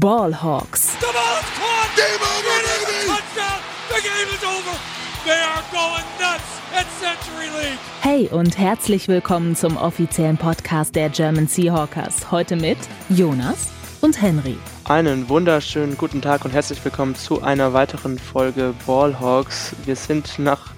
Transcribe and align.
Ballhawks. 0.00 0.98
The 1.00 1.06
ball 1.12 1.36
is 1.38 1.50
caught. 1.58 1.96
Game 1.96 2.22
over, 2.22 2.56
baby. 2.64 3.06
Touchdown. 3.08 3.60
The 3.90 4.00
game 4.00 4.34
is 4.34 4.42
over. 4.42 4.78
They 5.26 5.38
are 5.38 5.62
going 5.70 6.06
nuts 6.18 6.60
at 6.74 6.86
Century 6.98 7.48
League. 7.60 7.78
Hey 8.00 8.26
und 8.28 8.56
herzlich 8.56 9.08
willkommen 9.08 9.54
zum 9.54 9.76
offiziellen 9.76 10.38
Podcast 10.38 10.94
der 10.94 11.10
German 11.10 11.46
Seahawkers. 11.46 12.30
Heute 12.30 12.56
mit 12.56 12.78
Jonas 13.10 13.68
und 14.00 14.22
Henry. 14.22 14.56
Einen 14.84 15.28
wunderschönen 15.28 15.98
guten 15.98 16.22
Tag 16.22 16.46
und 16.46 16.54
herzlich 16.54 16.82
willkommen 16.82 17.14
zu 17.14 17.42
einer 17.42 17.74
weiteren 17.74 18.18
Folge 18.18 18.72
Ballhawks. 18.86 19.76
Wir 19.84 19.96
sind 19.96 20.38
nach 20.38 20.70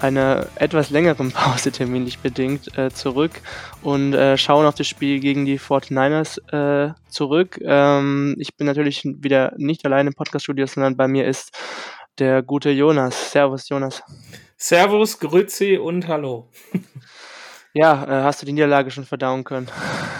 einer 0.00 0.46
etwas 0.56 0.90
längeren 0.90 1.32
Pause 1.32 1.72
terminlich 1.72 2.18
bedingt 2.18 2.76
äh, 2.78 2.90
zurück 2.90 3.32
und 3.82 4.14
äh, 4.14 4.36
schauen 4.36 4.66
auf 4.66 4.74
das 4.74 4.86
Spiel 4.86 5.20
gegen 5.20 5.44
die 5.44 5.58
49ers 5.58 6.38
äh, 6.52 6.94
zurück. 7.08 7.58
Ähm, 7.62 8.36
ich 8.38 8.56
bin 8.56 8.66
natürlich 8.66 9.02
wieder 9.04 9.52
nicht 9.56 9.84
allein 9.84 10.06
im 10.06 10.14
Podcaststudio, 10.14 10.66
sondern 10.66 10.96
bei 10.96 11.08
mir 11.08 11.26
ist 11.26 11.52
der 12.18 12.42
gute 12.42 12.70
Jonas. 12.70 13.32
Servus, 13.32 13.68
Jonas. 13.68 14.02
Servus, 14.56 15.18
Grüezi 15.18 15.78
und 15.78 16.08
Hallo. 16.08 16.50
ja, 17.72 18.04
äh, 18.04 18.22
hast 18.24 18.42
du 18.42 18.46
die 18.46 18.52
Niederlage 18.52 18.90
schon 18.90 19.04
verdauen 19.04 19.44
können? 19.44 19.68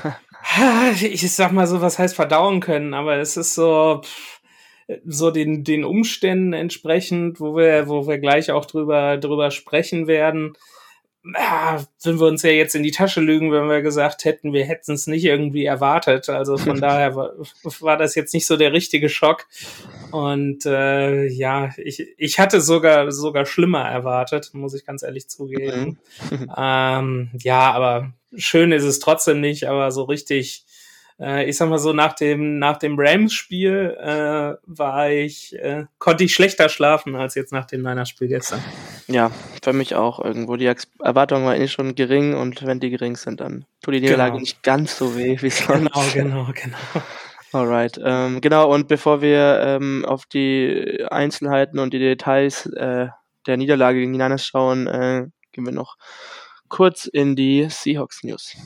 ich 1.01 1.33
sag 1.33 1.53
mal 1.53 1.67
so, 1.67 1.81
was 1.81 1.99
heißt 1.99 2.15
verdauen 2.15 2.61
können, 2.61 2.95
aber 2.95 3.17
es 3.17 3.37
ist 3.37 3.55
so. 3.55 4.03
Pff, 4.05 4.34
so 5.05 5.31
den, 5.31 5.65
den 5.65 5.85
Umständen 5.85 6.53
entsprechend, 6.53 7.41
wo 7.41 7.57
wir, 7.57 7.89
wo 7.89 8.07
wir 8.07 8.19
gleich 8.19 8.51
auch 8.51 8.67
drüber, 8.67 9.17
drüber 9.17 9.51
sprechen 9.51 10.07
werden. 10.07 10.57
Ja, 11.39 11.83
würden 12.03 12.21
wir 12.21 12.27
uns 12.27 12.43
ja 12.43 12.51
jetzt 12.51 12.75
in 12.75 12.83
die 12.83 12.91
Tasche 12.91 13.23
lügen, 13.23 13.51
wenn 13.51 13.71
wir 13.71 13.81
gesagt 13.81 14.27
hätten, 14.27 14.53
wir 14.53 14.67
hätten 14.67 14.93
es 14.93 15.07
nicht 15.07 15.25
irgendwie 15.25 15.65
erwartet. 15.65 16.29
Also 16.29 16.59
von 16.59 16.79
daher 16.81 17.17
war, 17.17 17.33
war 17.81 17.97
das 17.97 18.15
jetzt 18.15 18.35
nicht 18.35 18.47
so 18.47 18.59
der 18.59 18.75
richtige 18.75 19.09
Schock. 19.09 19.47
Und 20.11 20.67
äh, 20.67 21.27
ja, 21.29 21.71
ich, 21.79 22.07
ich 22.19 22.39
hatte 22.39 22.61
sogar 22.61 23.11
sogar 23.11 23.47
schlimmer 23.47 23.89
erwartet, 23.89 24.51
muss 24.53 24.75
ich 24.75 24.85
ganz 24.85 25.03
ehrlich 25.03 25.29
zugeben. 25.29 25.99
Mhm. 26.31 26.53
ähm, 26.59 27.31
ja, 27.39 27.73
aber 27.73 28.13
schön 28.37 28.71
ist 28.71 28.85
es 28.85 28.99
trotzdem 28.99 29.41
nicht, 29.41 29.67
aber 29.67 29.91
so 29.93 30.03
richtig 30.03 30.67
äh, 31.21 31.49
ich 31.49 31.57
sag 31.57 31.69
mal 31.69 31.79
so, 31.79 31.93
nach 31.93 32.15
dem, 32.15 32.59
nach 32.59 32.79
dem 32.79 32.97
Rams-Spiel 32.99 33.97
äh, 34.01 34.55
war 34.65 35.11
ich, 35.11 35.55
äh, 35.59 35.85
konnte 35.99 36.25
ich 36.25 36.35
schlechter 36.35 36.69
schlafen 36.69 37.15
als 37.15 37.35
jetzt 37.35 37.53
nach 37.53 37.65
dem 37.65 37.83
Niners-Spiel 37.83 38.29
gestern. 38.29 38.61
Ja, 39.07 39.31
für 39.63 39.73
mich 39.73 39.95
auch 39.95 40.19
irgendwo. 40.19 40.57
Die 40.57 40.73
Erwartungen 41.03 41.45
waren 41.45 41.61
eh 41.61 41.69
schon 41.69 41.95
gering 41.95 42.35
und 42.35 42.67
wenn 42.67 42.81
die 42.81 42.91
gering 42.91 43.17
sind, 43.17 43.41
dann 43.41 43.65
tut 43.83 43.95
die 43.95 44.01
Niederlage 44.01 44.33
genau. 44.33 44.41
nicht 44.41 44.63
ganz 44.63 44.97
so 44.97 45.17
weh 45.17 45.37
wie 45.41 45.51
sonst. 45.51 46.15
Genau, 46.15 46.45
genau, 46.45 46.49
genau. 46.53 47.05
Alright, 47.53 48.01
ähm, 48.05 48.41
genau, 48.41 48.73
und 48.75 48.89
bevor 48.89 49.23
wir 49.23 49.61
ähm, 49.61 50.05
auf 50.05 50.27
die 50.27 51.05
Einzelheiten 51.09 51.79
und 51.79 51.95
die 51.95 52.01
Details 52.01 52.67
äh, 52.67 53.07
der 53.47 53.57
Niederlage 53.57 54.01
gegen 54.01 54.13
die 54.13 54.19
Niners 54.19 54.45
schauen, 54.45 54.89
äh, 54.89 55.27
gehen 55.53 55.65
wir 55.65 55.73
noch 55.73 55.97
kurz 56.69 57.05
in 57.07 57.37
die 57.37 57.69
Seahawks 57.71 58.25
News. 58.25 58.57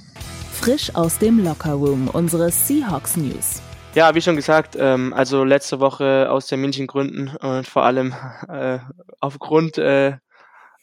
Frisch 0.61 0.93
aus 0.97 1.19
dem 1.19 1.43
Lockerroom, 1.43 2.09
unsere 2.09 2.51
Seahawks 2.51 3.17
News. 3.17 3.63
Ja, 3.95 4.15
wie 4.17 4.21
schon 4.21 4.35
gesagt, 4.35 4.77
ähm, 4.79 5.15
also 5.15 5.45
letzte 5.45 5.79
Woche 5.79 6.29
aus 6.29 6.49
Terminchengründen 6.49 7.37
und 7.37 7.67
vor 7.67 7.85
allem 7.85 8.13
äh, 8.49 8.81
aufgrund 9.21 9.79
äh, 9.79 10.17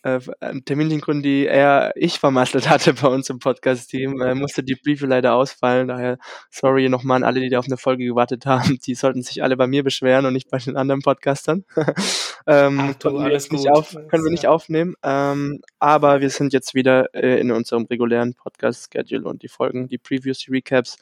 äh, 0.05 0.19
Termingründen, 0.61 1.23
die 1.23 1.45
eher 1.45 1.91
ich 1.95 2.19
vermasselt 2.19 2.69
hatte 2.69 2.93
bei 2.93 3.07
uns 3.07 3.29
im 3.29 3.39
Podcast-Team, 3.39 4.21
äh, 4.21 4.35
musste 4.35 4.63
die 4.63 4.75
Briefe 4.75 5.07
leider 5.07 5.33
ausfallen. 5.33 5.87
Daher 5.87 6.19
sorry 6.51 6.87
nochmal 6.89 7.17
an 7.17 7.23
alle, 7.23 7.39
die 7.39 7.49
da 7.49 7.59
auf 7.59 7.65
eine 7.65 7.77
Folge 7.77 8.05
gewartet 8.05 8.45
haben. 8.45 8.77
Die 8.85 8.93
sollten 8.93 9.23
sich 9.23 9.41
alle 9.41 9.57
bei 9.57 9.65
mir 9.65 9.83
beschweren 9.83 10.25
und 10.25 10.33
nicht 10.33 10.49
bei 10.49 10.59
den 10.59 10.77
anderen 10.77 11.01
Podcastern. 11.01 11.65
ähm, 12.47 12.79
Ach, 12.79 12.95
du, 12.95 13.13
wir 13.13 13.29
nicht 13.29 13.69
auf, 13.71 13.95
können 14.09 14.23
wir 14.23 14.31
nicht 14.31 14.47
aufnehmen. 14.47 14.93
Ähm, 15.03 15.61
aber 15.79 16.21
wir 16.21 16.29
sind 16.29 16.53
jetzt 16.53 16.75
wieder 16.75 17.13
äh, 17.15 17.39
in 17.39 17.51
unserem 17.51 17.85
regulären 17.85 18.35
Podcast-Schedule 18.35 19.27
und 19.27 19.41
die 19.41 19.47
Folgen, 19.47 19.87
die 19.87 19.97
Previews, 19.97 20.39
die 20.39 20.51
Recaps 20.51 20.97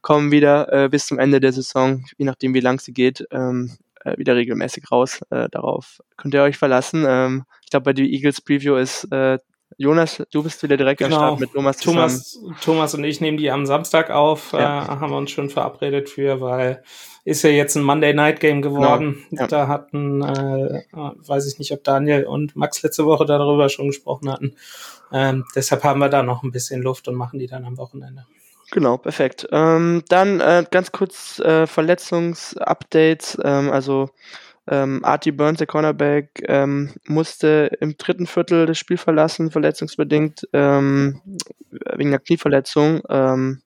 kommen 0.00 0.30
wieder 0.30 0.72
äh, 0.72 0.88
bis 0.88 1.06
zum 1.06 1.18
Ende 1.18 1.40
der 1.40 1.52
Saison, 1.52 2.04
je 2.16 2.24
nachdem 2.24 2.54
wie 2.54 2.60
lang 2.60 2.80
sie 2.80 2.92
geht. 2.92 3.26
Ähm, 3.30 3.76
äh, 4.04 4.16
wieder 4.18 4.36
regelmäßig 4.36 4.90
raus. 4.90 5.20
Äh, 5.30 5.48
darauf 5.50 6.00
könnt 6.16 6.34
ihr 6.34 6.42
euch 6.42 6.56
verlassen. 6.56 7.04
Ähm, 7.06 7.44
ich 7.62 7.70
glaube, 7.70 7.84
bei 7.84 7.92
der 7.92 8.06
Eagles 8.06 8.40
Preview 8.40 8.76
ist 8.76 9.04
äh, 9.12 9.38
Jonas, 9.76 10.22
du 10.30 10.42
bist 10.42 10.62
wieder 10.62 10.76
direkt 10.76 10.98
genau. 10.98 11.16
am 11.16 11.22
Start 11.22 11.40
mit 11.40 11.52
Thomas 11.52 11.76
zusammen. 11.76 11.98
Thomas, 11.98 12.40
Thomas 12.62 12.94
und 12.94 13.04
ich 13.04 13.20
nehmen 13.20 13.36
die 13.36 13.50
am 13.50 13.66
Samstag 13.66 14.10
auf, 14.10 14.52
ja. 14.52 14.84
äh, 14.84 14.88
haben 14.88 15.10
wir 15.10 15.16
uns 15.16 15.30
schon 15.30 15.50
verabredet 15.50 16.08
für, 16.08 16.40
weil 16.40 16.82
ist 17.24 17.42
ja 17.42 17.50
jetzt 17.50 17.76
ein 17.76 17.82
Monday 17.82 18.14
Night 18.14 18.40
Game 18.40 18.62
geworden. 18.62 19.24
Genau. 19.28 19.42
Ja. 19.42 19.46
Da 19.46 19.68
hatten, 19.68 20.22
äh, 20.22 20.82
weiß 20.92 21.46
ich 21.46 21.58
nicht, 21.58 21.72
ob 21.72 21.84
Daniel 21.84 22.24
und 22.24 22.56
Max 22.56 22.82
letzte 22.82 23.04
Woche 23.04 23.26
darüber 23.26 23.68
schon 23.68 23.88
gesprochen 23.88 24.32
hatten. 24.32 24.56
Ähm, 25.12 25.44
deshalb 25.54 25.84
haben 25.84 26.00
wir 26.00 26.08
da 26.08 26.22
noch 26.22 26.42
ein 26.42 26.50
bisschen 26.50 26.82
Luft 26.82 27.06
und 27.06 27.14
machen 27.14 27.38
die 27.38 27.46
dann 27.46 27.64
am 27.64 27.76
Wochenende. 27.76 28.26
Genau, 28.70 28.98
perfekt. 28.98 29.46
Ähm, 29.50 30.02
dann 30.08 30.40
äh, 30.40 30.64
ganz 30.70 30.92
kurz 30.92 31.38
äh, 31.38 31.66
Verletzungsupdates. 31.66 33.38
Ähm, 33.42 33.70
also 33.70 34.10
ähm, 34.66 35.02
Artie 35.04 35.32
Burns, 35.32 35.58
der 35.58 35.66
Cornerback, 35.66 36.42
ähm, 36.46 36.92
musste 37.06 37.70
im 37.80 37.96
dritten 37.96 38.26
Viertel 38.26 38.66
das 38.66 38.76
Spiel 38.76 38.98
verlassen, 38.98 39.50
verletzungsbedingt, 39.50 40.46
ähm, 40.52 41.22
wegen 41.96 42.10
einer 42.10 42.18
Knieverletzung. 42.18 43.00
Ähm, 43.08 43.62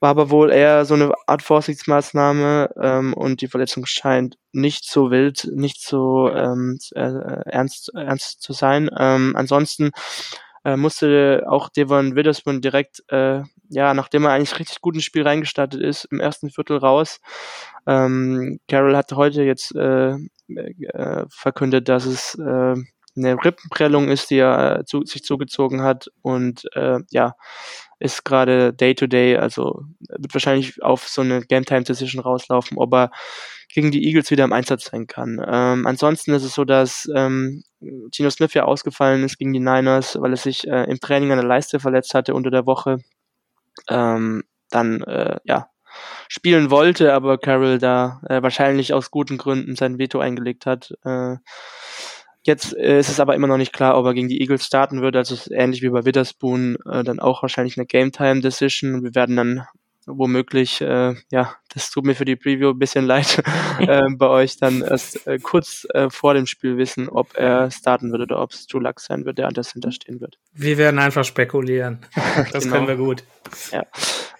war 0.00 0.10
aber 0.10 0.30
wohl 0.30 0.50
eher 0.50 0.84
so 0.84 0.94
eine 0.94 1.12
Art 1.26 1.42
Vorsichtsmaßnahme 1.42 2.70
ähm, 2.80 3.14
und 3.14 3.40
die 3.42 3.48
Verletzung 3.48 3.84
scheint 3.86 4.36
nicht 4.52 4.84
so 4.90 5.10
wild, 5.10 5.48
nicht 5.54 5.82
so 5.82 6.28
äh, 6.28 6.78
ernst, 6.94 7.92
ernst 7.94 8.42
zu 8.42 8.52
sein. 8.54 8.88
Ansonsten 8.88 9.90
äh, 10.64 10.76
musste 10.76 11.44
auch 11.48 11.68
Devon 11.68 12.16
Witherspoon 12.16 12.60
direkt, 12.60 13.02
äh, 13.08 13.42
ja, 13.68 13.94
nachdem 13.94 14.24
er 14.24 14.32
eigentlich 14.32 14.58
richtig 14.58 14.80
gut 14.80 14.94
ins 14.94 15.04
Spiel 15.04 15.22
reingestartet 15.22 15.80
ist, 15.80 16.06
im 16.06 16.20
ersten 16.20 16.50
Viertel 16.50 16.78
raus. 16.78 17.20
Ähm, 17.86 18.60
Carroll 18.68 18.96
hat 18.96 19.12
heute 19.12 19.42
jetzt 19.42 19.74
äh, 19.74 20.16
äh, 20.48 21.24
verkündet, 21.28 21.88
dass 21.88 22.04
es 22.04 22.34
äh, 22.34 22.74
eine 23.20 23.36
Rippenprellung 23.44 24.08
ist, 24.08 24.30
die 24.30 24.38
er 24.38 24.80
äh, 24.80 24.84
zu, 24.84 25.04
sich 25.04 25.24
zugezogen 25.24 25.82
hat 25.82 26.10
und 26.22 26.64
äh, 26.74 26.98
ja, 27.10 27.36
ist 27.98 28.24
gerade 28.24 28.72
Day 28.72 28.94
to 28.94 29.06
Day, 29.06 29.36
also 29.36 29.84
wird 30.08 30.34
wahrscheinlich 30.34 30.82
auf 30.82 31.06
so 31.06 31.20
eine 31.20 31.42
Game 31.42 31.64
Time 31.64 31.82
Decision 31.82 32.22
rauslaufen, 32.22 32.78
ob 32.78 32.92
er 32.94 33.10
gegen 33.72 33.90
die 33.90 34.04
Eagles 34.06 34.30
wieder 34.30 34.44
im 34.44 34.52
Einsatz 34.52 34.86
sein 34.86 35.06
kann. 35.06 35.40
Ähm, 35.46 35.86
ansonsten 35.86 36.32
ist 36.32 36.44
es 36.44 36.54
so, 36.54 36.64
dass 36.64 37.08
ähm, 37.14 37.62
Gino 38.10 38.30
Smith 38.30 38.54
ja 38.54 38.64
ausgefallen 38.64 39.22
ist 39.22 39.38
gegen 39.38 39.52
die 39.52 39.60
Niners, 39.60 40.20
weil 40.20 40.32
er 40.32 40.36
sich 40.36 40.66
äh, 40.66 40.84
im 40.84 40.98
Training 40.98 41.30
an 41.30 41.38
der 41.38 41.46
Leiste 41.46 41.78
verletzt 41.78 42.14
hatte 42.14 42.34
unter 42.34 42.50
der 42.50 42.66
Woche. 42.66 42.98
Ähm, 43.88 44.44
dann 44.70 45.02
äh, 45.02 45.38
ja 45.44 45.68
spielen 46.28 46.70
wollte, 46.70 47.12
aber 47.12 47.38
Carroll 47.38 47.78
da 47.78 48.20
äh, 48.28 48.42
wahrscheinlich 48.42 48.92
aus 48.92 49.10
guten 49.10 49.38
Gründen 49.38 49.76
sein 49.76 49.98
Veto 49.98 50.20
eingelegt 50.20 50.66
hat. 50.66 50.94
Äh, 51.04 51.36
Jetzt 52.42 52.76
äh, 52.76 52.98
ist 52.98 53.10
es 53.10 53.20
aber 53.20 53.34
immer 53.34 53.46
noch 53.46 53.58
nicht 53.58 53.72
klar, 53.72 53.98
ob 53.98 54.06
er 54.06 54.14
gegen 54.14 54.28
die 54.28 54.40
Eagles 54.40 54.64
starten 54.64 55.02
wird. 55.02 55.16
Also 55.16 55.36
ähnlich 55.52 55.82
wie 55.82 55.90
bei 55.90 56.04
Witherspoon 56.04 56.76
äh, 56.90 57.04
dann 57.04 57.20
auch 57.20 57.42
wahrscheinlich 57.42 57.76
eine 57.76 57.86
Game 57.86 58.12
Time 58.12 58.40
Decision. 58.40 59.02
Wir 59.02 59.14
werden 59.14 59.36
dann 59.36 59.66
womöglich, 60.06 60.80
äh, 60.80 61.14
ja, 61.30 61.54
das 61.72 61.90
tut 61.90 62.04
mir 62.04 62.14
für 62.14 62.24
die 62.24 62.36
Preview 62.36 62.70
ein 62.70 62.78
bisschen 62.78 63.06
leid, 63.06 63.42
äh, 63.78 64.02
bei 64.16 64.28
euch 64.28 64.56
dann 64.56 64.82
erst 64.82 65.26
äh, 65.26 65.38
kurz 65.38 65.86
äh, 65.92 66.08
vor 66.10 66.34
dem 66.34 66.46
Spiel 66.46 66.76
wissen, 66.76 67.08
ob 67.08 67.36
er 67.36 67.70
starten 67.70 68.10
wird 68.12 68.22
oder 68.22 68.40
ob 68.40 68.52
es 68.52 68.66
Drew 68.66 68.80
Luck 68.80 69.00
sein 69.00 69.24
wird, 69.24 69.38
der 69.38 69.46
anders 69.46 69.72
hinterstehen 69.72 70.20
wird. 70.20 70.38
Wir 70.52 70.78
werden 70.78 70.98
einfach 70.98 71.24
spekulieren. 71.24 72.00
Das 72.52 72.64
genau. 72.64 72.76
können 72.76 72.88
wir 72.88 72.96
gut. 72.96 73.24
Ja, 73.70 73.84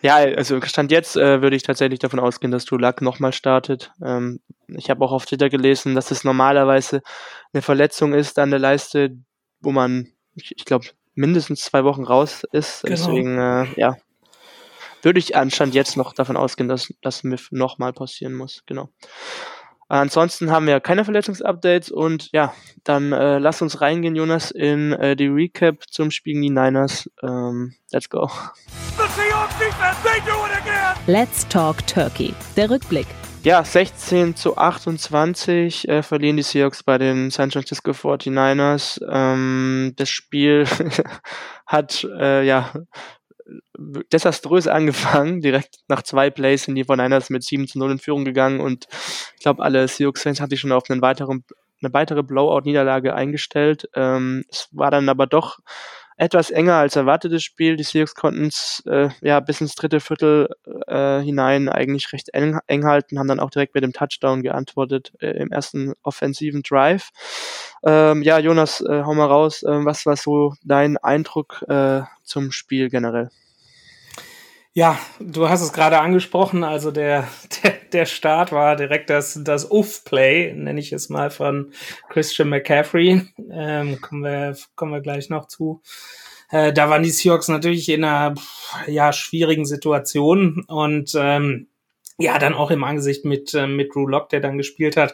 ja 0.02 0.16
also 0.16 0.60
Stand 0.62 0.90
jetzt 0.90 1.16
äh, 1.16 1.42
würde 1.42 1.56
ich 1.56 1.62
tatsächlich 1.62 1.98
davon 1.98 2.20
ausgehen, 2.20 2.50
dass 2.50 2.70
Luck 2.70 3.02
nochmal 3.02 3.32
startet. 3.32 3.92
Ähm, 4.04 4.40
ich 4.68 4.90
habe 4.90 5.04
auch 5.04 5.12
auf 5.12 5.26
Twitter 5.26 5.48
gelesen, 5.48 5.94
dass 5.94 6.10
es 6.10 6.24
normalerweise 6.24 7.02
eine 7.52 7.62
Verletzung 7.62 8.14
ist 8.14 8.38
an 8.38 8.50
der 8.50 8.60
Leiste, 8.60 9.16
wo 9.60 9.72
man, 9.72 10.08
ich, 10.34 10.52
ich 10.56 10.64
glaube, 10.64 10.86
mindestens 11.14 11.62
zwei 11.62 11.84
Wochen 11.84 12.04
raus 12.04 12.44
ist. 12.52 12.82
Genau. 12.82 12.96
Deswegen, 12.96 13.38
äh, 13.38 13.66
ja, 13.76 13.96
würde 15.02 15.18
ich 15.18 15.36
anscheinend 15.36 15.74
jetzt 15.74 15.96
noch 15.96 16.12
davon 16.12 16.36
ausgehen, 16.36 16.68
dass 16.68 16.92
das 17.02 17.24
MIF 17.24 17.48
nochmal 17.50 17.92
passieren 17.92 18.34
muss. 18.34 18.62
Genau. 18.66 18.90
Ansonsten 19.90 20.52
haben 20.52 20.68
wir 20.68 20.78
keine 20.78 21.04
Verletzungsupdates 21.04 21.90
und 21.90 22.30
ja, 22.30 22.54
dann 22.84 23.10
äh, 23.10 23.38
lass 23.38 23.60
uns 23.60 23.80
reingehen, 23.80 24.14
Jonas, 24.14 24.52
in 24.52 24.92
äh, 24.92 25.16
die 25.16 25.26
Recap 25.26 25.82
zum 25.90 26.12
Spiel 26.12 26.34
gegen 26.34 26.42
die 26.42 26.50
Niners. 26.50 27.10
Ähm, 27.24 27.74
let's 27.90 28.08
go. 28.08 28.30
Let's 31.08 31.48
talk 31.48 31.84
Turkey. 31.88 32.32
Der 32.56 32.70
Rückblick. 32.70 33.08
Ja, 33.42 33.64
16 33.64 34.36
zu 34.36 34.56
28 34.56 35.88
äh, 35.88 36.02
verlieren 36.04 36.36
die 36.36 36.44
Seahawks 36.44 36.84
bei 36.84 36.96
den 36.96 37.32
San 37.32 37.50
Francisco 37.50 37.90
49ers. 37.90 39.00
Ähm, 39.10 39.94
das 39.96 40.08
Spiel 40.08 40.66
hat 41.66 42.06
äh, 42.16 42.46
ja 42.46 42.70
desaströs 44.12 44.66
angefangen. 44.66 45.40
Direkt 45.42 45.76
nach 45.88 46.02
zwei 46.02 46.30
Plays 46.30 46.64
sind 46.64 46.74
die 46.74 46.84
von 46.84 46.98
Niners 46.98 47.30
mit 47.30 47.42
7 47.42 47.66
zu 47.66 47.78
0 47.78 47.92
in 47.92 47.98
Führung 47.98 48.24
gegangen 48.24 48.60
und 48.60 48.86
ich 49.36 49.42
glaube, 49.42 49.62
alle 49.62 49.86
Seahawks-Fans 49.88 50.40
hatten 50.40 50.50
sich 50.50 50.60
schon 50.60 50.72
auf 50.72 50.90
einen 50.90 51.02
weiteren, 51.02 51.44
eine 51.82 51.92
weitere 51.92 52.22
Blowout-Niederlage 52.22 53.14
eingestellt. 53.14 53.88
Ähm, 53.94 54.44
es 54.50 54.68
war 54.72 54.90
dann 54.90 55.08
aber 55.08 55.26
doch 55.26 55.58
etwas 56.20 56.50
enger 56.50 56.74
als 56.74 56.96
erwartetes 56.96 57.42
Spiel. 57.42 57.76
Die 57.76 57.82
Seahawks 57.82 58.14
konnten 58.14 58.46
es 58.46 58.82
äh, 58.86 59.08
ja 59.22 59.40
bis 59.40 59.62
ins 59.62 59.74
dritte 59.74 60.00
Viertel 60.00 60.50
äh, 60.86 61.20
hinein 61.20 61.70
eigentlich 61.70 62.12
recht 62.12 62.34
eng, 62.34 62.58
eng, 62.66 62.84
halten, 62.84 63.18
haben 63.18 63.26
dann 63.26 63.40
auch 63.40 63.48
direkt 63.48 63.74
mit 63.74 63.84
dem 63.84 63.94
Touchdown 63.94 64.42
geantwortet 64.42 65.12
äh, 65.20 65.30
im 65.30 65.50
ersten 65.50 65.94
offensiven 66.02 66.62
Drive. 66.62 67.08
Ähm, 67.82 68.20
ja, 68.22 68.38
Jonas, 68.38 68.82
äh, 68.82 69.02
hau 69.04 69.14
mal 69.14 69.26
raus. 69.26 69.62
Äh, 69.62 69.84
was 69.86 70.04
war 70.04 70.16
so 70.16 70.52
dein 70.62 70.98
Eindruck 70.98 71.64
äh, 71.68 72.02
zum 72.22 72.52
Spiel 72.52 72.90
generell? 72.90 73.30
Ja, 74.74 74.98
du 75.20 75.48
hast 75.48 75.62
es 75.62 75.72
gerade 75.72 76.00
angesprochen, 76.00 76.64
also 76.64 76.90
der, 76.90 77.28
der, 77.62 77.79
der 77.92 78.06
Start 78.06 78.52
war 78.52 78.76
direkt 78.76 79.10
das, 79.10 79.38
das 79.42 79.70
Uff-Play, 79.70 80.54
nenne 80.54 80.80
ich 80.80 80.92
es 80.92 81.08
mal, 81.08 81.30
von 81.30 81.72
Christian 82.08 82.48
McCaffrey. 82.48 83.22
Ähm, 83.50 84.00
kommen, 84.00 84.22
wir, 84.22 84.56
kommen 84.74 84.92
wir 84.92 85.00
gleich 85.00 85.28
noch 85.30 85.46
zu. 85.46 85.82
Äh, 86.50 86.72
da 86.72 86.90
waren 86.90 87.02
die 87.02 87.10
Seahawks 87.10 87.48
natürlich 87.48 87.88
in 87.88 88.04
einer 88.04 88.34
ja, 88.86 89.12
schwierigen 89.12 89.66
Situation 89.66 90.64
und 90.66 91.14
ähm, 91.14 91.68
ja, 92.18 92.38
dann 92.38 92.54
auch 92.54 92.70
im 92.70 92.84
Angesicht 92.84 93.24
mit, 93.24 93.54
äh, 93.54 93.66
mit 93.66 93.94
Drew 93.94 94.06
Lock, 94.06 94.28
der 94.28 94.40
dann 94.40 94.58
gespielt 94.58 94.96
hat, 94.96 95.12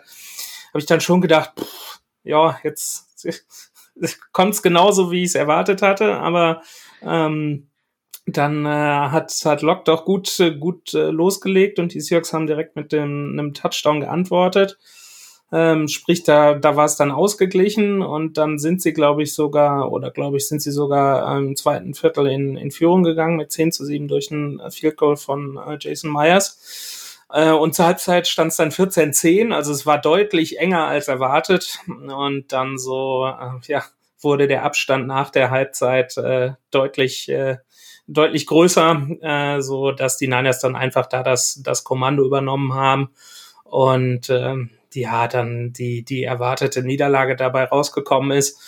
habe 0.68 0.78
ich 0.78 0.86
dann 0.86 1.00
schon 1.00 1.20
gedacht, 1.20 1.52
pff, 1.58 2.00
ja, 2.24 2.58
jetzt 2.64 3.06
kommt 4.32 4.54
es 4.54 4.62
genauso, 4.62 5.10
wie 5.10 5.22
ich 5.22 5.30
es 5.30 5.34
erwartet 5.34 5.82
hatte, 5.82 6.14
aber 6.16 6.62
ähm, 7.02 7.68
dann 8.26 8.66
äh, 8.66 8.68
hat, 8.68 9.32
hat 9.44 9.62
Locke 9.62 9.84
doch 9.84 10.04
gut, 10.04 10.36
gut 10.58 10.94
äh, 10.94 11.10
losgelegt 11.10 11.78
und 11.78 11.94
die 11.94 12.00
Seahawks 12.00 12.32
haben 12.32 12.46
direkt 12.46 12.74
mit 12.74 12.92
dem, 12.92 13.30
einem 13.32 13.54
Touchdown 13.54 14.00
geantwortet. 14.00 14.78
Ähm, 15.52 15.86
sprich, 15.86 16.24
da, 16.24 16.54
da 16.54 16.74
war 16.74 16.86
es 16.86 16.96
dann 16.96 17.12
ausgeglichen 17.12 18.02
und 18.02 18.36
dann 18.36 18.58
sind 18.58 18.82
sie, 18.82 18.92
glaube 18.92 19.22
ich, 19.22 19.32
sogar, 19.32 19.92
oder 19.92 20.10
glaube 20.10 20.38
ich, 20.38 20.48
sind 20.48 20.60
sie 20.60 20.72
sogar 20.72 21.38
im 21.38 21.54
zweiten 21.54 21.94
Viertel 21.94 22.26
in, 22.26 22.56
in 22.56 22.72
Führung 22.72 23.04
gegangen 23.04 23.36
mit 23.36 23.52
10 23.52 23.70
zu 23.70 23.84
7 23.84 24.08
durch 24.08 24.32
ein 24.32 24.60
Field 24.70 24.96
Goal 24.96 25.16
von 25.16 25.56
äh, 25.56 25.78
Jason 25.80 26.12
Myers. 26.12 27.22
Äh, 27.32 27.52
und 27.52 27.76
zur 27.76 27.86
Halbzeit 27.86 28.26
stand 28.26 28.50
es 28.50 28.56
dann 28.56 28.70
14-10, 28.70 29.52
also 29.52 29.72
es 29.72 29.86
war 29.86 30.00
deutlich 30.00 30.58
enger 30.58 30.88
als 30.88 31.06
erwartet. 31.06 31.78
Und 31.86 32.52
dann 32.52 32.76
so, 32.76 33.26
äh, 33.26 33.60
ja, 33.68 33.84
wurde 34.20 34.48
der 34.48 34.64
Abstand 34.64 35.06
nach 35.06 35.30
der 35.30 35.50
Halbzeit 35.50 36.16
äh, 36.16 36.52
deutlich 36.72 37.28
äh, 37.28 37.58
deutlich 38.06 38.46
größer, 38.46 39.06
äh, 39.20 39.60
so 39.60 39.90
dass 39.92 40.16
die 40.16 40.28
Niners 40.28 40.60
dann 40.60 40.76
einfach 40.76 41.06
da 41.06 41.22
das, 41.22 41.60
das 41.62 41.84
Kommando 41.84 42.24
übernommen 42.24 42.74
haben 42.74 43.10
und 43.64 44.30
ähm, 44.30 44.70
ja, 44.94 45.28
dann 45.28 45.72
die, 45.72 46.02
die 46.02 46.24
erwartete 46.24 46.82
Niederlage 46.82 47.36
dabei 47.36 47.64
rausgekommen 47.64 48.36
ist. 48.36 48.58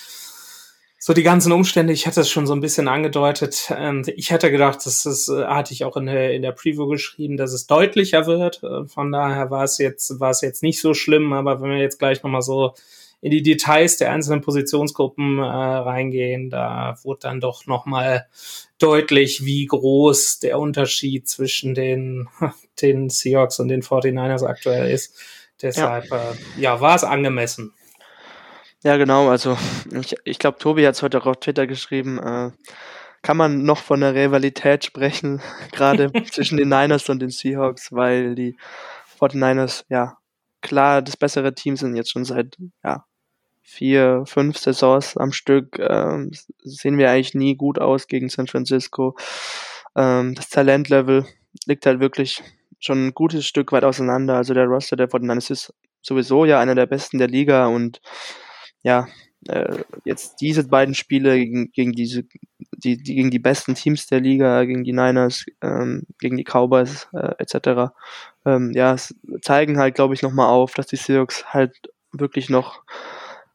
So 1.00 1.14
die 1.14 1.23
ganzen 1.23 1.52
Umstände, 1.52 1.93
ich 1.93 2.06
hatte 2.06 2.20
es 2.20 2.29
schon 2.29 2.46
so 2.46 2.52
ein 2.52 2.61
bisschen 2.61 2.88
angedeutet. 2.88 3.73
Ähm, 3.75 4.02
ich 4.17 4.31
hätte 4.31 4.50
gedacht, 4.50 4.85
das 4.85 5.06
ist, 5.06 5.29
äh, 5.29 5.44
hatte 5.44 5.73
ich 5.73 5.84
auch 5.84 5.96
in 5.96 6.06
der, 6.06 6.34
in 6.34 6.43
der 6.43 6.52
Preview 6.52 6.87
geschrieben, 6.88 7.37
dass 7.37 7.52
es 7.52 7.67
deutlicher 7.67 8.26
wird. 8.26 8.62
Äh, 8.62 8.87
von 8.87 9.12
daher 9.12 9.50
war 9.50 9.64
es 9.64 9.79
jetzt, 9.79 10.19
war 10.20 10.31
es 10.31 10.41
jetzt 10.41 10.62
nicht 10.62 10.81
so 10.81 10.94
schlimm, 10.94 11.32
aber 11.32 11.62
wenn 11.62 11.70
wir 11.70 11.79
jetzt 11.79 11.99
gleich 11.99 12.23
nochmal 12.23 12.43
so 12.43 12.75
in 13.20 13.31
die 13.31 13.43
Details 13.43 13.97
der 13.97 14.12
einzelnen 14.12 14.41
Positionsgruppen 14.41 15.38
äh, 15.38 15.43
reingehen, 15.43 16.50
da 16.50 16.97
wurde 17.03 17.20
dann 17.23 17.41
doch 17.41 17.67
nochmal 17.67 18.26
deutlich, 18.79 19.44
wie 19.44 19.67
groß 19.67 20.38
der 20.38 20.59
Unterschied 20.59 21.29
zwischen 21.29 21.75
den, 21.75 22.29
den 22.82 23.11
Seahawks 23.11 23.59
und 23.59 23.69
den 23.69 23.82
49ers 23.82 24.44
aktuell 24.44 24.91
ist. 24.91 25.17
Deshalb, 25.61 26.09
ja, 26.11 26.31
äh, 26.31 26.61
ja 26.61 26.81
war 26.81 26.94
es 26.94 27.03
angemessen. 27.03 27.75
Ja, 28.85 28.97
genau. 28.97 29.29
Also 29.29 29.59
ich, 29.93 30.15
ich 30.25 30.38
glaube, 30.38 30.59
Tobi 30.59 30.87
hat 30.87 30.94
es 30.94 31.03
heute 31.03 31.20
auch 31.20 31.26
auf 31.26 31.41
Twitter 31.41 31.67
geschrieben. 31.67 32.19
Äh, 32.19 32.50
kann 33.23 33.37
man 33.37 33.65
noch 33.65 33.79
von 33.79 34.03
einer 34.03 34.15
Rivalität 34.15 34.85
sprechen, 34.85 35.41
gerade 35.73 36.12
zwischen 36.31 36.59
den 36.59 36.69
Niners 36.69 37.09
und 37.09 37.20
den 37.20 37.31
Seahawks, 37.31 37.93
weil 37.93 38.35
die 38.35 38.56
49ers 39.19 39.85
ja 39.88 40.18
klar 40.60 41.02
das 41.02 41.16
bessere 41.16 41.55
Team 41.55 41.76
sind 41.76 41.96
jetzt 41.96 42.10
schon 42.10 42.25
seit 42.25 42.56
ja, 42.84 43.05
vier, 43.62 44.25
fünf 44.26 44.58
Saisons 44.58 45.16
am 45.16 45.32
Stück 45.32 45.78
ähm, 45.78 46.31
sehen 46.62 46.99
wir 46.99 47.10
eigentlich 47.10 47.34
nie 47.34 47.56
gut 47.56 47.78
aus 47.78 48.06
gegen 48.06 48.28
San 48.28 48.46
Francisco. 48.46 49.16
Ähm, 49.96 50.34
das 50.34 50.49
Talentlevel 50.49 51.26
liegt 51.66 51.87
halt 51.87 52.00
wirklich 52.00 52.43
schon 52.78 53.08
ein 53.08 53.14
gutes 53.14 53.46
Stück 53.46 53.72
weit 53.72 53.84
auseinander. 53.84 54.37
Also 54.37 54.55
der 54.55 54.66
Roster 54.66 54.96
der 54.96 55.08
Fortinanders 55.08 55.50
ist 55.50 55.75
sowieso 56.00 56.44
ja 56.44 56.60
einer 56.60 56.75
der 56.75 56.87
besten 56.87 57.19
der 57.19 57.28
Liga 57.28 57.66
und 57.66 58.00
ja, 58.82 59.08
äh, 59.49 59.84
jetzt 60.05 60.40
diese 60.40 60.66
beiden 60.66 60.94
Spiele 60.94 61.38
gegen, 61.38 61.70
gegen 61.72 61.93
diese, 61.93 62.25
die, 62.76 62.97
die, 62.97 63.15
gegen 63.15 63.31
die 63.31 63.38
besten 63.38 63.75
Teams 63.75 64.06
der 64.06 64.20
Liga, 64.20 64.65
gegen 64.65 64.85
die 64.85 64.93
Niners, 64.93 65.47
ähm, 65.62 66.05
gegen 66.20 66.37
die 66.37 66.44
Cowboys 66.44 67.09
äh, 67.12 67.35
etc. 67.38 67.93
Ähm, 68.44 68.73
ja, 68.75 68.97
zeigen 69.43 69.79
halt, 69.79 69.94
glaube 69.94 70.15
ich, 70.15 70.23
nochmal 70.23 70.49
auf, 70.49 70.75
dass 70.75 70.87
die 70.87 70.97
Seahawks 70.97 71.47
halt 71.53 71.75
wirklich 72.12 72.49
noch 72.49 72.82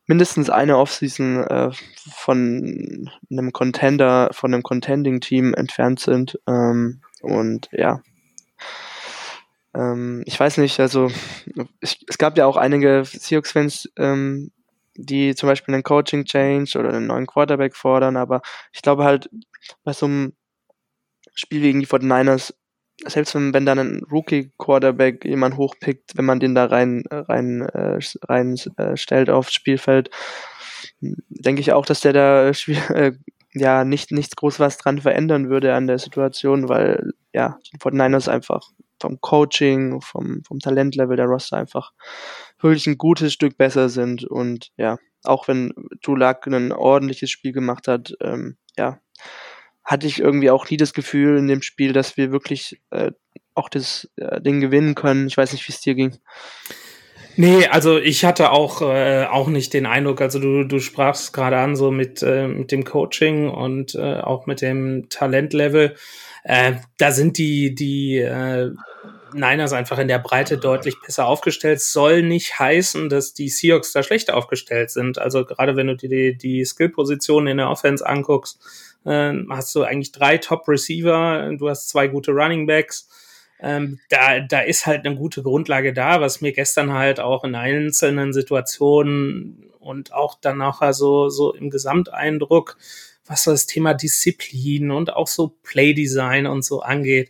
mindestens 0.05 0.49
eine 0.49 0.77
Offseason 0.77 1.43
äh, 1.43 1.71
von 2.15 3.09
einem 3.31 3.53
Contender, 3.53 4.29
von 4.31 4.53
einem 4.53 4.63
Contending-Team 4.63 5.53
entfernt 5.53 5.99
sind. 5.99 6.39
Ähm, 6.47 7.01
und 7.21 7.69
ja, 7.71 8.01
ähm, 9.73 10.23
ich 10.25 10.39
weiß 10.39 10.57
nicht, 10.57 10.79
also 10.79 11.09
ich, 11.79 12.05
es 12.07 12.17
gab 12.17 12.37
ja 12.37 12.45
auch 12.45 12.57
einige 12.57 13.03
Seahawks-Fans, 13.05 13.91
ähm, 13.97 14.51
die 14.95 15.35
zum 15.35 15.47
Beispiel 15.47 15.73
einen 15.73 15.83
Coaching-Change 15.83 16.77
oder 16.77 16.89
einen 16.89 17.07
neuen 17.07 17.27
Quarterback 17.27 17.75
fordern, 17.75 18.17
aber 18.17 18.41
ich 18.71 18.81
glaube 18.81 19.03
halt, 19.03 19.29
bei 19.83 19.93
so 19.93 20.05
einem 20.05 20.33
Spiel 21.33 21.61
gegen 21.61 21.79
die 21.79 21.87
49ers 21.87 22.53
selbst 23.05 23.35
wenn, 23.35 23.53
wenn 23.53 23.65
dann 23.65 23.79
ein 23.79 24.03
Rookie-Quarterback 24.11 25.25
jemand 25.25 25.57
hochpickt, 25.57 26.15
wenn 26.15 26.25
man 26.25 26.39
den 26.39 26.55
da 26.55 26.65
rein, 26.65 27.03
rein, 27.09 27.61
äh, 27.61 27.99
rein 28.23 28.55
äh, 28.77 28.95
stellt 28.95 29.29
aufs 29.29 29.53
Spielfeld, 29.53 30.09
denke 30.99 31.61
ich 31.61 31.73
auch, 31.73 31.85
dass 31.85 32.01
der 32.01 32.13
da 32.13 32.49
äh, 32.49 33.13
ja 33.53 33.83
nicht 33.83 34.11
nichts 34.11 34.35
groß 34.35 34.59
was 34.59 34.77
dran 34.77 34.99
verändern 34.99 35.49
würde 35.49 35.73
an 35.75 35.87
der 35.87 35.99
Situation, 35.99 36.69
weil 36.69 37.13
ja, 37.33 37.57
die 37.71 37.77
Fortniners 37.79 38.27
einfach 38.27 38.61
vom 38.99 39.19
Coaching, 39.19 40.01
vom, 40.01 40.43
vom 40.45 40.59
Talentlevel 40.59 41.17
der 41.17 41.25
Roster 41.25 41.57
einfach 41.57 41.91
wirklich 42.59 42.87
ein 42.87 42.97
gutes 42.97 43.33
Stück 43.33 43.57
besser 43.57 43.89
sind 43.89 44.23
und 44.23 44.71
ja, 44.77 44.97
auch 45.23 45.47
wenn 45.47 45.73
Tulak 46.01 46.47
ein 46.47 46.71
ordentliches 46.71 47.29
Spiel 47.29 47.51
gemacht 47.51 47.87
hat, 47.87 48.13
ähm, 48.21 48.57
ja, 48.77 48.99
hatte 49.83 50.07
ich 50.07 50.19
irgendwie 50.19 50.49
auch 50.49 50.69
nie 50.69 50.77
das 50.77 50.93
Gefühl 50.93 51.37
in 51.37 51.47
dem 51.47 51.61
Spiel, 51.61 51.93
dass 51.93 52.15
wir 52.15 52.31
wirklich 52.31 52.81
äh, 52.91 53.11
auch 53.53 53.69
das 53.69 54.09
äh, 54.15 54.41
Ding 54.41 54.61
gewinnen 54.61 54.95
können. 54.95 55.27
Ich 55.27 55.37
weiß 55.37 55.51
nicht, 55.51 55.67
wie 55.67 55.73
es 55.73 55.81
dir 55.81 55.95
ging. 55.95 56.17
Nee, 57.35 57.65
also 57.67 57.97
ich 57.97 58.25
hatte 58.25 58.51
auch, 58.51 58.81
äh, 58.81 59.25
auch 59.25 59.47
nicht 59.47 59.73
den 59.73 59.85
Eindruck, 59.85 60.21
also 60.21 60.39
du, 60.39 60.63
du 60.65 60.79
sprachst 60.79 61.33
gerade 61.33 61.57
an, 61.57 61.75
so 61.75 61.89
mit, 61.89 62.21
äh, 62.21 62.47
mit 62.47 62.71
dem 62.71 62.83
Coaching 62.83 63.49
und 63.49 63.95
äh, 63.95 64.19
auch 64.19 64.45
mit 64.45 64.61
dem 64.61 65.09
Talentlevel. 65.09 65.95
Äh, 66.43 66.73
da 66.97 67.11
sind 67.11 67.37
die, 67.37 67.73
die 67.73 68.17
äh, 68.17 68.71
Niners 69.33 69.73
einfach 69.73 69.97
in 69.97 70.07
der 70.07 70.19
Breite 70.19 70.57
deutlich 70.57 70.95
besser 71.03 71.25
aufgestellt. 71.25 71.81
Soll 71.81 72.21
nicht 72.21 72.59
heißen, 72.59 73.09
dass 73.09 73.33
die 73.33 73.49
Seahawks 73.49 73.93
da 73.93 74.03
schlecht 74.03 74.31
aufgestellt 74.31 74.91
sind. 74.91 75.17
Also 75.17 75.45
gerade 75.45 75.75
wenn 75.75 75.87
du 75.87 75.95
dir 75.95 76.09
die, 76.09 76.37
die 76.37 76.65
Skill-Positionen 76.65 77.47
in 77.47 77.57
der 77.57 77.69
Offense 77.69 78.05
anguckst, 78.05 78.59
äh, 79.05 79.33
hast 79.49 79.73
du 79.75 79.83
eigentlich 79.83 80.11
drei 80.11 80.37
Top-Receiver, 80.37 81.53
du 81.57 81.69
hast 81.69 81.89
zwei 81.89 82.07
gute 82.07 82.31
Running 82.31 82.67
Backs. 82.67 83.07
Ähm, 83.59 83.99
da, 84.09 84.39
da 84.41 84.59
ist 84.59 84.85
halt 84.85 85.05
eine 85.05 85.15
gute 85.15 85.41
Grundlage 85.41 85.93
da, 85.93 86.19
was 86.21 86.41
mir 86.41 86.51
gestern 86.51 86.93
halt 86.93 87.19
auch 87.19 87.43
in 87.43 87.55
einzelnen 87.55 88.33
Situationen 88.33 89.71
und 89.79 90.13
auch 90.13 90.37
danach 90.41 90.81
also 90.81 91.29
so 91.29 91.53
im 91.53 91.69
Gesamteindruck, 91.69 92.77
was 93.25 93.45
das 93.45 93.65
Thema 93.65 93.93
Disziplin 93.93 94.91
und 94.91 95.13
auch 95.13 95.27
so 95.27 95.55
Playdesign 95.63 96.45
und 96.47 96.63
so 96.63 96.81
angeht. 96.81 97.29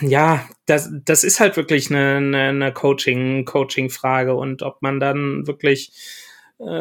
Ja, 0.00 0.48
das, 0.66 0.90
das 1.04 1.24
ist 1.24 1.40
halt 1.40 1.56
wirklich 1.56 1.90
eine, 1.90 2.16
eine, 2.16 2.42
eine 2.48 2.72
Coaching, 2.72 3.44
Coaching-Frage 3.44 4.34
und 4.34 4.62
ob 4.62 4.80
man 4.80 5.00
dann 5.00 5.46
wirklich 5.46 5.92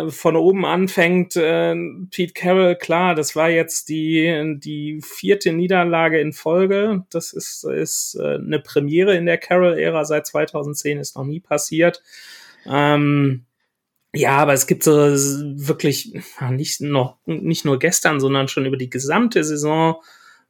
von 0.09 0.35
oben 0.35 0.65
anfängt, 0.65 1.35
äh, 1.37 1.73
Pete 2.11 2.33
Carroll, 2.33 2.75
klar, 2.75 3.15
das 3.15 3.35
war 3.35 3.49
jetzt 3.49 3.87
die, 3.89 4.57
die 4.57 5.01
vierte 5.01 5.53
Niederlage 5.53 6.19
in 6.19 6.33
Folge. 6.33 7.05
Das 7.11 7.31
ist, 7.33 7.63
ist 7.63 8.15
äh, 8.19 8.35
eine 8.35 8.59
Premiere 8.59 9.15
in 9.15 9.25
der 9.25 9.37
Carroll-Ära 9.37 10.03
seit 10.03 10.27
2010, 10.27 10.99
ist 10.99 11.15
noch 11.15 11.25
nie 11.25 11.39
passiert. 11.39 12.03
Ähm, 12.65 13.45
ja, 14.13 14.37
aber 14.37 14.53
es 14.53 14.67
gibt 14.67 14.83
so 14.83 14.93
wirklich 14.93 16.13
nicht, 16.49 16.81
noch, 16.81 17.17
nicht 17.25 17.63
nur 17.65 17.79
gestern, 17.79 18.19
sondern 18.19 18.47
schon 18.47 18.65
über 18.65 18.77
die 18.77 18.89
gesamte 18.89 19.43
Saison 19.43 20.01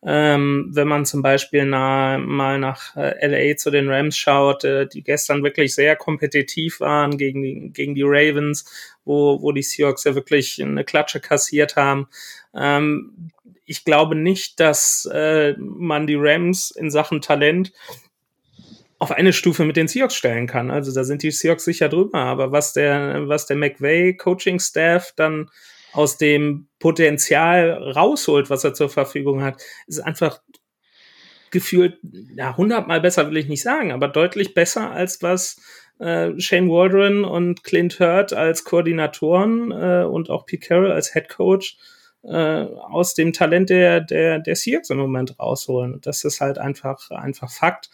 Ähm, 0.01 0.69
wenn 0.73 0.87
man 0.87 1.05
zum 1.05 1.21
Beispiel 1.21 1.65
na, 1.65 2.17
mal 2.19 2.57
nach 2.57 2.95
äh, 2.95 3.27
LA 3.27 3.57
zu 3.57 3.69
den 3.69 3.89
Rams 3.89 4.17
schaut, 4.17 4.63
äh, 4.63 4.87
die 4.87 5.03
gestern 5.03 5.43
wirklich 5.43 5.75
sehr 5.75 5.97
kompetitiv 5.97 6.79
waren 6.79 7.17
gegen 7.17 7.41
die, 7.43 7.71
gegen 7.73 7.95
die 7.95 8.03
Ravens, 8.05 8.63
wo, 9.09 9.41
wo 9.41 9.51
die 9.51 9.63
Seahawks 9.63 10.03
ja 10.03 10.13
wirklich 10.13 10.61
eine 10.61 10.85
Klatsche 10.85 11.19
kassiert 11.19 11.75
haben. 11.75 12.07
Ähm, 12.55 13.31
ich 13.65 13.83
glaube 13.83 14.15
nicht, 14.15 14.59
dass 14.59 15.09
äh, 15.11 15.55
man 15.57 16.05
die 16.05 16.17
Rams 16.17 16.69
in 16.69 16.91
Sachen 16.91 17.19
Talent 17.21 17.73
auf 18.99 19.11
eine 19.11 19.33
Stufe 19.33 19.65
mit 19.65 19.77
den 19.77 19.87
Seahawks 19.87 20.13
stellen 20.13 20.45
kann. 20.45 20.69
Also 20.69 20.93
da 20.93 21.03
sind 21.03 21.23
die 21.23 21.31
Seahawks 21.31 21.65
sicher 21.65 21.89
drüber. 21.89 22.19
Aber 22.19 22.51
was 22.51 22.73
der, 22.73 23.27
was 23.27 23.47
der 23.47 23.57
McVay 23.57 24.15
Coaching 24.15 24.59
Staff 24.59 25.13
dann 25.15 25.49
aus 25.91 26.17
dem 26.17 26.67
Potenzial 26.77 27.71
rausholt, 27.71 28.51
was 28.51 28.63
er 28.63 28.75
zur 28.75 28.89
Verfügung 28.89 29.41
hat, 29.41 29.59
ist 29.87 30.01
einfach 30.01 30.39
gefühlt, 31.49 31.97
ja, 32.35 32.55
hundertmal 32.57 33.01
besser 33.01 33.27
will 33.27 33.37
ich 33.37 33.47
nicht 33.47 33.63
sagen, 33.63 33.91
aber 33.91 34.07
deutlich 34.07 34.53
besser 34.53 34.91
als 34.91 35.23
was 35.23 35.59
äh, 35.99 36.39
Shane 36.39 36.69
Waldron 36.69 37.23
und 37.23 37.63
Clint 37.63 37.99
Hurt 37.99 38.33
als 38.33 38.63
Koordinatoren 38.63 39.71
äh, 39.71 40.05
und 40.05 40.29
auch 40.29 40.45
Pete 40.45 40.67
Carroll 40.67 40.91
als 40.91 41.13
Head 41.13 41.29
Coach 41.29 41.77
äh, 42.23 42.63
aus 42.63 43.13
dem 43.13 43.33
Talent 43.33 43.69
der, 43.69 44.01
der, 44.01 44.39
der 44.39 44.55
Seahawks 44.55 44.89
im 44.89 44.97
Moment 44.97 45.39
rausholen. 45.39 45.99
Das 46.01 46.23
ist 46.23 46.41
halt 46.41 46.57
einfach, 46.57 47.11
einfach 47.11 47.51
Fakt. 47.51 47.89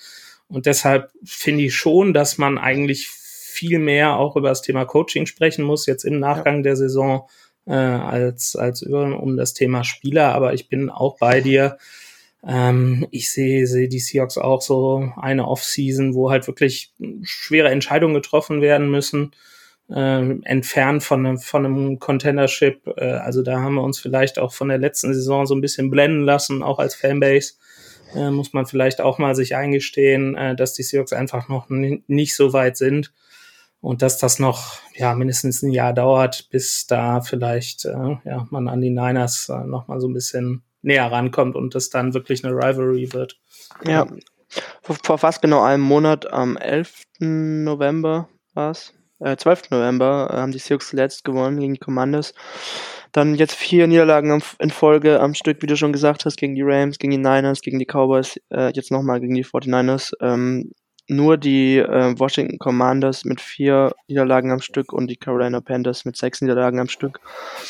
Und 0.48 0.66
deshalb 0.66 1.12
finde 1.24 1.64
ich 1.64 1.76
schon, 1.76 2.14
dass 2.14 2.38
man 2.38 2.58
eigentlich 2.58 3.08
viel 3.08 3.80
mehr 3.80 4.18
auch 4.18 4.36
über 4.36 4.50
das 4.50 4.62
Thema 4.62 4.86
Coaching 4.86 5.26
sprechen 5.26 5.64
muss, 5.64 5.86
jetzt 5.86 6.04
im 6.04 6.20
Nachgang 6.20 6.58
ja. 6.58 6.62
der 6.64 6.76
Saison 6.76 7.28
äh, 7.66 7.74
als, 7.74 8.56
als 8.56 8.82
über, 8.82 9.20
um 9.20 9.38
das 9.38 9.54
Thema 9.54 9.84
Spieler. 9.84 10.34
Aber 10.36 10.54
ich 10.54 10.68
bin 10.68 10.90
auch 10.90 11.18
bei 11.18 11.42
dir. 11.42 11.78
Ähm, 12.48 13.08
ich 13.12 13.32
sehe 13.32 13.68
sehe 13.68 13.88
die 13.88 14.00
Seahawks 14.00 14.38
auch 14.38 14.62
so 14.62 15.12
eine 15.18 15.48
Offseason, 15.48 16.14
wo 16.14 16.32
halt 16.32 16.48
wirklich 16.48 16.94
schwere 17.24 17.70
Entscheidungen 17.70 18.16
getroffen 18.16 18.62
werden 18.62 18.90
müssen, 18.90 19.32
äh, 19.90 20.40
entfernt 20.44 21.04
von, 21.04 21.26
einem 21.26 21.38
von 21.40 21.66
einem 21.66 22.00
Contendership. 22.00 22.88
Äh, 22.98 23.06
also 23.06 23.42
da 23.42 23.60
haben 23.62 23.76
wir 23.76 23.84
uns 23.84 24.00
vielleicht 24.00 24.40
auch 24.40 24.54
von 24.54 24.70
der 24.70 24.78
letzten 24.78 25.14
Saison 25.14 25.46
so 25.46 25.56
ein 25.56 25.62
bisschen 25.62 25.90
blenden 25.90 26.24
lassen, 26.24 26.64
auch 26.64 26.80
als 26.80 26.96
Fanbase. 26.96 27.54
Äh, 28.16 28.32
muss 28.32 28.54
man 28.54 28.66
vielleicht 28.66 29.02
auch 29.02 29.18
mal 29.18 29.36
sich 29.36 29.56
eingestehen, 29.56 30.36
äh, 30.36 30.56
dass 30.56 30.74
die 30.74 30.84
Seahawks 30.84 31.14
einfach 31.14 31.50
noch 31.50 31.70
nicht 31.70 32.36
so 32.36 32.54
weit 32.54 32.78
sind 32.78 33.12
und 33.82 34.02
dass 34.02 34.18
das 34.18 34.40
noch 34.40 34.80
ja 34.96 35.14
mindestens 35.14 35.62
ein 35.62 35.72
Jahr 35.72 35.94
dauert, 35.94 36.50
bis 36.50 36.88
da 36.88 37.22
vielleicht 37.22 37.86
äh, 37.86 38.18
ja 38.24 38.48
man 38.50 38.68
an 38.68 38.82
die 38.82 38.90
Niners 38.90 39.50
äh, 39.50 39.64
noch 39.66 39.88
mal 39.88 40.00
so 40.00 40.08
ein 40.08 40.14
bisschen 40.14 40.64
näher 40.86 41.12
rankommt 41.12 41.56
und 41.56 41.76
das 41.76 41.90
dann 41.90 42.14
wirklich 42.14 42.46
eine 42.46 42.54
Rivalry 42.56 43.12
wird. 43.12 43.38
Ja, 43.84 44.08
vor, 44.82 44.96
vor 45.04 45.18
fast 45.18 45.42
genau 45.42 45.64
einem 45.64 45.84
Monat, 45.84 46.32
am 46.32 46.58
11. 46.58 47.04
November 47.20 48.30
war 48.54 48.72
es, 48.72 48.94
äh, 49.20 49.36
12. 49.36 49.72
November, 49.72 50.30
äh, 50.32 50.38
haben 50.38 50.52
die 50.52 50.60
Sioux 50.60 50.80
zuletzt 50.80 51.24
gewonnen 51.24 51.60
gegen 51.60 51.74
die 51.74 51.80
Commanders. 51.80 52.34
Dann 53.12 53.36
jetzt 53.36 53.56
vier 53.56 53.88
Niederlagen 53.88 54.42
in 54.60 54.70
Folge 54.70 55.20
am 55.20 55.34
Stück, 55.34 55.62
wie 55.62 55.68
du 55.68 55.78
schon 55.78 55.94
gesagt 55.94 56.26
hast, 56.26 56.38
gegen 56.38 56.56
die 56.56 56.64
Rams, 56.64 57.00
gegen 57.00 57.12
die 57.12 57.18
Niners, 57.18 57.62
gegen 57.62 57.80
die 57.80 57.86
Cowboys, 57.86 58.40
äh, 58.50 58.72
jetzt 58.74 58.92
nochmal 58.92 59.22
gegen 59.22 59.34
die 59.34 59.46
49ers. 59.46 60.14
Ähm, 60.22 60.72
nur 61.08 61.38
die 61.38 61.78
äh, 61.78 62.18
Washington 62.18 62.58
Commanders 62.58 63.26
mit 63.26 63.40
vier 63.40 63.94
Niederlagen 64.08 64.52
am 64.52 64.62
Stück 64.62 64.92
und 64.92 65.08
die 65.08 65.18
Carolina 65.18 65.62
Panthers 65.62 66.06
mit 66.06 66.18
sechs 66.18 66.42
Niederlagen 66.42 66.80
am 66.80 66.90
Stück 66.90 67.20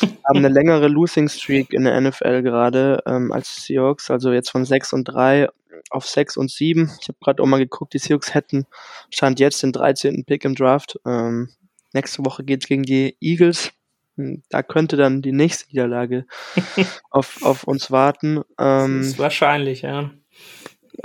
haben 0.00 0.38
eine 0.38 0.48
längere 0.48 0.88
Losing 0.88 1.28
Streak 1.28 1.72
in 1.72 1.84
der 1.84 2.00
NFL 2.00 2.42
gerade 2.42 3.02
ähm, 3.06 3.32
als 3.32 3.64
Seahawks, 3.64 4.10
also 4.10 4.32
jetzt 4.32 4.50
von 4.50 4.64
sechs 4.64 4.92
und 4.92 5.04
drei 5.04 5.48
auf 5.90 6.06
sechs 6.06 6.36
und 6.36 6.50
sieben. 6.50 6.90
Ich 7.00 7.08
habe 7.08 7.18
gerade 7.20 7.42
auch 7.42 7.46
mal 7.46 7.58
geguckt, 7.58 7.94
die 7.94 7.98
Seahawks 7.98 8.34
hätten 8.34 8.66
stand 9.10 9.38
jetzt 9.38 9.62
den 9.62 9.72
13. 9.72 10.24
Pick 10.24 10.44
im 10.44 10.54
Draft. 10.54 10.98
Ähm, 11.06 11.50
nächste 11.92 12.24
Woche 12.24 12.42
geht's 12.44 12.66
gegen 12.66 12.82
die 12.82 13.16
Eagles. 13.20 13.72
Hm, 14.16 14.42
da 14.48 14.62
könnte 14.62 14.96
dann 14.96 15.20
die 15.20 15.32
nächste 15.32 15.68
Niederlage 15.68 16.26
auf, 17.10 17.42
auf 17.42 17.64
uns 17.64 17.90
warten. 17.90 18.42
Ähm, 18.58 18.98
das 18.98 19.08
ist 19.08 19.18
wahrscheinlich, 19.18 19.82
ja 19.82 20.10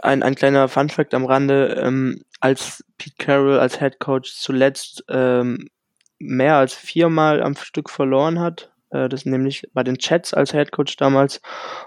ein, 0.02 0.24
ein 0.24 0.36
kleiner 0.36 0.68
Funfact 0.68 1.14
am 1.14 1.26
Rande, 1.26 1.82
ähm, 1.82 2.24
als 2.40 2.84
Pete 2.98 3.16
Carroll 3.18 3.60
als 3.60 3.80
Head 3.80 4.00
Coach 4.00 4.34
zuletzt 4.36 5.04
ähm, 5.10 5.68
mehr 6.20 6.56
als 6.56 6.74
viermal 6.74 7.42
am 7.42 7.56
Stück 7.56 7.90
verloren 7.90 8.40
hat, 8.40 8.72
äh, 8.92 9.10
das 9.10 9.26
nämlich 9.26 9.68
bei 9.74 9.84
den 9.84 9.98
Chats 9.98 10.34
als 10.34 10.52
Head 10.52 10.72
Coach 10.72 10.96
damals, 10.98 11.42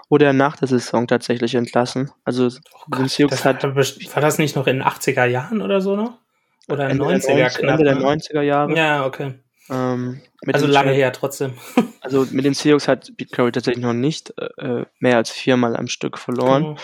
wurde 0.09 0.25
er 0.25 0.33
nach 0.33 0.57
der 0.57 0.67
Saison 0.67 1.07
tatsächlich 1.07 1.55
entlassen. 1.55 2.11
Also 2.23 2.47
oh 2.47 2.85
Gott, 2.89 3.19
das 3.29 3.45
hat, 3.45 3.63
war 3.63 4.21
das 4.21 4.37
nicht 4.37 4.55
noch 4.55 4.67
in 4.67 4.77
den 4.77 4.85
80er 4.85 5.25
Jahren 5.25 5.61
oder 5.61 5.81
so 5.81 5.95
noch? 5.95 6.19
Oder 6.67 6.89
Ende 6.89 7.03
90er, 7.03 7.27
der 7.27 7.37
90, 7.37 7.59
knapp, 7.59 7.79
Ende 7.79 7.83
der 7.83 7.97
90er 7.97 8.33
ne? 8.33 8.43
Jahre. 8.43 8.75
Ja, 8.75 9.05
okay. 9.05 9.35
Ähm, 9.69 10.21
also 10.45 10.67
lange 10.67 10.91
her 10.91 11.11
trotzdem. 11.11 11.53
Also 12.01 12.27
mit 12.29 12.45
den 12.45 12.53
Seahawks 12.53 12.87
hat 12.87 13.11
Pete 13.17 13.31
Carroll 13.31 13.51
tatsächlich 13.51 13.83
noch 13.83 13.93
nicht 13.93 14.31
äh, 14.37 14.85
mehr 14.99 15.17
als 15.17 15.31
viermal 15.31 15.75
am 15.75 15.87
Stück 15.87 16.19
verloren. 16.19 16.77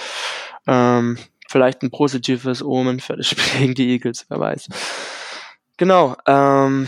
Genau. 0.66 0.98
Ähm, 0.98 1.18
vielleicht 1.48 1.84
ein 1.84 1.92
positives 1.92 2.64
Omen 2.64 3.00
für 3.00 3.18
das 3.18 3.28
Spiel 3.28 3.44
gegen 3.60 3.76
die 3.76 3.92
Eagles, 3.92 4.26
wer 4.30 4.40
weiß. 4.40 4.68
Genau. 5.78 6.16
Ähm, 6.26 6.88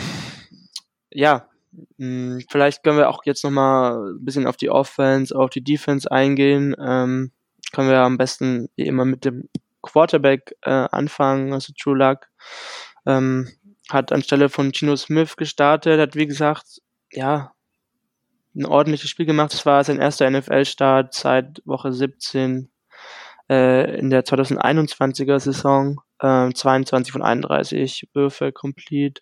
ja, 1.12 1.48
mh, 1.98 2.38
hm, 2.38 2.46
vielleicht 2.50 2.84
können 2.84 2.98
wir 2.98 3.10
auch 3.10 3.24
jetzt 3.26 3.44
nochmal 3.44 4.14
ein 4.14 4.26
bisschen 4.26 4.48
auf 4.48 4.58
die 4.58 4.72
Offense, 4.72 5.36
auf 5.36 5.52
die 5.52 5.64
Defense 5.64 6.12
eingehen. 6.12 6.76
Ähm, 6.80 7.32
können 7.72 7.90
wir 7.90 8.00
am 8.00 8.18
besten 8.18 8.68
wie 8.76 8.88
immer 8.88 9.06
mit 9.06 9.26
dem 9.26 9.48
Quarterback 9.84 10.56
äh, 10.62 10.72
anfangen, 10.72 11.54
also 11.54 11.72
True 11.78 11.98
Luck. 11.98 12.30
Ähm, 13.06 13.50
hat 13.90 14.12
anstelle 14.12 14.50
von 14.50 14.72
Gino 14.74 14.96
Smith 14.96 15.36
gestartet, 15.36 16.00
hat 16.00 16.16
wie 16.16 16.28
gesagt, 16.28 16.82
ja, 17.12 17.52
ein 18.56 18.66
ordentliches 18.66 19.10
Spiel 19.10 19.26
gemacht. 19.26 19.54
Es 19.54 19.66
war 19.66 19.84
sein 19.84 20.00
erster 20.00 20.30
NFL-Start 20.30 21.14
seit 21.14 21.62
Woche 21.66 21.92
17 21.92 22.70
äh, 23.50 23.98
in 23.98 24.10
der 24.10 24.24
2021er 24.24 25.40
Saison. 25.40 26.02
Äh, 26.20 26.52
22 26.54 27.12
von 27.12 27.22
31 27.22 28.10
Würfe 28.14 28.52
complete, 28.52 29.22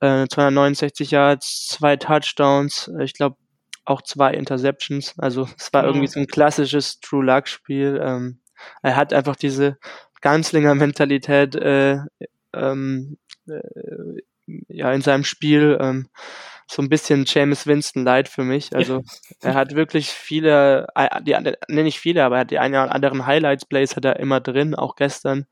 äh, 0.00 0.26
269 0.28 1.10
Yards, 1.10 1.66
zwei 1.68 1.96
Touchdowns, 1.96 2.90
ich 3.00 3.14
glaube 3.14 3.36
auch 3.84 4.02
zwei 4.02 4.34
Interceptions. 4.34 5.18
Also 5.18 5.48
es 5.58 5.72
war 5.72 5.84
irgendwie 5.84 6.06
so 6.06 6.20
ein 6.20 6.26
klassisches 6.26 7.00
True 7.00 7.24
Luck 7.24 7.48
Spiel. 7.48 8.00
Ähm, 8.02 8.40
er 8.82 8.96
hat 8.96 9.12
einfach 9.12 9.36
diese 9.36 9.78
Ganzlinger 10.20 10.74
Mentalität 10.74 11.54
äh, 11.56 12.00
ähm, 12.58 13.18
äh, 13.46 14.22
ja 14.68 14.92
in 14.92 15.02
seinem 15.02 15.24
Spiel. 15.24 15.78
Ähm, 15.80 16.08
so 16.70 16.82
ein 16.82 16.90
bisschen 16.90 17.24
James 17.26 17.66
Winston 17.66 18.04
Light 18.04 18.28
für 18.28 18.44
mich. 18.44 18.76
Also 18.76 19.02
er 19.40 19.54
hat 19.54 19.74
wirklich 19.74 20.10
viele, 20.10 20.86
äh, 20.94 21.22
die, 21.22 21.32
ne, 21.32 21.56
nicht 21.82 21.98
viele, 21.98 22.24
aber 22.24 22.36
er 22.36 22.40
hat 22.40 22.50
die 22.50 22.58
einen 22.58 22.74
oder 22.74 22.94
anderen 22.94 23.24
Highlights-Plays 23.24 23.96
hat 23.96 24.04
er 24.04 24.20
immer 24.20 24.40
drin, 24.40 24.74
auch 24.74 24.94
gestern, 24.94 25.46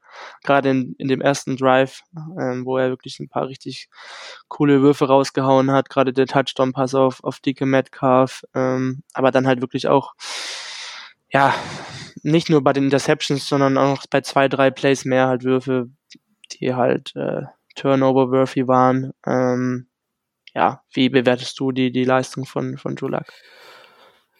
gerade 0.44 0.70
in, 0.70 0.94
in 0.98 1.08
dem 1.08 1.22
ersten 1.22 1.56
Drive, 1.56 2.02
ähm, 2.38 2.66
wo 2.66 2.76
er 2.76 2.90
wirklich 2.90 3.18
ein 3.18 3.30
paar 3.30 3.48
richtig 3.48 3.88
coole 4.48 4.82
Würfe 4.82 5.06
rausgehauen 5.06 5.70
hat, 5.70 5.88
gerade 5.88 6.12
der 6.12 6.26
Touchdown-Pass 6.26 6.94
auf, 6.94 7.24
auf 7.24 7.40
Dicke 7.40 7.64
Metcalf, 7.64 8.44
ähm, 8.54 9.02
aber 9.14 9.30
dann 9.30 9.46
halt 9.46 9.62
wirklich 9.62 9.88
auch, 9.88 10.12
ja, 11.30 11.54
nicht 12.22 12.50
nur 12.50 12.62
bei 12.62 12.74
den 12.74 12.84
Interceptions, 12.84 13.48
sondern 13.48 13.78
auch 13.78 14.04
bei 14.10 14.20
zwei, 14.20 14.48
drei 14.48 14.70
Plays 14.70 15.06
mehr 15.06 15.28
halt 15.28 15.44
Würfe, 15.44 15.88
die 16.52 16.74
halt 16.74 17.14
äh, 17.16 17.42
Turnover-worthy 17.74 18.66
waren. 18.68 19.12
Ähm, 19.26 19.88
ja, 20.54 20.82
wie 20.92 21.08
bewertest 21.08 21.58
du 21.60 21.72
die, 21.72 21.92
die 21.92 22.04
Leistung 22.04 22.46
von, 22.46 22.78
von 22.78 22.96
Julak? 22.96 23.32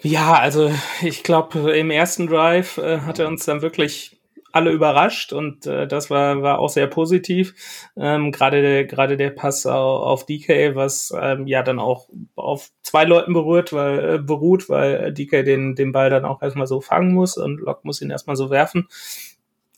Ja, 0.01 0.35
also 0.35 0.71
ich 1.03 1.23
glaube, 1.23 1.77
im 1.77 1.91
ersten 1.91 2.27
Drive 2.27 2.79
äh, 2.79 3.01
hat 3.01 3.19
er 3.19 3.29
uns 3.29 3.45
dann 3.45 3.63
wirklich 3.63 4.17
alle 4.57 4.71
überrascht 4.71 5.35
und 5.35 5.67
äh, 5.67 5.87
das 5.87 6.09
war, 6.09 6.41
war 6.41 6.61
auch 6.61 6.71
sehr 6.71 6.87
positiv. 6.87 7.55
Ähm, 7.95 8.33
gerade 8.33 8.63
der, 8.63 9.17
der 9.17 9.31
Pass 9.31 9.67
auf, 9.67 10.03
auf 10.03 10.27
DK, 10.27 10.75
was 10.75 11.13
ähm, 11.21 11.47
ja 11.47 11.63
dann 11.63 11.79
auch 11.79 12.09
auf 12.37 12.71
zwei 12.81 13.05
Leuten 13.05 13.35
berührt, 13.35 13.75
weil, 13.75 14.15
äh, 14.15 14.19
beruht, 14.19 14.71
weil 14.71 15.13
DK 15.13 15.43
den, 15.45 15.75
den 15.75 15.93
Ball 15.93 16.09
dann 16.09 16.25
auch 16.25 16.41
erstmal 16.41 16.67
so 16.67 16.81
fangen 16.81 17.13
muss 17.13 17.37
und 17.37 17.61
Locke 17.61 17.81
muss 17.83 18.01
ihn 18.01 18.09
erstmal 18.09 18.37
so 18.37 18.49
werfen. 18.49 18.89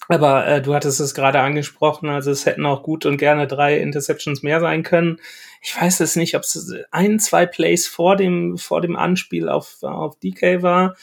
Aber 0.08 0.46
äh, 0.46 0.62
du 0.62 0.74
hattest 0.74 1.00
es 1.00 1.14
gerade 1.14 1.40
angesprochen, 1.40 2.08
also 2.08 2.30
es 2.30 2.46
hätten 2.46 2.64
auch 2.64 2.82
gut 2.82 3.04
und 3.04 3.18
gerne 3.18 3.46
drei 3.46 3.78
Interceptions 3.78 4.42
mehr 4.42 4.60
sein 4.60 4.82
können. 4.82 5.20
Ich 5.62 5.78
weiß 5.78 6.00
es 6.00 6.16
nicht, 6.16 6.34
ob 6.34 6.42
es 6.42 6.74
ein, 6.90 7.18
zwei 7.20 7.44
Plays 7.44 7.86
vor 7.86 8.16
dem, 8.16 8.56
vor 8.56 8.80
dem 8.80 8.96
Anspiel 8.96 9.48
auf, 9.50 9.82
auf 9.82 10.18
DK 10.18 10.62
war. 10.62 10.96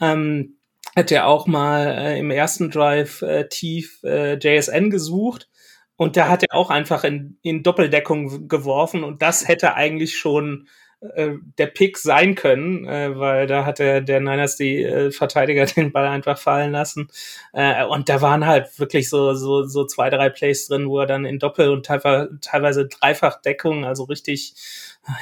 Ähm, 0.00 0.56
hat 0.94 1.10
er 1.10 1.26
auch 1.26 1.46
mal 1.46 1.86
äh, 1.86 2.18
im 2.18 2.30
ersten 2.30 2.70
Drive 2.70 3.22
äh, 3.22 3.48
tief 3.48 4.02
äh, 4.04 4.34
JSN 4.34 4.90
gesucht 4.90 5.48
und 5.96 6.16
da 6.16 6.28
hat 6.28 6.42
er 6.42 6.54
auch 6.54 6.70
einfach 6.70 7.04
in, 7.04 7.38
in 7.42 7.62
Doppeldeckung 7.62 8.48
geworfen 8.48 9.02
und 9.02 9.22
das 9.22 9.48
hätte 9.48 9.74
eigentlich 9.74 10.18
schon 10.18 10.68
äh, 11.14 11.32
der 11.58 11.66
Pick 11.66 11.98
sein 11.98 12.34
können, 12.34 12.86
äh, 12.86 13.18
weil 13.18 13.46
da 13.46 13.64
hat 13.64 13.78
der, 13.78 14.00
der 14.00 14.20
Niners 14.20 14.56
die 14.56 14.82
äh, 14.82 15.10
Verteidiger 15.10 15.66
den 15.76 15.92
Ball 15.92 16.06
einfach 16.06 16.38
fallen 16.38 16.72
lassen. 16.72 17.08
Äh, 17.52 17.84
und 17.84 18.08
da 18.08 18.20
waren 18.20 18.46
halt 18.46 18.78
wirklich 18.78 19.08
so, 19.08 19.34
so, 19.34 19.64
so 19.64 19.84
zwei, 19.84 20.10
drei 20.10 20.28
Plays 20.30 20.68
drin, 20.68 20.88
wo 20.88 21.00
er 21.00 21.06
dann 21.06 21.24
in 21.24 21.38
Doppel- 21.38 21.70
und 21.70 21.86
teilweise, 21.86 22.38
teilweise 22.40 22.86
Dreifachdeckung, 22.86 23.84
also 23.84 24.04
richtig 24.04 24.54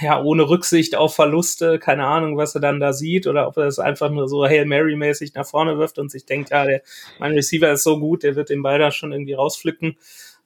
ja, 0.02 0.20
ohne 0.22 0.48
Rücksicht 0.48 0.94
auf 0.94 1.14
Verluste, 1.14 1.78
keine 1.78 2.04
Ahnung, 2.06 2.36
was 2.36 2.54
er 2.54 2.60
dann 2.60 2.80
da 2.80 2.92
sieht, 2.92 3.26
oder 3.26 3.48
ob 3.48 3.56
er 3.56 3.64
das 3.64 3.78
einfach 3.78 4.10
nur 4.10 4.28
so 4.28 4.44
Hail 4.44 4.66
Mary-mäßig 4.66 5.32
nach 5.34 5.46
vorne 5.46 5.78
wirft 5.78 5.98
und 5.98 6.10
sich 6.10 6.26
denkt, 6.26 6.50
ja, 6.50 6.66
der, 6.66 6.82
mein 7.18 7.32
Receiver 7.32 7.70
ist 7.72 7.84
so 7.84 7.98
gut, 7.98 8.22
der 8.22 8.36
wird 8.36 8.50
den 8.50 8.62
Ball 8.62 8.78
da 8.78 8.90
schon 8.90 9.12
irgendwie 9.12 9.32
rausflicken. 9.32 9.96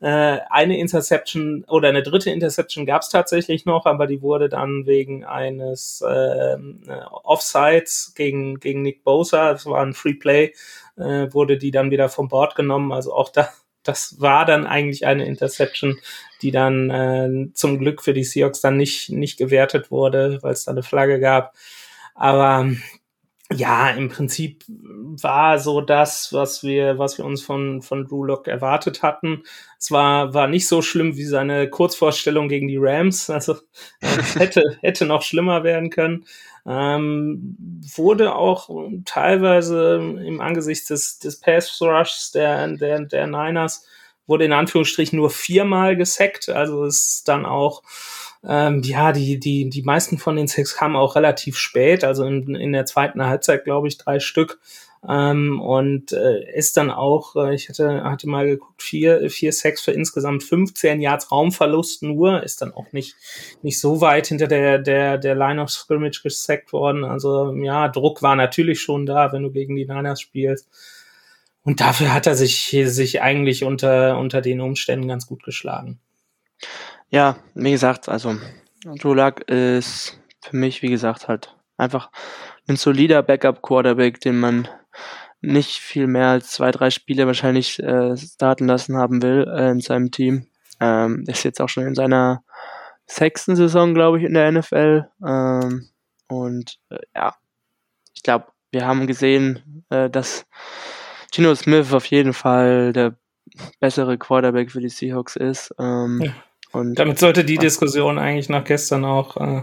Äh, 0.01 0.41
eine 0.51 0.79
Interception 0.79 1.65
oder 1.65 1.89
eine 1.89 2.03
dritte 2.03 2.31
Interception 2.31 2.87
gab 2.87 3.03
es 3.03 3.09
tatsächlich 3.09 3.65
noch, 3.65 3.87
aber 3.87 4.07
die 4.07 4.23
wurde 4.23 4.49
dann 4.49 4.87
wegen 4.87 5.25
eines 5.25 6.05
ähm, 6.07 6.83
äh, 6.87 7.05
Offsides 7.23 8.13
gegen, 8.15 8.61
gegen 8.61 8.83
Nick 8.83 9.05
Bosa, 9.05 9.53
das 9.53 9.67
war 9.67 9.83
ein 9.83 9.95
Free 9.95 10.15
Play, 10.15 10.53
äh, 10.97 11.33
wurde 11.33 11.59
die 11.59 11.71
dann 11.71 11.91
wieder 11.91 12.09
vom 12.09 12.29
Board 12.29 12.55
genommen. 12.55 12.93
Also 12.93 13.15
auch 13.15 13.31
da 13.31 13.49
das 13.85 14.19
war 14.19 14.47
dann 14.47 14.67
eigentlich 14.67 15.07
eine 15.07 15.27
Interception, 15.27 16.01
die 16.43 16.51
dann 16.51 16.91
äh, 16.91 17.53
zum 17.53 17.79
Glück 17.79 18.03
für 18.03 18.15
die 18.15 18.25
Seahawks 18.25 18.61
dann 18.61 18.77
nicht, 18.77 19.11
nicht 19.11 19.37
gewertet 19.37 19.91
wurde, 19.91 20.39
weil 20.43 20.53
es 20.53 20.65
da 20.65 20.73
eine 20.73 20.83
Flagge 20.83 21.21
gab. 21.21 21.55
Aber 22.15 22.71
ja, 23.53 23.91
im 23.91 24.09
Prinzip 24.09 24.65
war 24.69 25.59
so 25.59 25.83
das, 25.83 26.33
was 26.33 26.63
wir, 26.63 26.99
was 26.99 27.19
wir 27.19 27.27
uns 27.27 27.43
von, 27.43 27.83
von 27.83 28.07
Drew 28.07 28.25
Lock 28.25 28.49
erwartet 28.49 29.03
hatten. 29.03 29.43
Es 29.79 29.91
war, 29.91 30.33
war 30.33 30.49
nicht 30.49 30.67
so 30.67 30.81
schlimm 30.81 31.17
wie 31.17 31.25
seine 31.25 31.69
Kurzvorstellung 31.69 32.49
gegen 32.49 32.69
die 32.69 32.79
Rams. 32.79 33.29
Also 33.29 33.57
es 34.01 34.35
hätte, 34.39 34.79
hätte 34.81 35.05
noch 35.05 35.23
schlimmer 35.23 35.63
werden 35.63 35.91
können. 35.91 36.25
Ähm, 36.67 37.83
wurde 37.95 38.35
auch 38.35 38.71
teilweise 39.05 39.97
im 40.25 40.41
Angesicht 40.41 40.89
des, 40.89 41.19
des 41.19 41.39
Pass 41.39 41.79
Rushs 41.83 42.33
der, 42.33 42.67
der, 42.69 43.01
der 43.01 43.27
Niners, 43.27 43.87
wurde 44.27 44.45
in 44.45 44.53
Anführungsstrichen 44.53 45.19
nur 45.19 45.31
viermal 45.31 45.97
gesackt. 45.97 46.49
Also 46.49 46.85
ist 46.85 47.29
dann 47.29 47.47
auch 47.47 47.83
ähm, 48.47 48.83
ja, 48.83 49.13
die, 49.13 49.39
die, 49.39 49.71
die 49.71 49.83
meisten 49.83 50.19
von 50.19 50.37
den 50.37 50.49
Sacks 50.49 50.77
kamen 50.77 50.97
auch 50.97 51.17
relativ 51.17 51.57
spät, 51.57 52.05
also 52.05 52.25
in, 52.25 52.55
in 52.55 52.73
der 52.73 52.85
zweiten 52.85 53.25
Halbzeit, 53.25 53.65
glaube 53.65 53.89
ich, 53.89 53.97
drei 53.99 54.21
Stück. 54.21 54.61
Ähm, 55.07 55.61
und 55.61 56.13
äh, 56.13 56.51
ist 56.55 56.79
dann 56.79 56.91
auch, 56.91 57.37
äh, 57.37 57.55
ich 57.55 57.69
hatte, 57.69 58.05
hatte 58.05 58.27
mal 58.27 58.47
geguckt, 58.47 58.83
vier, 58.83 59.29
vier 59.29 59.53
Sacks 59.53 59.83
für 59.83 59.93
insgesamt 59.93 60.45
15 60.45 61.01
Yards 61.03 61.31
Raumverlust 61.31 62.03
nur, 62.03 62.43
ist 62.43 62.63
dann 62.63 62.73
auch 62.73 62.91
nicht, 62.93 63.15
nicht 63.63 63.79
so 63.81 64.01
weit 64.01 64.29
hinter 64.29 64.47
der, 64.47 64.79
der, 64.79 65.19
der 65.19 65.35
Line 65.35 65.61
of 65.61 65.71
Scrimmage 65.71 66.23
gesackt 66.23 66.73
worden. 66.73 67.05
Also 67.05 67.55
ja, 67.55 67.89
Druck 67.89 68.23
war 68.23 68.35
natürlich 68.35 68.81
schon 68.81 69.05
da, 69.05 69.31
wenn 69.33 69.43
du 69.43 69.51
gegen 69.51 69.77
die 69.77 69.85
Niners 69.85 70.23
spielst. 70.23 70.69
Und 71.65 71.81
dafür 71.81 72.13
hat 72.13 72.27
er 72.27 72.35
sich, 72.35 72.77
sich 72.87 73.23
eigentlich 73.23 73.65
unter, 73.65 74.19
unter 74.19 74.43
den 74.43 74.61
Umständen 74.61 75.09
ganz 75.09 75.27
gut 75.27 75.43
geschlagen. 75.43 75.99
Ja, 77.09 77.37
wie 77.55 77.71
gesagt, 77.71 78.09
also 78.09 78.37
Drew 78.99 79.15
Luck 79.15 79.41
ist 79.49 80.21
für 80.43 80.57
mich, 80.57 80.83
wie 80.83 80.91
gesagt, 80.91 81.27
halt 81.27 81.57
einfach 81.79 82.11
ein 82.69 82.77
solider 82.77 83.23
Backup-Quarterback, 83.23 84.21
den 84.21 84.39
man 84.39 84.69
nicht 85.41 85.77
viel 85.77 86.07
mehr 86.07 86.29
als 86.29 86.51
zwei, 86.51 86.71
drei 86.71 86.91
Spiele 86.91 87.27
wahrscheinlich 87.27 87.79
äh, 87.83 88.17
starten 88.17 88.67
lassen 88.67 88.97
haben 88.97 89.23
will 89.23 89.47
äh, 89.49 89.71
in 89.71 89.81
seinem 89.81 90.11
Team. 90.11 90.47
Ähm, 90.81 91.25
ist 91.27 91.45
jetzt 91.45 91.61
auch 91.61 91.69
schon 91.69 91.87
in 91.87 91.95
seiner 91.95 92.43
sechsten 93.07 93.57
Saison, 93.57 93.95
glaube 93.95 94.19
ich, 94.19 94.25
in 94.25 94.35
der 94.35 94.51
NFL. 94.51 95.09
Ähm, 95.27 95.89
und 96.29 96.79
äh, 96.91 96.99
ja, 97.15 97.35
ich 98.15 98.23
glaube, 98.23 98.47
wir 98.71 98.87
haben 98.87 99.07
gesehen, 99.07 99.85
äh, 99.91 100.11
dass 100.11 100.47
Gino 101.35 101.55
Smith 101.55 101.93
auf 101.93 102.07
jeden 102.07 102.33
Fall 102.33 102.93
der 102.93 103.15
bessere 103.81 104.19
Quarterback 104.19 104.71
für 104.71 104.81
die 104.81 104.89
Seahawks 104.89 105.37
ist. 105.37 105.75
Ähm, 105.79 106.23
ja. 106.25 106.33
Und 106.73 106.99
damit 106.99 107.21
sollte 107.21 107.45
die 107.45 107.59
Diskussion 107.59 108.19
eigentlich 108.19 108.49
nach 108.49 108.65
gestern 108.65 109.05
auch 109.05 109.37
äh, 109.37 109.63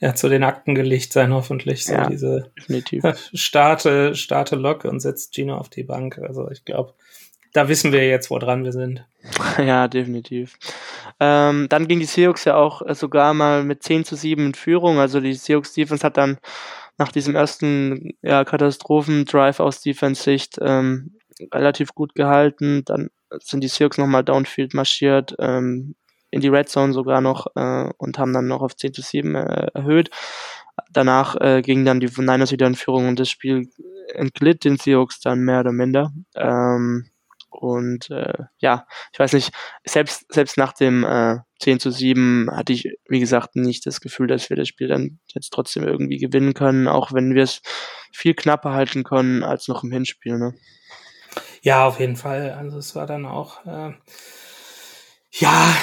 ja, 0.00 0.14
zu 0.14 0.28
den 0.28 0.42
Akten 0.42 0.74
gelegt 0.74 1.12
sein, 1.12 1.32
hoffentlich. 1.32 1.84
So 1.84 1.92
ja, 1.92 2.08
diese 2.08 2.50
definitiv. 2.58 3.04
Starte, 3.32 4.16
starte 4.16 4.56
Lok 4.56 4.84
und 4.84 5.00
setzt 5.00 5.34
Gino 5.34 5.56
auf 5.56 5.68
die 5.68 5.84
Bank. 5.84 6.18
Also 6.18 6.50
ich 6.50 6.64
glaube, 6.64 6.94
da 7.52 7.68
wissen 7.68 7.92
wir 7.92 8.06
jetzt, 8.06 8.30
woran 8.30 8.64
wir 8.64 8.72
sind. 8.72 9.04
Ja, 9.58 9.88
definitiv. 9.88 10.56
Ähm, 11.20 11.66
dann 11.68 11.88
ging 11.88 11.98
die 11.98 12.06
Seahawks 12.06 12.44
ja 12.44 12.56
auch 12.56 12.82
sogar 12.94 13.34
mal 13.34 13.64
mit 13.64 13.82
10 13.82 14.04
zu 14.04 14.14
7 14.14 14.46
in 14.46 14.54
Führung. 14.54 14.98
Also 14.98 15.20
die 15.20 15.34
Seahawks 15.34 15.74
Defense 15.74 16.04
hat 16.04 16.16
dann 16.16 16.38
nach 16.98 17.12
diesem 17.12 17.34
ersten 17.36 18.14
ja, 18.22 18.44
Katastrophen-Drive 18.44 19.60
aus 19.60 19.80
Defense-Sicht 19.80 20.58
ähm, 20.60 21.17
relativ 21.52 21.94
gut 21.94 22.14
gehalten. 22.14 22.84
Dann 22.84 23.10
sind 23.40 23.62
die 23.62 23.68
Seahawks 23.68 23.98
nochmal 23.98 24.24
downfield 24.24 24.74
marschiert, 24.74 25.34
ähm, 25.38 25.94
in 26.30 26.40
die 26.40 26.48
Red 26.48 26.68
Zone 26.68 26.92
sogar 26.92 27.20
noch 27.20 27.46
äh, 27.56 27.90
und 27.96 28.18
haben 28.18 28.32
dann 28.32 28.48
noch 28.48 28.62
auf 28.62 28.76
10 28.76 28.94
zu 28.94 29.02
7 29.02 29.34
äh, 29.34 29.68
erhöht. 29.74 30.10
Danach 30.90 31.36
äh, 31.40 31.62
gingen 31.62 31.84
dann 31.84 32.00
die 32.00 32.10
Niners 32.16 32.52
wieder 32.52 32.66
in 32.66 32.74
Führung 32.74 33.08
und 33.08 33.18
das 33.18 33.30
Spiel 33.30 33.68
entglitt 34.14 34.64
den 34.64 34.76
Seahawks 34.76 35.20
dann 35.20 35.40
mehr 35.40 35.60
oder 35.60 35.72
minder. 35.72 36.12
Ähm, 36.34 37.10
und 37.50 38.10
äh, 38.10 38.44
ja, 38.58 38.86
ich 39.12 39.18
weiß 39.18 39.32
nicht, 39.32 39.52
selbst, 39.84 40.32
selbst 40.32 40.58
nach 40.58 40.72
dem 40.72 41.04
äh, 41.04 41.38
10 41.60 41.80
zu 41.80 41.90
7 41.90 42.48
hatte 42.52 42.72
ich, 42.72 42.88
wie 43.08 43.20
gesagt, 43.20 43.56
nicht 43.56 43.86
das 43.86 44.00
Gefühl, 44.00 44.26
dass 44.26 44.48
wir 44.50 44.56
das 44.56 44.68
Spiel 44.68 44.88
dann 44.88 45.18
jetzt 45.34 45.50
trotzdem 45.52 45.84
irgendwie 45.84 46.18
gewinnen 46.18 46.54
können, 46.54 46.88
auch 46.88 47.12
wenn 47.12 47.34
wir 47.34 47.42
es 47.42 47.62
viel 48.12 48.34
knapper 48.34 48.72
halten 48.72 49.02
können 49.02 49.42
als 49.42 49.66
noch 49.66 49.82
im 49.82 49.90
Hinspiel. 49.90 50.38
Ne? 50.38 50.54
Ja, 51.62 51.86
auf 51.86 52.00
jeden 52.00 52.16
Fall. 52.16 52.52
Also 52.52 52.78
es 52.78 52.94
war 52.94 53.06
dann 53.06 53.26
auch 53.26 53.64
äh, 53.66 53.92
ja, 55.32 55.74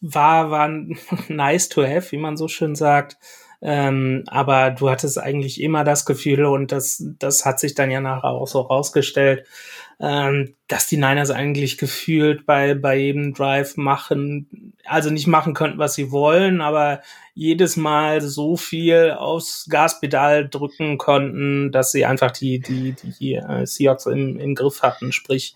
war, 0.00 0.50
war 0.50 0.68
nice 1.28 1.68
to 1.68 1.82
have, 1.82 2.12
wie 2.12 2.18
man 2.18 2.36
so 2.36 2.48
schön 2.48 2.74
sagt. 2.74 3.16
Ähm, 3.64 4.24
aber 4.26 4.72
du 4.72 4.90
hattest 4.90 5.18
eigentlich 5.18 5.60
immer 5.60 5.84
das 5.84 6.04
Gefühl, 6.04 6.44
und 6.46 6.72
das, 6.72 7.04
das 7.18 7.44
hat 7.44 7.60
sich 7.60 7.74
dann 7.74 7.92
ja 7.92 8.00
nachher 8.00 8.30
auch 8.30 8.48
so 8.48 8.60
rausgestellt, 8.60 9.46
ähm, 10.00 10.54
dass 10.68 10.86
die 10.86 10.96
Niners 10.96 11.30
eigentlich 11.30 11.78
gefühlt 11.78 12.46
bei, 12.46 12.74
bei 12.74 12.96
jedem 12.96 13.34
Drive 13.34 13.76
machen, 13.76 14.74
also 14.84 15.10
nicht 15.10 15.26
machen 15.26 15.54
könnten, 15.54 15.78
was 15.78 15.94
sie 15.94 16.10
wollen, 16.10 16.60
aber 16.60 17.02
jedes 17.34 17.76
Mal 17.76 18.20
so 18.20 18.56
viel 18.56 19.12
aufs 19.12 19.66
Gaspedal 19.68 20.48
drücken 20.48 20.98
konnten, 20.98 21.72
dass 21.72 21.92
sie 21.92 22.04
einfach 22.04 22.30
die, 22.30 22.60
die, 22.60 22.94
die 23.20 23.34
äh, 23.34 23.66
Seahawks 23.66 24.06
im, 24.06 24.38
im 24.38 24.54
Griff 24.54 24.82
hatten. 24.82 25.12
Sprich, 25.12 25.54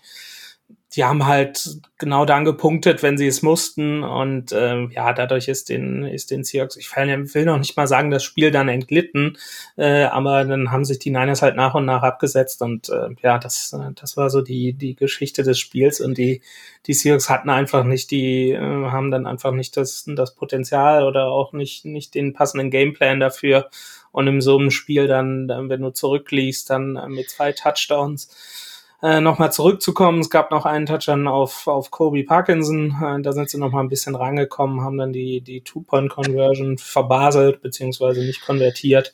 die 0.97 1.03
haben 1.03 1.27
halt 1.27 1.77
genau 1.99 2.25
dann 2.25 2.43
gepunktet, 2.43 3.03
wenn 3.03 3.19
sie 3.19 3.27
es 3.27 3.43
mussten. 3.43 4.03
Und 4.03 4.51
ähm, 4.51 4.89
ja, 4.91 5.13
dadurch 5.13 5.47
ist 5.47 5.69
den, 5.69 6.03
ist 6.03 6.31
den 6.31 6.43
Seahawks, 6.43 6.75
ich 6.75 6.89
will 6.95 7.45
noch 7.45 7.59
nicht 7.59 7.77
mal 7.77 7.87
sagen, 7.87 8.09
das 8.09 8.23
Spiel 8.23 8.49
dann 8.49 8.67
entglitten, 8.67 9.37
äh, 9.77 10.05
aber 10.05 10.43
dann 10.43 10.71
haben 10.71 10.85
sich 10.85 10.97
die 10.97 11.11
Niners 11.11 11.43
halt 11.43 11.55
nach 11.55 11.75
und 11.75 11.85
nach 11.85 12.01
abgesetzt. 12.01 12.63
Und 12.63 12.89
äh, 12.89 13.09
ja, 13.21 13.37
das, 13.37 13.77
das 13.93 14.17
war 14.17 14.31
so 14.31 14.41
die, 14.41 14.73
die 14.73 14.95
Geschichte 14.95 15.43
des 15.43 15.59
Spiels. 15.59 16.01
Und 16.01 16.17
die, 16.17 16.41
die 16.87 16.93
Seahawks 16.95 17.29
hatten 17.29 17.51
einfach 17.51 17.83
nicht 17.83 18.09
die, 18.09 18.51
äh, 18.51 18.59
haben 18.59 19.11
dann 19.11 19.27
einfach 19.27 19.51
nicht 19.51 19.77
das, 19.77 20.03
das 20.07 20.33
Potenzial 20.33 21.05
oder 21.05 21.27
auch 21.27 21.53
nicht, 21.53 21.85
nicht 21.85 22.15
den 22.15 22.33
passenden 22.33 22.71
Gameplan 22.71 23.19
dafür. 23.19 23.69
Und 24.11 24.25
in 24.25 24.41
so 24.41 24.57
einem 24.57 24.71
Spiel 24.71 25.05
dann, 25.05 25.47
dann 25.47 25.69
wenn 25.69 25.81
du 25.81 25.91
zurückliegst, 25.91 26.71
dann 26.71 26.95
äh, 26.95 27.07
mit 27.07 27.29
zwei 27.29 27.51
Touchdowns, 27.51 28.66
äh, 29.01 29.21
nochmal 29.21 29.51
zurückzukommen, 29.51 30.19
es 30.19 30.29
gab 30.29 30.51
noch 30.51 30.65
einen 30.65 30.85
Touchdown 30.85 31.27
auf, 31.27 31.67
auf 31.67 31.91
Kobe 31.91 32.23
Parkinson, 32.23 32.95
äh, 33.01 33.21
da 33.21 33.31
sind 33.31 33.49
sie 33.49 33.59
nochmal 33.59 33.83
ein 33.83 33.89
bisschen 33.89 34.15
rangekommen, 34.15 34.81
haben 34.81 34.97
dann 34.97 35.13
die, 35.13 35.41
die 35.41 35.61
Two-Point-Conversion 35.61 36.77
verbaselt, 36.77 37.61
beziehungsweise 37.61 38.21
nicht 38.21 38.45
konvertiert. 38.45 39.13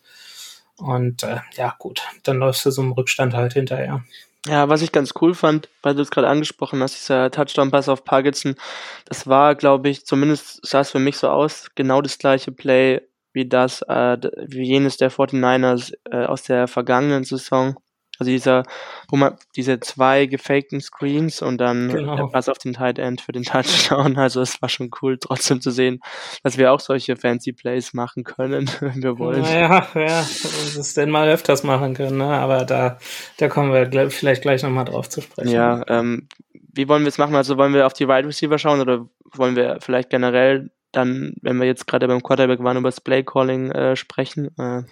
Und 0.77 1.23
äh, 1.23 1.37
ja, 1.55 1.75
gut, 1.79 2.01
dann 2.23 2.37
läufst 2.37 2.65
du 2.65 2.71
so 2.71 2.81
im 2.81 2.93
Rückstand 2.93 3.33
halt 3.33 3.53
hinterher. 3.53 4.03
Ja, 4.47 4.67
was 4.67 4.81
ich 4.81 4.91
ganz 4.91 5.13
cool 5.21 5.33
fand, 5.33 5.69
weil 5.81 5.95
du 5.95 6.01
es 6.01 6.11
gerade 6.11 6.27
angesprochen 6.27 6.81
hast, 6.81 6.95
dieser 6.99 7.31
Touchdown-Pass 7.31 7.87
auf 7.87 8.03
Parkinson, 8.03 8.55
das 9.05 9.25
war, 9.25 9.55
glaube 9.55 9.89
ich, 9.89 10.05
zumindest 10.05 10.65
sah 10.65 10.81
es 10.81 10.91
für 10.91 10.99
mich 10.99 11.17
so 11.17 11.29
aus, 11.29 11.69
genau 11.75 12.01
das 12.01 12.17
gleiche 12.17 12.51
Play 12.51 13.01
wie 13.31 13.47
das, 13.47 13.81
äh, 13.83 14.17
wie 14.47 14.63
jenes 14.63 14.97
der 14.97 15.11
49ers 15.11 15.93
äh, 16.11 16.25
aus 16.25 16.43
der 16.43 16.67
vergangenen 16.67 17.23
Saison. 17.23 17.75
Also 18.19 18.31
dieser, 18.31 18.63
wo 19.09 19.17
man 19.17 19.35
diese 19.55 19.79
zwei 19.79 20.27
gefakten 20.27 20.81
Screens 20.81 21.41
und 21.41 21.57
dann 21.57 21.89
genau. 21.89 22.15
der 22.15 22.27
Pass 22.27 22.47
auf 22.47 22.59
den 22.59 22.73
Tight 22.73 22.99
End 22.99 23.21
für 23.21 23.31
den 23.31 23.43
Touchdown. 23.43 24.17
Also 24.17 24.41
es 24.41 24.61
war 24.61 24.69
schon 24.69 24.91
cool, 25.01 25.17
trotzdem 25.19 25.61
zu 25.61 25.71
sehen, 25.71 25.99
dass 26.43 26.57
wir 26.57 26.71
auch 26.71 26.79
solche 26.79 27.15
fancy 27.15 27.53
Plays 27.53 27.93
machen 27.93 28.23
können, 28.23 28.69
wenn 28.79 29.01
wir 29.01 29.17
wollen. 29.17 29.41
Naja, 29.41 29.87
ja, 29.95 30.19
uns 30.19 30.75
es 30.75 30.93
denn 30.93 31.09
mal 31.09 31.27
öfters 31.27 31.63
machen 31.63 31.95
können, 31.95 32.17
ne? 32.17 32.25
aber 32.25 32.65
da, 32.65 32.97
da 33.37 33.47
kommen 33.47 33.73
wir 33.73 34.11
vielleicht 34.11 34.43
gleich 34.43 34.61
nochmal 34.63 34.85
drauf 34.85 35.09
zu 35.09 35.21
sprechen. 35.21 35.49
Ja, 35.49 35.83
ähm, 35.87 36.27
wie 36.73 36.87
wollen 36.87 37.03
wir 37.03 37.09
es 37.09 37.17
machen? 37.17 37.35
Also 37.35 37.57
wollen 37.57 37.73
wir 37.73 37.85
auf 37.85 37.93
die 37.93 38.07
Wide 38.07 38.27
Receiver 38.27 38.57
schauen 38.57 38.81
oder 38.81 39.07
wollen 39.33 39.55
wir 39.55 39.77
vielleicht 39.81 40.09
generell 40.09 40.69
dann, 40.91 41.33
wenn 41.41 41.57
wir 41.57 41.65
jetzt 41.65 41.87
gerade 41.87 42.07
beim 42.07 42.21
Quarterback 42.21 42.63
waren, 42.63 42.77
über 42.77 42.89
das 42.89 43.01
Play-Calling 43.01 43.71
äh, 43.71 43.95
sprechen. 43.95 44.55
Äh, 44.57 44.83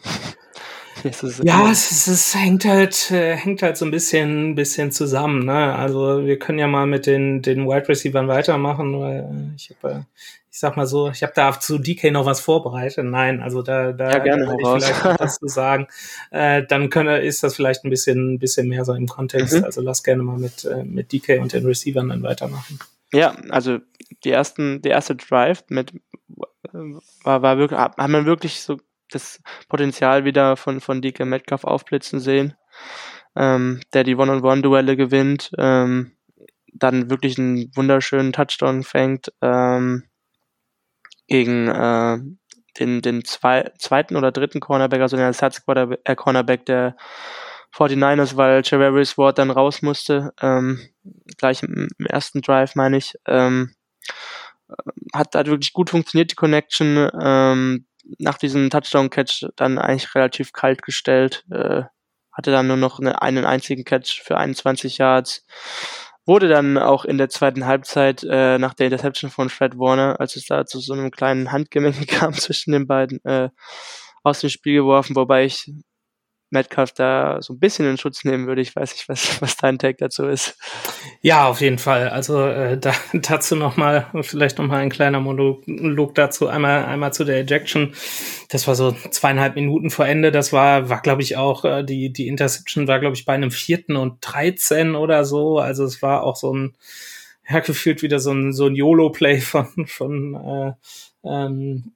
ja, 1.43 1.69
es, 1.71 1.91
es, 1.91 2.07
es, 2.07 2.35
hängt 2.35 2.65
halt, 2.65 3.11
äh, 3.11 3.35
hängt 3.35 3.61
halt 3.61 3.77
so 3.77 3.85
ein 3.85 3.91
bisschen, 3.91 4.55
bisschen 4.55 4.91
zusammen. 4.91 5.45
Ne? 5.45 5.75
Also 5.75 6.25
wir 6.25 6.39
können 6.39 6.59
ja 6.59 6.67
mal 6.67 6.85
mit 6.85 7.05
den, 7.05 7.41
den 7.41 7.67
Wide 7.67 7.87
Receivers 7.89 8.27
weitermachen, 8.27 8.99
weil 8.99 9.19
äh, 9.19 9.55
ich 9.55 9.73
habe, 9.81 9.93
äh, 9.93 9.99
ich 10.51 10.59
sag 10.59 10.75
mal 10.77 10.87
so, 10.87 11.09
ich 11.09 11.23
habe 11.23 11.33
da 11.35 11.59
zu 11.59 11.77
DK 11.77 12.11
noch 12.11 12.25
was 12.25 12.41
vorbereitet. 12.41 13.05
Nein, 13.05 13.41
also 13.41 13.61
da, 13.61 13.93
da, 13.93 14.11
ja, 14.11 14.19
gerne 14.19 14.45
da 14.45 14.53
ich 14.53 14.83
vielleicht 14.83 15.05
noch 15.05 15.19
was 15.19 15.39
zu 15.39 15.47
sagen. 15.47 15.87
Äh, 16.31 16.65
dann 16.65 16.89
könne, 16.89 17.19
ist 17.19 17.43
das 17.43 17.55
vielleicht 17.55 17.83
ein 17.83 17.89
bisschen, 17.89 18.33
ein 18.35 18.39
bisschen 18.39 18.67
mehr 18.69 18.85
so 18.85 18.93
im 18.93 19.07
Kontext. 19.07 19.57
Mhm. 19.57 19.65
Also 19.65 19.81
lass 19.81 20.01
gerne 20.01 20.23
mal 20.23 20.37
mit, 20.37 20.63
äh, 20.63 20.83
mit 20.83 21.11
DK 21.11 21.41
und 21.41 21.51
den 21.51 21.65
Receivern 21.65 22.07
dann 22.07 22.23
weitermachen. 22.23 22.79
Ja, 23.11 23.35
also 23.49 23.79
die 24.23 24.31
ersten, 24.31 24.81
der 24.81 24.91
erste 24.91 25.15
Drive 25.15 25.65
mit 25.67 25.91
war, 27.23 27.41
war 27.41 27.57
wirklich, 27.57 27.79
hat 27.79 27.97
man 27.97 28.25
wirklich 28.25 28.61
so 28.61 28.77
das 29.11 29.41
Potenzial 29.69 30.25
wieder 30.25 30.57
von, 30.57 30.81
von 30.81 31.01
DK 31.01 31.25
Metcalf 31.25 31.63
aufblitzen 31.63 32.19
sehen, 32.19 32.55
ähm, 33.35 33.81
der 33.93 34.03
die 34.03 34.15
One-on-One-Duelle 34.15 34.97
gewinnt, 34.97 35.51
ähm, 35.57 36.13
dann 36.73 37.09
wirklich 37.09 37.37
einen 37.37 37.71
wunderschönen 37.75 38.33
Touchdown 38.33 38.83
fängt 38.83 39.31
ähm, 39.41 40.03
gegen 41.27 41.67
äh, 41.67 42.17
den, 42.79 43.01
den 43.01 43.25
zwei, 43.25 43.71
zweiten 43.77 44.15
oder 44.15 44.31
dritten 44.31 44.59
Cornerback, 44.59 45.01
also 45.01 45.17
den 45.17 45.25
Ersatz-Cornerback 45.25 46.65
der 46.65 46.95
49ers, 47.73 48.35
weil 48.35 48.61
Javarius 48.63 49.17
Ward 49.17 49.37
dann 49.37 49.51
raus 49.51 49.81
musste, 49.81 50.33
ähm, 50.41 50.79
gleich 51.37 51.63
im, 51.63 51.87
im 51.97 52.05
ersten 52.05 52.41
Drive, 52.41 52.75
meine 52.75 52.97
ich. 52.97 53.15
Ähm, 53.27 53.73
hat, 55.13 55.35
hat 55.35 55.47
wirklich 55.47 55.73
gut 55.73 55.89
funktioniert, 55.89 56.31
die 56.31 56.35
Connection. 56.35 57.09
Ähm, 57.19 57.85
nach 58.19 58.37
diesem 58.37 58.69
Touchdown-Catch 58.69 59.49
dann 59.55 59.77
eigentlich 59.77 60.13
relativ 60.15 60.53
kalt 60.53 60.81
gestellt. 60.81 61.45
Äh, 61.51 61.83
hatte 62.31 62.51
dann 62.51 62.67
nur 62.67 62.77
noch 62.77 62.99
eine, 62.99 63.21
einen 63.21 63.45
einzigen 63.45 63.83
Catch 63.83 64.21
für 64.23 64.37
21 64.37 64.97
Yards. 64.97 65.45
Wurde 66.25 66.47
dann 66.47 66.77
auch 66.77 67.03
in 67.03 67.17
der 67.17 67.29
zweiten 67.29 67.65
Halbzeit 67.65 68.23
äh, 68.23 68.57
nach 68.57 68.73
der 68.73 68.87
Interception 68.87 69.31
von 69.31 69.49
Fred 69.49 69.77
Warner, 69.77 70.19
als 70.19 70.35
es 70.35 70.45
da 70.45 70.65
zu 70.65 70.79
so 70.79 70.93
einem 70.93 71.11
kleinen 71.11 71.51
Handgemenge 71.51 72.05
kam 72.07 72.33
zwischen 72.33 72.71
den 72.71 72.87
beiden, 72.87 73.23
äh, 73.25 73.49
aus 74.23 74.39
dem 74.39 74.49
Spiel 74.49 74.75
geworfen, 74.75 75.15
wobei 75.15 75.45
ich 75.45 75.71
Metcalf 76.51 76.91
da 76.91 77.41
so 77.41 77.53
ein 77.53 77.59
bisschen 77.59 77.89
in 77.89 77.97
Schutz 77.97 78.23
nehmen 78.23 78.45
würde. 78.45 78.61
Ich 78.61 78.75
weiß 78.75 78.91
nicht, 78.93 79.09
was, 79.09 79.41
was 79.41 79.57
dein 79.57 79.79
Take 79.79 79.97
dazu 79.97 80.25
ist. 80.25 80.57
Ja, 81.21 81.47
auf 81.47 81.61
jeden 81.61 81.77
Fall. 81.77 82.09
Also 82.09 82.45
äh, 82.45 82.77
da, 82.77 82.93
dazu 83.13 83.55
nochmal, 83.55 84.07
vielleicht 84.21 84.57
nochmal 84.57 84.81
ein 84.81 84.89
kleiner 84.89 85.19
Monolog 85.19 86.15
dazu. 86.15 86.47
Einmal, 86.47 86.85
einmal 86.85 87.13
zu 87.13 87.23
der 87.23 87.39
Ejection. 87.39 87.93
Das 88.49 88.67
war 88.67 88.75
so 88.75 88.91
zweieinhalb 88.91 89.55
Minuten 89.55 89.89
vor 89.89 90.05
Ende. 90.05 90.31
Das 90.31 90.53
war, 90.53 90.89
war 90.89 91.01
glaube 91.01 91.21
ich 91.21 91.37
auch, 91.37 91.65
äh, 91.65 91.83
die, 91.83 92.11
die 92.11 92.27
Interception 92.27 92.87
war, 92.87 92.99
glaube 92.99 93.15
ich, 93.15 93.25
bei 93.25 93.33
einem 93.33 93.51
vierten 93.51 93.95
und 93.95 94.17
13 94.21 94.95
oder 94.95 95.25
so. 95.25 95.59
Also 95.59 95.85
es 95.85 96.01
war 96.01 96.23
auch 96.23 96.35
so 96.35 96.53
ein, 96.53 96.75
ja, 97.49 97.59
gefühlt 97.59 98.01
wieder 98.01 98.19
so 98.19 98.31
ein, 98.31 98.53
so 98.53 98.67
ein 98.67 98.75
YOLO-Play 98.75 99.39
von, 99.41 99.87
von 99.87 100.35
äh, 100.35 100.73
ähm, 101.23 101.93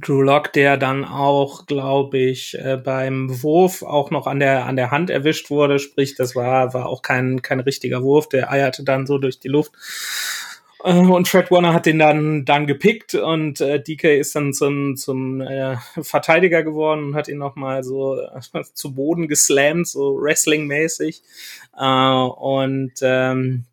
Drew 0.00 0.22
Lock, 0.22 0.52
der 0.52 0.76
dann 0.76 1.04
auch, 1.04 1.66
glaube 1.66 2.18
ich, 2.18 2.58
äh, 2.58 2.76
beim 2.76 3.42
Wurf 3.42 3.82
auch 3.82 4.10
noch 4.10 4.26
an 4.26 4.40
der 4.40 4.66
an 4.66 4.76
der 4.76 4.90
Hand 4.90 5.10
erwischt 5.10 5.50
wurde. 5.50 5.78
Sprich, 5.78 6.14
das 6.14 6.34
war 6.34 6.74
war 6.74 6.86
auch 6.86 7.02
kein 7.02 7.42
kein 7.42 7.60
richtiger 7.60 8.02
Wurf. 8.02 8.28
Der 8.28 8.50
eierte 8.50 8.84
dann 8.84 9.06
so 9.06 9.18
durch 9.18 9.40
die 9.40 9.48
Luft. 9.48 9.72
Äh, 10.84 10.92
und 10.92 11.28
Fred 11.28 11.50
Warner 11.50 11.72
hat 11.72 11.86
den 11.86 11.98
dann 11.98 12.44
dann 12.44 12.66
gepickt 12.66 13.14
und 13.14 13.60
äh, 13.60 13.82
DK 13.82 14.18
ist 14.18 14.34
dann 14.36 14.52
zum 14.52 14.96
zum 14.96 15.40
äh, 15.40 15.76
Verteidiger 16.02 16.62
geworden 16.62 17.04
und 17.08 17.14
hat 17.14 17.28
ihn 17.28 17.38
noch 17.38 17.56
mal 17.56 17.82
so 17.84 18.18
äh, 18.20 18.62
zu 18.74 18.94
Boden 18.94 19.28
geslammt, 19.28 19.88
so 19.88 20.16
Wrestling-mäßig. 20.20 21.22
Äh, 21.78 21.84
und 21.84 22.92
ähm, 23.02 23.64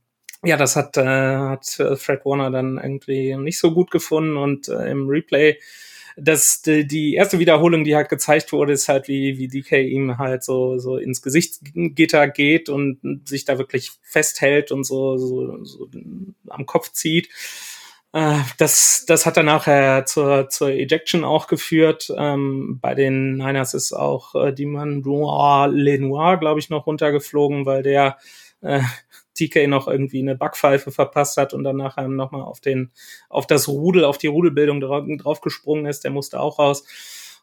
ja, 0.43 0.57
das 0.57 0.75
hat, 0.75 0.97
äh, 0.97 1.03
hat 1.05 1.65
Fred 1.97 2.25
Warner 2.25 2.49
dann 2.49 2.79
irgendwie 2.81 3.35
nicht 3.37 3.59
so 3.59 3.73
gut 3.73 3.91
gefunden 3.91 4.37
und 4.37 4.69
äh, 4.69 4.89
im 4.89 5.07
Replay 5.07 5.57
das, 6.17 6.61
die, 6.61 6.87
die 6.87 7.15
erste 7.15 7.39
Wiederholung, 7.39 7.83
die 7.83 7.95
halt 7.95 8.09
gezeigt 8.09 8.51
wurde, 8.51 8.73
ist 8.73 8.89
halt, 8.89 9.07
wie, 9.07 9.37
wie 9.37 9.47
DK 9.47 9.79
ihm 9.83 10.17
halt 10.17 10.43
so, 10.43 10.77
so 10.77 10.97
ins 10.97 11.21
Gesichtsgitter 11.21 12.27
geht 12.27 12.69
und 12.69 12.99
sich 13.27 13.45
da 13.45 13.57
wirklich 13.57 13.91
festhält 14.01 14.71
und 14.71 14.83
so, 14.83 15.17
so, 15.17 15.63
so 15.63 15.89
am 16.49 16.65
Kopf 16.65 16.91
zieht. 16.91 17.29
Äh, 18.13 18.39
das, 18.57 19.05
das 19.07 19.25
hat 19.25 19.37
dann 19.37 19.45
nachher 19.45 20.05
zur, 20.05 20.49
zur 20.49 20.69
Ejection 20.69 21.23
auch 21.23 21.47
geführt. 21.47 22.11
Ähm, 22.15 22.79
bei 22.81 22.93
den 22.93 23.37
Niners 23.37 23.73
ist 23.73 23.93
auch 23.93 24.35
äh, 24.35 24.53
die 24.53 24.65
man 24.65 25.03
Lenoir, 25.03 26.37
glaube 26.37 26.59
ich, 26.59 26.69
noch 26.69 26.87
runtergeflogen, 26.87 27.65
weil 27.65 27.83
der 27.83 28.17
äh, 28.61 28.81
TK 29.35 29.67
noch 29.67 29.87
irgendwie 29.87 30.19
eine 30.19 30.35
Backpfeife 30.35 30.91
verpasst 30.91 31.37
hat 31.37 31.53
und 31.53 31.63
dann 31.63 31.77
nachher 31.77 32.07
nochmal 32.07 32.41
auf 32.41 32.59
den, 32.59 32.91
auf 33.29 33.47
das 33.47 33.67
Rudel, 33.67 34.05
auf 34.05 34.17
die 34.17 34.27
Rudelbildung 34.27 34.81
drauf, 34.81 35.05
draufgesprungen 35.17 35.85
ist, 35.85 36.03
der 36.03 36.11
musste 36.11 36.39
auch 36.39 36.59
raus. 36.59 36.83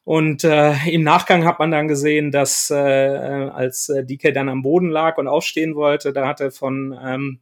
Und 0.04 0.42
äh, 0.44 0.72
im 0.90 1.02
Nachgang 1.02 1.44
hat 1.44 1.58
man 1.58 1.70
dann 1.70 1.86
gesehen, 1.86 2.30
dass 2.30 2.70
äh, 2.70 2.74
als 2.74 3.90
äh, 3.90 4.04
DK 4.04 4.32
dann 4.32 4.48
am 4.48 4.62
Boden 4.62 4.88
lag 4.88 5.18
und 5.18 5.28
aufstehen 5.28 5.74
wollte, 5.74 6.12
da 6.14 6.26
hat 6.26 6.40
er 6.40 6.50
von 6.50 6.98
ähm, 7.04 7.40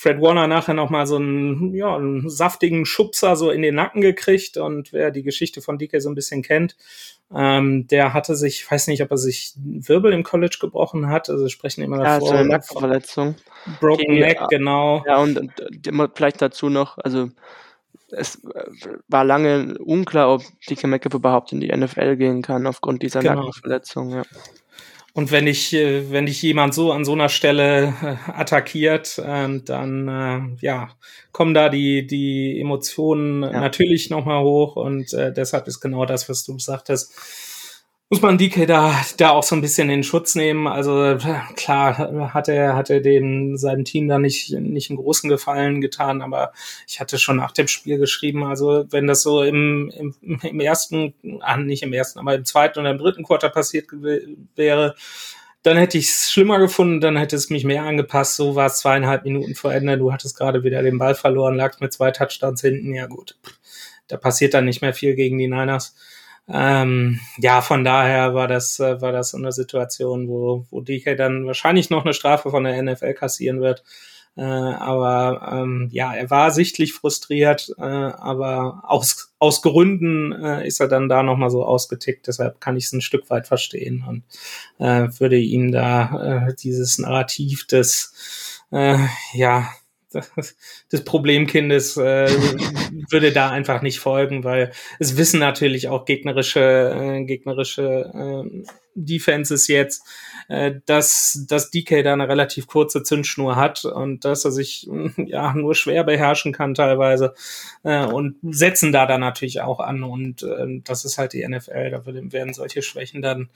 Fred 0.00 0.20
Warner 0.20 0.46
nachher 0.46 0.74
nochmal 0.74 1.08
so 1.08 1.16
einen, 1.16 1.74
ja, 1.74 1.96
einen 1.96 2.30
saftigen 2.30 2.86
Schubser 2.86 3.34
so 3.34 3.50
in 3.50 3.62
den 3.62 3.74
Nacken 3.74 4.00
gekriegt 4.00 4.56
und 4.56 4.92
wer 4.92 5.10
die 5.10 5.24
Geschichte 5.24 5.60
von 5.60 5.76
DK 5.76 6.00
so 6.00 6.08
ein 6.08 6.14
bisschen 6.14 6.42
kennt, 6.42 6.76
ähm, 7.34 7.88
der 7.88 8.14
hatte 8.14 8.36
sich, 8.36 8.60
ich 8.60 8.70
weiß 8.70 8.86
nicht, 8.86 9.02
ob 9.02 9.10
er 9.10 9.18
sich 9.18 9.54
Wirbel 9.56 10.12
im 10.12 10.22
College 10.22 10.58
gebrochen 10.60 11.08
hat, 11.08 11.28
also 11.28 11.48
sprechen 11.48 11.82
immer 11.82 11.98
davor. 11.98 12.12
Ja, 12.12 12.20
so 12.20 12.32
eine 12.32 12.48
Nackenverletzung. 12.48 13.34
Broken 13.80 14.04
Gegen, 14.04 14.20
Neck, 14.20 14.38
genau. 14.50 15.02
Ja, 15.04 15.16
und, 15.18 15.36
und 15.36 16.10
vielleicht 16.14 16.40
dazu 16.42 16.68
noch, 16.68 16.98
also 16.98 17.30
es 18.10 18.36
äh, 18.44 18.70
war 19.08 19.24
lange 19.24 19.78
unklar, 19.78 20.32
ob 20.32 20.42
DK 20.70 20.84
Metcalf 20.86 21.14
überhaupt 21.14 21.50
in 21.50 21.58
die 21.58 21.76
NFL 21.76 22.14
gehen 22.16 22.42
kann 22.42 22.68
aufgrund 22.68 23.02
dieser 23.02 23.18
genau. 23.18 23.34
Nackenverletzung, 23.34 24.10
ja. 24.10 24.22
Und 25.18 25.32
wenn 25.32 25.48
ich, 25.48 25.72
äh, 25.72 26.12
wenn 26.12 26.26
dich 26.26 26.40
jemand 26.42 26.74
so 26.74 26.92
an 26.92 27.04
so 27.04 27.12
einer 27.12 27.28
Stelle 27.28 27.92
äh, 28.00 28.30
attackiert, 28.30 29.20
ähm, 29.26 29.64
dann 29.64 30.06
äh, 30.06 30.64
ja, 30.64 30.90
kommen 31.32 31.54
da 31.54 31.68
die, 31.68 32.06
die 32.06 32.60
Emotionen 32.60 33.42
ja. 33.42 33.50
natürlich 33.50 34.10
nochmal 34.10 34.44
hoch 34.44 34.76
und 34.76 35.10
deshalb 35.12 35.66
ist 35.66 35.80
genau 35.80 36.04
das, 36.04 36.28
was 36.28 36.44
du 36.44 36.56
sagtest 36.60 37.12
muss 38.10 38.22
man 38.22 38.38
DK 38.38 38.66
da, 38.66 38.94
da 39.18 39.30
auch 39.30 39.42
so 39.42 39.54
ein 39.54 39.60
bisschen 39.60 39.90
in 39.90 40.02
Schutz 40.02 40.34
nehmen. 40.34 40.66
Also 40.66 41.18
klar 41.56 42.32
hat 42.32 42.48
er, 42.48 42.74
hat 42.74 42.88
er 42.88 43.00
den, 43.00 43.58
seinem 43.58 43.84
Team 43.84 44.08
da 44.08 44.18
nicht, 44.18 44.50
nicht 44.52 44.88
einen 44.88 44.98
großen 44.98 45.28
Gefallen 45.28 45.82
getan, 45.82 46.22
aber 46.22 46.52
ich 46.86 47.00
hatte 47.00 47.18
schon 47.18 47.36
nach 47.36 47.52
dem 47.52 47.68
Spiel 47.68 47.98
geschrieben, 47.98 48.44
also 48.44 48.86
wenn 48.90 49.06
das 49.06 49.22
so 49.22 49.42
im, 49.42 49.90
im, 49.90 50.14
im 50.42 50.60
ersten, 50.60 51.12
ah, 51.40 51.58
nicht 51.58 51.82
im 51.82 51.92
ersten, 51.92 52.18
aber 52.18 52.34
im 52.34 52.46
zweiten 52.46 52.80
oder 52.80 52.92
im 52.92 52.98
dritten 52.98 53.24
Quarter 53.24 53.50
passiert 53.50 53.88
wäre, 54.56 54.94
dann 55.62 55.76
hätte 55.76 55.98
ich 55.98 56.08
es 56.08 56.30
schlimmer 56.30 56.58
gefunden, 56.60 57.00
dann 57.02 57.16
hätte 57.16 57.36
es 57.36 57.50
mich 57.50 57.64
mehr 57.64 57.82
angepasst. 57.82 58.36
So 58.36 58.54
war 58.54 58.66
es 58.66 58.78
zweieinhalb 58.78 59.24
Minuten 59.24 59.54
vor 59.54 59.74
Ende. 59.74 59.98
Du 59.98 60.12
hattest 60.12 60.36
gerade 60.36 60.62
wieder 60.62 60.82
den 60.82 60.98
Ball 60.98 61.14
verloren, 61.14 61.56
lagst 61.56 61.80
mit 61.80 61.92
zwei 61.92 62.10
Touchdowns 62.10 62.62
hinten. 62.62 62.94
Ja 62.94 63.06
gut, 63.06 63.36
da 64.06 64.16
passiert 64.16 64.54
dann 64.54 64.64
nicht 64.64 64.80
mehr 64.80 64.94
viel 64.94 65.14
gegen 65.14 65.36
die 65.36 65.48
Niners. 65.48 65.94
Ähm, 66.50 67.20
ja, 67.38 67.60
von 67.60 67.84
daher 67.84 68.34
war 68.34 68.48
das, 68.48 68.80
äh, 68.80 69.00
war 69.00 69.12
das 69.12 69.34
eine 69.34 69.52
Situation, 69.52 70.28
wo, 70.28 70.66
wo 70.70 70.80
DK 70.80 71.16
dann 71.16 71.46
wahrscheinlich 71.46 71.90
noch 71.90 72.04
eine 72.04 72.14
Strafe 72.14 72.50
von 72.50 72.64
der 72.64 72.82
NFL 72.82 73.14
kassieren 73.14 73.60
wird. 73.60 73.84
Äh, 74.36 74.42
aber 74.42 75.50
ähm, 75.52 75.88
ja, 75.90 76.14
er 76.14 76.30
war 76.30 76.52
sichtlich 76.52 76.92
frustriert, 76.92 77.72
äh, 77.76 77.82
aber 77.82 78.82
aus, 78.84 79.34
aus 79.40 79.62
Gründen 79.62 80.32
äh, 80.32 80.66
ist 80.66 80.78
er 80.80 80.86
dann 80.86 81.08
da 81.08 81.24
nochmal 81.24 81.50
so 81.50 81.64
ausgetickt. 81.64 82.28
Deshalb 82.28 82.60
kann 82.60 82.76
ich 82.76 82.84
es 82.84 82.92
ein 82.92 83.00
Stück 83.00 83.28
weit 83.30 83.48
verstehen 83.48 84.04
und 84.08 84.22
äh, 84.78 85.08
würde 85.18 85.38
ihm 85.38 85.72
da 85.72 86.46
äh, 86.46 86.54
dieses 86.54 86.98
Narrativ 86.98 87.66
des 87.66 88.14
äh, 88.70 88.98
ja 89.32 89.68
des 90.92 91.04
Problemkindes 91.04 91.96
äh, 91.96 92.28
würde 93.10 93.32
da 93.32 93.50
einfach 93.50 93.82
nicht 93.82 94.00
folgen, 94.00 94.44
weil 94.44 94.72
es 94.98 95.16
wissen 95.16 95.40
natürlich 95.40 95.88
auch 95.88 96.04
gegnerische 96.04 96.60
äh, 96.60 97.24
gegnerische 97.24 98.44
äh, 98.44 98.64
Defenses 98.94 99.68
jetzt, 99.68 100.02
äh, 100.48 100.74
dass 100.86 101.44
dass 101.48 101.70
DK 101.70 102.02
da 102.02 102.14
eine 102.14 102.28
relativ 102.28 102.66
kurze 102.66 103.02
Zündschnur 103.02 103.56
hat 103.56 103.84
und 103.84 104.24
dass 104.24 104.44
er 104.44 104.52
sich 104.52 104.88
ja 105.16 105.52
nur 105.54 105.74
schwer 105.74 106.04
beherrschen 106.04 106.52
kann 106.52 106.74
teilweise 106.74 107.34
äh, 107.84 108.04
und 108.04 108.36
setzen 108.42 108.92
da 108.92 109.06
dann 109.06 109.20
natürlich 109.20 109.60
auch 109.60 109.80
an 109.80 110.02
und 110.02 110.42
äh, 110.42 110.80
das 110.84 111.04
ist 111.04 111.18
halt 111.18 111.32
die 111.32 111.46
NFL, 111.46 111.90
da 111.90 112.02
werden 112.06 112.54
solche 112.54 112.82
Schwächen 112.82 113.22
dann 113.22 113.48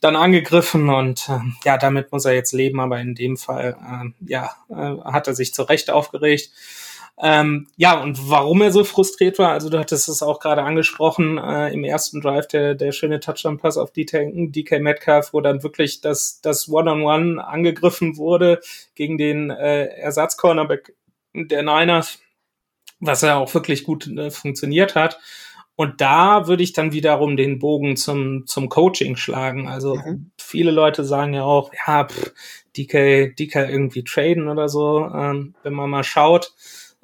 dann 0.00 0.16
angegriffen 0.16 0.88
und 0.88 1.28
äh, 1.28 1.38
ja, 1.64 1.78
damit 1.78 2.12
muss 2.12 2.24
er 2.24 2.34
jetzt 2.34 2.52
leben, 2.52 2.80
aber 2.80 3.00
in 3.00 3.14
dem 3.14 3.36
Fall, 3.36 3.76
äh, 3.80 4.30
ja, 4.30 4.50
äh, 4.68 5.02
hat 5.04 5.26
er 5.26 5.34
sich 5.34 5.54
zu 5.54 5.62
Recht 5.62 5.90
aufgeregt. 5.90 6.50
Ähm, 7.18 7.68
ja, 7.76 7.98
und 7.98 8.28
warum 8.28 8.60
er 8.60 8.70
so 8.70 8.84
frustriert 8.84 9.38
war, 9.38 9.52
also 9.52 9.70
du 9.70 9.78
hattest 9.78 10.08
es 10.10 10.22
auch 10.22 10.38
gerade 10.38 10.62
angesprochen, 10.62 11.38
äh, 11.38 11.72
im 11.72 11.82
ersten 11.82 12.20
Drive 12.20 12.46
der, 12.48 12.74
der 12.74 12.92
schöne 12.92 13.20
Touchdown-Pass 13.20 13.78
auf 13.78 13.90
DK, 13.90 14.32
DK 14.52 14.80
Metcalf, 14.80 15.32
wo 15.32 15.40
dann 15.40 15.62
wirklich 15.62 16.02
das, 16.02 16.40
das 16.42 16.68
One-on-One 16.68 17.06
-on 17.06 17.36
-One 17.36 17.38
angegriffen 17.38 18.18
wurde 18.18 18.60
gegen 18.94 19.16
den 19.16 19.48
äh, 19.48 19.86
Ersatzcornerback 19.86 20.94
der 21.32 21.62
Niners, 21.62 22.18
was 23.00 23.22
ja 23.22 23.36
auch 23.36 23.52
wirklich 23.54 23.84
gut 23.84 24.06
äh, 24.08 24.30
funktioniert 24.30 24.94
hat. 24.94 25.18
Und 25.76 26.00
da 26.00 26.48
würde 26.48 26.62
ich 26.62 26.72
dann 26.72 26.92
wiederum 26.92 27.36
den 27.36 27.58
Bogen 27.58 27.96
zum, 27.96 28.46
zum 28.46 28.70
Coaching 28.70 29.16
schlagen. 29.16 29.68
Also 29.68 29.96
mhm. 29.96 30.30
viele 30.38 30.70
Leute 30.70 31.04
sagen 31.04 31.34
ja 31.34 31.44
auch, 31.44 31.70
ja, 31.86 32.08
pff, 32.08 32.32
DK, 32.76 33.34
DK 33.36 33.68
irgendwie 33.68 34.02
traden 34.02 34.48
oder 34.48 34.68
so, 34.68 35.06
ähm, 35.14 35.54
wenn 35.62 35.74
man 35.74 35.90
mal 35.90 36.04
schaut. 36.04 36.54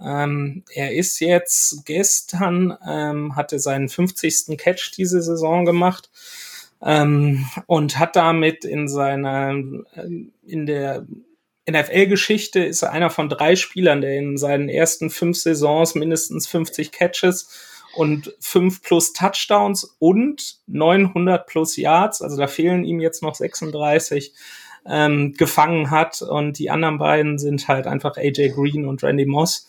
Ähm, 0.00 0.64
er 0.74 0.94
ist 0.94 1.20
jetzt 1.20 1.85
gestern, 1.85 2.76
ähm, 2.88 3.37
hatte 3.37 3.58
seinen 3.58 3.88
50. 3.88 4.56
Catch 4.56 4.92
diese 4.96 5.22
Saison 5.22 5.66
gemacht 5.66 6.11
ähm, 6.82 7.46
und 7.66 7.98
hat 7.98 8.16
damit 8.16 8.64
in 8.64 8.88
seiner, 8.88 9.50
in 9.50 10.66
der 10.66 11.06
NFL-Geschichte 11.70 12.64
ist 12.64 12.82
er 12.82 12.90
einer 12.90 13.11
von 13.11 13.28
drei 13.28 13.54
Spielern, 13.54 14.00
der 14.00 14.16
in 14.16 14.37
seinen 14.37 14.68
ersten 14.68 15.11
fünf 15.11 15.37
Saisons 15.38 15.94
mindestens 15.94 16.48
50 16.48 16.90
Catches 16.90 17.71
und 17.94 18.35
fünf 18.40 18.83
plus 18.83 19.12
Touchdowns 19.12 19.96
und 19.98 20.57
900 20.66 21.46
plus 21.46 21.76
Yards, 21.76 22.22
also 22.22 22.37
da 22.37 22.46
fehlen 22.46 22.85
ihm 22.85 23.00
jetzt 23.00 23.22
noch 23.22 23.35
36, 23.35 24.33
ähm, 24.87 25.35
gefangen 25.35 25.90
hat. 25.90 26.22
Und 26.22 26.59
die 26.59 26.70
anderen 26.70 26.98
beiden 26.98 27.38
sind 27.38 27.68
halt 27.68 27.87
einfach 27.87 28.16
AJ 28.16 28.50
Green 28.50 28.87
und 28.87 29.02
Randy 29.02 29.26
Moss. 29.26 29.68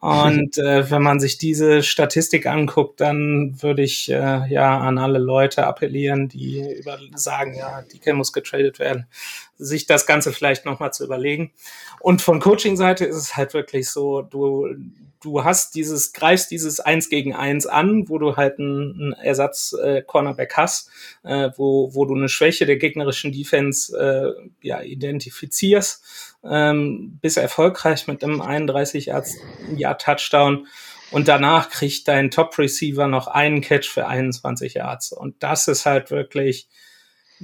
Und 0.00 0.58
äh, 0.58 0.90
wenn 0.90 1.02
man 1.02 1.20
sich 1.20 1.38
diese 1.38 1.82
Statistik 1.82 2.46
anguckt, 2.46 3.00
dann 3.00 3.62
würde 3.62 3.82
ich 3.82 4.10
äh, 4.10 4.46
ja 4.52 4.78
an 4.78 4.98
alle 4.98 5.18
Leute 5.18 5.66
appellieren, 5.66 6.28
die 6.28 6.60
über 6.78 6.98
sagen, 7.14 7.54
ja, 7.54 7.82
DK 7.82 8.14
muss 8.14 8.32
getradet 8.32 8.78
werden, 8.78 9.06
sich 9.58 9.86
das 9.86 10.06
Ganze 10.06 10.32
vielleicht 10.32 10.64
nochmal 10.64 10.92
zu 10.92 11.04
überlegen. 11.04 11.52
Und 12.00 12.22
von 12.22 12.40
Coaching-Seite 12.40 13.04
ist 13.04 13.16
es 13.16 13.36
halt 13.36 13.54
wirklich 13.54 13.90
so, 13.90 14.22
du, 14.22 14.68
du 15.20 15.44
hast 15.44 15.74
dieses, 15.74 16.12
greifst 16.12 16.50
dieses 16.50 16.80
Eins 16.80 17.08
gegen 17.08 17.34
Eins 17.34 17.66
an, 17.66 18.08
wo 18.08 18.18
du 18.18 18.36
halt 18.36 18.58
einen, 18.58 18.92
einen 18.92 19.12
Ersatz-Cornerback 19.12 20.52
äh, 20.52 20.56
hast, 20.56 20.90
äh, 21.22 21.50
wo, 21.56 21.94
wo 21.94 22.04
du 22.04 22.14
eine 22.14 22.28
Schwäche 22.28 22.66
der 22.66 22.76
gegnerischen 22.76 23.32
Defense 23.32 23.96
äh, 23.96 24.48
ja, 24.66 24.82
identifizierst, 24.82 26.02
ähm, 26.44 27.18
bist 27.20 27.36
erfolgreich 27.36 28.06
mit 28.08 28.24
einem 28.24 28.40
31 28.40 29.12
Jahr 29.76 29.98
Touchdown 29.98 30.66
und 31.12 31.28
danach 31.28 31.68
kriegt 31.68 32.08
dein 32.08 32.30
Top-Receiver 32.30 33.06
noch 33.06 33.26
einen 33.26 33.60
Catch 33.60 33.86
für 33.86 34.06
21 34.06 34.74
Yards. 34.74 35.12
Und 35.12 35.42
das 35.42 35.68
ist 35.68 35.84
halt 35.84 36.10
wirklich, 36.10 36.68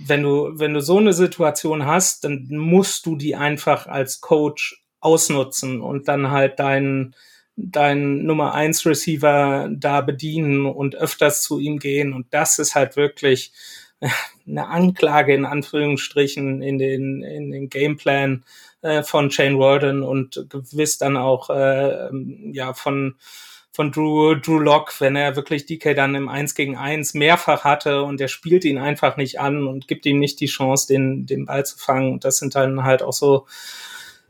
wenn 0.07 0.23
du, 0.23 0.59
wenn 0.59 0.75
du 0.75 0.81
so 0.81 0.99
eine 0.99 1.13
Situation 1.13 1.87
hast, 1.87 2.25
dann 2.25 2.47
musst 2.51 3.07
du 3.07 3.17
die 3.17 3.37
einfach 3.37 3.87
als 3.87 4.21
Coach 4.21 4.83
ausnutzen 5.01 5.81
und 5.81 6.09
dann 6.09 6.31
halt 6.31 6.59
deinen 6.59 7.15
deinen 7.61 8.25
Nummer 8.25 8.55
eins 8.55 8.87
Receiver 8.87 9.69
da 9.73 10.01
bedienen 10.01 10.65
und 10.65 10.95
öfters 10.95 11.43
zu 11.43 11.59
ihm 11.59 11.81
gehen. 11.81 12.13
Und 12.13 12.27
das 12.31 12.59
ist 12.61 12.77
halt 12.77 12.97
wirklich 12.97 13.53
eine 14.47 14.69
Anklage 14.69 15.35
in 15.35 15.45
Anführungsstrichen 15.45 16.63
in 16.63 16.79
den, 16.79 17.23
in 17.23 17.51
den 17.51 17.69
Gameplan 17.69 18.45
äh, 18.83 19.03
von 19.03 19.33
Shane 19.33 19.59
Warden 19.59 20.05
und 20.05 20.47
gewiss 20.49 20.99
dann 20.99 21.17
auch 21.17 21.51
äh, 21.51 22.09
ja 22.53 22.75
von 22.75 23.17
von 23.79 23.93
Drew, 23.93 24.35
Drew 24.35 24.59
Lock, 24.59 25.01
wenn 25.01 25.15
er 25.15 25.37
wirklich 25.37 25.65
DK 25.65 25.95
dann 25.95 26.17
im 26.17 26.29
1 26.29 26.57
gegen 26.57 26.77
1 26.77 27.15
mehrfach 27.15 27.63
hatte 27.63 28.03
und 28.03 28.21
er 28.21 28.27
spielt 28.27 28.65
ihn 28.65 28.77
einfach 28.77 29.17
nicht 29.17 29.39
an 29.39 29.69
und 29.69 29.87
gibt 29.87 30.05
ihm 30.05 30.19
nicht 30.19 30.41
die 30.41 30.47
Chance, 30.47 30.89
den, 30.89 31.27
den 31.27 31.47
Ball 31.47 31.65
zu 31.65 31.79
fangen. 31.79 32.15
Und 32.15 32.25
das 32.25 32.39
sind 32.39 32.57
dann 32.57 32.83
halt 32.83 33.05
auch 33.05 33.13
so, 33.13 33.47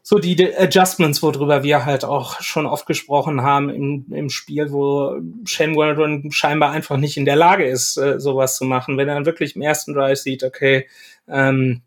so 0.03 0.19
die 0.19 0.55
Adjustments, 0.55 1.23
worüber 1.23 1.63
wir 1.63 1.87
halt 1.87 2.05
auch 2.05 2.43
schon 2.43 2.67
oft 2.67 2.85
gesprochen 2.85 3.41
haben 3.41 3.71
im, 3.71 4.05
im 4.11 4.29
Spiel, 4.29 4.71
wo 4.71 5.19
Shane 5.47 5.77
Waldron 5.77 6.31
scheinbar 6.31 6.73
einfach 6.73 6.99
nicht 6.99 7.17
in 7.17 7.25
der 7.25 7.37
Lage 7.37 7.65
ist, 7.65 7.97
äh, 7.97 8.21
sowas 8.21 8.59
zu 8.59 8.67
machen. 8.67 8.99
Wenn 8.99 9.09
er 9.09 9.15
dann 9.15 9.25
wirklich 9.25 9.57
im 9.57 9.63
ersten 9.63 9.95
Drive 9.95 10.19
sieht, 10.19 10.45
okay, 10.45 10.87
ähm, 11.27 11.81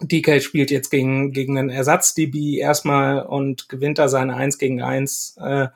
DK 0.00 0.40
spielt 0.40 0.70
jetzt 0.70 0.90
gegen, 0.90 1.32
gegen 1.32 1.58
einen 1.58 1.70
Ersatz-DB 1.70 2.58
erstmal 2.58 3.22
und 3.22 3.68
gewinnt 3.68 3.98
da 3.98 4.08
seine 4.08 4.36
1 4.36 4.58
gegen 4.58 4.80
1, 4.80 5.36
äh, 5.40 5.66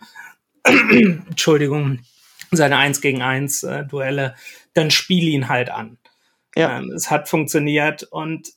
Entschuldigung, 0.64 2.00
seine 2.50 2.76
1 2.76 3.00
gegen 3.00 3.22
1 3.22 3.62
äh, 3.62 3.84
Duelle, 3.84 4.34
dann 4.74 4.90
spiel 4.90 5.28
ihn 5.28 5.48
halt 5.48 5.70
an. 5.70 5.98
Ja. 6.54 6.78
Ähm, 6.78 6.90
es 6.90 7.10
hat 7.10 7.28
funktioniert 7.28 8.04
und 8.04 8.52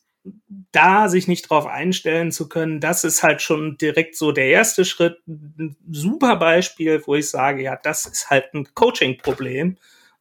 da 0.72 1.08
sich 1.08 1.28
nicht 1.28 1.50
drauf 1.50 1.68
einstellen 1.68 2.32
zu 2.32 2.50
können, 2.50 2.80
das 2.80 3.04
ist 3.04 3.24
halt 3.24 3.42
schon 3.42 3.78
direkt 3.78 4.16
so 4.16 4.32
der 4.32 4.48
erste 4.48 4.84
Schritt. 4.84 5.20
Ein 5.28 5.76
super 5.92 6.36
Beispiel, 6.38 7.02
wo 7.06 7.16
ich 7.16 7.30
sage, 7.30 7.62
ja, 7.62 7.76
das 7.76 8.06
ist 8.06 8.30
halt 8.30 8.54
ein 8.54 8.68
Coaching-Problem. 8.74 9.78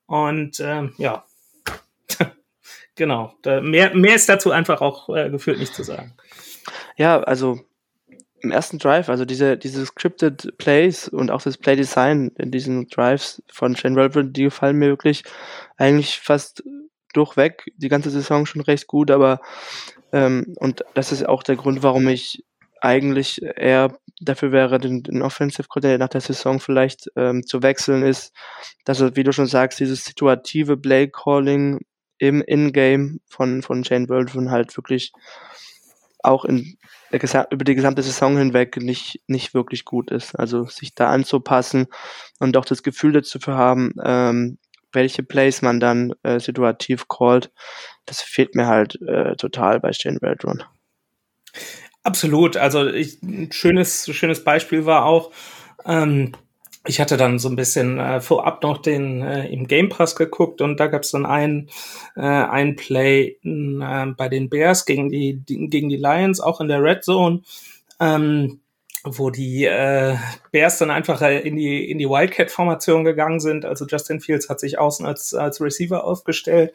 Und 0.06 0.60
ähm, 0.60 0.94
ja, 0.98 1.24
genau. 2.94 3.34
Mehr, 3.62 3.94
mehr 3.94 4.14
ist 4.14 4.28
dazu 4.28 4.50
einfach 4.50 4.82
auch 4.82 5.08
äh, 5.08 5.30
gefühlt 5.30 5.58
nicht 5.58 5.74
zu 5.74 5.82
sagen. 5.82 6.14
Ja, 6.96 7.20
also 7.20 7.60
im 8.44 8.52
ersten 8.52 8.78
Drive, 8.78 9.08
also 9.08 9.24
diese, 9.24 9.56
diese 9.56 9.84
scripted 9.84 10.56
Plays 10.58 11.08
und 11.08 11.30
auch 11.30 11.42
das 11.42 11.58
Play 11.58 11.76
Design 11.76 12.30
in 12.38 12.50
diesen 12.50 12.88
Drives 12.88 13.42
von 13.50 13.74
Shane 13.74 13.96
Waldron, 13.96 14.32
die 14.32 14.44
gefallen 14.44 14.76
mir 14.76 14.88
wirklich 14.88 15.24
eigentlich 15.76 16.20
fast 16.20 16.62
durchweg. 17.12 17.64
Die 17.76 17.88
ganze 17.88 18.10
Saison 18.10 18.46
schon 18.46 18.60
recht 18.60 18.86
gut, 18.86 19.10
aber 19.10 19.40
ähm, 20.12 20.54
und 20.58 20.84
das 20.94 21.10
ist 21.10 21.26
auch 21.26 21.42
der 21.42 21.56
Grund, 21.56 21.82
warum 21.82 22.06
ich 22.08 22.44
eigentlich 22.80 23.42
eher 23.42 23.96
dafür 24.20 24.52
wäre, 24.52 24.78
den, 24.78 25.02
den 25.02 25.22
Offensive 25.22 25.68
Coordinator 25.68 25.98
nach 25.98 26.08
der 26.08 26.20
Saison 26.20 26.60
vielleicht 26.60 27.10
ähm, 27.16 27.44
zu 27.46 27.62
wechseln, 27.62 28.02
ist, 28.02 28.32
dass 28.84 29.00
er, 29.00 29.16
wie 29.16 29.24
du 29.24 29.32
schon 29.32 29.46
sagst, 29.46 29.80
dieses 29.80 30.04
situative 30.04 30.76
Play 30.76 31.08
Calling 31.08 31.80
im 32.18 32.42
In-Game 32.42 33.20
von, 33.26 33.62
von 33.62 33.84
Shane 33.84 34.08
Waldron 34.08 34.50
halt 34.50 34.76
wirklich 34.76 35.12
auch 36.22 36.44
in 36.44 36.78
über 37.50 37.64
die 37.64 37.74
gesamte 37.74 38.02
Saison 38.02 38.36
hinweg 38.36 38.76
nicht, 38.76 39.20
nicht 39.26 39.54
wirklich 39.54 39.84
gut 39.84 40.10
ist. 40.10 40.34
Also 40.34 40.66
sich 40.66 40.94
da 40.94 41.10
anzupassen 41.10 41.86
und 42.38 42.56
auch 42.56 42.64
das 42.64 42.82
Gefühl 42.82 43.12
dazu 43.12 43.38
zu 43.38 43.54
haben, 43.54 43.92
ähm, 44.02 44.58
welche 44.92 45.22
Plays 45.22 45.62
man 45.62 45.80
dann 45.80 46.14
äh, 46.22 46.38
situativ 46.38 47.08
callt, 47.08 47.50
das 48.06 48.22
fehlt 48.22 48.54
mir 48.54 48.66
halt 48.66 49.00
äh, 49.02 49.36
total 49.36 49.80
bei 49.80 49.92
Shane 49.92 50.18
Waldron. 50.20 50.62
Absolut. 52.02 52.56
Also 52.56 52.86
ich, 52.86 53.22
ein 53.22 53.50
schönes, 53.50 54.08
schönes 54.14 54.44
Beispiel 54.44 54.86
war 54.86 55.04
auch, 55.04 55.32
ähm, 55.86 56.32
ich 56.86 57.00
hatte 57.00 57.16
dann 57.16 57.38
so 57.38 57.48
ein 57.48 57.56
bisschen 57.56 57.98
äh, 57.98 58.20
vorab 58.20 58.62
noch 58.62 58.78
den 58.78 59.22
äh, 59.22 59.46
im 59.48 59.66
Game 59.66 59.88
Pass 59.88 60.16
geguckt 60.16 60.60
und 60.60 60.78
da 60.78 60.86
gab 60.86 61.02
es 61.02 61.12
dann 61.12 61.24
ein, 61.24 61.70
äh, 62.16 62.20
ein 62.20 62.76
Play 62.76 63.38
äh, 63.42 64.06
bei 64.16 64.28
den 64.28 64.50
Bears 64.50 64.84
gegen 64.84 65.08
die, 65.08 65.34
die, 65.36 65.68
gegen 65.68 65.88
die 65.88 65.96
Lions, 65.96 66.40
auch 66.40 66.60
in 66.60 66.68
der 66.68 66.82
Red 66.82 67.04
Zone. 67.04 67.42
Ähm, 68.00 68.60
wo 69.04 69.28
die 69.28 69.64
äh, 69.66 70.16
Bears 70.50 70.78
dann 70.78 70.90
einfach 70.90 71.20
äh, 71.20 71.40
in 71.40 71.56
die 71.56 71.90
in 71.90 71.98
die 71.98 72.08
Wildcat-Formation 72.08 73.04
gegangen 73.04 73.38
sind. 73.38 73.66
Also 73.66 73.84
Justin 73.84 74.20
Fields 74.20 74.48
hat 74.48 74.60
sich 74.60 74.78
außen 74.78 75.04
als 75.04 75.34
als 75.34 75.60
Receiver 75.60 76.04
aufgestellt 76.04 76.72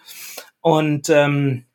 und 0.62 1.10
ähm, 1.10 1.66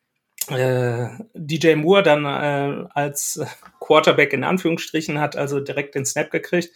äh, 0.48 1.08
DJ 1.34 1.74
Moore 1.74 2.04
dann 2.04 2.24
äh, 2.24 2.86
als 2.94 3.40
Quarterback 3.80 4.32
in 4.32 4.44
Anführungsstrichen 4.44 5.18
hat 5.18 5.36
also 5.36 5.58
direkt 5.58 5.96
den 5.96 6.06
Snap 6.06 6.30
gekriegt 6.30 6.70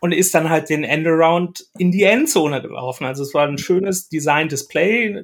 und 0.00 0.12
ist 0.12 0.34
dann 0.34 0.48
halt 0.48 0.70
den 0.70 0.82
Endaround 0.82 1.66
in 1.78 1.92
die 1.92 2.04
Endzone 2.04 2.62
gelaufen. 2.62 3.04
Also 3.04 3.22
es 3.22 3.34
war 3.34 3.46
ein 3.46 3.58
schönes 3.58 4.08
Design 4.08 4.48
Display, 4.48 5.22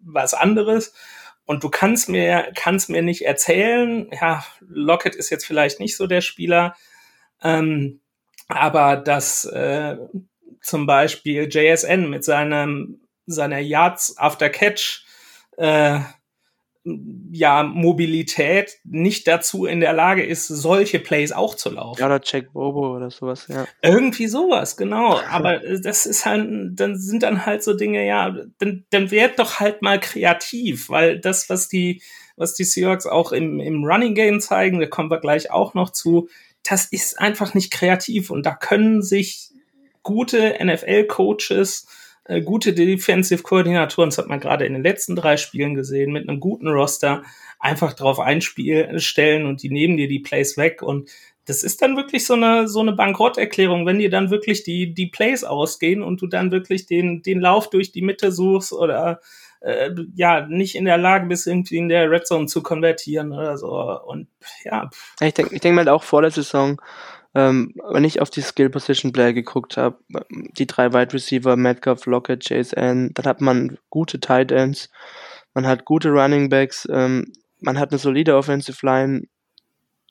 was 0.00 0.34
anderes. 0.34 0.94
Und 1.44 1.64
du 1.64 1.68
kannst 1.68 2.08
mir, 2.08 2.52
kannst 2.54 2.88
mir 2.88 3.02
nicht 3.02 3.22
erzählen, 3.22 4.08
ja, 4.12 4.44
Lockett 4.60 5.16
ist 5.16 5.30
jetzt 5.30 5.44
vielleicht 5.44 5.80
nicht 5.80 5.96
so 5.96 6.06
der 6.06 6.20
Spieler, 6.20 6.76
ähm, 7.42 8.00
aber 8.46 8.96
dass 8.96 9.44
äh, 9.46 9.96
zum 10.60 10.86
Beispiel 10.86 11.48
JSN 11.50 12.08
mit 12.08 12.22
seinem, 12.22 13.00
seiner 13.26 13.58
Yards 13.58 14.16
after 14.16 14.48
Catch 14.48 15.04
äh, 15.56 16.00
ja, 16.84 17.62
Mobilität 17.62 18.78
nicht 18.84 19.28
dazu 19.28 19.66
in 19.66 19.80
der 19.80 19.92
Lage 19.92 20.24
ist, 20.24 20.48
solche 20.48 20.98
Plays 20.98 21.30
auch 21.30 21.54
zu 21.54 21.70
laufen. 21.70 22.00
Ja, 22.00 22.06
oder 22.06 22.20
Jack 22.24 22.52
Bobo 22.52 22.96
oder 22.96 23.10
sowas, 23.10 23.46
ja. 23.48 23.66
Irgendwie 23.82 24.26
sowas, 24.26 24.76
genau. 24.76 25.20
Aber 25.30 25.58
das 25.58 26.06
ist 26.06 26.26
halt, 26.26 26.48
dann 26.72 26.98
sind 26.98 27.22
dann 27.22 27.46
halt 27.46 27.62
so 27.62 27.74
Dinge, 27.74 28.04
ja, 28.04 28.34
dann, 28.58 28.84
dann 28.90 29.10
werd 29.12 29.38
doch 29.38 29.60
halt 29.60 29.82
mal 29.82 30.00
kreativ, 30.00 30.88
weil 30.88 31.20
das, 31.20 31.48
was 31.48 31.68
die, 31.68 32.02
was 32.36 32.54
die 32.54 32.64
Seahawks 32.64 33.06
auch 33.06 33.30
im, 33.30 33.60
im 33.60 33.84
Running 33.84 34.14
Game 34.14 34.40
zeigen, 34.40 34.80
da 34.80 34.86
kommen 34.86 35.10
wir 35.10 35.20
gleich 35.20 35.52
auch 35.52 35.74
noch 35.74 35.90
zu, 35.90 36.28
das 36.64 36.86
ist 36.86 37.18
einfach 37.18 37.54
nicht 37.54 37.72
kreativ 37.72 38.30
und 38.30 38.44
da 38.44 38.54
können 38.54 39.02
sich 39.02 39.50
gute 40.02 40.58
NFL-Coaches, 40.60 41.86
äh, 42.24 42.40
gute 42.40 42.72
Defensive-Koordinatoren, 42.72 44.10
das 44.10 44.18
hat 44.18 44.28
man 44.28 44.40
gerade 44.40 44.64
in 44.64 44.74
den 44.74 44.82
letzten 44.82 45.16
drei 45.16 45.36
Spielen 45.36 45.74
gesehen, 45.74 46.12
mit 46.12 46.28
einem 46.28 46.40
guten 46.40 46.68
Roster 46.68 47.22
einfach 47.58 47.92
drauf 47.92 48.20
einstellen 48.20 49.46
und 49.46 49.62
die 49.62 49.70
nehmen 49.70 49.96
dir 49.96 50.08
die 50.08 50.20
Plays 50.20 50.56
weg 50.56 50.82
und 50.82 51.10
das 51.44 51.64
ist 51.64 51.82
dann 51.82 51.96
wirklich 51.96 52.24
so 52.24 52.34
eine, 52.34 52.68
so 52.68 52.80
eine 52.80 52.92
Bankrotterklärung, 52.92 53.84
wenn 53.84 53.98
dir 53.98 54.10
dann 54.10 54.30
wirklich 54.30 54.62
die, 54.62 54.94
die 54.94 55.06
Plays 55.06 55.42
ausgehen 55.42 56.02
und 56.02 56.22
du 56.22 56.28
dann 56.28 56.52
wirklich 56.52 56.86
den, 56.86 57.22
den 57.22 57.40
Lauf 57.40 57.68
durch 57.68 57.90
die 57.90 58.02
Mitte 58.02 58.30
suchst 58.30 58.72
oder 58.72 59.20
äh, 59.60 59.90
ja, 60.14 60.46
nicht 60.46 60.74
in 60.76 60.84
der 60.84 60.98
Lage 60.98 61.26
bist, 61.26 61.46
irgendwie 61.46 61.78
in 61.78 61.88
der 61.88 62.10
Red 62.10 62.26
Zone 62.26 62.46
zu 62.46 62.62
konvertieren 62.62 63.32
oder 63.32 63.56
so. 63.58 63.70
Und 63.70 64.28
ja. 64.64 64.90
Ich 65.20 65.34
denke 65.34 65.54
ich 65.54 65.60
denk 65.60 65.74
mal 65.74 65.88
auch 65.88 66.02
vor 66.04 66.22
der 66.22 66.30
Saison, 66.30 66.80
ähm, 67.34 67.74
wenn 67.90 68.04
ich 68.04 68.20
auf 68.20 68.30
die 68.30 68.42
Skill 68.42 68.70
Position 68.70 69.12
Play 69.12 69.32
geguckt 69.32 69.76
habe, 69.76 69.98
die 70.30 70.66
drei 70.66 70.92
Wide 70.92 71.12
Receiver, 71.12 71.56
Metcalf, 71.56 72.06
Lockett, 72.06 72.44
Chase 72.46 72.76
N, 72.76 73.10
dann 73.14 73.26
hat 73.26 73.40
man 73.40 73.78
gute 73.90 74.20
Tight 74.20 74.52
Ends, 74.52 74.90
man 75.54 75.66
hat 75.66 75.84
gute 75.84 76.10
Running 76.10 76.48
Backs, 76.48 76.86
ähm, 76.90 77.32
man 77.60 77.78
hat 77.78 77.90
eine 77.90 77.98
solide 77.98 78.36
Offensive 78.36 78.84
Line. 78.84 79.22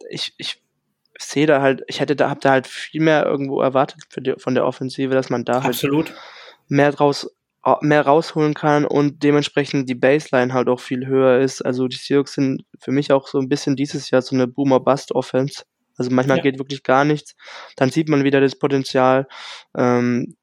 Ich, 0.09 0.33
ich 0.37 0.61
sehe 1.19 1.45
da 1.45 1.61
halt, 1.61 1.83
ich 1.87 1.99
hätte 1.99 2.15
da, 2.15 2.29
hab 2.29 2.41
da 2.41 2.51
halt 2.51 2.67
viel 2.67 3.01
mehr 3.01 3.25
irgendwo 3.25 3.61
erwartet 3.61 4.03
die, 4.17 4.33
von 4.37 4.55
der 4.55 4.65
Offensive, 4.65 5.13
dass 5.13 5.29
man 5.29 5.45
da 5.45 5.63
halt 5.63 5.75
Absolut. 5.75 6.09
halt 6.09 6.19
mehr 6.67 6.91
draus 6.91 7.29
mehr 7.81 8.01
rausholen 8.01 8.55
kann 8.55 8.85
und 8.85 9.21
dementsprechend 9.21 9.87
die 9.87 9.95
Baseline 9.95 10.51
halt 10.51 10.67
auch 10.67 10.79
viel 10.79 11.05
höher 11.05 11.39
ist. 11.39 11.61
Also 11.61 11.87
die 11.87 11.95
Seahawks 11.97 12.33
sind 12.33 12.65
für 12.79 12.91
mich 12.91 13.11
auch 13.11 13.27
so 13.27 13.37
ein 13.37 13.49
bisschen 13.49 13.75
dieses 13.75 14.09
Jahr 14.09 14.23
so 14.23 14.35
eine 14.35 14.47
Boomer-Bust-Offense. 14.47 15.65
Also 15.97 16.11
manchmal 16.11 16.37
ja. 16.37 16.43
geht 16.43 16.59
wirklich 16.59 16.83
gar 16.83 17.05
nichts. 17.05 17.35
Dann 17.75 17.89
sieht 17.89 18.09
man 18.09 18.23
wieder 18.23 18.41
das 18.41 18.57
Potenzial. 18.57 19.27
Ähm, 19.77 20.35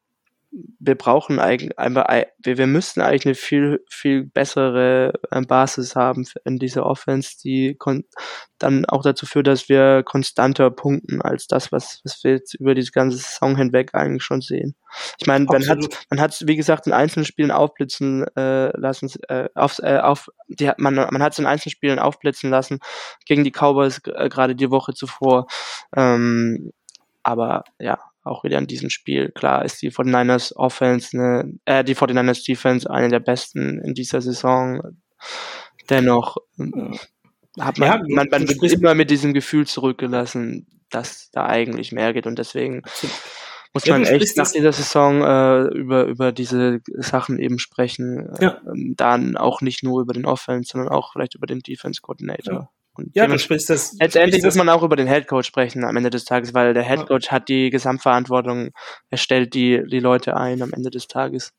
wir 0.50 0.94
brauchen 0.94 1.38
eigentlich 1.38 1.76
wir, 1.76 2.58
wir 2.58 2.66
müssten 2.66 3.00
eigentlich 3.00 3.26
eine 3.26 3.34
viel, 3.34 3.84
viel 3.90 4.24
bessere 4.24 5.12
ähm, 5.30 5.46
Basis 5.46 5.94
haben 5.94 6.26
in 6.44 6.58
dieser 6.58 6.86
Offense, 6.86 7.36
die 7.42 7.76
dann 8.58 8.86
auch 8.86 9.02
dazu 9.02 9.26
führt, 9.26 9.46
dass 9.46 9.68
wir 9.68 10.02
konstanter 10.04 10.70
punkten 10.70 11.20
als 11.20 11.46
das, 11.46 11.70
was, 11.70 12.00
was 12.04 12.24
wir 12.24 12.32
jetzt 12.32 12.54
über 12.54 12.74
diese 12.74 12.92
ganze 12.92 13.18
Saison 13.18 13.56
hinweg 13.56 13.94
eigentlich 13.94 14.22
schon 14.22 14.40
sehen. 14.40 14.74
Ich 15.18 15.26
meine, 15.26 15.44
man 15.44 15.68
hat, 15.68 15.78
man 16.10 16.20
hat, 16.20 16.42
wie 16.46 16.56
gesagt, 16.56 16.86
in 16.86 16.92
einzelnen 16.92 17.26
Spielen 17.26 17.50
aufblitzen 17.50 18.26
äh, 18.36 18.76
lassen, 18.76 19.10
äh, 19.28 19.48
auf, 19.54 19.78
äh, 19.80 19.98
auf, 19.98 20.28
die, 20.48 20.70
man, 20.78 20.94
man 20.94 21.22
hat 21.22 21.34
es 21.34 21.38
in 21.38 21.46
einzelnen 21.46 21.72
Spielen 21.72 21.98
aufblitzen 21.98 22.50
lassen 22.50 22.78
gegen 23.26 23.44
die 23.44 23.52
Cowboys 23.52 24.00
äh, 24.06 24.28
gerade 24.28 24.54
die 24.54 24.70
Woche 24.70 24.94
zuvor. 24.94 25.46
Ähm, 25.94 26.72
aber 27.22 27.64
ja, 27.78 27.98
auch 28.28 28.44
wieder 28.44 28.58
in 28.58 28.66
diesem 28.66 28.90
Spiel. 28.90 29.30
Klar 29.30 29.64
ist 29.64 29.82
die 29.82 29.90
49ers 29.90 30.54
Offense, 30.54 31.16
ne, 31.16 31.52
äh, 31.64 31.84
die 31.84 31.94
49ers 31.94 32.44
Defense 32.44 32.90
eine 32.90 33.08
der 33.08 33.20
besten 33.20 33.80
in 33.80 33.94
dieser 33.94 34.20
Saison. 34.20 34.82
Dennoch 35.90 36.36
äh, 36.58 36.96
hat 37.60 37.78
man, 37.78 37.88
ja, 37.88 38.00
man, 38.08 38.28
man 38.30 38.48
wird 38.48 38.72
immer 38.72 38.94
mit 38.94 39.10
diesem 39.10 39.34
Gefühl 39.34 39.66
zurückgelassen, 39.66 40.66
dass 40.90 41.30
da 41.30 41.46
eigentlich 41.46 41.92
mehr 41.92 42.12
geht 42.12 42.26
und 42.26 42.38
deswegen 42.38 42.82
muss 43.74 43.86
man 43.86 44.04
ja, 44.04 44.10
echt 44.10 44.36
nach 44.36 44.50
dieser 44.50 44.72
Saison 44.72 45.22
äh, 45.22 45.62
über, 45.74 46.04
über 46.04 46.32
diese 46.32 46.80
Sachen 46.96 47.38
eben 47.38 47.58
sprechen. 47.58 48.28
Ja. 48.40 48.60
Äh, 48.66 48.94
dann 48.96 49.36
auch 49.36 49.60
nicht 49.60 49.82
nur 49.82 50.00
über 50.00 50.12
den 50.12 50.26
Offense, 50.26 50.70
sondern 50.72 50.90
auch 50.90 51.12
vielleicht 51.12 51.34
über 51.34 51.46
den 51.46 51.60
Defense 51.60 52.00
Coordinator. 52.00 52.70
Ja. 52.98 53.04
Und 53.04 53.16
ja, 53.16 53.26
du 53.26 53.38
sprichst 53.38 53.70
das. 53.70 53.96
Letztendlich 53.98 54.42
muss 54.42 54.56
man 54.56 54.68
auch 54.68 54.82
über 54.82 54.96
den 54.96 55.06
Headcoach 55.06 55.44
sprechen 55.44 55.84
am 55.84 55.96
Ende 55.96 56.10
des 56.10 56.24
Tages, 56.24 56.54
weil 56.54 56.74
der 56.74 56.82
Headcoach 56.82 57.26
ja. 57.26 57.30
hat 57.32 57.48
die 57.48 57.70
Gesamtverantwortung, 57.70 58.70
er 59.10 59.18
stellt 59.18 59.54
die, 59.54 59.82
die 59.90 60.00
Leute 60.00 60.36
ein 60.36 60.62
am 60.62 60.72
Ende 60.72 60.90
des 60.90 61.06
Tages. 61.06 61.52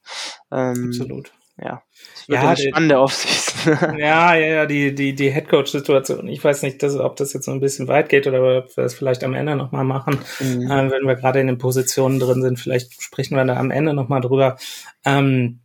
Ähm, 0.52 0.88
Absolut. 0.88 1.32
Ja, 1.62 1.84
das 2.14 2.30
wird 2.30 2.42
ja, 2.42 2.48
eine 2.48 2.58
spannende 2.58 3.00
Offseason. 3.00 3.98
ja, 4.00 4.34
ja, 4.34 4.48
ja, 4.48 4.66
die, 4.66 4.96
die, 4.96 5.14
die 5.14 5.30
Headcoach-Situation. 5.30 6.28
Ich 6.30 6.42
weiß 6.42 6.64
nicht, 6.64 6.82
dass, 6.82 6.96
ob 6.96 7.18
das 7.18 7.34
jetzt 7.34 7.46
so 7.46 7.52
ein 7.52 7.60
bisschen 7.60 7.90
weit 7.90 8.08
geht 8.08 8.28
oder 8.28 8.60
ob 8.60 8.78
wir 8.78 8.84
das 8.84 8.94
vielleicht 8.94 9.26
am 9.26 9.34
Ende 9.34 9.58
nochmal 9.58 9.84
machen. 9.84 10.20
Mhm. 10.40 10.72
Ähm, 10.72 10.92
wenn 10.92 11.06
wir 11.06 11.16
gerade 11.16 11.42
in 11.42 11.48
den 11.48 11.58
Positionen 11.58 12.20
drin 12.20 12.42
sind, 12.42 12.60
vielleicht 12.60 13.02
sprechen 13.02 13.36
wir 13.36 13.44
da 13.44 13.58
am 13.58 13.72
Ende 13.72 13.94
nochmal 13.94 14.22
drüber. 14.22 14.58
Ähm, 15.06 15.60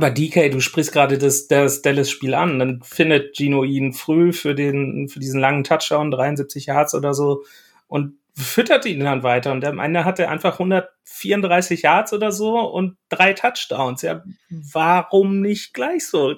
aber 0.00 0.10
DK, 0.10 0.50
du 0.50 0.60
sprichst 0.60 0.92
gerade 0.92 1.18
das, 1.18 1.46
das 1.46 1.82
Dallas-Spiel 1.82 2.32
an, 2.32 2.58
dann 2.58 2.80
findet 2.82 3.36
Gino 3.36 3.64
ihn 3.64 3.92
früh 3.92 4.32
für 4.32 4.54
den, 4.54 5.10
für 5.10 5.20
diesen 5.20 5.38
langen 5.38 5.62
Touchdown, 5.62 6.10
73 6.10 6.64
Yards 6.64 6.94
oder 6.94 7.12
so, 7.12 7.44
und 7.86 8.14
füttert 8.34 8.86
ihn 8.86 9.00
dann 9.00 9.22
weiter. 9.22 9.52
Und 9.52 9.62
am 9.62 9.78
Ende 9.78 10.06
hat 10.06 10.18
er 10.18 10.30
einfach 10.30 10.54
134 10.54 11.82
Yards 11.82 12.14
oder 12.14 12.32
so 12.32 12.58
und 12.60 12.96
drei 13.10 13.34
Touchdowns. 13.34 14.00
Ja, 14.00 14.24
warum 14.48 15.42
nicht 15.42 15.74
gleich 15.74 16.06
so? 16.06 16.34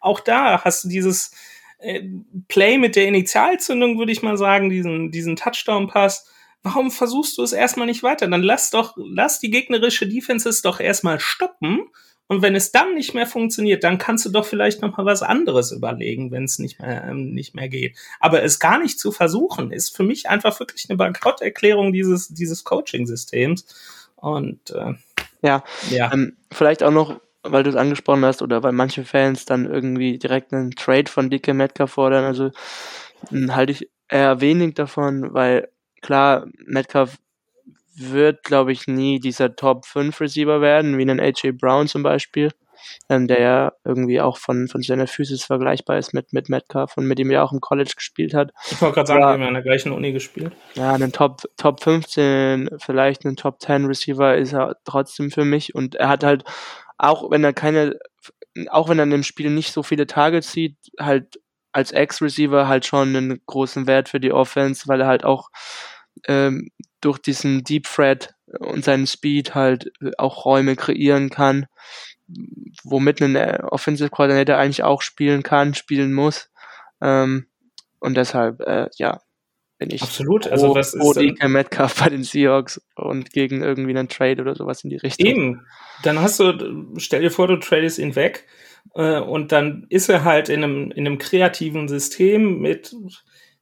Auch 0.00 0.20
da 0.20 0.62
hast 0.62 0.84
du 0.84 0.88
dieses 0.88 1.32
äh, 1.80 2.02
Play 2.46 2.78
mit 2.78 2.94
der 2.94 3.08
Initialzündung, 3.08 3.98
würde 3.98 4.12
ich 4.12 4.22
mal 4.22 4.36
sagen, 4.36 4.70
diesen, 4.70 5.10
diesen 5.10 5.34
Touchdown-Pass. 5.34 6.30
Warum 6.62 6.92
versuchst 6.92 7.38
du 7.38 7.42
es 7.42 7.52
erstmal 7.52 7.86
nicht 7.86 8.04
weiter? 8.04 8.28
Dann 8.28 8.42
lass 8.44 8.70
doch, 8.70 8.94
lass 8.96 9.40
die 9.40 9.50
gegnerische 9.50 10.06
Defenses 10.06 10.62
doch 10.62 10.78
erstmal 10.78 11.18
stoppen 11.18 11.88
und 12.28 12.42
wenn 12.42 12.54
es 12.54 12.70
dann 12.72 12.94
nicht 12.94 13.14
mehr 13.14 13.26
funktioniert, 13.26 13.82
dann 13.82 13.96
kannst 13.96 14.26
du 14.26 14.30
doch 14.30 14.44
vielleicht 14.44 14.82
noch 14.82 14.96
mal 14.96 15.06
was 15.06 15.22
anderes 15.22 15.72
überlegen, 15.72 16.30
wenn 16.30 16.44
es 16.44 16.58
nicht 16.58 16.78
mehr 16.78 17.04
ähm, 17.04 17.32
nicht 17.32 17.54
mehr 17.54 17.68
geht. 17.68 17.96
Aber 18.20 18.42
es 18.42 18.60
gar 18.60 18.78
nicht 18.78 19.00
zu 19.00 19.12
versuchen, 19.12 19.72
ist 19.72 19.96
für 19.96 20.04
mich 20.04 20.28
einfach 20.28 20.60
wirklich 20.60 20.88
eine 20.88 20.98
Bankrotterklärung 20.98 21.92
dieses 21.92 22.28
dieses 22.28 22.64
Coaching-Systems. 22.64 23.66
Und 24.16 24.70
äh, 24.70 24.92
ja, 25.42 25.64
ja. 25.90 26.12
Ähm, 26.12 26.36
vielleicht 26.52 26.82
auch 26.82 26.90
noch, 26.90 27.18
weil 27.42 27.62
du 27.62 27.70
es 27.70 27.76
angesprochen 27.76 28.24
hast 28.24 28.42
oder 28.42 28.62
weil 28.62 28.72
manche 28.72 29.04
Fans 29.04 29.46
dann 29.46 29.64
irgendwie 29.64 30.18
direkt 30.18 30.52
einen 30.52 30.72
Trade 30.72 31.10
von 31.10 31.30
DK 31.30 31.54
Metcalf 31.54 31.92
fordern. 31.92 32.24
Also 32.24 32.50
hm, 33.30 33.54
halte 33.56 33.72
ich 33.72 33.90
eher 34.08 34.42
wenig 34.42 34.74
davon, 34.74 35.32
weil 35.32 35.68
klar 36.02 36.46
Metcalf 36.66 37.16
wird, 37.98 38.44
glaube 38.44 38.72
ich, 38.72 38.86
nie 38.86 39.20
dieser 39.20 39.54
Top 39.56 39.86
5 39.86 40.20
Receiver 40.20 40.60
werden, 40.60 40.98
wie 40.98 41.08
ein 41.08 41.20
AJ 41.20 41.52
Brown 41.52 41.88
zum 41.88 42.02
Beispiel, 42.02 42.50
ähm, 43.08 43.26
der 43.26 43.40
ja 43.40 43.72
irgendwie 43.84 44.20
auch 44.20 44.38
von, 44.38 44.68
von 44.68 44.82
seiner 44.82 45.06
Physis 45.06 45.44
vergleichbar 45.44 45.98
ist 45.98 46.14
mit, 46.14 46.32
mit 46.32 46.48
Metcalf 46.48 46.96
und 46.96 47.06
mit 47.06 47.18
dem 47.18 47.30
ja 47.30 47.42
auch 47.42 47.52
im 47.52 47.60
College 47.60 47.92
gespielt 47.96 48.34
hat. 48.34 48.52
Ich 48.70 48.80
wollte 48.80 48.94
gerade 48.94 49.06
sagen, 49.08 49.20
wir 49.20 49.26
haben 49.26 49.42
ja 49.42 49.48
an 49.48 49.54
der 49.54 49.62
gleichen 49.62 49.92
Uni 49.92 50.12
gespielt. 50.12 50.52
Ja, 50.74 50.92
einen 50.92 51.12
Top, 51.12 51.42
Top 51.56 51.82
15, 51.82 52.70
vielleicht 52.78 53.24
einen 53.24 53.36
Top 53.36 53.60
10 53.60 53.86
Receiver 53.86 54.36
ist 54.36 54.52
er 54.52 54.76
trotzdem 54.84 55.30
für 55.30 55.44
mich 55.44 55.74
und 55.74 55.94
er 55.96 56.08
hat 56.08 56.24
halt, 56.24 56.44
auch 56.98 57.30
wenn 57.30 57.44
er 57.44 57.52
keine, 57.52 57.98
auch 58.70 58.88
wenn 58.88 58.98
er 58.98 59.04
in 59.04 59.10
dem 59.10 59.22
Spiel 59.22 59.50
nicht 59.50 59.72
so 59.72 59.82
viele 59.82 60.06
Targets 60.06 60.52
sieht, 60.52 60.76
halt 60.98 61.40
als 61.72 61.92
Ex-Receiver 61.92 62.66
halt 62.66 62.86
schon 62.86 63.14
einen 63.14 63.40
großen 63.46 63.86
Wert 63.86 64.08
für 64.08 64.20
die 64.20 64.32
Offense, 64.32 64.88
weil 64.88 65.00
er 65.00 65.06
halt 65.06 65.24
auch 65.24 65.50
ähm, 66.26 66.70
durch 67.00 67.18
diesen 67.18 67.64
Deep 67.64 67.84
Thread 67.84 68.34
und 68.58 68.84
seinen 68.84 69.06
Speed 69.06 69.54
halt 69.54 69.92
auch 70.16 70.44
Räume 70.44 70.76
kreieren 70.76 71.30
kann, 71.30 71.66
womit 72.84 73.20
ein 73.20 73.36
äh, 73.36 73.58
Offensive 73.62 74.10
Coordinator 74.10 74.56
eigentlich 74.56 74.82
auch 74.82 75.02
spielen 75.02 75.42
kann, 75.42 75.74
spielen 75.74 76.12
muss. 76.12 76.50
Ähm, 77.00 77.46
und 78.00 78.16
deshalb, 78.16 78.60
äh, 78.60 78.88
ja, 78.96 79.20
bin 79.78 79.90
ich 79.90 80.02
absolut. 80.02 80.48
Also 80.48 80.74
was 80.74 80.94
ist 80.94 81.16
DK 81.16 81.48
Metcalf 81.48 82.00
bei 82.00 82.08
den 82.08 82.24
Seahawks 82.24 82.80
und 82.96 83.32
gegen 83.32 83.62
irgendwie 83.62 83.96
einen 83.96 84.08
Trade 84.08 84.42
oder 84.42 84.56
sowas 84.56 84.82
in 84.82 84.90
die 84.90 84.96
Richtung. 84.96 85.26
Eben. 85.26 85.66
Dann 86.02 86.20
hast 86.20 86.40
du, 86.40 86.92
stell 86.96 87.22
dir 87.22 87.30
vor, 87.30 87.46
du 87.46 87.56
tradest 87.56 87.98
ihn 87.98 88.16
weg 88.16 88.46
äh, 88.94 89.20
und 89.20 89.52
dann 89.52 89.86
ist 89.88 90.08
er 90.08 90.24
halt 90.24 90.48
in 90.48 90.64
einem 90.64 90.90
in 90.90 91.06
einem 91.06 91.18
kreativen 91.18 91.86
System 91.86 92.58
mit 92.60 92.94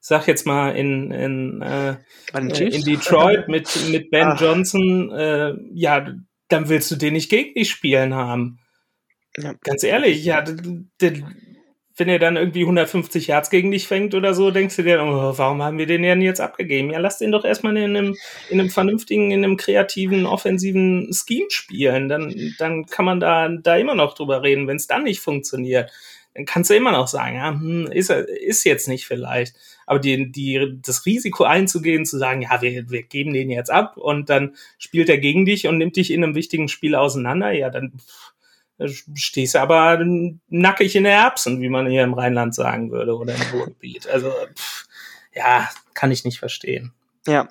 sag 0.06 0.28
jetzt 0.28 0.46
mal 0.46 0.76
in 0.76 1.10
in, 1.10 1.62
äh, 1.62 1.96
in 2.32 2.84
Detroit 2.84 3.48
mit 3.48 3.68
mit 3.90 4.10
Ben 4.10 4.28
Ach. 4.28 4.40
Johnson, 4.40 5.10
äh, 5.10 5.54
ja, 5.74 6.06
dann 6.48 6.68
willst 6.68 6.92
du 6.92 6.96
den 6.96 7.14
nicht 7.14 7.28
gegen 7.28 7.54
dich 7.54 7.70
spielen 7.70 8.14
haben. 8.14 8.60
Ja. 9.36 9.54
Ganz 9.64 9.82
ehrlich, 9.82 10.24
ja, 10.24 10.44
wenn 11.00 12.08
er 12.08 12.20
dann 12.20 12.36
irgendwie 12.36 12.62
150 12.62 13.26
Yards 13.26 13.50
gegen 13.50 13.72
dich 13.72 13.88
fängt 13.88 14.14
oder 14.14 14.32
so, 14.32 14.52
denkst 14.52 14.76
du 14.76 14.84
dir, 14.84 15.02
oh, 15.02 15.36
warum 15.36 15.60
haben 15.60 15.78
wir 15.78 15.86
den 15.86 16.02
denn 16.02 16.22
jetzt 16.22 16.40
abgegeben? 16.40 16.90
Ja, 16.90 17.00
lass 17.00 17.18
den 17.18 17.32
doch 17.32 17.44
erstmal 17.44 17.76
in 17.76 17.96
einem, 17.96 18.14
in 18.48 18.60
einem 18.60 18.70
vernünftigen, 18.70 19.32
in 19.32 19.42
einem 19.42 19.56
kreativen, 19.56 20.24
offensiven 20.24 21.10
Scheme 21.12 21.50
spielen. 21.50 22.08
Dann, 22.08 22.54
dann 22.58 22.86
kann 22.86 23.06
man 23.06 23.18
da, 23.18 23.48
da 23.48 23.76
immer 23.76 23.96
noch 23.96 24.14
drüber 24.14 24.42
reden, 24.42 24.68
wenn 24.68 24.76
es 24.76 24.86
dann 24.86 25.02
nicht 25.02 25.20
funktioniert 25.20 25.90
kannst 26.44 26.70
du 26.70 26.74
immer 26.74 26.92
noch 26.92 27.08
sagen, 27.08 27.36
ja, 27.36 27.50
hm, 27.50 27.86
ist, 27.86 28.10
ist 28.10 28.64
jetzt 28.64 28.88
nicht 28.88 29.06
vielleicht. 29.06 29.56
Aber 29.86 29.98
die, 29.98 30.30
die, 30.30 30.78
das 30.82 31.06
Risiko 31.06 31.44
einzugehen, 31.44 32.04
zu 32.04 32.18
sagen, 32.18 32.42
ja, 32.42 32.60
wir, 32.60 32.90
wir 32.90 33.02
geben 33.02 33.32
den 33.32 33.50
jetzt 33.50 33.70
ab 33.70 33.96
und 33.96 34.28
dann 34.28 34.56
spielt 34.78 35.08
er 35.08 35.18
gegen 35.18 35.46
dich 35.46 35.66
und 35.66 35.78
nimmt 35.78 35.96
dich 35.96 36.10
in 36.10 36.22
einem 36.22 36.34
wichtigen 36.34 36.68
Spiel 36.68 36.94
auseinander, 36.94 37.52
ja, 37.52 37.70
dann 37.70 37.92
stehst 39.14 39.54
du 39.54 39.60
aber 39.60 40.04
nackig 40.48 40.96
in 40.96 41.04
der 41.04 41.14
Erbsen, 41.14 41.62
wie 41.62 41.70
man 41.70 41.86
hier 41.86 42.02
im 42.02 42.12
Rheinland 42.12 42.54
sagen 42.54 42.90
würde, 42.90 43.16
oder 43.16 43.34
im 43.34 43.40
Ruhrgebiet. 43.54 44.06
Also, 44.06 44.30
pff, 44.54 44.86
ja, 45.32 45.70
kann 45.94 46.10
ich 46.10 46.24
nicht 46.24 46.38
verstehen. 46.38 46.92
Ja, 47.26 47.48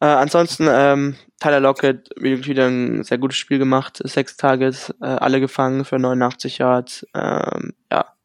äh, 0.00 0.06
ansonsten 0.06 0.66
ähm, 0.70 1.16
Tyler 1.40 1.60
Lockett 1.60 2.10
wieder 2.16 2.66
ein 2.66 3.02
sehr 3.02 3.18
gutes 3.18 3.38
Spiel 3.38 3.58
gemacht, 3.58 4.00
sechs 4.04 4.36
Targets, 4.36 4.90
äh, 5.00 5.06
alle 5.06 5.40
gefangen 5.40 5.84
für 5.84 5.98
89 5.98 6.58
Yards. 6.58 7.06
Ähm, 7.14 7.72
ja, 7.90 8.15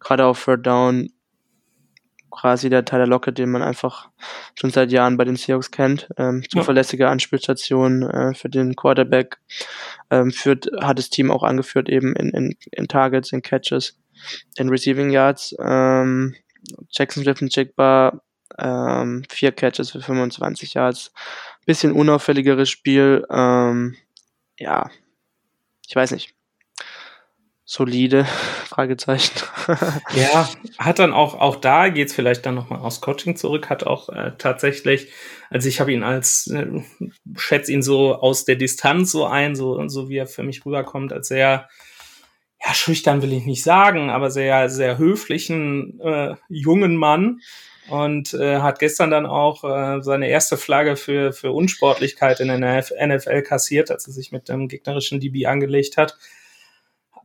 gerade 0.00 0.26
auf 0.26 0.44
Third 0.44 0.66
Down 0.66 1.10
quasi 2.32 2.70
der 2.70 2.84
Tyler 2.84 3.06
Lockett, 3.06 3.38
den 3.38 3.50
man 3.50 3.62
einfach 3.62 4.08
schon 4.54 4.70
seit 4.70 4.90
Jahren 4.90 5.16
bei 5.16 5.24
den 5.24 5.36
Seahawks 5.36 5.70
kennt. 5.70 6.08
Ähm, 6.16 6.42
zuverlässige 6.50 7.08
Anspielstation 7.08 8.02
äh, 8.02 8.34
für 8.34 8.48
den 8.48 8.74
Quarterback. 8.74 9.38
Ähm, 10.10 10.32
führt, 10.32 10.68
hat 10.80 10.98
das 10.98 11.10
Team 11.10 11.30
auch 11.30 11.42
angeführt 11.42 11.88
eben 11.88 12.16
in, 12.16 12.30
in, 12.30 12.56
in 12.72 12.88
Targets, 12.88 13.32
in 13.32 13.42
Catches, 13.42 13.98
in 14.56 14.70
Receiving 14.70 15.10
Yards. 15.10 15.54
Ähm, 15.60 16.34
Jackson 16.90 17.26
und 17.26 17.54
Jigba 17.54 18.20
ähm, 18.58 19.24
vier 19.28 19.52
Catches 19.52 19.90
für 19.90 20.00
25 20.00 20.74
Yards. 20.74 21.12
Bisschen 21.66 21.92
unauffälligeres 21.92 22.70
Spiel. 22.70 23.26
Ähm, 23.30 23.96
ja, 24.58 24.90
ich 25.86 25.94
weiß 25.94 26.12
nicht. 26.12 26.34
Solide, 27.72 28.26
Fragezeichen. 28.66 29.32
ja, 30.14 30.46
hat 30.76 30.98
dann 30.98 31.14
auch, 31.14 31.40
auch 31.40 31.56
da 31.56 31.88
geht's 31.88 32.12
vielleicht 32.12 32.44
dann 32.44 32.54
nochmal 32.54 32.80
aus 32.80 33.00
Coaching 33.00 33.34
zurück, 33.34 33.70
hat 33.70 33.84
auch 33.84 34.10
äh, 34.10 34.32
tatsächlich, 34.36 35.10
also 35.48 35.70
ich 35.70 35.80
habe 35.80 35.90
ihn 35.90 36.02
als, 36.02 36.48
äh, 36.48 36.66
schätze 37.34 37.72
ihn 37.72 37.82
so 37.82 38.14
aus 38.14 38.44
der 38.44 38.56
Distanz 38.56 39.10
so 39.10 39.24
ein, 39.24 39.56
so, 39.56 39.88
so 39.88 40.10
wie 40.10 40.18
er 40.18 40.26
für 40.26 40.42
mich 40.42 40.66
rüberkommt, 40.66 41.14
als 41.14 41.28
sehr, 41.28 41.70
ja, 42.62 42.74
schüchtern 42.74 43.22
will 43.22 43.32
ich 43.32 43.46
nicht 43.46 43.62
sagen, 43.62 44.10
aber 44.10 44.30
sehr, 44.30 44.68
sehr 44.68 44.98
höflichen 44.98 45.98
äh, 46.00 46.34
jungen 46.50 46.96
Mann, 46.96 47.40
und 47.88 48.32
äh, 48.34 48.58
hat 48.58 48.78
gestern 48.78 49.10
dann 49.10 49.26
auch 49.26 49.64
äh, 49.64 50.02
seine 50.02 50.28
erste 50.28 50.56
Flagge 50.56 50.94
für, 50.94 51.32
für 51.32 51.50
Unsportlichkeit 51.50 52.38
in 52.38 52.46
der 52.46 52.84
NFL 52.84 53.42
kassiert, 53.42 53.90
als 53.90 54.06
er 54.06 54.12
sich 54.12 54.30
mit 54.30 54.48
dem 54.48 54.68
gegnerischen 54.68 55.18
DB 55.18 55.46
angelegt 55.46 55.96
hat 55.96 56.16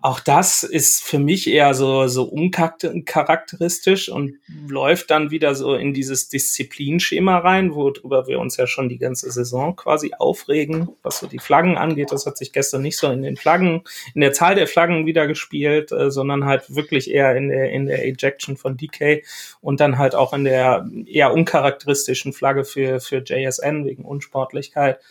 auch 0.07 0.21
das 0.21 0.63
ist 0.63 1.03
für 1.03 1.19
mich 1.19 1.49
eher 1.49 1.73
so, 1.73 2.07
so 2.07 2.23
uncharakteristisch 2.23 4.07
und 4.07 4.37
läuft 4.69 5.11
dann 5.11 5.31
wieder 5.31 5.53
so 5.53 5.75
in 5.75 5.93
dieses 5.93 6.29
Disziplinschema 6.29 7.39
rein, 7.39 7.75
worüber 7.75 8.25
wir 8.25 8.39
uns 8.39 8.55
ja 8.55 8.67
schon 8.67 8.87
die 8.87 8.99
ganze 8.99 9.29
Saison 9.29 9.75
quasi 9.75 10.13
aufregen, 10.17 10.87
was 11.03 11.19
so 11.19 11.27
die 11.27 11.39
Flaggen 11.39 11.77
angeht. 11.77 12.13
Das 12.13 12.25
hat 12.25 12.37
sich 12.37 12.53
gestern 12.53 12.83
nicht 12.83 12.97
so 12.97 13.11
in 13.11 13.21
den 13.21 13.35
Flaggen, 13.35 13.83
in 14.15 14.21
der 14.21 14.31
Zahl 14.31 14.55
der 14.55 14.67
Flaggen 14.67 15.05
wieder 15.05 15.27
gespielt, 15.27 15.91
äh, 15.91 16.09
sondern 16.09 16.45
halt 16.45 16.73
wirklich 16.73 17.11
eher 17.11 17.35
in 17.35 17.49
der, 17.49 17.69
in 17.71 17.87
der 17.87 18.05
Ejection 18.05 18.55
von 18.55 18.77
DK 18.77 19.25
und 19.59 19.81
dann 19.81 19.97
halt 19.97 20.15
auch 20.15 20.31
in 20.31 20.45
der 20.45 20.89
eher 21.05 21.33
uncharakteristischen 21.33 22.31
Flagge 22.31 22.63
für, 22.63 23.01
für 23.01 23.17
JSN 23.17 23.83
wegen 23.83 24.05
Unsportlichkeit. 24.05 25.01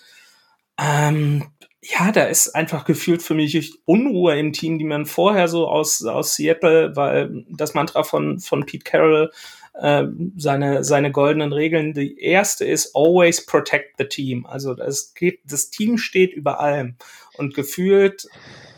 Ähm, 0.78 1.44
ja, 1.88 2.10
da 2.10 2.24
ist 2.24 2.54
einfach 2.54 2.84
gefühlt 2.84 3.22
für 3.22 3.34
mich 3.34 3.78
Unruhe 3.84 4.38
im 4.38 4.52
Team, 4.52 4.78
die 4.78 4.84
man 4.84 5.06
vorher 5.06 5.48
so 5.48 5.68
aus, 5.68 6.04
aus 6.04 6.34
Seattle, 6.34 6.96
weil 6.96 7.44
das 7.48 7.74
Mantra 7.74 8.02
von, 8.02 8.40
von 8.40 8.66
Pete 8.66 8.84
Carroll, 8.84 9.30
äh, 9.74 10.04
seine, 10.36 10.84
seine 10.84 11.12
goldenen 11.12 11.52
Regeln, 11.52 11.92
die 11.92 12.18
erste 12.18 12.64
ist 12.64 12.94
always 12.94 13.44
protect 13.44 13.96
the 13.98 14.04
team. 14.04 14.46
Also 14.46 14.76
es 14.76 15.14
geht, 15.14 15.40
das 15.44 15.70
Team 15.70 15.98
steht 15.98 16.32
über 16.32 16.60
allem. 16.60 16.96
Und 17.36 17.54
gefühlt 17.54 18.26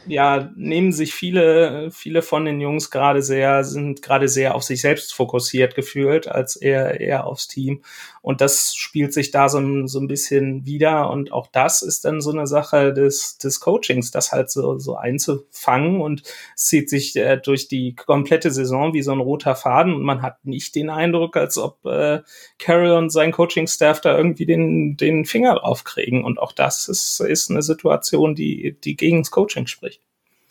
ja, 0.09 0.51
nehmen 0.57 0.93
sich 0.93 1.15
viele, 1.15 1.91
viele 1.91 2.23
von 2.23 2.45
den 2.45 2.61
Jungs 2.61 2.91
gerade 2.91 3.23
sehr, 3.23 3.63
sind 3.65 4.03
gerade 4.03 4.29
sehr 4.29 4.55
auf 4.55 4.63
sich 4.63 4.81
selbst 4.81 5.15
fokussiert 5.15 5.75
gefühlt, 5.75 6.29
als 6.29 6.57
eher, 6.57 7.01
eher 7.01 7.27
aufs 7.27 7.47
Team. 7.47 7.83
Und 8.23 8.41
das 8.41 8.75
spielt 8.75 9.13
sich 9.13 9.31
da 9.31 9.49
so, 9.49 9.87
so 9.87 10.01
ein 10.01 10.09
bisschen 10.09 10.67
wieder. 10.67 11.11
Und 11.11 11.33
auch 11.33 11.47
das 11.47 11.83
ist 11.83 12.05
dann 12.05 12.21
so 12.21 12.31
eine 12.31 12.47
Sache 12.47 12.93
des, 12.93 13.39
des 13.39 13.61
Coachings, 13.61 14.11
das 14.11 14.33
halt 14.33 14.51
so, 14.51 14.79
so 14.79 14.97
einzufangen 14.97 16.01
und 16.01 16.23
zieht 16.57 16.91
sich 16.91 17.17
äh, 17.17 17.37
durch 17.37 17.69
die 17.69 17.95
komplette 17.95 18.51
Saison 18.51 18.93
wie 18.93 19.03
so 19.03 19.13
ein 19.13 19.21
roter 19.21 19.55
Faden. 19.55 19.95
Und 19.95 20.03
man 20.03 20.23
hat 20.23 20.45
nicht 20.45 20.75
den 20.75 20.91
Eindruck, 20.91 21.37
als 21.37 21.59
ob 21.59 21.85
äh, 21.87 22.21
Carroll 22.59 22.97
und 22.97 23.11
sein 23.11 23.33
Coaching-Staff 23.33 24.01
da 24.01 24.17
irgendwie 24.17 24.47
den, 24.47 24.97
den 24.97 25.25
Finger 25.25 25.55
drauf 25.57 25.85
kriegen. 25.85 26.25
Und 26.25 26.39
auch 26.39 26.53
das 26.53 26.89
ist, 26.89 27.21
ist 27.21 27.51
eine 27.51 27.63
Situation, 27.63 28.35
die, 28.35 28.77
die 28.83 28.97
gegen 28.97 29.23
das 29.23 29.31
Coaching 29.31 29.67
spricht. 29.67 30.03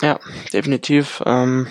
Ja, 0.01 0.19
definitiv. 0.53 1.23
Ähm, 1.25 1.67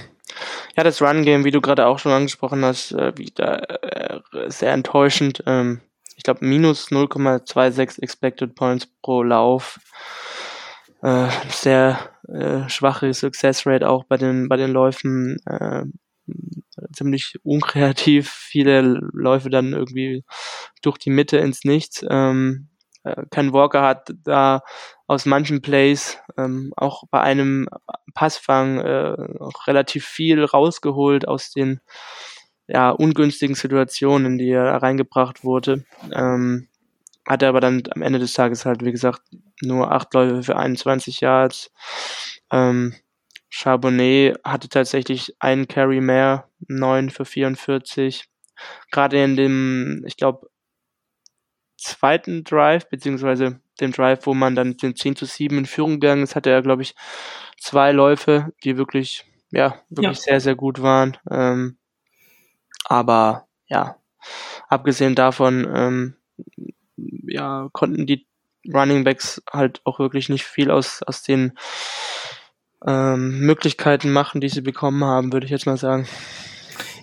ja, 0.77 0.83
das 0.83 1.01
Run-Game, 1.03 1.45
wie 1.45 1.51
du 1.51 1.61
gerade 1.61 1.87
auch 1.87 1.99
schon 1.99 2.13
angesprochen 2.13 2.65
hast, 2.65 2.93
äh, 2.93 3.17
wieder 3.17 3.83
äh, 3.83 4.21
sehr 4.49 4.73
enttäuschend. 4.73 5.43
Ähm, 5.47 5.81
ich 6.17 6.23
glaube, 6.23 6.45
minus 6.45 6.89
0,26 6.89 8.03
Expected 8.03 8.55
Points 8.55 8.89
pro 9.03 9.23
Lauf. 9.23 9.79
Äh, 11.03 11.29
sehr 11.49 12.11
äh, 12.29 12.69
schwache 12.69 13.13
Success 13.13 13.67
Rate 13.67 13.89
auch 13.89 14.05
bei 14.05 14.17
den, 14.17 14.49
bei 14.49 14.57
den 14.57 14.73
Läufen. 14.73 15.37
Äh, 15.47 15.85
ziemlich 16.93 17.35
unkreativ. 17.43 18.31
Viele 18.31 18.83
Läufe 19.13 19.51
dann 19.51 19.73
irgendwie 19.73 20.25
durch 20.83 20.99
die 20.99 21.11
Mitte 21.11 21.39
ins 21.39 21.65
Nichts. 21.65 22.05
Ähm, 22.09 22.69
äh, 22.71 22.76
Ken 23.31 23.53
Walker 23.53 23.83
hat 23.83 24.13
da 24.25 24.63
aus 25.07 25.27
manchen 25.27 25.63
Plays 25.63 26.19
ähm, 26.37 26.73
auch 26.77 27.05
bei 27.11 27.21
einem 27.21 27.69
Passfang 28.15 28.79
äh, 28.79 29.17
relativ 29.67 30.05
viel 30.05 30.45
rausgeholt 30.45 31.29
aus 31.29 31.51
den 31.53 31.81
ja, 32.67 32.91
ungünstigen 32.91 33.55
Situationen, 33.55 34.33
in 34.33 34.39
die 34.39 34.51
er 34.51 34.83
reingebracht 34.83 35.45
wurde. 35.45 35.85
Ähm, 36.13 36.69
hatte 37.27 37.49
aber 37.49 37.61
dann 37.61 37.83
am 37.91 38.03
Ende 38.03 38.19
des 38.19 38.33
Tages 38.33 38.65
halt, 38.67 38.85
wie 38.85 38.93
gesagt, 38.93 39.23
nur 39.63 39.93
acht 39.93 40.15
Läufe 40.15 40.43
für 40.43 40.57
21 40.57 41.21
Yards. 41.21 41.73
Ähm, 42.51 42.95
Charbonnet 43.49 44.39
hatte 44.45 44.69
tatsächlich 44.69 45.35
einen 45.39 45.69
Carry 45.69 46.01
mehr, 46.01 46.49
neun 46.69 47.11
für 47.11 47.25
44. 47.25 48.25
Gerade 48.91 49.23
in 49.23 49.37
dem, 49.37 50.05
ich 50.07 50.17
glaube, 50.17 50.49
zweiten 51.87 52.45
Drive, 52.45 52.89
beziehungsweise 52.89 53.61
dem 53.81 53.93
Drive, 53.93 54.27
wo 54.27 54.35
man 54.35 54.55
dann 54.55 54.77
den 54.77 54.97
10 54.97 55.17
zu 55.17 55.27
7 55.27 55.59
in 55.59 55.67
Führung 55.67 56.01
gegangen 56.01 56.23
ist, 56.23 56.35
hatte 56.35 56.51
er, 56.51 56.63
glaube 56.63 56.83
ich, 56.83 56.95
zwei 57.59 57.93
Läufe, 57.93 58.53
die 58.65 58.77
wirklich, 58.77 59.25
ja, 59.51 59.77
wirklich 59.89 60.19
ja. 60.19 60.23
sehr, 60.23 60.41
sehr 60.41 60.55
gut 60.55 60.83
waren. 60.83 61.17
Ähm, 61.31 61.79
aber 62.85 63.47
ja, 63.69 63.97
abgesehen 64.69 65.15
davon, 65.15 65.67
ähm, 65.75 66.17
ja, 66.97 67.69
konnten 67.73 68.07
die 68.07 68.27
Running 68.73 69.05
Backs 69.05 69.43
halt 69.53 69.81
auch 69.85 69.99
wirklich 69.99 70.29
nicht 70.29 70.45
viel 70.45 70.71
aus, 70.71 71.03
aus 71.03 71.23
den 71.23 71.53
ähm, 72.85 73.41
Möglichkeiten 73.41 74.13
machen, 74.13 74.41
die 74.41 74.49
sie 74.49 74.61
bekommen 74.61 75.05
haben, 75.05 75.33
würde 75.33 75.47
ich 75.47 75.53
jetzt 75.53 75.67
mal 75.67 75.77
sagen. 75.77 76.09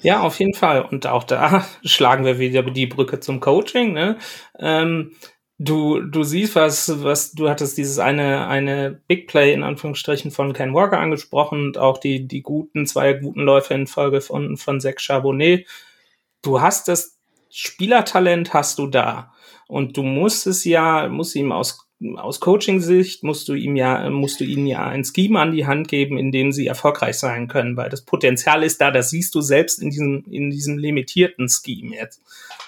Ja, 0.03 0.21
auf 0.21 0.39
jeden 0.39 0.53
Fall. 0.53 0.83
Und 0.83 1.07
auch 1.07 1.23
da 1.23 1.65
schlagen 1.83 2.25
wir 2.25 2.37
wieder 2.37 2.61
die 2.63 2.87
Brücke 2.87 3.19
zum 3.19 3.39
Coaching. 3.39 3.93
Ne? 3.93 4.17
Ähm, 4.59 5.15
du, 5.57 6.01
du 6.01 6.23
siehst, 6.23 6.55
was, 6.55 7.03
was, 7.03 7.31
du 7.31 7.49
hattest 7.49 7.77
dieses 7.77 7.99
eine, 7.99 8.47
eine 8.47 9.01
Big 9.07 9.27
Play 9.27 9.53
in 9.53 9.63
Anführungsstrichen 9.63 10.31
von 10.31 10.53
Ken 10.53 10.73
Walker 10.73 10.99
angesprochen 10.99 11.67
und 11.67 11.77
auch 11.77 11.97
die, 11.97 12.27
die 12.27 12.41
guten, 12.41 12.85
zwei 12.85 13.13
guten 13.13 13.41
Läufe 13.41 13.73
in 13.73 13.87
Folge 13.87 14.21
von, 14.21 14.57
von 14.57 14.79
Zach 14.79 14.99
Charbonnet. 14.99 15.67
Du 16.41 16.61
hast 16.61 16.87
das 16.87 17.17
Spielertalent 17.55 18.53
hast 18.53 18.79
du 18.79 18.87
da. 18.87 19.31
Und 19.67 19.95
du 19.95 20.03
musst 20.03 20.47
es 20.47 20.65
ja, 20.65 21.07
musst 21.07 21.35
ihm 21.35 21.51
aus 21.51 21.87
aus 22.15 22.39
Coaching-Sicht 22.39 23.23
musst 23.23 23.47
du 23.47 23.53
ihm 23.53 23.75
ja, 23.75 24.09
musst 24.09 24.39
du 24.39 24.43
ihnen 24.43 24.67
ja 24.67 24.85
ein 24.85 25.03
Scheme 25.05 25.39
an 25.39 25.51
die 25.51 25.65
Hand 25.65 25.87
geben, 25.87 26.17
in 26.17 26.31
dem 26.31 26.51
sie 26.51 26.67
erfolgreich 26.67 27.17
sein 27.17 27.47
können, 27.47 27.77
weil 27.77 27.89
das 27.89 28.03
Potenzial 28.03 28.63
ist 28.63 28.81
da, 28.81 28.91
das 28.91 29.09
siehst 29.09 29.35
du 29.35 29.41
selbst 29.41 29.81
in 29.81 29.89
diesem, 29.89 30.25
in 30.29 30.49
diesem 30.49 30.77
limitierten 30.77 31.47
Scheme 31.49 31.95
jetzt. 31.95 32.21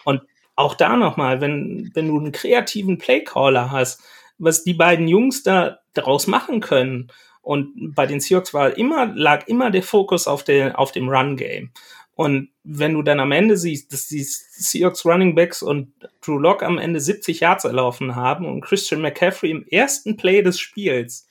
Und 0.04 0.22
auch 0.56 0.76
da 0.76 0.96
nochmal, 0.96 1.42
wenn, 1.42 1.92
wenn 1.94 2.08
du 2.08 2.20
einen 2.20 2.32
kreativen 2.32 2.98
Playcaller 2.98 3.72
hast, 3.72 4.02
was 4.38 4.64
die 4.64 4.74
beiden 4.74 5.08
Jungs 5.08 5.44
da 5.44 5.80
daraus 5.94 6.28
machen 6.28 6.62
können, 6.62 7.12
und 7.46 7.94
bei 7.94 8.08
den 8.08 8.20
Seahawks 8.20 8.56
war 8.56 8.76
immer, 8.76 9.06
lag 9.14 9.48
immer 9.48 9.70
der 9.70 9.84
Fokus 9.84 10.28
auf, 10.28 10.44
der, 10.44 10.80
auf 10.80 10.92
dem 10.92 11.08
Run-Game. 11.08 11.70
Und 12.16 12.50
wenn 12.64 12.94
du 12.94 13.02
dann 13.02 13.20
am 13.20 13.34
Ende 13.34 13.58
siehst, 13.58 13.92
dass 13.92 14.08
die 14.08 14.24
Seahawks 14.24 15.06
Running 15.06 15.36
Backs 15.36 15.62
und 15.62 15.94
Drew 16.22 16.40
Lock 16.40 16.64
am 16.64 16.78
Ende 16.78 17.02
70 17.02 17.42
Yards 17.42 17.66
erlaufen 17.66 18.16
haben 18.16 18.46
und 18.46 18.62
Christian 18.62 19.02
McCaffrey 19.02 19.52
im 19.52 19.68
ersten 19.68 20.16
Play 20.16 20.42
des 20.42 20.60
Spiels 20.60 21.28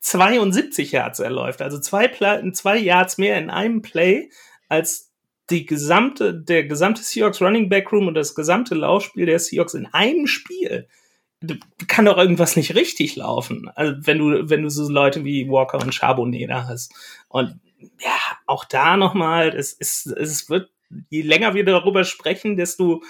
72 0.00 0.92
Yards 0.92 1.18
erläuft, 1.18 1.60
also 1.60 1.80
zwei, 1.80 2.06
Play, 2.06 2.52
zwei 2.52 2.78
Yards 2.78 3.18
mehr 3.18 3.36
in 3.36 3.50
einem 3.50 3.82
Play 3.82 4.30
als 4.68 5.10
die 5.50 5.66
gesamte, 5.66 6.34
der 6.34 6.64
gesamte 6.64 7.02
Seahawks 7.02 7.42
Running 7.42 7.68
Back 7.68 7.90
Room 7.90 8.06
und 8.06 8.14
das 8.14 8.36
gesamte 8.36 8.76
Laufspiel 8.76 9.26
der 9.26 9.40
Seahawks 9.40 9.74
in 9.74 9.86
einem 9.86 10.28
Spiel 10.28 10.86
kann 11.86 12.04
doch 12.04 12.18
irgendwas 12.18 12.56
nicht 12.56 12.74
richtig 12.74 13.16
laufen. 13.16 13.70
Also 13.74 13.94
wenn 14.06 14.18
du, 14.18 14.50
wenn 14.50 14.62
du 14.62 14.70
so 14.70 14.88
Leute 14.88 15.24
wie 15.24 15.48
Walker 15.48 15.78
und 15.80 15.94
Charbonnet 15.94 16.50
da 16.50 16.66
hast. 16.66 16.92
Und 17.28 17.60
ja, 18.00 18.17
auch 18.48 18.64
da 18.64 18.96
nochmal, 18.96 19.54
es, 19.54 19.76
es, 19.78 20.06
es 20.06 20.48
wird, 20.48 20.70
je 21.10 21.22
länger 21.22 21.54
wir 21.54 21.64
darüber 21.64 22.04
sprechen, 22.04 22.56
desto 22.56 23.02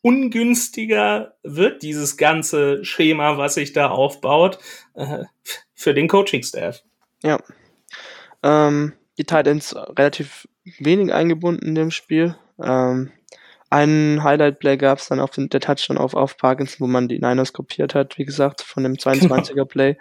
ungünstiger 0.00 1.34
wird 1.42 1.82
dieses 1.82 2.16
ganze 2.16 2.84
Schema, 2.84 3.38
was 3.38 3.54
sich 3.54 3.72
da 3.72 3.88
aufbaut, 3.88 4.58
äh, 4.94 5.24
für 5.74 5.94
den 5.94 6.08
Coaching-Staff. 6.08 6.82
Ja. 7.22 7.38
Ähm, 8.42 8.92
die 9.18 9.24
Titans 9.24 9.74
relativ 9.74 10.46
wenig 10.78 11.12
eingebunden 11.12 11.66
in 11.66 11.74
dem 11.74 11.90
Spiel. 11.90 12.36
Ähm, 12.62 13.12
einen 13.70 14.22
Highlight-Play 14.22 14.76
gab 14.76 14.98
es 14.98 15.08
dann 15.08 15.20
auf 15.20 15.30
den, 15.30 15.48
der 15.48 15.60
Touchdown 15.60 15.98
auf, 15.98 16.14
auf 16.14 16.36
Parkinson, 16.36 16.80
wo 16.80 16.86
man 16.86 17.08
die 17.08 17.18
Niners 17.18 17.52
kopiert 17.52 17.94
hat, 17.94 18.18
wie 18.18 18.24
gesagt, 18.24 18.60
von 18.60 18.84
dem 18.84 18.94
22er-Play. 18.94 19.96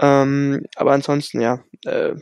Ähm, 0.00 0.66
aber 0.76 0.92
ansonsten, 0.92 1.40
ja, 1.40 1.62
äh, 1.84 2.14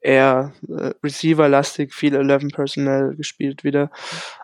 eher 0.00 0.52
äh, 0.68 0.92
Receiver-lastig, 1.02 1.94
viel 1.94 2.14
11 2.14 2.52
Personnel 2.52 3.16
gespielt 3.16 3.64
wieder. 3.64 3.90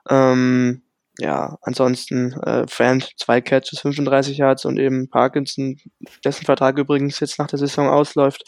Ähm, 0.09 0.83
ja, 1.19 1.59
ansonsten 1.63 2.33
äh, 2.43 2.67
Fant, 2.67 3.13
zwei 3.17 3.41
Catches, 3.41 3.81
35 3.81 4.39
Yards 4.39 4.65
und 4.65 4.79
eben 4.79 5.09
Parkinson, 5.09 5.77
dessen 6.25 6.45
Vertrag 6.45 6.77
übrigens 6.79 7.21
jetzt 7.21 7.39
nach 7.39 7.47
der 7.47 7.59
Saison 7.59 7.89
ausläuft, 7.89 8.45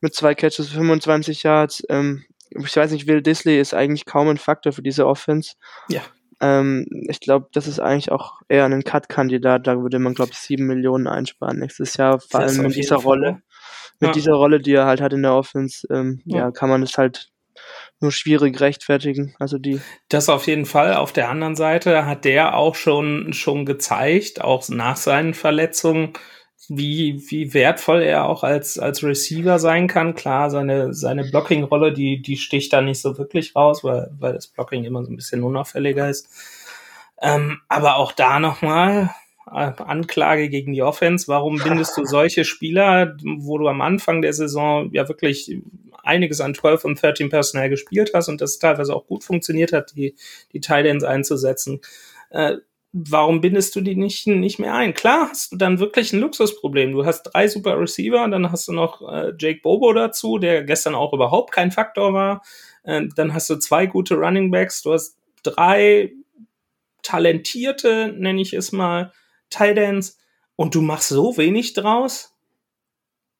mit 0.00 0.14
zwei 0.14 0.34
Catches, 0.34 0.68
25 0.68 1.42
Yards. 1.42 1.82
Ähm, 1.88 2.24
ich 2.50 2.76
weiß 2.76 2.90
nicht, 2.90 3.06
Will 3.06 3.22
Disley 3.22 3.58
ist 3.58 3.74
eigentlich 3.74 4.04
kaum 4.04 4.28
ein 4.28 4.36
Faktor 4.36 4.72
für 4.72 4.82
diese 4.82 5.06
Offense. 5.06 5.54
Ja. 5.88 6.02
Ähm, 6.40 6.86
ich 7.08 7.20
glaube, 7.20 7.48
das 7.52 7.66
ist 7.66 7.80
eigentlich 7.80 8.12
auch 8.12 8.40
eher 8.48 8.64
ein 8.64 8.84
Cut-Kandidat. 8.84 9.66
Da 9.66 9.80
würde 9.80 9.98
man, 9.98 10.14
glaube 10.14 10.32
ich, 10.32 10.38
sieben 10.38 10.66
Millionen 10.66 11.06
einsparen 11.06 11.58
nächstes 11.58 11.96
Jahr, 11.96 12.20
vor 12.20 12.40
allem 12.40 12.64
in 12.64 12.70
dieser 12.70 12.96
Rolle. 12.96 13.42
Mit 14.00 14.08
ja. 14.08 14.12
dieser 14.12 14.32
Rolle, 14.32 14.60
die 14.60 14.72
er 14.72 14.86
halt 14.86 15.00
hat 15.00 15.12
in 15.12 15.22
der 15.22 15.34
Offense, 15.34 15.86
ähm, 15.90 16.22
ja. 16.24 16.38
ja, 16.38 16.50
kann 16.50 16.70
man 16.70 16.82
es 16.82 16.96
halt 16.96 17.30
nur 18.00 18.12
schwierig 18.12 18.60
rechtfertigen. 18.60 19.34
Also 19.38 19.58
die. 19.58 19.80
Das 20.08 20.28
auf 20.28 20.46
jeden 20.46 20.66
Fall. 20.66 20.94
Auf 20.94 21.12
der 21.12 21.28
anderen 21.28 21.54
Seite 21.54 22.06
hat 22.06 22.24
der 22.24 22.56
auch 22.56 22.74
schon, 22.74 23.32
schon 23.32 23.66
gezeigt, 23.66 24.40
auch 24.40 24.66
nach 24.70 24.96
seinen 24.96 25.34
Verletzungen, 25.34 26.14
wie, 26.68 27.22
wie 27.28 27.52
wertvoll 27.52 28.02
er 28.02 28.26
auch 28.26 28.44
als, 28.44 28.78
als 28.78 29.02
Receiver 29.02 29.58
sein 29.58 29.86
kann. 29.86 30.14
Klar, 30.14 30.50
seine, 30.50 30.94
seine 30.94 31.24
Blocking-Rolle, 31.24 31.92
die, 31.92 32.22
die 32.22 32.36
sticht 32.36 32.72
da 32.72 32.80
nicht 32.80 33.00
so 33.00 33.18
wirklich 33.18 33.54
raus, 33.56 33.82
weil, 33.84 34.10
weil 34.18 34.32
das 34.34 34.46
Blocking 34.46 34.84
immer 34.84 35.04
so 35.04 35.10
ein 35.10 35.16
bisschen 35.16 35.42
unauffälliger 35.42 36.08
ist. 36.08 36.28
Ähm, 37.20 37.60
aber 37.68 37.96
auch 37.96 38.12
da 38.12 38.38
nochmal, 38.38 39.10
Anklage 39.50 40.48
gegen 40.48 40.72
die 40.72 40.82
Offense. 40.82 41.28
Warum 41.28 41.58
bindest 41.62 41.96
du 41.96 42.04
solche 42.04 42.44
Spieler, 42.44 43.16
wo 43.22 43.58
du 43.58 43.68
am 43.68 43.80
Anfang 43.80 44.22
der 44.22 44.32
Saison 44.32 44.90
ja 44.92 45.08
wirklich 45.08 45.58
einiges 46.02 46.40
an 46.40 46.54
12 46.54 46.84
und 46.84 47.02
13 47.02 47.28
Personal 47.28 47.68
gespielt 47.68 48.12
hast 48.14 48.28
und 48.28 48.40
das 48.40 48.58
teilweise 48.58 48.94
auch 48.94 49.06
gut 49.06 49.24
funktioniert 49.24 49.72
hat, 49.72 49.96
die, 49.96 50.14
die 50.52 50.60
Titans 50.60 51.04
einzusetzen? 51.04 51.80
Äh, 52.30 52.56
warum 52.92 53.40
bindest 53.40 53.76
du 53.76 53.80
die 53.80 53.96
nicht, 53.96 54.26
nicht 54.26 54.58
mehr 54.58 54.74
ein? 54.74 54.94
Klar 54.94 55.28
hast 55.30 55.52
du 55.52 55.56
dann 55.56 55.78
wirklich 55.78 56.12
ein 56.12 56.20
Luxusproblem. 56.20 56.92
Du 56.92 57.04
hast 57.04 57.24
drei 57.24 57.48
super 57.48 57.78
Receiver, 57.78 58.26
dann 58.28 58.50
hast 58.50 58.68
du 58.68 58.72
noch 58.72 59.02
äh, 59.02 59.32
Jake 59.38 59.60
Bobo 59.62 59.92
dazu, 59.92 60.38
der 60.38 60.64
gestern 60.64 60.94
auch 60.94 61.12
überhaupt 61.12 61.52
kein 61.52 61.70
Faktor 61.70 62.12
war. 62.12 62.42
Äh, 62.82 63.08
dann 63.14 63.34
hast 63.34 63.50
du 63.50 63.56
zwei 63.56 63.86
gute 63.86 64.14
Running 64.14 64.50
Backs, 64.50 64.82
du 64.82 64.92
hast 64.92 65.18
drei 65.42 66.12
talentierte, 67.02 68.14
nenne 68.16 68.40
ich 68.40 68.52
es 68.52 68.72
mal, 68.72 69.12
Titans 69.50 70.18
und 70.56 70.74
du 70.74 70.82
machst 70.82 71.08
so 71.08 71.36
wenig 71.36 71.74
draus. 71.74 72.34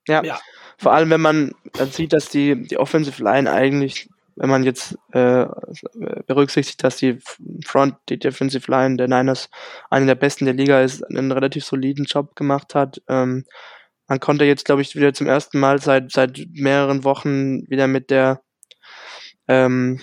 Ja. 0.08 0.22
ja. 0.24 0.40
Vor 0.78 0.92
allem, 0.92 1.10
wenn 1.10 1.20
man 1.20 1.52
dann 1.74 1.90
sieht, 1.90 2.12
dass 2.12 2.28
die, 2.28 2.66
die 2.66 2.78
Offensive 2.78 3.22
Line 3.22 3.50
eigentlich 3.50 4.08
wenn 4.40 4.48
man 4.48 4.64
jetzt 4.64 4.96
äh, 5.12 5.46
berücksichtigt, 6.26 6.82
dass 6.82 6.96
die 6.96 7.18
Front, 7.66 7.96
die 8.08 8.18
Defensive 8.18 8.70
Line 8.70 8.96
der 8.96 9.06
Niners 9.06 9.50
eine 9.90 10.06
der 10.06 10.14
besten 10.14 10.46
der 10.46 10.54
Liga 10.54 10.80
ist, 10.80 11.02
einen 11.04 11.30
relativ 11.30 11.66
soliden 11.66 12.06
Job 12.06 12.34
gemacht 12.36 12.74
hat. 12.74 13.02
Ähm, 13.06 13.44
man 14.08 14.18
konnte 14.18 14.46
jetzt, 14.46 14.64
glaube 14.64 14.80
ich, 14.80 14.96
wieder 14.96 15.12
zum 15.12 15.26
ersten 15.26 15.60
Mal 15.60 15.78
seit, 15.80 16.10
seit 16.10 16.40
mehreren 16.52 17.04
Wochen 17.04 17.68
wieder 17.68 17.86
mit 17.86 18.08
der 18.08 18.40
ähm, 19.46 20.00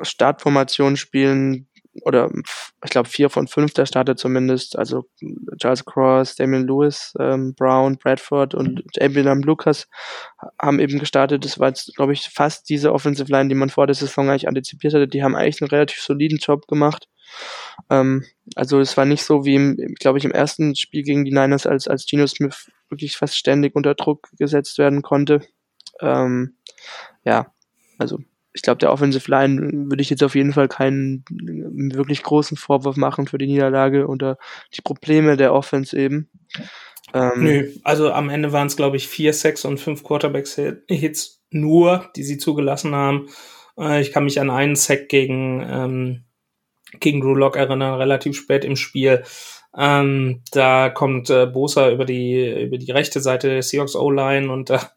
Startformation 0.00 0.96
spielen, 0.96 1.66
oder 2.02 2.30
ich 2.84 2.90
glaube 2.90 3.08
vier 3.08 3.28
von 3.28 3.46
fünf 3.46 3.74
der 3.74 3.86
Starter 3.86 4.16
zumindest, 4.16 4.78
also 4.78 5.04
Charles 5.58 5.84
Cross, 5.84 6.36
Damian 6.36 6.66
Lewis, 6.66 7.12
ähm, 7.20 7.54
Brown, 7.54 7.98
Bradford 7.98 8.54
und 8.54 8.82
Abraham 9.00 9.42
Lucas 9.42 9.88
haben 10.60 10.80
eben 10.80 10.98
gestartet. 10.98 11.44
Das 11.44 11.58
war 11.58 11.68
jetzt, 11.68 11.94
glaube 11.94 12.14
ich, 12.14 12.28
fast 12.28 12.68
diese 12.68 12.92
Offensive 12.92 13.30
Line, 13.30 13.48
die 13.48 13.54
man 13.54 13.68
vor 13.68 13.86
der 13.86 13.94
Saison 13.94 14.30
eigentlich 14.30 14.48
antizipiert 14.48 14.94
hatte. 14.94 15.08
Die 15.08 15.22
haben 15.22 15.36
eigentlich 15.36 15.60
einen 15.60 15.70
relativ 15.70 16.00
soliden 16.00 16.38
Job 16.38 16.66
gemacht. 16.66 17.08
Ähm, 17.90 18.24
also 18.54 18.80
es 18.80 18.96
war 18.96 19.04
nicht 19.04 19.24
so 19.24 19.44
wie, 19.44 19.76
glaube 19.98 20.18
ich, 20.18 20.24
im 20.24 20.32
ersten 20.32 20.74
Spiel 20.76 21.02
gegen 21.02 21.24
die 21.24 21.32
Niners, 21.32 21.66
als, 21.66 21.88
als 21.88 22.06
Geno 22.06 22.26
Smith 22.26 22.70
wirklich 22.88 23.16
fast 23.16 23.36
ständig 23.36 23.74
unter 23.74 23.94
Druck 23.94 24.28
gesetzt 24.38 24.78
werden 24.78 25.02
konnte. 25.02 25.40
Ähm, 26.00 26.56
ja, 27.24 27.52
also 27.98 28.18
ich 28.54 28.62
glaube, 28.62 28.78
der 28.78 28.92
Offensive 28.92 29.30
Line 29.30 29.88
würde 29.88 30.02
ich 30.02 30.10
jetzt 30.10 30.22
auf 30.22 30.34
jeden 30.34 30.52
Fall 30.52 30.68
keinen 30.68 31.24
wirklich 31.30 32.22
großen 32.22 32.56
Vorwurf 32.56 32.96
machen 32.96 33.26
für 33.26 33.38
die 33.38 33.46
Niederlage 33.46 34.06
oder 34.06 34.38
die 34.74 34.82
Probleme 34.82 35.36
der 35.36 35.54
Offense 35.54 35.96
eben. 35.96 36.28
Ähm, 37.14 37.32
Nö, 37.36 37.68
also 37.82 38.12
am 38.12 38.28
Ende 38.28 38.52
waren 38.52 38.66
es, 38.66 38.76
glaube 38.76 38.96
ich, 38.96 39.08
vier 39.08 39.32
Sacks 39.32 39.64
und 39.64 39.78
fünf 39.78 40.02
Quarterbacks-Hits 40.02 41.42
nur, 41.50 42.10
die 42.16 42.22
sie 42.22 42.38
zugelassen 42.38 42.94
haben. 42.94 43.28
Äh, 43.78 44.00
ich 44.00 44.12
kann 44.12 44.24
mich 44.24 44.40
an 44.40 44.50
einen 44.50 44.76
Sack 44.76 45.08
gegen, 45.08 45.66
ähm, 45.68 46.24
gegen 47.00 47.20
Drew 47.20 47.34
Lock 47.34 47.56
erinnern, 47.56 47.94
relativ 47.94 48.36
spät 48.36 48.64
im 48.64 48.76
Spiel. 48.76 49.24
Ähm, 49.76 50.42
da 50.52 50.90
kommt 50.90 51.30
äh, 51.30 51.46
Bosa 51.46 51.90
über 51.90 52.04
die, 52.04 52.64
über 52.64 52.76
die 52.76 52.92
rechte 52.92 53.20
Seite 53.20 53.48
der 53.48 53.62
Seahawks 53.62 53.96
O-Line 53.96 54.52
und 54.52 54.68
da 54.68 54.78
da 54.78 54.90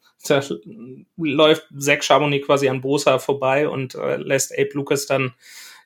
läuft 1.17 1.67
Zach 1.78 2.01
Chamonix 2.01 2.45
quasi 2.45 2.69
an 2.69 2.82
Bosa 2.82 3.19
vorbei 3.19 3.67
und 3.67 3.95
äh, 3.95 4.17
lässt 4.17 4.53
Abe 4.53 4.71
Lucas 4.73 5.05
dann 5.05 5.34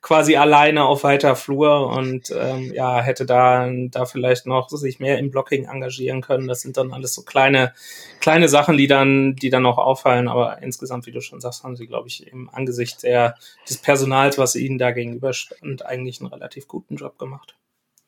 quasi 0.01 0.37
alleine 0.37 0.85
auf 0.85 1.03
weiter 1.03 1.35
Flur 1.35 1.87
und 1.87 2.31
ähm, 2.33 2.71
ja, 2.73 3.01
hätte 3.01 3.25
da, 3.25 3.69
da 3.69 4.05
vielleicht 4.05 4.45
noch 4.45 4.69
sich 4.69 4.99
mehr 4.99 5.17
im 5.19 5.29
Blocking 5.29 5.65
engagieren 5.65 6.21
können. 6.21 6.47
Das 6.47 6.61
sind 6.61 6.77
dann 6.77 6.93
alles 6.93 7.13
so 7.13 7.23
kleine, 7.23 7.73
kleine 8.21 8.47
Sachen, 8.47 8.77
die 8.77 8.87
dann, 8.87 9.35
die 9.35 9.49
dann 9.49 9.65
auch 9.65 9.77
auffallen. 9.77 10.29
Aber 10.29 10.61
insgesamt, 10.61 11.05
wie 11.05 11.11
du 11.11 11.21
schon 11.21 11.41
sagst, 11.41 11.63
haben 11.63 11.75
sie, 11.75 11.87
glaube 11.87 12.07
ich, 12.07 12.27
im 12.27 12.49
Angesicht 12.49 13.03
der, 13.03 13.35
des 13.67 13.77
Personals, 13.77 14.37
was 14.37 14.55
ihnen 14.55 14.77
da 14.77 14.91
gegenüberstand, 14.91 15.85
eigentlich 15.85 16.21
einen 16.21 16.31
relativ 16.31 16.67
guten 16.67 16.95
Job 16.95 17.17
gemacht. 17.17 17.55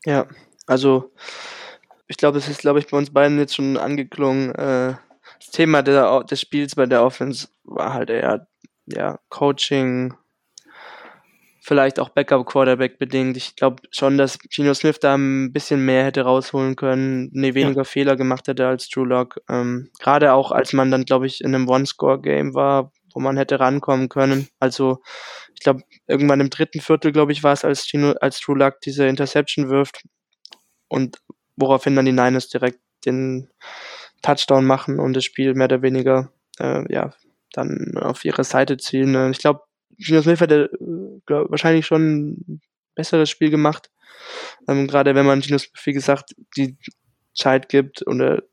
Ja, 0.06 0.28
also 0.68 1.12
ich 2.08 2.18
glaube, 2.18 2.38
es 2.38 2.48
ist, 2.48 2.62
glaube 2.62 2.80
ich, 2.80 2.88
bei 2.88 2.98
uns 2.98 3.12
beiden 3.12 3.38
jetzt 3.38 3.56
schon 3.56 3.78
angeklungen, 3.78 4.56
äh, 4.56 4.94
das 5.42 5.50
Thema 5.50 5.82
der, 5.82 6.24
des 6.24 6.40
Spiels 6.40 6.76
bei 6.76 6.86
der 6.86 7.04
Offense 7.04 7.48
war 7.64 7.94
halt 7.94 8.12
eher 8.12 8.48
ja, 8.86 9.20
Coaching, 9.30 10.14
vielleicht 11.62 12.00
auch 12.00 12.10
Backup-Quarterback 12.10 13.00
bedingt. 13.00 13.38
Ich 13.38 13.56
glaube 13.56 13.82
schon, 13.92 14.18
dass 14.18 14.38
Geno 14.38 14.74
Smith 14.76 15.00
da 15.00 15.16
ein 15.16 15.52
bisschen 15.52 15.84
mehr 15.84 16.06
hätte 16.06 16.22
rausholen 16.22 16.76
können, 16.76 17.30
ne, 17.34 17.56
weniger 17.56 17.82
ja. 17.82 17.84
Fehler 17.86 18.16
gemacht 18.16 18.48
hätte 18.48 18.68
als 18.68 18.88
Drew 18.90 19.04
Lock. 19.04 19.42
Ähm, 19.50 19.90
Gerade 20.00 20.34
auch, 20.34 20.52
als 20.52 20.74
man 20.74 20.92
dann, 20.92 21.06
glaube 21.06 21.26
ich, 21.26 21.42
in 21.42 21.56
einem 21.56 21.68
One-Score-Game 21.68 22.54
war, 22.54 22.92
wo 23.14 23.20
man 23.20 23.38
hätte 23.38 23.60
rankommen 23.60 24.10
können. 24.10 24.48
Also, 24.60 25.02
ich 25.56 25.62
glaube, 25.62 25.82
irgendwann 26.08 26.40
im 26.40 26.52
dritten 26.52 26.82
Viertel, 26.82 27.12
glaube 27.12 27.32
ich, 27.32 27.42
war 27.42 27.54
es, 27.54 27.66
als, 27.66 27.88
Gino, 27.88 28.14
als 28.22 28.40
Drew 28.42 28.56
Luck 28.56 28.80
diese 28.82 29.08
Interception 29.08 29.70
wirft 29.70 30.04
und 30.88 31.18
woraufhin 31.56 31.96
dann 31.96 32.06
die 32.06 32.12
Niners 32.12 32.48
direkt 32.50 32.80
den 33.06 33.50
Touchdown 34.22 34.66
machen 34.66 35.00
und 35.00 35.14
das 35.14 35.26
Spiel 35.26 35.54
mehr 35.54 35.66
oder 35.66 35.82
weniger 35.82 36.32
äh, 36.60 36.92
ja 36.94 37.14
dann 37.54 37.98
auf 37.98 38.24
ihre 38.26 38.44
Seite 38.44 38.78
ziehen. 38.78 39.16
Äh, 39.16 39.32
ich 39.32 39.40
glaube, 39.40 39.62
Gino 39.98 40.22
Smith 40.22 40.40
hätte 40.42 40.70
äh, 40.80 41.22
glaub, 41.26 41.52
wahrscheinlich 41.52 41.86
schon 41.86 42.30
ein 42.30 42.62
besseres 42.96 43.30
Spiel 43.30 43.50
gemacht. 43.50 43.92
Ähm, 44.68 44.88
Gerade 44.88 45.16
wenn 45.16 45.26
man 45.26 45.42
Gino 45.42 45.58
Smith, 45.58 45.86
wie 45.86 45.94
gesagt, 45.94 46.36
die 46.58 46.78
Zeit 47.34 47.70
gibt 47.70 48.06
oder, 48.08 48.44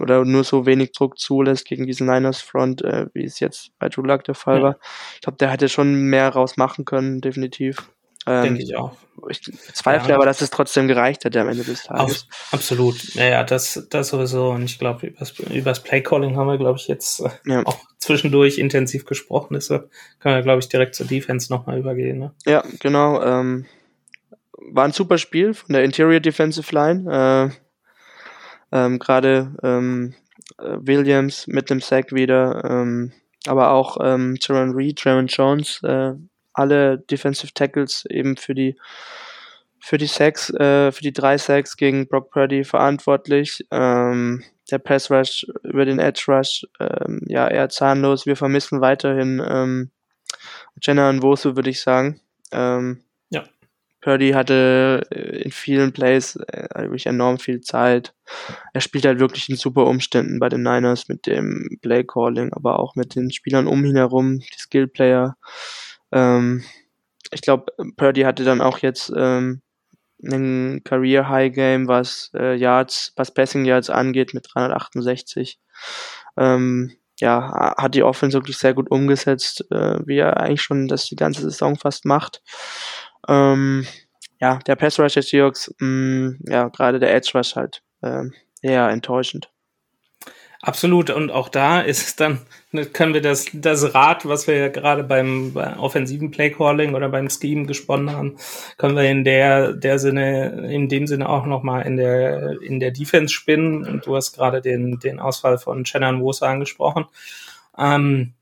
oder 0.00 0.24
nur 0.24 0.44
so 0.44 0.66
wenig 0.66 0.92
Druck 0.92 1.18
zulässt 1.18 1.66
gegen 1.66 1.86
diesen 1.86 2.06
Niners 2.06 2.40
Front, 2.40 2.82
äh, 2.82 3.06
wie 3.12 3.24
es 3.24 3.40
jetzt 3.40 3.70
bei 3.78 3.88
Drew 3.88 4.02
Luck 4.02 4.24
der 4.24 4.36
Fall 4.36 4.58
ja. 4.58 4.62
war. 4.62 4.78
Ich 5.14 5.20
glaube, 5.20 5.38
der 5.38 5.50
hätte 5.50 5.68
schon 5.68 6.02
mehr 6.02 6.28
rausmachen 6.28 6.84
können, 6.84 7.20
definitiv. 7.20 7.90
Ähm, 8.28 8.42
Denke 8.42 8.62
ich 8.62 8.76
auch. 8.76 8.96
Ich 9.30 9.42
zweifle 9.72 10.10
ja. 10.10 10.16
aber, 10.16 10.26
dass 10.26 10.40
es 10.40 10.50
trotzdem 10.50 10.86
gereicht 10.86 11.24
hätte 11.24 11.40
am 11.40 11.48
Ende 11.48 11.64
des 11.64 11.84
Tages. 11.84 12.26
Auf, 12.30 12.52
absolut. 12.52 13.14
Naja, 13.14 13.42
das, 13.42 13.86
das 13.90 14.08
sowieso. 14.08 14.50
Und 14.50 14.64
ich 14.64 14.78
glaube, 14.78 15.08
übers, 15.08 15.38
übers 15.38 15.82
Playcalling 15.82 16.36
haben 16.36 16.46
wir, 16.46 16.58
glaube 16.58 16.78
ich, 16.78 16.88
jetzt 16.88 17.20
äh, 17.20 17.30
ja. 17.46 17.62
auch 17.64 17.78
zwischendurch 17.98 18.58
intensiv 18.58 19.06
gesprochen. 19.06 19.54
Deshalb 19.54 19.90
können 20.20 20.36
wir, 20.36 20.42
glaube 20.42 20.60
ich, 20.60 20.68
direkt 20.68 20.94
zur 20.94 21.06
Defense 21.06 21.52
nochmal 21.52 21.78
übergehen. 21.78 22.18
Ne? 22.18 22.32
Ja, 22.46 22.62
genau. 22.80 23.22
Ähm, 23.22 23.66
war 24.52 24.84
ein 24.84 24.92
super 24.92 25.18
Spiel 25.18 25.54
von 25.54 25.72
der 25.72 25.84
Interior 25.84 26.20
Defensive 26.20 26.72
Line. 26.74 27.50
Äh, 28.72 28.76
ähm, 28.76 28.98
Gerade 28.98 29.54
ähm, 29.62 30.14
äh, 30.58 30.76
Williams 30.80 31.46
mit 31.46 31.70
dem 31.70 31.80
Sack 31.80 32.12
wieder. 32.12 32.64
Ähm, 32.64 33.12
aber 33.46 33.70
auch 33.70 33.96
ähm, 34.02 34.36
Reed, 34.48 34.98
Trevor 34.98 35.22
Jones, 35.22 35.80
äh, 35.82 36.12
alle 36.58 36.98
Defensive 36.98 37.52
Tackles 37.54 38.04
eben 38.08 38.36
für 38.36 38.54
die 38.54 38.76
für 39.80 39.96
die 39.96 40.06
Sacks, 40.06 40.50
äh, 40.50 40.92
für 40.92 41.02
die 41.02 41.12
drei 41.12 41.38
Sacks 41.38 41.76
gegen 41.76 42.08
Brock 42.08 42.30
Purdy 42.30 42.64
verantwortlich. 42.64 43.64
Ähm, 43.70 44.42
der 44.70 44.78
Pass 44.78 45.10
Rush 45.10 45.46
über 45.62 45.84
den 45.84 45.98
Edge 45.98 46.24
Rush, 46.28 46.66
ähm, 46.80 47.22
ja, 47.26 47.48
eher 47.48 47.68
zahnlos. 47.68 48.26
Wir 48.26 48.36
vermissen 48.36 48.80
weiterhin 48.80 49.42
ähm, 49.46 49.90
Jenna 50.82 51.08
und 51.08 51.22
Wosu, 51.22 51.56
würde 51.56 51.70
ich 51.70 51.80
sagen. 51.80 52.20
Ähm, 52.52 53.02
ja. 53.30 53.44
Purdy 54.00 54.32
hatte 54.32 55.06
äh, 55.10 55.42
in 55.42 55.52
vielen 55.52 55.92
Plays 55.92 56.36
äh, 56.36 56.68
wirklich 56.74 57.06
enorm 57.06 57.38
viel 57.38 57.60
Zeit. 57.60 58.14
Er 58.74 58.80
spielt 58.80 59.06
halt 59.06 59.20
wirklich 59.20 59.48
in 59.48 59.56
super 59.56 59.86
Umständen 59.86 60.38
bei 60.38 60.48
den 60.48 60.62
Niners 60.62 61.08
mit 61.08 61.26
dem 61.26 61.78
Play 61.80 62.04
Calling, 62.04 62.52
aber 62.52 62.78
auch 62.78 62.94
mit 62.94 63.14
den 63.14 63.30
Spielern 63.30 63.66
um 63.66 63.84
ihn 63.84 63.96
herum, 63.96 64.40
die 64.40 64.58
Skill 64.58 64.86
Player. 64.86 65.36
Ähm, 66.12 66.64
ich 67.30 67.42
glaube, 67.42 67.72
Purdy 67.96 68.22
hatte 68.22 68.44
dann 68.44 68.60
auch 68.60 68.78
jetzt 68.78 69.12
ähm, 69.14 69.62
ein 70.22 70.82
Career 70.84 71.28
High 71.28 71.54
Game, 71.54 71.88
was 71.88 72.30
äh, 72.34 72.54
Yards, 72.56 73.12
was 73.16 73.32
Passing 73.32 73.64
Yards 73.64 73.90
angeht 73.90 74.34
mit 74.34 74.46
368. 74.52 75.58
Ähm, 76.36 76.96
ja, 77.20 77.74
hat 77.76 77.94
die 77.94 78.02
Offense 78.02 78.36
wirklich 78.36 78.58
sehr 78.58 78.74
gut 78.74 78.90
umgesetzt, 78.90 79.64
äh, 79.70 79.98
wie 80.06 80.18
er 80.18 80.38
eigentlich 80.38 80.62
schon 80.62 80.88
das 80.88 81.06
die 81.06 81.16
ganze 81.16 81.42
Saison 81.42 81.76
fast 81.76 82.04
macht. 82.04 82.42
Ähm, 83.28 83.86
ja, 84.40 84.58
der 84.66 84.76
Pass 84.76 84.98
Rush 85.00 85.14
der 85.14 85.22
Seahawks, 85.22 85.74
mh, 85.80 85.88
mm, 85.88 86.38
ja, 86.48 86.68
gerade 86.68 86.98
der 87.00 87.14
Edge 87.14 87.32
Rush 87.34 87.56
halt 87.56 87.82
äh, 88.02 88.24
eher 88.62 88.88
enttäuschend. 88.88 89.50
Absolut. 90.60 91.10
Und 91.10 91.30
auch 91.30 91.48
da 91.48 91.80
ist 91.80 92.04
es 92.04 92.16
dann, 92.16 92.40
können 92.92 93.14
wir 93.14 93.22
das, 93.22 93.46
das 93.52 93.94
Rad, 93.94 94.26
was 94.26 94.48
wir 94.48 94.56
ja 94.56 94.68
gerade 94.68 95.04
beim, 95.04 95.52
beim 95.52 95.78
offensiven 95.78 96.32
Playcalling 96.32 96.94
oder 96.94 97.08
beim 97.08 97.30
Scheme 97.30 97.66
gesponnen 97.66 98.10
haben, 98.10 98.36
können 98.76 98.96
wir 98.96 99.08
in 99.08 99.22
der, 99.22 99.72
der 99.72 100.00
Sinne, 100.00 100.68
in 100.68 100.88
dem 100.88 101.06
Sinne 101.06 101.28
auch 101.28 101.46
nochmal 101.46 101.86
in 101.86 101.96
der, 101.96 102.60
in 102.60 102.80
der 102.80 102.90
Defense 102.90 103.32
spinnen. 103.32 103.84
Und 103.84 104.06
du 104.06 104.16
hast 104.16 104.32
gerade 104.34 104.60
den, 104.60 104.98
den 104.98 105.20
Ausfall 105.20 105.58
von 105.58 105.86
Shannon 105.86 106.20
Wosa 106.20 106.48
angesprochen. 106.48 107.06
Ähm, 107.78 108.34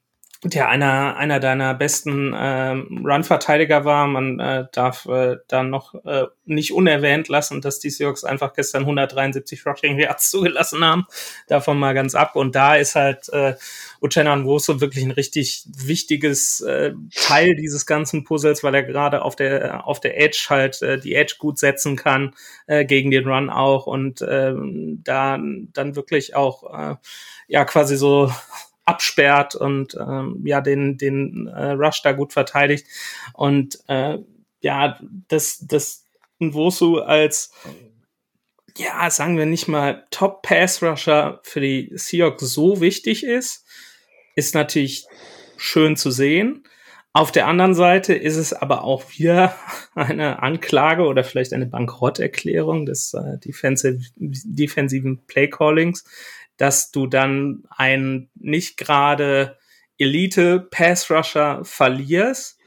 der 0.44 0.68
einer, 0.68 1.16
einer 1.16 1.40
deiner 1.40 1.74
besten 1.74 2.34
ähm, 2.36 3.04
Run-Verteidiger 3.04 3.84
war. 3.84 4.06
Man 4.06 4.38
äh, 4.38 4.66
darf 4.72 5.06
äh, 5.06 5.36
dann 5.48 5.70
noch 5.70 5.94
äh, 6.04 6.24
nicht 6.44 6.72
unerwähnt 6.72 7.28
lassen, 7.28 7.60
dass 7.60 7.78
die 7.78 7.90
Seahawks 7.90 8.24
einfach 8.24 8.52
gestern 8.52 8.82
173 8.82 9.64
Rushing 9.66 9.98
Yards 9.98 10.30
zugelassen 10.30 10.84
haben. 10.84 11.06
Davon 11.48 11.78
mal 11.78 11.94
ganz 11.94 12.14
ab. 12.14 12.36
Und 12.36 12.54
da 12.54 12.76
ist 12.76 12.94
halt 12.94 13.28
äh, 13.30 13.54
Uchenna 14.02 14.36
Nwosu 14.36 14.80
wirklich 14.80 15.04
ein 15.04 15.10
richtig 15.10 15.66
wichtiges 15.74 16.60
äh, 16.60 16.92
Teil 17.14 17.56
dieses 17.56 17.86
ganzen 17.86 18.24
Puzzles, 18.24 18.62
weil 18.62 18.74
er 18.74 18.82
gerade 18.82 19.22
auf 19.22 19.36
der 19.36 19.86
auf 19.86 20.00
der 20.00 20.20
Edge 20.20 20.46
halt 20.48 20.82
äh, 20.82 20.98
die 20.98 21.14
Edge 21.14 21.36
gut 21.38 21.58
setzen 21.58 21.96
kann 21.96 22.34
äh, 22.66 22.84
gegen 22.84 23.10
den 23.10 23.26
Run 23.26 23.50
auch 23.50 23.86
und 23.86 24.20
äh, 24.20 24.54
da 25.02 25.38
dann 25.72 25.96
wirklich 25.96 26.36
auch 26.36 26.72
äh, 26.72 26.96
ja 27.48 27.64
quasi 27.64 27.96
so 27.96 28.30
absperrt 28.86 29.54
und 29.54 29.94
ähm, 29.94 30.42
ja 30.44 30.60
den 30.60 30.96
den 30.96 31.48
äh, 31.48 31.72
Rush 31.72 32.02
da 32.02 32.12
gut 32.12 32.32
verteidigt 32.32 32.86
und 33.34 33.78
äh, 33.88 34.18
ja 34.60 34.98
das 35.28 35.66
das 35.66 36.06
Nwosu 36.38 36.98
als 36.98 37.52
ja 38.76 39.10
sagen 39.10 39.36
wir 39.36 39.46
nicht 39.46 39.68
mal 39.68 40.04
Top 40.10 40.42
Pass 40.42 40.82
Rusher 40.82 41.40
für 41.42 41.60
die 41.60 41.90
Seahawks 41.94 42.52
so 42.52 42.80
wichtig 42.80 43.24
ist 43.24 43.66
ist 44.36 44.54
natürlich 44.54 45.06
schön 45.56 45.96
zu 45.96 46.10
sehen. 46.10 46.62
Auf 47.12 47.32
der 47.32 47.46
anderen 47.46 47.74
Seite 47.74 48.12
ist 48.12 48.36
es 48.36 48.52
aber 48.52 48.84
auch 48.84 49.10
wieder 49.16 49.56
eine 49.94 50.42
Anklage 50.42 51.04
oder 51.04 51.24
vielleicht 51.24 51.52
eine 51.52 51.66
Bankrotterklärung 51.66 52.86
des 52.86 53.14
äh, 53.14 53.38
defensive, 53.38 54.00
defensiven 54.16 55.24
Playcallings, 55.26 56.04
dass 56.56 56.90
du 56.90 57.06
dann 57.06 57.64
einen 57.70 58.30
nicht 58.34 58.76
gerade 58.76 59.58
Elite 59.98 60.66
Pass 60.70 61.10
Rusher 61.10 61.64
verlierst 61.64 62.58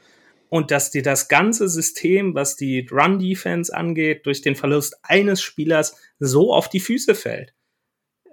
und 0.48 0.70
dass 0.70 0.90
dir 0.90 1.02
das 1.02 1.28
ganze 1.28 1.68
System, 1.68 2.34
was 2.34 2.56
die 2.56 2.86
Run 2.90 3.18
Defense 3.18 3.74
angeht, 3.74 4.26
durch 4.26 4.42
den 4.42 4.56
Verlust 4.56 4.98
eines 5.02 5.40
Spielers 5.40 5.96
so 6.18 6.52
auf 6.52 6.68
die 6.68 6.80
Füße 6.80 7.14
fällt. 7.14 7.54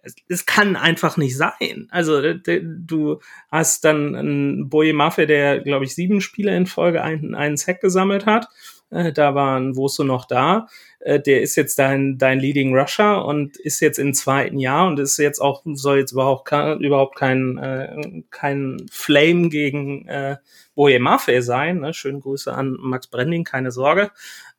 Es, 0.02 0.16
es 0.28 0.46
kann 0.46 0.76
einfach 0.76 1.18
nicht 1.18 1.38
sein. 1.38 1.88
Also 1.92 2.34
du 2.34 3.20
hast 3.52 3.86
dann 3.86 4.16
einen 4.16 4.70
Boye 4.70 4.94
Maffe, 4.94 5.28
der, 5.28 5.60
glaube 5.60 5.86
ich, 5.86 5.94
sieben 5.94 6.22
Spiele 6.22 6.56
in 6.56 6.66
Folge 6.66 7.04
einen, 7.04 7.36
einen 7.36 7.58
Sack 7.58 7.82
gesammelt 7.82 8.26
hat. 8.26 8.48
Äh, 8.90 9.12
da 9.14 9.36
waren 9.36 9.76
Woso 9.76 10.04
noch 10.04 10.26
da. 10.26 10.68
Äh, 11.00 11.20
der 11.20 11.42
ist 11.42 11.56
jetzt 11.56 11.80
dein, 11.80 12.18
dein 12.18 12.40
Leading 12.40 12.76
Rusher 12.76 13.26
und 13.26 13.58
ist 13.58 13.80
jetzt 13.80 14.00
im 14.00 14.14
zweiten 14.14 14.60
Jahr 14.60 14.88
und 14.88 15.00
ist 15.00 15.18
jetzt 15.18 15.40
auch, 15.40 15.64
soll 15.74 16.00
jetzt 16.00 16.12
überhaupt, 16.12 16.52
überhaupt 16.52 17.16
kein, 17.16 17.58
äh, 17.58 18.24
kein 18.30 18.86
Flame 18.92 19.50
gegen 19.50 20.08
äh, 20.08 20.38
Boje 20.76 21.00
Maffei 21.00 21.42
sein. 21.42 21.80
Ne? 21.80 21.94
Schöne 21.94 22.20
Grüße 22.20 22.54
an 22.54 22.78
Max 22.80 23.08
Brending, 23.08 23.44
keine 23.44 23.72
Sorge. 23.72 24.12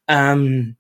Ähm, 0.09 0.78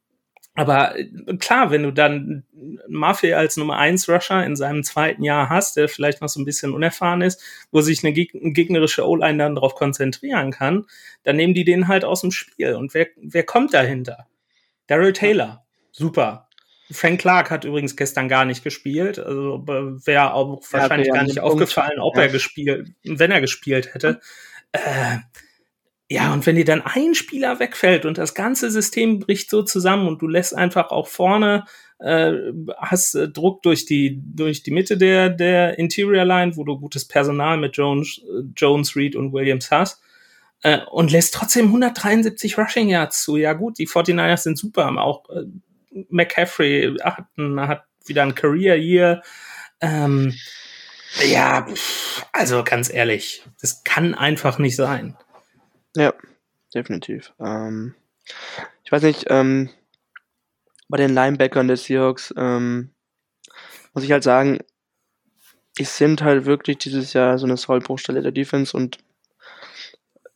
aber 0.58 0.98
äh, 0.98 1.06
klar, 1.38 1.70
wenn 1.70 1.84
du 1.84 1.92
dann 1.92 2.42
Maffei 2.88 3.36
als 3.36 3.56
Nummer 3.56 3.78
1 3.78 4.08
Rusher 4.08 4.44
in 4.44 4.56
seinem 4.56 4.82
zweiten 4.82 5.22
Jahr 5.22 5.48
hast, 5.48 5.76
der 5.76 5.88
vielleicht 5.88 6.20
noch 6.20 6.28
so 6.28 6.40
ein 6.40 6.44
bisschen 6.44 6.74
unerfahren 6.74 7.22
ist, 7.22 7.40
wo 7.70 7.80
sich 7.80 8.02
eine 8.02 8.12
gegnerische 8.12 9.06
O-Line 9.06 9.38
dann 9.38 9.54
darauf 9.54 9.76
konzentrieren 9.76 10.50
kann, 10.50 10.86
dann 11.22 11.36
nehmen 11.36 11.54
die 11.54 11.64
den 11.64 11.86
halt 11.86 12.04
aus 12.04 12.22
dem 12.22 12.32
Spiel. 12.32 12.74
Und 12.74 12.92
wer, 12.92 13.06
wer 13.16 13.44
kommt 13.44 13.72
dahinter? 13.72 14.26
Daryl 14.88 15.12
Taylor. 15.12 15.64
Super. 15.92 16.48
Frank 16.90 17.20
Clark 17.20 17.52
hat 17.52 17.64
übrigens 17.64 17.94
gestern 17.94 18.28
gar 18.28 18.44
nicht 18.44 18.64
gespielt. 18.64 19.20
Also 19.20 19.62
wäre 19.64 20.34
auch 20.34 20.60
wahrscheinlich 20.72 21.12
gar 21.12 21.22
nicht 21.22 21.38
aufgefallen, 21.38 22.00
ob 22.00 22.16
ja. 22.16 22.22
er 22.22 22.28
gespielt, 22.30 22.88
wenn 23.04 23.30
er 23.30 23.40
gespielt 23.40 23.94
hätte. 23.94 24.20
Äh, 24.72 25.18
ja, 26.10 26.32
und 26.32 26.46
wenn 26.46 26.56
dir 26.56 26.64
dann 26.64 26.82
ein 26.82 27.14
Spieler 27.14 27.60
wegfällt 27.60 28.06
und 28.06 28.16
das 28.16 28.34
ganze 28.34 28.70
System 28.70 29.18
bricht 29.18 29.50
so 29.50 29.62
zusammen 29.62 30.08
und 30.08 30.22
du 30.22 30.26
lässt 30.26 30.54
einfach 30.54 30.90
auch 30.90 31.06
vorne, 31.06 31.64
äh, 31.98 32.32
hast 32.78 33.14
äh, 33.14 33.28
Druck 33.28 33.62
durch 33.62 33.84
die, 33.84 34.22
durch 34.24 34.62
die 34.62 34.70
Mitte 34.70 34.96
der, 34.96 35.28
der 35.28 35.78
Interior 35.78 36.24
Line, 36.24 36.56
wo 36.56 36.64
du 36.64 36.78
gutes 36.78 37.06
Personal 37.06 37.58
mit 37.58 37.76
Jones, 37.76 38.22
Jones, 38.56 38.96
Reed 38.96 39.16
und 39.16 39.32
Williams 39.34 39.70
hast, 39.70 40.00
äh, 40.62 40.78
und 40.90 41.10
lässt 41.10 41.34
trotzdem 41.34 41.66
173 41.66 42.56
Rushing 42.56 42.88
Yards 42.88 43.22
zu. 43.22 43.36
Ja 43.36 43.52
gut, 43.52 43.78
die 43.78 43.86
49ers 43.86 44.38
sind 44.38 44.56
super, 44.56 44.86
haben 44.86 44.98
auch 44.98 45.28
äh, 45.28 45.44
McCaffrey 46.08 46.96
hat, 47.02 47.26
hat 47.36 47.84
wieder 48.06 48.22
ein 48.22 48.34
Career 48.34 48.76
Year. 48.76 49.22
Ähm, 49.80 50.34
ja, 51.26 51.66
also 52.32 52.64
ganz 52.64 52.92
ehrlich, 52.92 53.42
das 53.60 53.84
kann 53.84 54.14
einfach 54.14 54.58
nicht 54.58 54.76
sein. 54.76 55.16
Ja, 55.96 56.12
definitiv. 56.74 57.32
Ähm, 57.40 57.94
ich 58.84 58.92
weiß 58.92 59.02
nicht, 59.02 59.26
ähm, 59.28 59.70
bei 60.88 60.96
den 60.98 61.14
Linebackern 61.14 61.68
des 61.68 61.84
Seahawks 61.84 62.32
ähm, 62.36 62.90
muss 63.92 64.04
ich 64.04 64.12
halt 64.12 64.22
sagen, 64.22 64.58
die 65.78 65.84
sind 65.84 66.22
halt 66.22 66.44
wirklich 66.44 66.78
dieses 66.78 67.12
Jahr 67.12 67.38
so 67.38 67.46
eine 67.46 67.56
Sollbruchstelle 67.56 68.22
der 68.22 68.32
Defense 68.32 68.76
und 68.76 68.98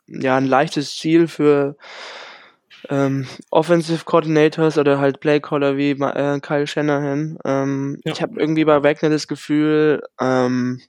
ja, 0.07 0.37
ein 0.37 0.47
leichtes 0.47 0.97
Ziel 0.97 1.27
für 1.27 1.77
ähm, 2.91 3.27
Offensive 3.51 4.05
Coordinators 4.05 4.79
oder 4.79 4.99
halt 4.99 5.21
Playcaller 5.21 5.77
wie 5.77 5.91
äh, 5.91 6.41
Kyle 6.41 6.67
Shanahan. 6.67 7.39
Ähm, 7.45 8.01
ja. 8.05 8.13
Ich 8.13 8.23
habe 8.23 8.39
irgendwie 8.39 8.65
bei 8.65 8.83
Wagner 8.83 9.11
das 9.11 9.29
Gefühl, 9.29 10.03
ähm, 10.21 10.81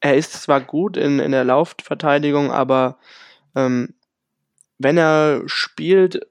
er 0.00 0.16
ist 0.16 0.32
zwar 0.32 0.60
gut 0.60 0.96
in, 0.96 1.18
in 1.18 1.32
der 1.32 1.44
Laufverteidigung, 1.44 2.50
aber 2.50 2.98
ähm, 3.54 3.94
wenn 4.78 4.96
er 4.96 5.42
spielt, 5.46 6.26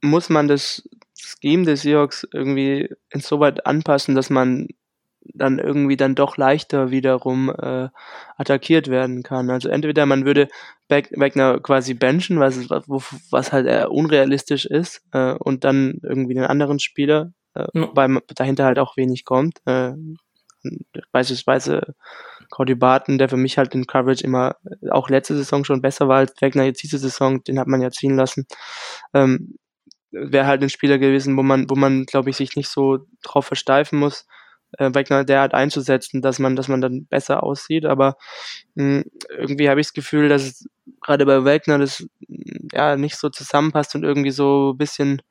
muss 0.00 0.28
man 0.28 0.48
das 0.48 0.88
Scheme 1.16 1.64
des 1.64 1.82
Seahawks 1.82 2.26
irgendwie 2.32 2.88
insoweit 3.10 3.66
anpassen, 3.66 4.14
dass 4.14 4.30
man 4.30 4.68
dann 5.34 5.58
irgendwie 5.58 5.96
dann 5.96 6.14
doch 6.14 6.36
leichter 6.36 6.90
wiederum 6.90 7.50
äh, 7.50 7.88
attackiert 8.36 8.88
werden 8.88 9.22
kann. 9.22 9.50
Also 9.50 9.68
entweder 9.68 10.06
man 10.06 10.24
würde 10.24 10.48
Wagner 10.88 11.60
quasi 11.60 11.94
benchen, 11.94 12.40
was, 12.40 12.68
was 12.68 13.52
halt 13.52 13.66
eher 13.66 13.90
unrealistisch 13.90 14.64
ist, 14.66 15.02
äh, 15.12 15.32
und 15.34 15.64
dann 15.64 16.00
irgendwie 16.02 16.34
den 16.34 16.44
anderen 16.44 16.78
Spieler, 16.78 17.32
äh, 17.54 17.66
ja. 17.74 17.90
weil 17.92 18.20
dahinter 18.34 18.64
halt 18.64 18.78
auch 18.78 18.96
wenig 18.96 19.24
kommt. 19.24 19.58
Äh, 19.66 19.92
beispielsweise 21.12 21.94
Cody 22.50 22.74
Barton, 22.74 23.18
der 23.18 23.28
für 23.28 23.36
mich 23.36 23.58
halt 23.58 23.74
in 23.74 23.86
Coverage 23.86 24.24
immer 24.24 24.56
auch 24.90 25.08
letzte 25.08 25.36
Saison 25.36 25.64
schon 25.64 25.82
besser 25.82 26.08
war 26.08 26.18
als 26.18 26.34
Wegner 26.40 26.64
jetzt 26.64 26.82
diese 26.82 26.98
Saison, 26.98 27.42
den 27.44 27.58
hat 27.58 27.68
man 27.68 27.80
ja 27.80 27.90
ziehen 27.90 28.16
lassen. 28.16 28.46
Ähm, 29.14 29.56
Wäre 30.12 30.46
halt 30.46 30.62
ein 30.62 30.70
Spieler 30.70 30.98
gewesen, 30.98 31.36
wo 31.36 31.42
man, 31.42 31.70
wo 31.70 31.76
man, 31.76 32.04
glaube 32.04 32.30
ich, 32.30 32.36
sich 32.36 32.56
nicht 32.56 32.68
so 32.68 32.98
drauf 33.22 33.46
versteifen 33.46 33.98
muss, 33.98 34.26
äh, 34.78 34.90
Wegner 34.92 35.24
derart 35.24 35.54
einzusetzen, 35.54 36.22
dass 36.22 36.38
man, 36.38 36.56
dass 36.56 36.68
man 36.68 36.80
dann 36.80 37.06
besser 37.06 37.42
aussieht. 37.42 37.86
Aber 37.86 38.16
mh, 38.74 39.02
hm, 39.02 39.04
irgendwie 39.30 39.68
habe 39.70 39.80
ich 39.80 39.88
das 39.88 39.94
Gefühl, 39.94 40.28
dass 40.28 40.64
gerade 41.00 41.26
bei 41.26 41.44
Wagner 41.44 41.78
das 41.78 42.04
ja 42.72 42.96
nicht 42.96 43.16
so 43.16 43.28
zusammenpasst 43.30 43.94
und 43.94 44.04
irgendwie 44.04 44.30
so 44.32 44.72
ein 44.74 44.78
bisschen 44.78 45.22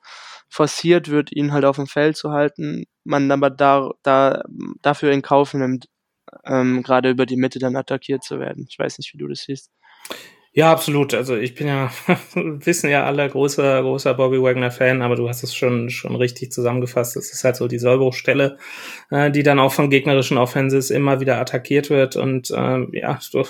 forciert 0.49 1.09
wird, 1.09 1.31
ihn 1.31 1.53
halt 1.53 1.65
auf 1.65 1.75
dem 1.75 1.87
Feld 1.87 2.17
zu 2.17 2.31
halten, 2.31 2.85
man 3.03 3.31
aber 3.31 3.49
da, 3.49 3.91
da 4.03 4.43
dafür 4.81 5.11
in 5.11 5.21
Kauf 5.21 5.53
nimmt, 5.53 5.87
ähm, 6.45 6.83
gerade 6.83 7.09
über 7.09 7.25
die 7.25 7.37
Mitte 7.37 7.59
dann 7.59 7.75
attackiert 7.75 8.23
zu 8.23 8.39
werden. 8.39 8.65
Ich 8.69 8.77
weiß 8.77 8.97
nicht, 8.97 9.13
wie 9.13 9.17
du 9.17 9.27
das 9.27 9.41
siehst. 9.41 9.71
Ja, 10.51 10.71
absolut. 10.71 11.13
Also 11.13 11.35
ich 11.35 11.53
bin 11.53 11.67
ja, 11.67 11.91
wissen 12.33 12.89
ja 12.89 13.05
alle, 13.05 13.29
großer, 13.29 13.81
großer 13.81 14.13
Bobby 14.15 14.41
Wagner-Fan, 14.41 15.01
aber 15.01 15.15
du 15.15 15.29
hast 15.29 15.43
es 15.43 15.53
schon, 15.55 15.89
schon 15.89 16.15
richtig 16.15 16.51
zusammengefasst. 16.51 17.15
Es 17.17 17.31
ist 17.31 17.43
halt 17.43 17.55
so 17.55 17.67
die 17.67 17.77
Sollbruchstelle, 17.77 18.57
äh, 19.11 19.29
die 19.31 19.43
dann 19.43 19.59
auch 19.59 19.71
von 19.71 19.89
gegnerischen 19.91 20.37
Offenses 20.37 20.89
immer 20.89 21.19
wieder 21.19 21.39
attackiert 21.39 21.89
wird. 21.91 22.15
Und 22.15 22.51
ähm, 22.55 22.89
ja, 22.93 23.19
du, 23.31 23.43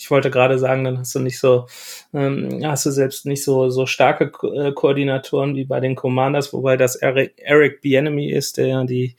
ich 0.00 0.10
wollte 0.10 0.30
gerade 0.30 0.58
sagen, 0.58 0.84
dann 0.84 0.98
hast 0.98 1.14
du 1.14 1.18
nicht 1.20 1.38
so, 1.38 1.66
ähm, 2.14 2.60
hast 2.64 2.86
du 2.86 2.90
selbst 2.90 3.26
nicht 3.26 3.44
so, 3.44 3.68
so 3.68 3.84
starke 3.86 4.30
Ko 4.30 4.52
äh, 4.52 4.72
Koordinatoren 4.72 5.54
wie 5.54 5.64
bei 5.64 5.80
den 5.80 5.94
Commanders, 5.94 6.52
wobei 6.52 6.76
das 6.76 6.96
Eric, 6.96 7.34
Eric 7.36 7.82
Bienemy 7.82 8.30
ist, 8.32 8.56
der 8.56 8.66
ja 8.66 8.84
die 8.84 9.16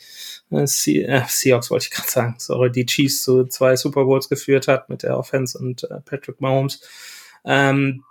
äh, 0.50 0.66
Se 0.66 1.04
äh, 1.04 1.22
Seahawks, 1.28 1.70
wollte 1.70 1.86
ich 1.86 1.92
gerade 1.92 2.10
sagen, 2.10 2.36
sorry, 2.40 2.72
die 2.72 2.86
Chiefs 2.86 3.24
zu 3.24 3.46
zwei 3.46 3.76
Super 3.76 4.06
Bowls 4.06 4.28
geführt 4.28 4.68
hat 4.68 4.90
mit 4.90 5.04
der 5.04 5.18
Offense 5.18 5.58
und 5.58 5.84
äh, 5.84 6.02
Patrick 6.04 6.42
Mahomes 6.42 6.82
ähm, 7.44 8.04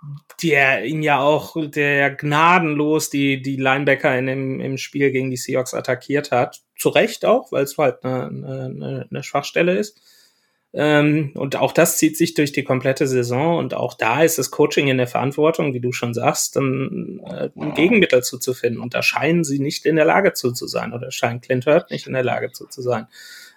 der 0.43 0.85
ihn 0.85 1.03
ja 1.03 1.21
auch, 1.21 1.55
der 1.69 2.11
gnadenlos 2.11 3.09
die, 3.09 3.41
die 3.41 3.55
Linebacker 3.55 4.17
in 4.17 4.25
dem, 4.25 4.59
im 4.59 4.77
Spiel 4.77 5.11
gegen 5.11 5.29
die 5.29 5.37
Seahawks 5.37 5.73
attackiert 5.73 6.31
hat. 6.31 6.61
Zu 6.77 6.89
Recht 6.89 7.25
auch, 7.25 7.51
weil 7.51 7.63
es 7.63 7.77
halt 7.77 8.03
eine, 8.03 8.25
eine, 8.25 9.07
eine 9.09 9.23
Schwachstelle 9.23 9.77
ist. 9.77 10.01
Ähm, 10.73 11.31
und 11.33 11.57
auch 11.57 11.73
das 11.73 11.97
zieht 11.97 12.15
sich 12.15 12.33
durch 12.33 12.53
die 12.53 12.63
komplette 12.63 13.05
Saison 13.05 13.57
und 13.57 13.73
auch 13.73 13.93
da 13.93 14.23
ist 14.23 14.37
das 14.37 14.51
Coaching 14.51 14.87
in 14.87 14.97
der 14.97 15.07
Verantwortung, 15.07 15.73
wie 15.73 15.81
du 15.81 15.91
schon 15.91 16.13
sagst, 16.13 16.55
dann 16.55 17.19
äh, 17.25 17.49
ein 17.59 17.73
Gegenmittel 17.73 18.23
zuzufinden. 18.23 18.81
Und 18.81 18.93
da 18.93 19.03
scheinen 19.03 19.43
sie 19.43 19.59
nicht 19.59 19.85
in 19.85 19.97
der 19.97 20.05
Lage 20.05 20.33
zu, 20.33 20.53
zu 20.53 20.67
sein 20.67 20.93
oder 20.93 21.11
scheint 21.11 21.43
Clint 21.43 21.65
Hurt 21.65 21.91
nicht 21.91 22.07
in 22.07 22.13
der 22.13 22.23
Lage 22.23 22.51
zu, 22.53 22.67
zu 22.67 22.81
sein. 22.81 23.07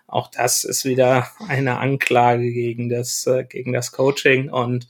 Auch 0.08 0.28
das 0.28 0.64
ist 0.64 0.84
wieder 0.84 1.28
eine 1.48 1.78
Anklage 1.78 2.50
gegen 2.52 2.88
das, 2.88 3.26
äh, 3.26 3.44
gegen 3.44 3.72
das 3.72 3.92
Coaching 3.92 4.50
und 4.50 4.88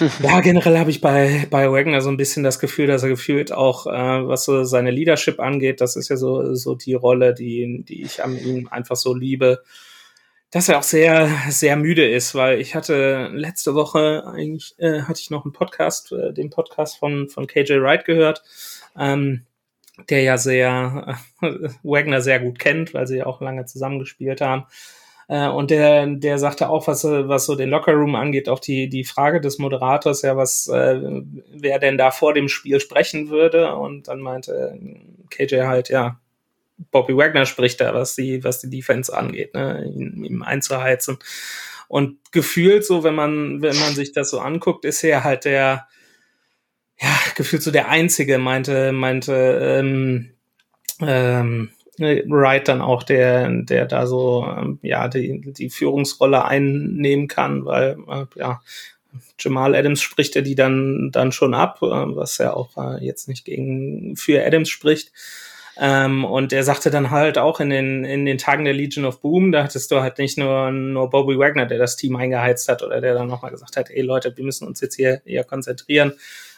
ja, 0.22 0.40
generell 0.40 0.78
habe 0.78 0.90
ich 0.90 1.00
bei, 1.00 1.46
bei 1.50 1.70
Wagner 1.70 2.00
so 2.00 2.08
ein 2.08 2.16
bisschen 2.16 2.44
das 2.44 2.60
Gefühl, 2.60 2.86
dass 2.86 3.02
er 3.02 3.08
gefühlt 3.08 3.52
auch, 3.52 3.86
äh, 3.86 3.90
was 3.90 4.44
so 4.44 4.62
seine 4.62 4.92
Leadership 4.92 5.40
angeht, 5.40 5.80
das 5.80 5.96
ist 5.96 6.08
ja 6.08 6.16
so, 6.16 6.54
so 6.54 6.76
die 6.76 6.94
Rolle, 6.94 7.34
die, 7.34 7.82
die 7.86 8.02
ich 8.02 8.22
an 8.22 8.38
ihm 8.38 8.68
einfach 8.68 8.94
so 8.94 9.12
liebe, 9.12 9.62
dass 10.52 10.68
er 10.68 10.78
auch 10.78 10.82
sehr, 10.82 11.28
sehr 11.48 11.76
müde 11.76 12.08
ist, 12.08 12.34
weil 12.34 12.60
ich 12.60 12.74
hatte 12.74 13.30
letzte 13.32 13.74
Woche 13.74 14.24
eigentlich, 14.26 14.74
äh, 14.78 15.00
hatte 15.02 15.18
ich 15.18 15.30
noch 15.30 15.44
einen 15.44 15.54
Podcast, 15.54 16.12
äh, 16.12 16.32
den 16.32 16.50
Podcast 16.50 16.98
von, 16.98 17.28
von 17.30 17.46
KJ 17.46 17.80
Wright 17.80 18.04
gehört, 18.04 18.42
ähm, 18.96 19.46
der 20.10 20.22
ja 20.22 20.36
sehr, 20.36 21.18
äh, 21.40 21.68
Wagner 21.82 22.20
sehr 22.20 22.38
gut 22.38 22.58
kennt, 22.58 22.92
weil 22.92 23.06
sie 23.06 23.16
ja 23.16 23.26
auch 23.26 23.40
lange 23.40 23.64
zusammengespielt 23.64 24.42
haben. 24.42 24.66
Äh, 25.26 25.48
und 25.48 25.70
der, 25.70 26.06
der 26.06 26.38
sagte 26.38 26.68
auch, 26.68 26.86
was, 26.86 27.04
was 27.04 27.46
so 27.46 27.54
den 27.54 27.70
Lockerroom 27.70 28.14
angeht, 28.14 28.50
auch 28.50 28.60
die, 28.60 28.90
die 28.90 29.04
Frage 29.04 29.40
des 29.40 29.58
Moderators, 29.58 30.20
ja, 30.20 30.36
was, 30.36 30.68
äh, 30.68 31.00
wer 31.50 31.78
denn 31.78 31.96
da 31.96 32.10
vor 32.10 32.34
dem 32.34 32.48
Spiel 32.50 32.78
sprechen 32.78 33.30
würde. 33.30 33.74
Und 33.76 34.08
dann 34.08 34.20
meinte 34.20 34.78
KJ 35.30 35.62
halt, 35.62 35.88
ja, 35.88 36.20
Bobby 36.90 37.16
Wagner 37.16 37.46
spricht 37.46 37.80
da, 37.80 37.94
was 37.94 38.14
die, 38.14 38.42
was 38.44 38.60
die 38.60 38.70
Defense 38.70 39.16
angeht, 39.16 39.54
ne, 39.54 39.84
ihm, 39.84 40.24
ihm 40.24 40.42
einzuheizen. 40.42 41.18
Und 41.88 42.18
gefühlt 42.32 42.84
so, 42.84 43.04
wenn 43.04 43.14
man, 43.14 43.62
wenn 43.62 43.78
man 43.78 43.94
sich 43.94 44.12
das 44.12 44.30
so 44.30 44.40
anguckt, 44.40 44.84
ist 44.84 45.04
er 45.04 45.24
halt 45.24 45.44
der, 45.44 45.86
ja, 47.00 47.18
gefühlt 47.34 47.62
so 47.62 47.70
der 47.70 47.88
Einzige, 47.88 48.38
meinte, 48.38 48.92
meinte, 48.92 49.80
ähm, 49.80 50.30
ähm, 51.00 51.70
Wright 51.98 52.68
dann 52.68 52.80
auch 52.80 53.02
der, 53.02 53.50
der 53.50 53.86
da 53.86 54.06
so 54.06 54.46
ähm, 54.46 54.78
ja 54.82 55.08
die, 55.08 55.40
die 55.52 55.70
Führungsrolle 55.70 56.44
einnehmen 56.44 57.28
kann, 57.28 57.64
weil 57.64 57.98
äh, 58.08 58.24
ja 58.36 58.62
Jamal 59.38 59.74
Adams 59.74 60.00
spricht 60.00 60.36
er 60.36 60.42
die 60.42 60.54
dann 60.54 61.10
dann 61.12 61.32
schon 61.32 61.54
ab, 61.54 61.78
äh, 61.82 61.86
was 61.86 62.38
ja 62.38 62.54
auch 62.54 62.76
äh, 62.76 63.04
jetzt 63.04 63.28
nicht 63.28 63.44
gegen 63.44 64.16
für 64.16 64.44
Adams 64.44 64.70
spricht. 64.70 65.12
Ähm, 65.78 66.24
und 66.24 66.52
er 66.52 66.64
sagte 66.64 66.90
dann 66.90 67.10
halt 67.10 67.38
auch 67.38 67.60
in 67.60 67.70
den, 67.70 68.04
in 68.04 68.26
den 68.26 68.38
Tagen 68.38 68.64
der 68.64 68.74
Legion 68.74 69.06
of 69.06 69.20
Boom, 69.20 69.52
da 69.52 69.64
hattest 69.64 69.90
du 69.90 70.00
halt 70.00 70.18
nicht 70.18 70.36
nur, 70.36 70.70
nur 70.70 71.08
Bobby 71.08 71.38
Wagner, 71.38 71.66
der 71.66 71.78
das 71.78 71.96
Team 71.96 72.16
eingeheizt 72.16 72.68
hat 72.68 72.82
oder 72.82 73.00
der 73.00 73.14
dann 73.14 73.28
nochmal 73.28 73.50
gesagt 73.50 73.76
hat, 73.76 73.90
ey 73.90 74.02
Leute, 74.02 74.36
wir 74.36 74.44
müssen 74.44 74.66
uns 74.66 74.80
jetzt 74.80 74.96
hier 74.96 75.22
eher 75.24 75.44
konzentrieren, 75.44 76.12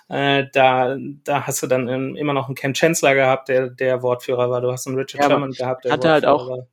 äh, 0.09 0.45
da, 0.53 0.97
da 1.25 1.47
hast 1.47 1.62
du 1.62 1.67
dann 1.67 2.17
immer 2.17 2.33
noch 2.33 2.47
einen 2.47 2.57
Cam 2.57 2.75
Chancellor 2.75 3.15
gehabt, 3.15 3.49
der 3.49 3.69
der 3.71 4.03
Wortführer 4.03 4.51
war. 4.51 4.61
Du 4.61 4.71
hast 4.71 4.87
einen 4.87 4.97
Richard 4.97 5.23
ja, 5.23 5.29
Sherman 5.31 5.53
gehabt, 5.53 5.85
der 5.85 5.93
hatte 5.93 6.11
halt 6.11 6.27
auch 6.27 6.67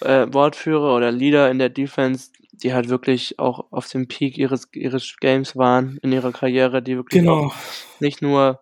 äh, 0.00 0.26
Wortführer 0.30 0.94
oder 0.94 1.10
Leader 1.10 1.50
in 1.50 1.58
der 1.58 1.68
Defense, 1.68 2.30
die 2.52 2.74
halt 2.74 2.88
wirklich 2.88 3.38
auch 3.38 3.72
auf 3.72 3.88
dem 3.88 4.06
Peak 4.06 4.38
ihres 4.38 4.68
ihres 4.72 5.16
Games 5.18 5.56
waren 5.56 5.98
in 6.02 6.12
ihrer 6.12 6.30
Karriere, 6.30 6.80
die 6.80 6.96
wirklich 6.96 7.22
genau. 7.22 7.52
nicht 7.98 8.22
nur 8.22 8.60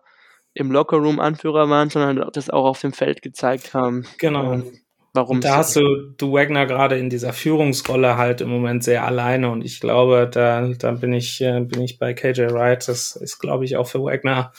im 0.55 0.71
Lockerroom 0.71 1.19
Anführer 1.19 1.69
waren, 1.69 1.89
sondern 1.89 2.29
das 2.31 2.49
auch 2.49 2.65
auf 2.65 2.81
dem 2.81 2.93
Feld 2.93 3.21
gezeigt 3.21 3.73
haben. 3.73 4.05
Genau. 4.17 4.53
Ähm, 4.53 4.71
warum. 5.13 5.41
Da 5.41 5.57
hast 5.57 5.75
du, 5.75 6.13
du 6.17 6.33
Wagner 6.33 6.65
gerade 6.65 6.97
in 6.97 7.09
dieser 7.09 7.33
Führungsrolle 7.33 8.17
halt 8.17 8.41
im 8.41 8.49
Moment 8.49 8.83
sehr 8.83 9.05
alleine 9.05 9.51
und 9.51 9.63
ich 9.63 9.79
glaube, 9.79 10.29
da, 10.31 10.67
da 10.67 10.91
bin 10.91 11.13
ich, 11.13 11.41
äh, 11.41 11.59
bin 11.59 11.81
ich 11.81 11.99
bei 11.99 12.13
KJ 12.13 12.53
Wright. 12.53 12.87
Das 12.87 13.15
ist, 13.15 13.39
glaube 13.39 13.65
ich, 13.65 13.75
auch 13.75 13.87
für 13.87 14.01
Wagner 14.01 14.53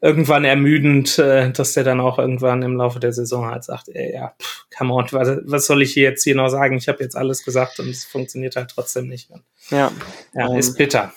irgendwann 0.00 0.44
ermüdend, 0.44 1.18
äh, 1.18 1.50
dass 1.50 1.72
der 1.74 1.84
dann 1.84 2.00
auch 2.00 2.18
irgendwann 2.18 2.62
im 2.62 2.76
Laufe 2.76 3.00
der 3.00 3.12
Saison 3.12 3.46
halt 3.46 3.64
sagt, 3.64 3.88
ey, 3.88 4.14
ja, 4.14 4.34
pff, 4.40 4.66
come 4.76 4.94
on, 4.94 5.06
was, 5.10 5.38
was 5.44 5.66
soll 5.66 5.82
ich 5.82 5.92
hier 5.92 6.04
jetzt 6.04 6.22
hier 6.24 6.36
noch 6.36 6.48
sagen? 6.48 6.76
Ich 6.76 6.88
habe 6.88 7.02
jetzt 7.02 7.16
alles 7.16 7.44
gesagt 7.44 7.80
und 7.80 7.88
es 7.88 8.04
funktioniert 8.04 8.56
halt 8.56 8.70
trotzdem 8.74 9.08
nicht. 9.08 9.30
Ja. 9.70 9.90
Ja, 10.34 10.46
um, 10.46 10.58
ist 10.58 10.76
bitter. 10.76 11.12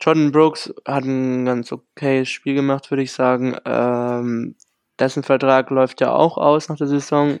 Jordan 0.00 0.32
Brooks 0.32 0.72
hat 0.86 1.04
ein 1.04 1.44
ganz 1.44 1.72
okayes 1.72 2.28
Spiel 2.28 2.54
gemacht, 2.54 2.90
würde 2.90 3.02
ich 3.02 3.12
sagen. 3.12 3.56
Ähm, 3.64 4.56
dessen 4.98 5.22
Vertrag 5.22 5.70
läuft 5.70 6.00
ja 6.00 6.12
auch 6.12 6.36
aus 6.38 6.68
nach 6.68 6.76
der 6.76 6.86
Saison 6.86 7.38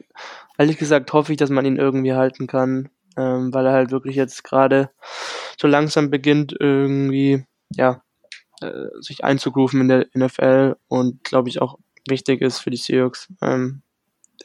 ehrlich 0.58 0.78
gesagt 0.78 1.12
hoffe 1.12 1.32
ich, 1.32 1.38
dass 1.38 1.50
man 1.50 1.64
ihn 1.64 1.76
irgendwie 1.76 2.14
halten 2.14 2.46
kann, 2.46 2.88
ähm, 3.16 3.52
weil 3.52 3.66
er 3.66 3.72
halt 3.72 3.90
wirklich 3.90 4.16
jetzt 4.16 4.44
gerade 4.44 4.90
so 5.58 5.68
langsam 5.68 6.10
beginnt, 6.10 6.54
irgendwie, 6.58 7.44
ja, 7.70 8.02
äh, 8.60 8.88
sich 9.00 9.24
einzugrooven 9.24 9.82
in 9.82 9.88
der 9.88 10.06
NFL 10.14 10.76
und 10.88 11.24
glaube 11.24 11.48
ich 11.48 11.60
auch 11.60 11.78
wichtig 12.08 12.40
ist 12.40 12.60
für 12.60 12.70
die 12.70 12.76
Seahawks. 12.76 13.32
Ähm, 13.42 13.82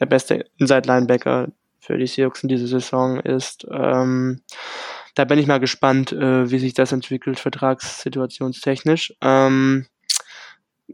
der 0.00 0.06
beste 0.06 0.46
Inside-Linebacker 0.58 1.48
für 1.80 1.98
die 1.98 2.06
Seahawks 2.06 2.42
in 2.42 2.48
dieser 2.48 2.66
Saison 2.66 3.20
ist. 3.20 3.66
Ähm, 3.70 4.42
da 5.14 5.24
bin 5.24 5.38
ich 5.38 5.46
mal 5.46 5.60
gespannt, 5.60 6.12
äh, 6.12 6.50
wie 6.50 6.58
sich 6.58 6.74
das 6.74 6.92
entwickelt, 6.92 7.38
vertragssituationstechnisch. 7.38 9.14
Ähm, 9.20 9.86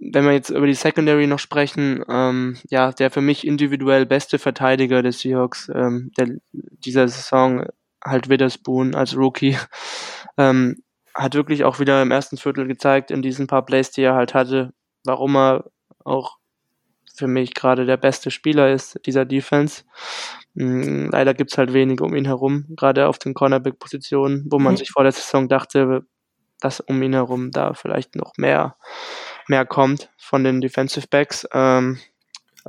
wenn 0.01 0.25
wir 0.25 0.33
jetzt 0.33 0.51
über 0.51 0.67
die 0.67 0.75
Secondary 0.75 1.27
noch 1.27 1.39
sprechen, 1.39 2.05
ähm, 2.09 2.57
ja, 2.69 2.93
der 2.93 3.11
für 3.11 3.21
mich 3.21 3.47
individuell 3.47 4.07
beste 4.07 4.39
Verteidiger 4.39 5.03
des 5.03 5.21
Seahawks 5.21 5.71
ähm, 5.75 6.13
der, 6.17 6.29
dieser 6.53 7.09
Saison, 7.09 7.67
halt 8.05 8.29
Witherspoon 8.29 8.95
als 8.95 9.17
Rookie, 9.17 9.57
ähm, 10.37 10.83
hat 11.15 11.35
wirklich 11.35 11.65
auch 11.65 11.81
wieder 11.81 12.01
im 12.03 12.13
ersten 12.13 12.37
Viertel 12.37 12.67
gezeigt, 12.67 13.11
in 13.11 13.23
diesen 13.23 13.47
paar 13.47 13.65
Plays, 13.65 13.91
die 13.91 14.03
er 14.03 14.15
halt 14.15 14.35
hatte, 14.35 14.73
warum 15.05 15.37
er 15.37 15.65
auch 16.05 16.38
für 17.19 17.27
mich 17.27 17.55
gerade 17.55 17.85
der 17.85 17.97
beste 17.97 18.31
Spieler 18.31 18.73
ist 18.73 18.99
dieser 19.07 19.25
Defense. 19.25 19.85
Mhm, 20.55 21.11
leider 21.11 21.35
gibt's 21.35 21.59
halt 21.59 21.73
wenig 21.73 22.01
um 22.01 22.15
ihn 22.15 22.25
herum, 22.25 22.67
gerade 22.77 23.09
auf 23.09 23.19
den 23.19 23.35
Cornerback-Positionen, 23.35 24.47
wo 24.51 24.59
man 24.59 24.75
mhm. 24.75 24.77
sich 24.79 24.91
vor 24.91 25.03
der 25.03 25.13
Saison 25.13 25.49
dachte, 25.49 26.03
dass 26.61 26.81
um 26.81 27.03
ihn 27.03 27.13
herum 27.13 27.51
da 27.51 27.75
vielleicht 27.75 28.17
noch 28.17 28.33
mehr 28.37 28.77
mehr 29.49 29.65
kommt 29.65 30.11
von 30.19 30.45
den 30.45 30.61
Defensive 30.61 31.07
Backs. 31.09 31.47
Ähm, 31.53 31.99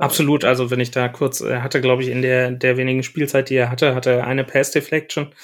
Absolut, 0.00 0.46
also 0.46 0.70
wenn 0.70 0.80
ich 0.80 0.90
da 0.90 1.08
kurz, 1.08 1.42
er 1.42 1.62
hatte, 1.62 1.82
glaube 1.82 2.02
ich, 2.02 2.08
in 2.08 2.22
der, 2.22 2.52
der 2.52 2.78
wenigen 2.78 3.02
Spielzeit, 3.02 3.50
die 3.50 3.56
er 3.56 3.70
hatte, 3.70 3.94
hatte 3.94 4.12
er 4.12 4.26
eine 4.26 4.44
Pass 4.44 4.70
Deflection. 4.70 5.34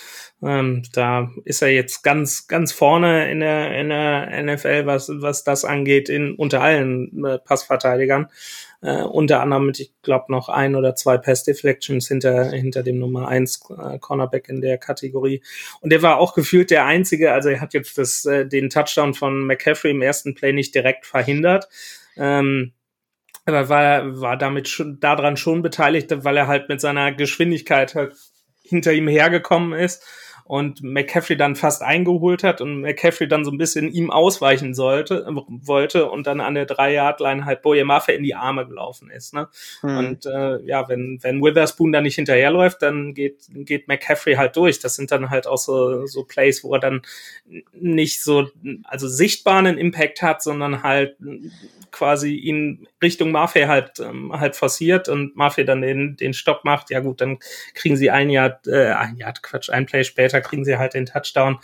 Ähm, 0.42 0.82
da 0.94 1.30
ist 1.44 1.60
er 1.60 1.68
jetzt 1.68 2.02
ganz, 2.02 2.48
ganz 2.48 2.72
vorne 2.72 3.30
in 3.30 3.40
der, 3.40 3.78
in 3.78 3.90
der 3.90 4.42
NFL, 4.42 4.86
was, 4.86 5.10
was 5.12 5.44
das 5.44 5.66
angeht, 5.66 6.08
in, 6.08 6.34
unter 6.36 6.62
allen 6.62 7.22
äh, 7.22 7.38
Passverteidigern. 7.38 8.28
Äh, 8.80 9.02
unter 9.02 9.42
anderem 9.42 9.66
mit, 9.66 9.78
ich 9.78 9.92
glaube, 10.00 10.32
noch 10.32 10.48
ein 10.48 10.74
oder 10.74 10.94
zwei 10.94 11.18
Pass 11.18 11.44
Deflections 11.44 12.08
hinter, 12.08 12.50
hinter 12.50 12.82
dem 12.82 12.98
Nummer 12.98 13.28
eins 13.28 13.60
äh, 13.68 13.98
Cornerback 13.98 14.48
in 14.48 14.62
der 14.62 14.78
Kategorie. 14.78 15.42
Und 15.82 15.92
er 15.92 16.00
war 16.00 16.16
auch 16.16 16.32
gefühlt 16.32 16.70
der 16.70 16.86
Einzige, 16.86 17.32
also 17.32 17.50
er 17.50 17.60
hat 17.60 17.74
jetzt 17.74 17.98
das, 17.98 18.24
äh, 18.24 18.46
den 18.46 18.70
Touchdown 18.70 19.12
von 19.12 19.46
McCaffrey 19.46 19.90
im 19.90 20.00
ersten 20.00 20.34
Play 20.34 20.54
nicht 20.54 20.74
direkt 20.74 21.04
verhindert. 21.04 21.68
Ähm, 22.16 22.72
aber 23.46 23.68
war, 23.68 24.20
war 24.20 24.36
damit 24.36 24.68
schon 24.68 24.98
daran 25.00 25.36
schon 25.36 25.62
beteiligt, 25.62 26.12
weil 26.24 26.36
er 26.36 26.48
halt 26.48 26.68
mit 26.68 26.80
seiner 26.80 27.12
Geschwindigkeit 27.12 27.94
halt 27.94 28.14
hinter 28.62 28.92
ihm 28.92 29.08
hergekommen 29.08 29.72
ist 29.78 30.04
und 30.46 30.80
McCaffrey 30.80 31.36
dann 31.36 31.56
fast 31.56 31.82
eingeholt 31.82 32.44
hat 32.44 32.60
und 32.60 32.80
McCaffrey 32.80 33.26
dann 33.26 33.44
so 33.44 33.50
ein 33.50 33.58
bisschen 33.58 33.90
ihm 33.90 34.12
ausweichen 34.12 34.74
sollte, 34.74 35.26
wollte 35.48 36.08
und 36.08 36.26
dann 36.28 36.40
an 36.40 36.54
der 36.54 36.66
Drei-Yard-Line 36.66 37.44
halt 37.44 37.62
Boye 37.62 37.84
Maffe 37.84 38.12
in 38.12 38.22
die 38.22 38.36
Arme 38.36 38.66
gelaufen 38.66 39.10
ist. 39.10 39.34
Ne? 39.34 39.48
Mhm. 39.82 39.98
Und 39.98 40.26
äh, 40.26 40.62
ja, 40.62 40.88
wenn, 40.88 41.18
wenn 41.22 41.42
Witherspoon 41.42 41.90
da 41.90 42.00
nicht 42.00 42.14
hinterherläuft, 42.14 42.80
dann 42.82 43.12
geht, 43.12 43.48
geht 43.48 43.88
McCaffrey 43.88 44.34
halt 44.34 44.56
durch. 44.56 44.78
Das 44.78 44.94
sind 44.94 45.10
dann 45.10 45.30
halt 45.30 45.48
auch 45.48 45.58
so, 45.58 46.06
so 46.06 46.22
Plays, 46.22 46.62
wo 46.62 46.74
er 46.74 46.80
dann 46.80 47.02
nicht 47.72 48.22
so, 48.22 48.48
also 48.84 49.08
sichtbaren 49.08 49.66
Impact 49.66 50.22
hat, 50.22 50.42
sondern 50.42 50.84
halt 50.84 51.16
quasi 51.96 52.34
ihn 52.34 52.86
Richtung 53.02 53.30
Mafia 53.30 53.68
halt 53.68 54.00
ähm, 54.00 54.32
halt 54.38 54.54
forciert 54.54 55.08
und 55.08 55.34
Mafia 55.34 55.64
dann 55.64 55.80
den 55.80 56.16
den 56.16 56.34
Stopp 56.34 56.64
macht, 56.64 56.90
ja 56.90 57.00
gut, 57.00 57.20
dann 57.20 57.38
kriegen 57.74 57.96
sie 57.96 58.10
ein 58.10 58.28
Jahr 58.28 58.60
äh, 58.66 58.92
ein 58.92 59.16
Jahr 59.16 59.32
Quatsch, 59.32 59.70
ein 59.70 59.86
Play 59.86 60.04
später 60.04 60.35
kriegen 60.40 60.64
sie 60.64 60.78
halt 60.78 60.94
den 60.94 61.06
Touchdown. 61.06 61.58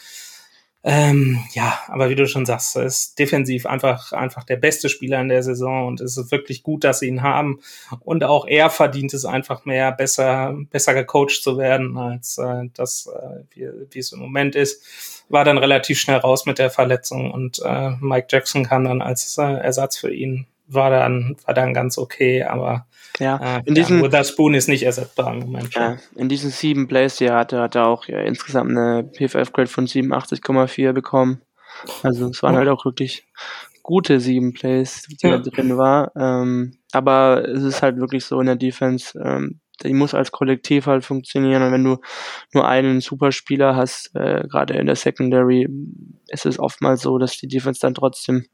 Ähm, 0.85 1.39
ja, 1.53 1.79
aber 1.87 2.11
wie 2.11 2.17
du 2.17 2.27
schon 2.27 2.45
sagst, 2.45 2.77
ist 2.77 3.17
defensiv 3.17 3.67
einfach, 3.67 4.13
einfach 4.13 4.43
der 4.43 4.57
beste 4.57 4.89
Spieler 4.89 5.21
in 5.21 5.29
der 5.29 5.45
Saison 5.45 5.87
und 5.87 6.01
es 6.01 6.17
ist 6.17 6.33
wirklich 6.33 6.65
gut, 6.65 6.83
dass 6.83 6.99
sie 6.99 7.07
ihn 7.07 7.23
haben. 7.23 7.61
Und 8.01 8.25
auch 8.25 8.47
er 8.49 8.69
verdient 8.69 9.15
es 9.15 9.25
einfach 9.25 9.65
mehr, 9.65 9.93
besser, 9.93 10.57
besser 10.71 10.95
gecoacht 10.95 11.41
zu 11.43 11.57
werden, 11.57 11.97
als 11.97 12.37
äh, 12.39 12.65
das, 12.75 13.07
äh, 13.07 13.45
wie, 13.51 13.69
wie 13.91 13.99
es 13.99 14.11
im 14.11 14.19
Moment 14.19 14.57
ist. 14.57 14.83
War 15.29 15.45
dann 15.45 15.59
relativ 15.59 16.01
schnell 16.01 16.19
raus 16.19 16.47
mit 16.47 16.59
der 16.59 16.71
Verletzung 16.71 17.31
und 17.31 17.63
äh, 17.65 17.91
Mike 18.01 18.27
Jackson 18.29 18.65
kam 18.65 18.85
dann 18.85 19.03
als 19.03 19.39
äh, 19.39 19.43
Ersatz 19.43 19.97
für 19.97 20.13
ihn 20.13 20.47
war 20.67 20.91
dann, 20.91 21.37
war 21.45 21.55
dann 21.55 21.75
ganz 21.75 21.99
okay, 21.99 22.43
aber 22.43 22.87
ja, 23.19 23.59
äh, 23.59 23.63
in 23.67 23.75
diesen, 23.75 23.99
ja, 23.99 24.05
Witherspoon 24.05 24.55
ist 24.55 24.69
nicht 24.69 24.85
ersetzbar 24.85 25.33
im 25.33 25.41
Moment. 25.41 25.75
Ja, 25.75 25.97
in 26.17 26.29
diesen 26.29 26.51
sieben 26.51 26.89
Plays, 26.89 27.17
die 27.17 27.27
er 27.27 27.37
hatte, 27.37 27.61
hat 27.61 27.75
er 27.75 27.87
auch 27.87 28.07
ja, 28.07 28.21
insgesamt 28.21 28.71
eine 28.71 29.05
PFF-Grade 29.05 29.69
von 29.69 29.87
87,4 29.87 30.93
bekommen. 30.93 31.43
Also 32.03 32.29
es 32.29 32.43
waren 32.43 32.55
oh. 32.55 32.59
halt 32.59 32.69
auch 32.69 32.85
wirklich 32.85 33.27
gute 33.83 34.21
sieben 34.21 34.53
Plays, 34.53 35.03
die 35.03 35.17
ja. 35.27 35.39
da 35.39 35.51
drin 35.51 35.77
war. 35.77 36.13
Ähm, 36.17 36.79
aber 36.93 37.49
es 37.49 37.63
ist 37.63 37.83
halt 37.83 37.97
wirklich 37.99 38.25
so 38.25 38.41
in 38.41 38.47
der 38.47 38.57
Defense, 38.57 39.19
ähm, 39.23 39.61
die 39.83 39.95
muss 39.95 40.15
als 40.15 40.31
Kollektiv 40.31 40.87
halt 40.87 41.05
funktionieren. 41.05 41.63
Und 41.63 41.73
wenn 41.73 41.85
du 41.85 41.99
nur 42.53 42.69
einen 42.69 43.01
Superspieler 43.01 43.75
hast, 43.75 44.15
äh, 44.15 44.45
gerade 44.49 44.75
in 44.75 44.87
der 44.87 44.97
Secondary, 44.97 45.69
ist 46.29 46.47
es 46.47 46.59
oftmals 46.59 47.03
so, 47.03 47.19
dass 47.19 47.37
die 47.37 47.49
Defense 47.49 47.81
dann 47.81 47.95
trotzdem 47.95 48.47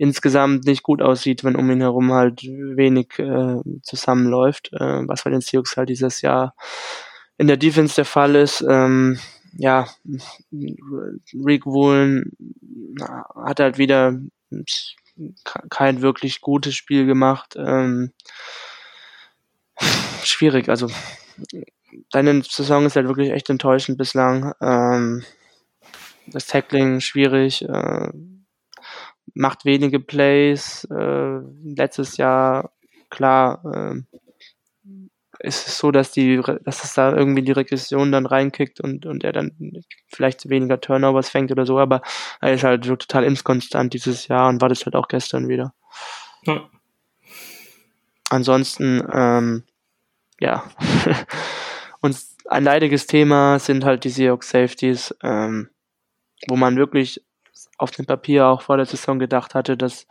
insgesamt 0.00 0.64
nicht 0.64 0.82
gut 0.82 1.02
aussieht, 1.02 1.44
wenn 1.44 1.56
um 1.56 1.70
ihn 1.70 1.82
herum 1.82 2.10
halt 2.12 2.42
wenig 2.42 3.18
äh, 3.18 3.60
zusammenläuft, 3.82 4.72
äh, 4.72 5.06
was 5.06 5.24
bei 5.24 5.30
den 5.30 5.42
Seahawks 5.42 5.76
halt 5.76 5.90
dieses 5.90 6.22
Jahr 6.22 6.54
in 7.36 7.48
der 7.48 7.58
Defense 7.58 7.96
der 7.96 8.06
Fall 8.06 8.34
ist. 8.34 8.64
Ähm, 8.66 9.18
ja, 9.52 9.88
Rick 11.44 11.66
Woolen 11.66 12.32
hat 13.44 13.60
halt 13.60 13.76
wieder 13.76 14.18
kein 15.68 16.00
wirklich 16.00 16.40
gutes 16.40 16.74
Spiel 16.74 17.04
gemacht. 17.04 17.56
Ähm, 17.58 18.12
schwierig, 20.22 20.70
also 20.70 20.88
deine 22.10 22.42
Saison 22.42 22.86
ist 22.86 22.96
halt 22.96 23.06
wirklich 23.06 23.32
echt 23.32 23.50
enttäuschend 23.50 23.98
bislang. 23.98 24.54
Ähm, 24.62 25.24
das 26.26 26.46
Tackling 26.46 27.00
schwierig. 27.00 27.68
Äh, 27.68 28.08
macht 29.34 29.64
wenige 29.64 30.00
Plays. 30.00 30.84
Äh, 30.90 31.40
letztes 31.64 32.16
Jahr, 32.16 32.72
klar, 33.08 33.62
äh, 33.64 34.18
ist 35.42 35.66
es 35.66 35.78
so, 35.78 35.90
dass 35.90 36.12
die, 36.12 36.40
dass 36.64 36.84
es 36.84 36.94
da 36.94 37.14
irgendwie 37.14 37.42
die 37.42 37.52
Regression 37.52 38.12
dann 38.12 38.26
reinkickt 38.26 38.80
und, 38.80 39.06
und 39.06 39.24
er 39.24 39.32
dann 39.32 39.82
vielleicht 40.08 40.48
weniger 40.50 40.80
Turnovers 40.80 41.30
fängt 41.30 41.50
oder 41.50 41.64
so, 41.64 41.78
aber 41.78 42.02
er 42.40 42.52
ist 42.52 42.64
halt 42.64 42.84
so 42.84 42.96
total 42.96 43.24
inkonstant 43.24 43.94
dieses 43.94 44.28
Jahr 44.28 44.48
und 44.48 44.60
war 44.60 44.68
das 44.68 44.84
halt 44.84 44.94
auch 44.94 45.08
gestern 45.08 45.48
wieder. 45.48 45.72
Ja. 46.42 46.68
Ansonsten, 48.28 49.02
ähm, 49.12 49.64
ja. 50.40 50.64
und 52.00 52.16
ein 52.46 52.64
leidiges 52.64 53.06
Thema 53.06 53.58
sind 53.58 53.84
halt 53.84 54.04
die 54.04 54.10
Seahawks 54.10 54.50
Safeties, 54.50 55.14
ähm, 55.22 55.70
wo 56.48 56.56
man 56.56 56.76
wirklich 56.76 57.24
auf 57.78 57.90
dem 57.90 58.06
Papier 58.06 58.46
auch 58.46 58.62
vor 58.62 58.76
der 58.76 58.86
Saison 58.86 59.18
gedacht 59.18 59.54
hatte, 59.54 59.76
dass, 59.76 60.06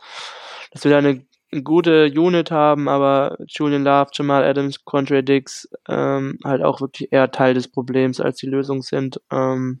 dass 0.70 0.84
wir 0.84 0.90
da 0.90 0.98
eine, 0.98 1.24
gute 1.64 2.06
Unit 2.06 2.50
haben, 2.50 2.88
aber 2.88 3.36
Julian 3.46 3.82
Love, 3.82 4.10
Jamal 4.12 4.44
Adams, 4.44 4.84
Contre 4.84 5.24
Dix 5.24 5.68
ähm, 5.88 6.38
halt 6.44 6.62
auch 6.62 6.80
wirklich 6.80 7.12
eher 7.12 7.30
Teil 7.32 7.54
des 7.54 7.68
Problems 7.68 8.20
als 8.20 8.38
die 8.38 8.46
Lösung 8.46 8.82
sind. 8.82 9.20
Ähm, 9.32 9.80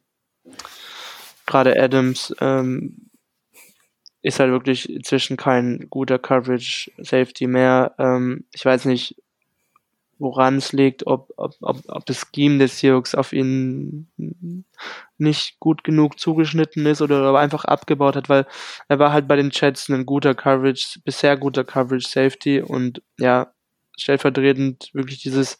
Gerade 1.46 1.80
Adams 1.80 2.34
ähm, 2.40 3.10
ist 4.22 4.40
halt 4.40 4.50
wirklich 4.50 4.92
inzwischen 4.92 5.36
kein 5.36 5.86
guter 5.90 6.18
Coverage 6.18 6.90
Safety 6.98 7.46
mehr. 7.46 7.94
Ähm, 7.98 8.46
ich 8.52 8.64
weiß 8.64 8.84
nicht, 8.86 9.16
woran 10.20 10.58
es 10.58 10.72
liegt, 10.72 11.06
ob, 11.06 11.32
ob, 11.36 11.54
ob, 11.62 11.82
ob 11.88 12.06
das 12.06 12.26
Scheme 12.32 12.58
des 12.58 12.78
Seahawks 12.78 13.14
auf 13.14 13.32
ihn 13.32 14.08
nicht 15.18 15.58
gut 15.58 15.82
genug 15.82 16.20
zugeschnitten 16.20 16.86
ist 16.86 17.00
oder 17.00 17.34
einfach 17.34 17.64
abgebaut 17.64 18.16
hat, 18.16 18.28
weil 18.28 18.46
er 18.88 18.98
war 18.98 19.12
halt 19.12 19.26
bei 19.26 19.36
den 19.36 19.50
Chats 19.50 19.88
ein 19.88 20.06
guter 20.06 20.34
Coverage, 20.34 21.00
bisher 21.04 21.36
guter 21.36 21.64
Coverage 21.64 22.06
Safety 22.06 22.60
und 22.60 23.02
ja, 23.18 23.52
stellvertretend 23.96 24.90
wirklich 24.92 25.22
dieses 25.22 25.58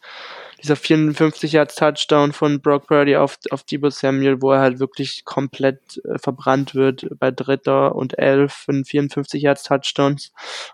dieser 0.61 0.75
54 0.75 1.53
Yards 1.53 1.75
Touchdown 1.75 2.33
von 2.33 2.61
Brock 2.61 2.87
Purdy 2.87 3.15
auf, 3.15 3.37
auf 3.49 3.63
Debo 3.63 3.89
Samuel, 3.89 4.41
wo 4.41 4.51
er 4.51 4.61
halt 4.61 4.79
wirklich 4.79 5.25
komplett 5.25 6.01
äh, 6.05 6.17
verbrannt 6.19 6.75
wird 6.75 7.07
bei 7.19 7.31
Dritter 7.31 7.95
und 7.95 8.17
Elf 8.19 8.53
von 8.53 8.85
54 8.85 9.41
Yards 9.41 9.63
Touchdowns, 9.63 10.31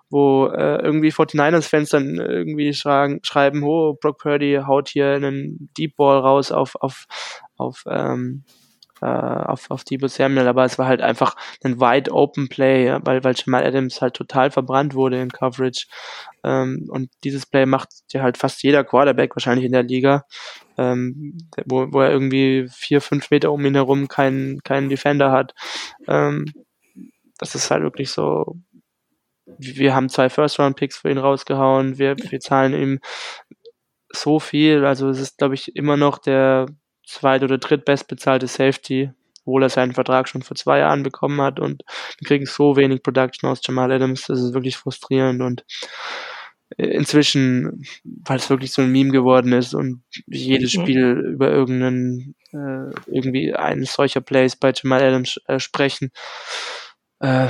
wo 0.09 0.47
äh, 0.47 0.81
irgendwie 0.81 1.11
49ers 1.11 1.69
Fans 1.69 1.89
dann 1.89 2.15
irgendwie 2.17 2.73
schreiben, 2.73 3.19
schreiben, 3.23 3.63
oh, 3.63 3.93
Brock 3.93 4.19
Purdy 4.19 4.61
haut 4.65 4.89
hier 4.89 5.13
einen 5.13 5.69
Deep 5.77 5.95
Ball 5.95 6.19
raus 6.19 6.51
auf, 6.51 6.75
auf, 6.75 7.05
auf, 7.57 7.83
ähm, 7.87 8.43
äh, 9.01 9.05
auf, 9.05 9.69
auf 9.71 9.83
Debo 9.83 10.07
Samuel, 10.07 10.47
aber 10.47 10.65
es 10.65 10.77
war 10.77 10.87
halt 10.87 11.01
einfach 11.01 11.35
ein 11.63 11.79
wide 11.79 12.11
open 12.11 12.49
Play, 12.49 12.87
ja, 12.87 12.99
weil, 13.03 13.23
weil 13.23 13.35
Jamal 13.35 13.65
Adams 13.65 14.01
halt 14.01 14.15
total 14.15 14.51
verbrannt 14.51 14.93
wurde 14.93 15.21
in 15.21 15.31
Coverage. 15.31 15.87
Ähm, 16.43 16.87
und 16.89 17.09
dieses 17.23 17.45
Play 17.45 17.65
macht 17.65 17.89
ja 18.11 18.21
halt 18.21 18.37
fast 18.37 18.63
jeder 18.63 18.83
Quarterback 18.83 19.35
wahrscheinlich 19.35 19.65
in 19.65 19.71
der 19.71 19.83
Liga, 19.83 20.25
ähm, 20.77 21.37
wo, 21.65 21.91
wo 21.91 22.01
er 22.01 22.11
irgendwie 22.11 22.67
vier, 22.71 23.01
fünf 23.01 23.29
Meter 23.31 23.51
um 23.51 23.65
ihn 23.65 23.75
herum 23.75 24.07
keinen 24.07 24.59
keinen 24.63 24.89
Defender 24.89 25.31
hat. 25.31 25.53
Ähm, 26.07 26.45
das 27.37 27.55
ist 27.55 27.71
halt 27.71 27.83
wirklich 27.83 28.11
so. 28.11 28.55
Wir 29.45 29.95
haben 29.95 30.09
zwei 30.09 30.29
First-Round-Picks 30.29 30.97
für 30.97 31.09
ihn 31.09 31.17
rausgehauen. 31.17 31.97
Wir, 31.97 32.17
wir 32.17 32.39
zahlen 32.39 32.73
ihm 32.73 32.99
so 34.11 34.39
viel. 34.39 34.85
Also 34.85 35.09
es 35.09 35.19
ist, 35.19 35.37
glaube 35.37 35.55
ich, 35.55 35.75
immer 35.75 35.97
noch 35.97 36.17
der 36.17 36.67
zweit- 37.07 37.43
oder 37.43 37.57
drittbestbezahlte 37.57 38.47
Safety, 38.47 39.11
obwohl 39.41 39.63
er 39.63 39.69
seinen 39.69 39.93
Vertrag 39.93 40.27
schon 40.27 40.41
vor 40.41 40.57
zwei 40.57 40.79
Jahren 40.79 41.03
bekommen 41.03 41.41
hat 41.41 41.59
und 41.59 41.83
wir 42.19 42.27
kriegen 42.27 42.45
so 42.45 42.75
wenig 42.75 43.01
Production 43.01 43.49
aus 43.49 43.61
Jamal 43.63 43.91
Adams, 43.91 44.25
das 44.27 44.41
ist 44.41 44.53
wirklich 44.53 44.75
frustrierend 44.75 45.41
und 45.41 45.65
äh, 46.75 46.87
inzwischen, 46.87 47.85
weil 48.03 48.37
es 48.37 48.49
wirklich 48.49 48.73
so 48.73 48.81
ein 48.81 48.91
Meme 48.91 49.11
geworden 49.11 49.53
ist 49.53 49.73
und 49.73 50.03
jedes 50.25 50.75
mhm. 50.75 50.81
Spiel 50.81 51.11
über 51.33 51.49
irgendeinen, 51.49 52.35
äh, 52.51 52.91
irgendwie 53.07 53.53
eines 53.53 53.93
solcher 53.93 54.21
Plays 54.21 54.57
bei 54.57 54.73
Jamal 54.75 55.01
Adams 55.01 55.39
äh, 55.47 55.59
sprechen, 55.59 56.11
äh, 57.19 57.47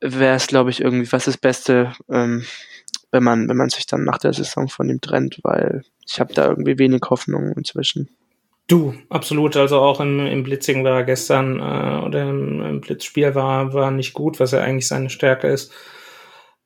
wäre 0.00 0.36
es, 0.36 0.46
glaube 0.46 0.70
ich, 0.70 0.80
irgendwie 0.80 1.06
fast 1.06 1.26
das 1.26 1.38
Beste, 1.38 1.92
ähm, 2.08 2.44
wenn 3.10 3.24
man, 3.24 3.48
wenn 3.48 3.56
man 3.56 3.68
sich 3.68 3.86
dann 3.86 4.04
nach 4.04 4.18
der 4.18 4.32
Saison 4.32 4.68
von 4.68 4.88
ihm 4.88 5.00
trennt, 5.00 5.40
weil 5.42 5.82
ich 6.06 6.20
habe 6.20 6.32
da 6.34 6.46
irgendwie 6.46 6.78
wenig 6.78 7.02
Hoffnung 7.10 7.52
inzwischen. 7.56 8.08
Du, 8.68 8.94
absolut. 9.08 9.56
Also 9.56 9.80
auch 9.80 10.00
im, 10.00 10.26
im 10.26 10.42
Blitzing 10.44 10.84
war 10.84 11.04
gestern 11.04 11.58
äh, 11.58 12.04
oder 12.06 12.22
im, 12.30 12.62
im 12.62 12.80
Blitzspiel 12.80 13.34
war, 13.34 13.74
war 13.74 13.90
nicht 13.90 14.14
gut, 14.14 14.40
was 14.40 14.52
ja 14.52 14.60
eigentlich 14.60 14.88
seine 14.88 15.10
Stärke 15.10 15.48
ist. 15.48 15.72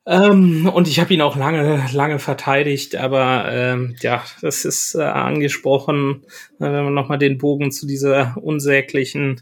Ähm, 0.05 0.69
und 0.73 0.87
ich 0.87 1.01
habe 1.01 1.13
ihn 1.13 1.21
auch 1.21 1.35
lange, 1.35 1.83
lange 1.91 2.19
verteidigt, 2.19 2.95
aber 2.95 3.51
ähm, 3.51 3.95
ja, 3.99 4.23
das 4.41 4.63
ist 4.63 4.95
äh, 4.95 5.01
angesprochen, 5.01 6.23
äh, 6.59 6.63
wenn 6.63 6.85
man 6.85 6.93
nochmal 6.93 7.17
den 7.17 7.37
Bogen 7.37 7.71
zu 7.71 7.85
dieser 7.85 8.37
unsäglichen 8.41 9.41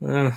äh, 0.00 0.32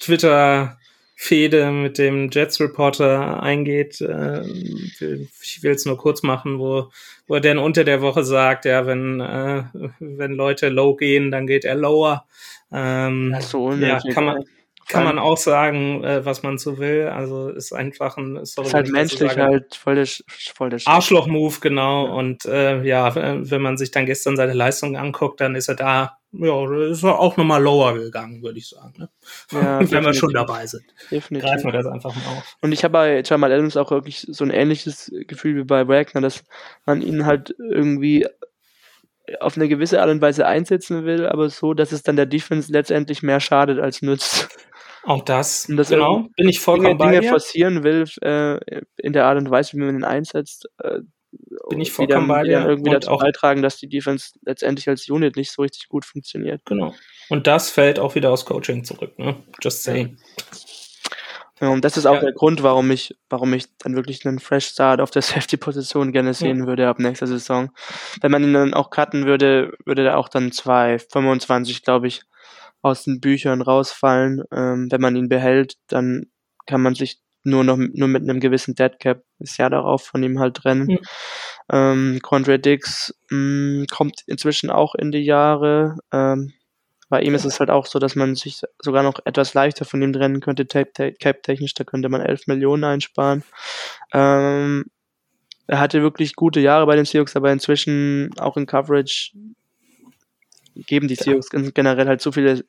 Twitter 0.00 0.77
Fehde 1.20 1.72
mit 1.72 1.98
dem 1.98 2.30
Jets 2.30 2.60
Reporter 2.60 3.42
eingeht. 3.42 4.00
Äh, 4.00 4.42
ich 4.46 5.64
will 5.64 5.72
es 5.72 5.84
nur 5.84 5.98
kurz 5.98 6.22
machen, 6.22 6.60
wo, 6.60 6.92
wo 7.26 7.34
er 7.34 7.40
dann 7.40 7.58
unter 7.58 7.82
der 7.82 8.00
Woche 8.02 8.22
sagt, 8.22 8.64
ja, 8.64 8.86
wenn, 8.86 9.18
äh, 9.18 9.64
wenn 9.98 10.32
Leute 10.34 10.68
low 10.68 10.94
gehen, 10.94 11.32
dann 11.32 11.48
geht 11.48 11.64
er 11.64 11.74
lower. 11.74 12.24
Ähm, 12.72 13.34
so, 13.40 13.72
ja, 13.72 13.98
kann 14.12 14.26
man, 14.26 14.44
kann 14.88 15.04
man 15.04 15.18
auch 15.18 15.36
sagen, 15.36 16.02
äh, 16.02 16.24
was 16.24 16.42
man 16.42 16.58
so 16.58 16.78
will. 16.78 17.08
Also 17.08 17.50
ist 17.50 17.72
einfach 17.72 18.16
ein 18.16 18.44
sorry, 18.44 18.68
ist 18.68 18.74
halt 18.74 18.90
menschlich 18.90 19.32
sage, 19.32 19.42
halt 19.42 19.74
voll 19.74 19.94
der, 19.94 20.06
voll 20.54 20.70
der 20.70 20.80
Arschloch-Move, 20.84 21.56
genau. 21.60 22.06
Ja. 22.06 22.12
Und 22.12 22.44
äh, 22.46 22.82
ja, 22.82 23.14
wenn 23.14 23.62
man 23.62 23.76
sich 23.76 23.90
dann 23.90 24.06
gestern 24.06 24.36
seine 24.36 24.54
Leistung 24.54 24.96
anguckt, 24.96 25.40
dann 25.40 25.54
ist 25.54 25.68
er 25.68 25.74
da, 25.74 26.18
ja, 26.32 26.88
ist 26.90 27.04
er 27.04 27.18
auch 27.18 27.36
nochmal 27.36 27.62
lower 27.62 27.94
gegangen, 27.94 28.42
würde 28.42 28.58
ich 28.58 28.68
sagen. 28.68 28.94
Ne? 28.96 29.08
Ja, 29.52 29.80
wenn 29.90 30.04
wir 30.04 30.14
schon 30.14 30.32
dabei 30.32 30.66
sind. 30.66 30.84
Definitiv. 31.10 31.48
Greifen 31.48 31.64
wir 31.66 31.72
das 31.72 31.86
einfach 31.86 32.14
mal 32.14 32.38
auf. 32.38 32.56
Und 32.62 32.72
ich 32.72 32.82
habe 32.82 32.92
bei 32.92 33.22
Jamal 33.24 33.52
Adams 33.52 33.76
auch 33.76 33.90
wirklich 33.90 34.26
so 34.28 34.44
ein 34.44 34.50
ähnliches 34.50 35.12
Gefühl 35.26 35.56
wie 35.56 35.64
bei 35.64 35.86
Wagner, 35.86 36.20
dass 36.20 36.44
man 36.86 37.02
ihn 37.02 37.26
halt 37.26 37.54
irgendwie 37.58 38.26
auf 39.40 39.56
eine 39.56 39.68
gewisse 39.68 40.00
Art 40.00 40.10
und 40.10 40.20
Weise 40.20 40.46
einsetzen 40.46 41.04
will, 41.04 41.26
aber 41.26 41.50
so, 41.50 41.74
dass 41.74 41.92
es 41.92 42.02
dann 42.02 42.16
der 42.16 42.26
Defense 42.26 42.72
letztendlich 42.72 43.22
mehr 43.22 43.40
schadet 43.40 43.78
als 43.78 44.02
nützt. 44.02 44.48
Auch 45.04 45.22
das, 45.22 45.68
und 45.68 45.76
das 45.76 45.88
genau, 45.88 46.28
bin 46.36 46.48
ich 46.48 46.60
vollkommen 46.60 46.98
Dinge, 46.98 47.20
Dinge 47.20 47.28
forcieren 47.28 47.82
will 47.82 48.04
äh, 48.20 48.82
in 48.96 49.12
der 49.12 49.26
Art 49.26 49.38
und 49.38 49.50
Weise, 49.50 49.72
wie 49.74 49.80
man 49.80 49.94
ihn 49.94 50.04
einsetzt, 50.04 50.68
äh, 50.78 51.00
bin 51.68 51.80
ich 51.80 51.92
vollkommen 51.92 52.28
bei 52.28 52.42
dir. 52.42 52.66
irgendwie 52.66 52.90
dazu 52.90 53.10
auch 53.10 53.20
beitragen, 53.20 53.62
dass 53.62 53.76
die 53.76 53.88
Defense 53.88 54.32
letztendlich 54.42 54.88
als 54.88 55.08
Unit 55.08 55.36
nicht 55.36 55.52
so 55.52 55.62
richtig 55.62 55.88
gut 55.88 56.04
funktioniert. 56.04 56.62
Genau. 56.64 56.94
Und 57.28 57.46
das 57.46 57.70
fällt 57.70 57.98
auch 57.98 58.14
wieder 58.14 58.30
aus 58.30 58.46
Coaching 58.46 58.84
zurück, 58.84 59.18
ne? 59.18 59.36
Just 59.62 59.82
saying. 59.82 60.18
Ja, 61.60 61.68
und 61.68 61.84
das 61.84 61.96
ist 61.96 62.06
auch 62.06 62.14
ja. 62.14 62.20
der 62.20 62.32
Grund, 62.32 62.62
warum 62.62 62.90
ich, 62.90 63.16
warum 63.28 63.52
ich 63.52 63.66
dann 63.78 63.96
wirklich 63.96 64.24
einen 64.24 64.38
Fresh 64.38 64.66
Start 64.66 65.00
auf 65.00 65.10
der 65.10 65.22
Safety-Position 65.22 66.12
gerne 66.12 66.34
sehen 66.34 66.60
ja. 66.60 66.66
würde 66.66 66.88
ab 66.88 66.98
nächster 66.98 67.26
Saison. 67.26 67.70
Wenn 68.20 68.30
man 68.30 68.44
ihn 68.44 68.54
dann 68.54 68.74
auch 68.74 68.90
cutten 68.90 69.26
würde, 69.26 69.72
würde 69.84 70.06
er 70.06 70.18
auch 70.18 70.28
dann 70.28 70.50
2,25, 70.50 71.84
glaube 71.84 72.06
ich, 72.06 72.22
aus 72.82 73.04
den 73.04 73.20
Büchern 73.20 73.62
rausfallen. 73.62 74.42
Ähm, 74.52 74.88
wenn 74.90 75.00
man 75.00 75.16
ihn 75.16 75.28
behält, 75.28 75.74
dann 75.88 76.26
kann 76.66 76.82
man 76.82 76.94
sich 76.94 77.18
nur 77.44 77.64
noch 77.64 77.76
nur 77.76 78.08
mit 78.08 78.22
einem 78.22 78.40
gewissen 78.40 78.74
Deadcap 78.74 79.22
das 79.38 79.56
Jahr 79.56 79.70
darauf 79.70 80.04
von 80.04 80.22
ihm 80.22 80.38
halt 80.38 80.56
trennen. 80.56 80.86
Mhm. 80.86 80.98
Ähm, 81.70 82.18
Condre 82.22 82.58
Dix 82.58 83.14
mh, 83.30 83.82
mm, 83.82 83.86
kommt 83.90 84.22
inzwischen 84.26 84.70
auch 84.70 84.94
in 84.94 85.12
die 85.12 85.24
Jahre. 85.24 85.96
Ähm, 86.12 86.52
bei 87.08 87.22
ihm 87.22 87.34
ist 87.34 87.46
es 87.46 87.58
halt 87.58 87.70
auch 87.70 87.86
so, 87.86 87.98
dass 87.98 88.16
man 88.16 88.34
sich 88.34 88.60
sogar 88.82 89.02
noch 89.02 89.20
etwas 89.24 89.54
leichter 89.54 89.86
von 89.86 90.02
ihm 90.02 90.12
trennen 90.12 90.40
könnte, 90.40 90.66
cap-technisch, 90.66 91.74
da 91.74 91.84
könnte 91.84 92.10
man 92.10 92.20
11 92.20 92.46
Millionen 92.48 92.84
einsparen. 92.84 93.44
Ähm, 94.12 94.84
er 95.66 95.80
hatte 95.80 96.02
wirklich 96.02 96.34
gute 96.34 96.60
Jahre 96.60 96.86
bei 96.86 96.96
den 96.96 97.04
Seahawks, 97.04 97.36
aber 97.36 97.52
inzwischen 97.52 98.30
auch 98.38 98.56
in 98.56 98.66
Coverage 98.66 99.32
geben 100.86 101.08
die 101.08 101.14
Seahawks 101.14 101.50
generell 101.50 102.06
halt 102.06 102.20
so 102.20 102.32
viele 102.32 102.64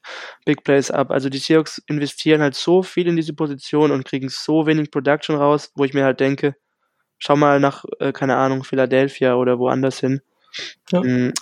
Big 0.45 0.63
Plays 0.63 0.91
ab. 0.91 1.11
Also 1.11 1.29
die 1.29 1.37
Seahawks 1.37 1.81
investieren 1.87 2.41
halt 2.41 2.55
so 2.55 2.83
viel 2.83 3.07
in 3.07 3.15
diese 3.15 3.33
Position 3.33 3.91
und 3.91 4.05
kriegen 4.05 4.29
so 4.29 4.65
wenig 4.65 4.91
Production 4.91 5.35
raus, 5.35 5.71
wo 5.75 5.85
ich 5.85 5.93
mir 5.93 6.03
halt 6.03 6.19
denke, 6.19 6.55
schau 7.17 7.35
mal 7.35 7.59
nach, 7.59 7.85
äh, 7.99 8.11
keine 8.11 8.37
Ahnung, 8.37 8.63
Philadelphia 8.63 9.35
oder 9.35 9.59
woanders 9.59 9.99
hin. 9.99 10.21
Ja. 10.91 11.01
Mm, 11.01 11.33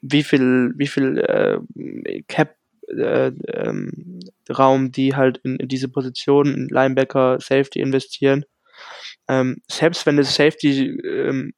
wie 0.00 0.22
viel, 0.22 0.72
wie 0.76 0.86
viel 0.86 1.18
äh, 1.18 2.22
Cap 2.28 2.56
äh, 2.88 3.32
ähm, 3.52 4.20
Raum 4.50 4.92
die 4.92 5.14
halt 5.14 5.38
in, 5.38 5.56
in 5.56 5.68
diese 5.68 5.88
Position, 5.88 6.54
in 6.54 6.68
Linebacker, 6.68 7.38
Safety 7.40 7.80
investieren. 7.80 8.44
Ähm, 9.28 9.60
selbst 9.70 10.06
wenn 10.06 10.16
das 10.16 10.34
Safety, 10.34 10.98
ähm, 11.04 11.52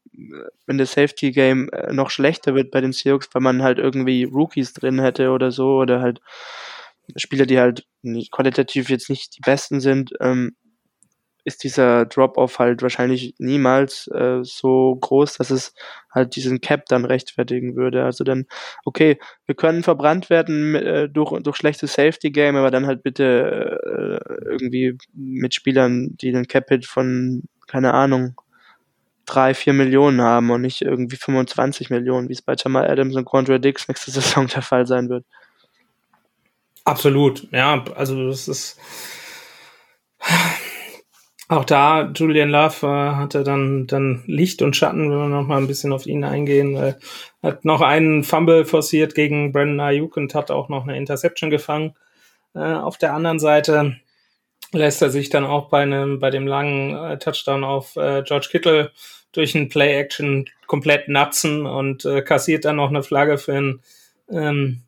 wenn 0.66 0.78
das 0.78 0.92
Safety 0.92 1.30
Game 1.30 1.68
äh, 1.70 1.92
noch 1.92 2.10
schlechter 2.10 2.54
wird 2.54 2.70
bei 2.70 2.80
den 2.80 2.92
Seahawks, 2.92 3.28
weil 3.32 3.42
man 3.42 3.62
halt 3.62 3.78
irgendwie 3.78 4.24
Rookies 4.24 4.72
drin 4.72 5.00
hätte 5.00 5.30
oder 5.30 5.50
so 5.50 5.76
oder 5.76 6.00
halt 6.00 6.20
Spieler, 7.16 7.46
die 7.46 7.58
halt 7.58 7.86
nicht, 8.02 8.30
qualitativ 8.30 8.88
jetzt 8.90 9.10
nicht 9.10 9.36
die 9.36 9.40
besten 9.40 9.80
sind, 9.80 10.12
ähm, 10.20 10.56
ist 11.44 11.64
dieser 11.64 12.04
Drop-off 12.04 12.58
halt 12.58 12.82
wahrscheinlich 12.82 13.34
niemals 13.38 14.08
äh, 14.08 14.40
so 14.42 14.96
groß, 15.00 15.38
dass 15.38 15.50
es 15.50 15.74
halt 16.10 16.36
diesen 16.36 16.60
Cap 16.60 16.84
dann 16.86 17.04
rechtfertigen 17.04 17.76
würde. 17.76 18.04
Also 18.04 18.24
dann, 18.24 18.46
okay, 18.84 19.18
wir 19.46 19.54
können 19.54 19.82
verbrannt 19.82 20.28
werden 20.30 20.74
äh, 20.74 21.08
durch, 21.08 21.40
durch 21.42 21.56
schlechtes 21.56 21.94
Safety-Game, 21.94 22.56
aber 22.56 22.70
dann 22.70 22.86
halt 22.86 23.02
bitte 23.02 24.20
äh, 24.22 24.50
irgendwie 24.50 24.98
mit 25.14 25.54
Spielern, 25.54 26.16
die 26.18 26.32
den 26.32 26.46
Cap-Hit 26.46 26.84
von, 26.86 27.44
keine 27.66 27.94
Ahnung, 27.94 28.34
drei, 29.34 29.54
vier 29.54 29.72
Millionen 29.72 30.20
haben 30.20 30.50
und 30.50 30.62
nicht 30.62 30.82
irgendwie 30.82 31.16
25 31.16 31.90
Millionen, 31.90 32.28
wie 32.28 32.34
es 32.34 32.42
bei 32.42 32.54
Jamal 32.56 32.90
Adams 32.90 33.16
und 33.16 33.24
Quandre 33.24 33.60
Dix 33.60 33.88
nächste 33.88 34.10
Saison 34.10 34.46
der 34.46 34.62
Fall 34.62 34.86
sein 34.86 35.08
wird. 35.08 35.24
Absolut, 36.84 37.46
ja, 37.52 37.84
also 37.94 38.26
das 38.28 38.48
ist 38.48 38.78
auch 41.50 41.64
da, 41.64 42.12
Julian 42.14 42.50
Love 42.50 42.86
äh, 42.86 43.16
hatte 43.16 43.42
dann, 43.42 43.88
dann 43.88 44.22
Licht 44.26 44.62
und 44.62 44.76
Schatten, 44.76 45.10
wenn 45.10 45.18
wir 45.18 45.28
noch 45.28 45.48
mal 45.48 45.58
ein 45.58 45.66
bisschen 45.66 45.92
auf 45.92 46.06
ihn 46.06 46.22
eingehen. 46.22 46.76
Äh, 46.76 46.94
hat 47.42 47.64
noch 47.64 47.80
einen 47.80 48.22
Fumble 48.22 48.64
forciert 48.64 49.16
gegen 49.16 49.50
Brandon 49.50 49.80
Ayuk 49.80 50.16
und 50.16 50.32
hat 50.36 50.52
auch 50.52 50.68
noch 50.68 50.84
eine 50.84 50.96
Interception 50.96 51.50
gefangen. 51.50 51.96
Äh, 52.54 52.74
auf 52.74 52.98
der 52.98 53.14
anderen 53.14 53.40
Seite 53.40 53.96
lässt 54.70 55.02
er 55.02 55.10
sich 55.10 55.28
dann 55.28 55.44
auch 55.44 55.68
bei 55.68 55.82
einem, 55.82 56.20
bei 56.20 56.30
dem 56.30 56.46
langen 56.46 56.94
äh, 56.94 57.18
Touchdown 57.18 57.64
auf 57.64 57.96
äh, 57.96 58.22
George 58.22 58.48
Kittle 58.52 58.92
durch 59.32 59.54
ein 59.54 59.68
Play-Action 59.68 60.48
komplett 60.66 61.08
natzen 61.08 61.66
und 61.66 62.04
äh, 62.04 62.22
kassiert 62.22 62.64
dann 62.64 62.76
noch 62.76 62.88
eine 62.88 63.02
Flagge 63.02 63.38
für 63.38 63.54
ein 63.54 63.80
ähm, 64.30 64.82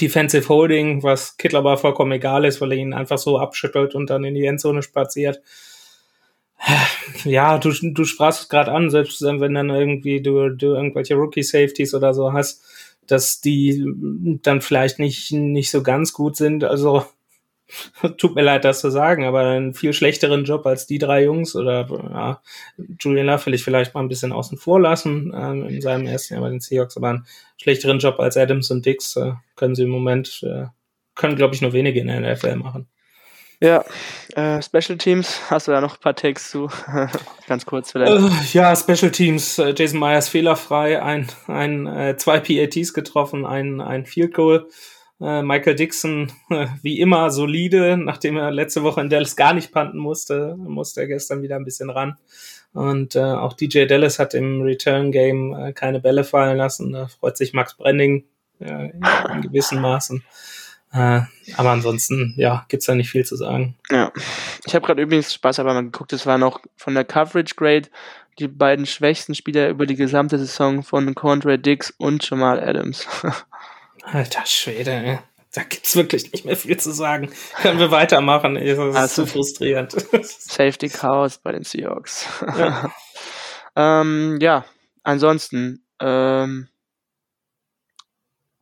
Defensive 0.00 0.48
Holding, 0.48 1.02
was 1.02 1.36
Kittle 1.38 1.58
aber 1.58 1.76
vollkommen 1.76 2.12
egal 2.12 2.44
ist, 2.44 2.60
weil 2.60 2.72
er 2.72 2.78
ihn 2.78 2.92
einfach 2.92 3.18
so 3.18 3.38
abschüttelt 3.38 3.94
und 3.94 4.10
dann 4.10 4.24
in 4.24 4.34
die 4.34 4.44
Endzone 4.44 4.82
spaziert. 4.82 5.40
Ja, 7.24 7.58
du, 7.58 7.72
du 7.72 8.04
sprachst 8.04 8.42
es 8.42 8.48
gerade 8.48 8.72
an, 8.72 8.90
selbst 8.90 9.22
wenn 9.22 9.54
dann 9.54 9.70
irgendwie 9.70 10.20
du, 10.20 10.50
du 10.50 10.74
irgendwelche 10.74 11.14
Rookie-Safeties 11.14 11.94
oder 11.94 12.12
so 12.12 12.32
hast, 12.32 12.62
dass 13.06 13.40
die 13.40 13.84
dann 14.42 14.60
vielleicht 14.60 14.98
nicht, 14.98 15.32
nicht 15.32 15.70
so 15.70 15.82
ganz 15.82 16.12
gut 16.12 16.36
sind. 16.36 16.64
Also 16.64 17.04
tut 18.18 18.34
mir 18.34 18.42
leid, 18.42 18.64
das 18.64 18.80
zu 18.80 18.90
sagen, 18.90 19.24
aber 19.24 19.40
einen 19.40 19.74
viel 19.74 19.92
schlechteren 19.92 20.44
Job 20.44 20.66
als 20.66 20.86
die 20.86 20.98
drei 20.98 21.24
Jungs 21.24 21.54
oder 21.54 21.86
ja, 22.10 22.42
Julian 23.00 23.26
Love 23.26 23.46
will 23.46 23.54
ich 23.54 23.64
vielleicht 23.64 23.94
mal 23.94 24.00
ein 24.00 24.08
bisschen 24.08 24.32
außen 24.32 24.58
vor 24.58 24.80
lassen 24.80 25.32
ähm, 25.34 25.68
in 25.68 25.80
seinem 25.80 26.06
ersten 26.06 26.34
Jahr 26.34 26.42
bei 26.42 26.50
den 26.50 26.60
Seahawks, 26.60 26.96
aber 26.96 27.10
einen 27.10 27.26
schlechteren 27.60 27.98
Job 27.98 28.18
als 28.20 28.36
Adams 28.36 28.70
und 28.70 28.86
Dix 28.86 29.16
äh, 29.16 29.32
können 29.56 29.74
sie 29.74 29.82
im 29.82 29.90
Moment, 29.90 30.42
äh, 30.42 30.66
können 31.14 31.36
glaube 31.36 31.54
ich 31.54 31.62
nur 31.62 31.72
wenige 31.72 32.00
in 32.00 32.08
der 32.08 32.20
NFL 32.20 32.56
machen. 32.56 32.88
Ja, 33.60 33.84
äh, 34.36 34.62
Special 34.62 34.96
Teams, 34.98 35.40
hast 35.50 35.66
du 35.66 35.72
da 35.72 35.80
noch 35.80 35.96
ein 35.96 36.00
paar 36.00 36.14
Takes 36.14 36.50
zu? 36.50 36.70
Ganz 37.48 37.66
kurz 37.66 37.90
vielleicht. 37.90 38.12
Äh, 38.12 38.56
ja, 38.56 38.76
Special 38.76 39.10
Teams, 39.10 39.58
äh, 39.58 39.74
Jason 39.76 39.98
Myers 39.98 40.28
fehlerfrei, 40.28 41.02
ein, 41.02 41.26
ein, 41.48 41.86
äh, 41.88 42.16
zwei 42.16 42.38
PATs 42.38 42.94
getroffen, 42.94 43.44
ein, 43.44 43.80
ein 43.80 44.06
Field 44.06 44.34
Goal. 44.34 44.68
Äh, 45.20 45.42
Michael 45.42 45.74
Dixon, 45.74 46.32
äh, 46.50 46.66
wie 46.82 47.00
immer, 47.00 47.30
solide, 47.30 47.96
nachdem 47.96 48.36
er 48.36 48.50
letzte 48.50 48.82
Woche 48.82 49.00
in 49.00 49.08
Dallas 49.08 49.36
gar 49.36 49.54
nicht 49.54 49.72
panten 49.72 49.98
musste, 49.98 50.56
musste 50.56 51.00
er 51.02 51.06
gestern 51.08 51.42
wieder 51.42 51.56
ein 51.56 51.64
bisschen 51.64 51.90
ran. 51.90 52.16
Und 52.72 53.16
äh, 53.16 53.20
auch 53.20 53.54
DJ 53.54 53.86
Dallas 53.86 54.18
hat 54.18 54.34
im 54.34 54.62
Return 54.62 55.10
Game 55.10 55.54
äh, 55.54 55.72
keine 55.72 56.00
Bälle 56.00 56.22
fallen 56.22 56.58
lassen. 56.58 56.92
Da 56.92 57.08
freut 57.08 57.36
sich 57.36 57.52
Max 57.52 57.76
Brending 57.76 58.24
äh, 58.60 58.90
in 59.32 59.42
gewissen 59.42 59.80
Maßen. 59.80 60.22
Äh, 60.92 61.20
aber 61.56 61.70
ansonsten, 61.70 62.34
ja, 62.36 62.64
gibt's 62.68 62.86
da 62.86 62.94
nicht 62.94 63.10
viel 63.10 63.24
zu 63.24 63.36
sagen. 63.36 63.76
Ja. 63.90 64.12
Ich 64.66 64.74
habe 64.74 64.86
gerade 64.86 65.02
übrigens 65.02 65.34
Spaß 65.34 65.58
aber 65.58 65.74
mal 65.74 65.84
geguckt, 65.84 66.12
es 66.12 66.26
war 66.26 66.38
noch 66.38 66.60
von 66.76 66.94
der 66.94 67.04
Coverage 67.04 67.54
Grade 67.56 67.88
die 68.38 68.48
beiden 68.48 68.86
schwächsten 68.86 69.34
Spieler 69.34 69.68
über 69.68 69.84
die 69.84 69.96
gesamte 69.96 70.38
Saison 70.38 70.82
von 70.82 71.14
Condre 71.14 71.58
Dix 71.58 71.92
und 71.98 72.28
Jamal 72.28 72.60
Adams. 72.60 73.06
Alter 74.12 74.46
Schwede, 74.46 74.90
ey. 74.92 75.18
Da 75.52 75.62
gibt's 75.62 75.96
wirklich 75.96 76.30
nicht 76.32 76.44
mehr 76.44 76.56
viel 76.56 76.76
zu 76.76 76.92
sagen. 76.92 77.30
Können 77.62 77.78
wir 77.78 77.90
weitermachen? 77.90 78.54
Das 78.54 78.64
ist 78.64 78.78
also, 78.78 79.24
so 79.24 79.26
frustrierend. 79.26 79.92
Safety 80.22 80.88
Chaos 80.88 81.38
bei 81.38 81.52
den 81.52 81.64
Seahawks. 81.64 82.26
Ja, 82.58 82.92
ähm, 83.76 84.38
ja 84.40 84.64
ansonsten, 85.02 85.84
ähm, 86.00 86.68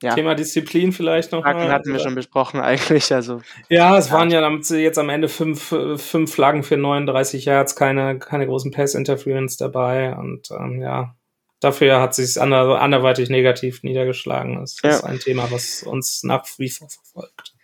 ja. 0.03 0.14
Thema 0.14 0.34
Disziplin 0.34 0.92
vielleicht 0.92 1.32
noch. 1.32 1.42
Flaggen 1.42 1.70
hatten 1.70 1.92
wir 1.92 2.01
schon 2.01 2.14
besprochen 2.14 2.61
eigentlich. 2.61 3.12
Also, 3.12 3.40
ja, 3.68 3.97
es 3.97 4.09
ja. 4.09 4.14
waren 4.14 4.30
ja 4.30 4.49
jetzt 4.76 4.99
am 4.99 5.09
Ende 5.09 5.28
fünf, 5.28 5.74
fünf 5.97 6.32
Flaggen 6.32 6.62
für 6.62 6.76
39 6.76 7.47
Yards, 7.47 7.76
keine, 7.76 8.18
keine 8.18 8.47
großen 8.47 8.70
Pass-Interference 8.70 9.57
dabei. 9.57 10.14
Und 10.14 10.51
ähm, 10.51 10.82
ja, 10.82 11.16
dafür 11.61 12.00
hat 12.00 12.14
sich 12.14 12.40
ander, 12.40 12.80
anderweitig 12.80 13.28
negativ 13.28 13.82
niedergeschlagen. 13.82 14.61
Das 14.61 14.76
ja. 14.82 14.90
ist 14.90 15.04
ein 15.04 15.18
Thema, 15.18 15.50
was 15.50 15.82
uns 15.82 16.22
nach 16.22 16.46
wie 16.59 16.70
vor 16.70 16.88
verfolgt. 16.88 17.54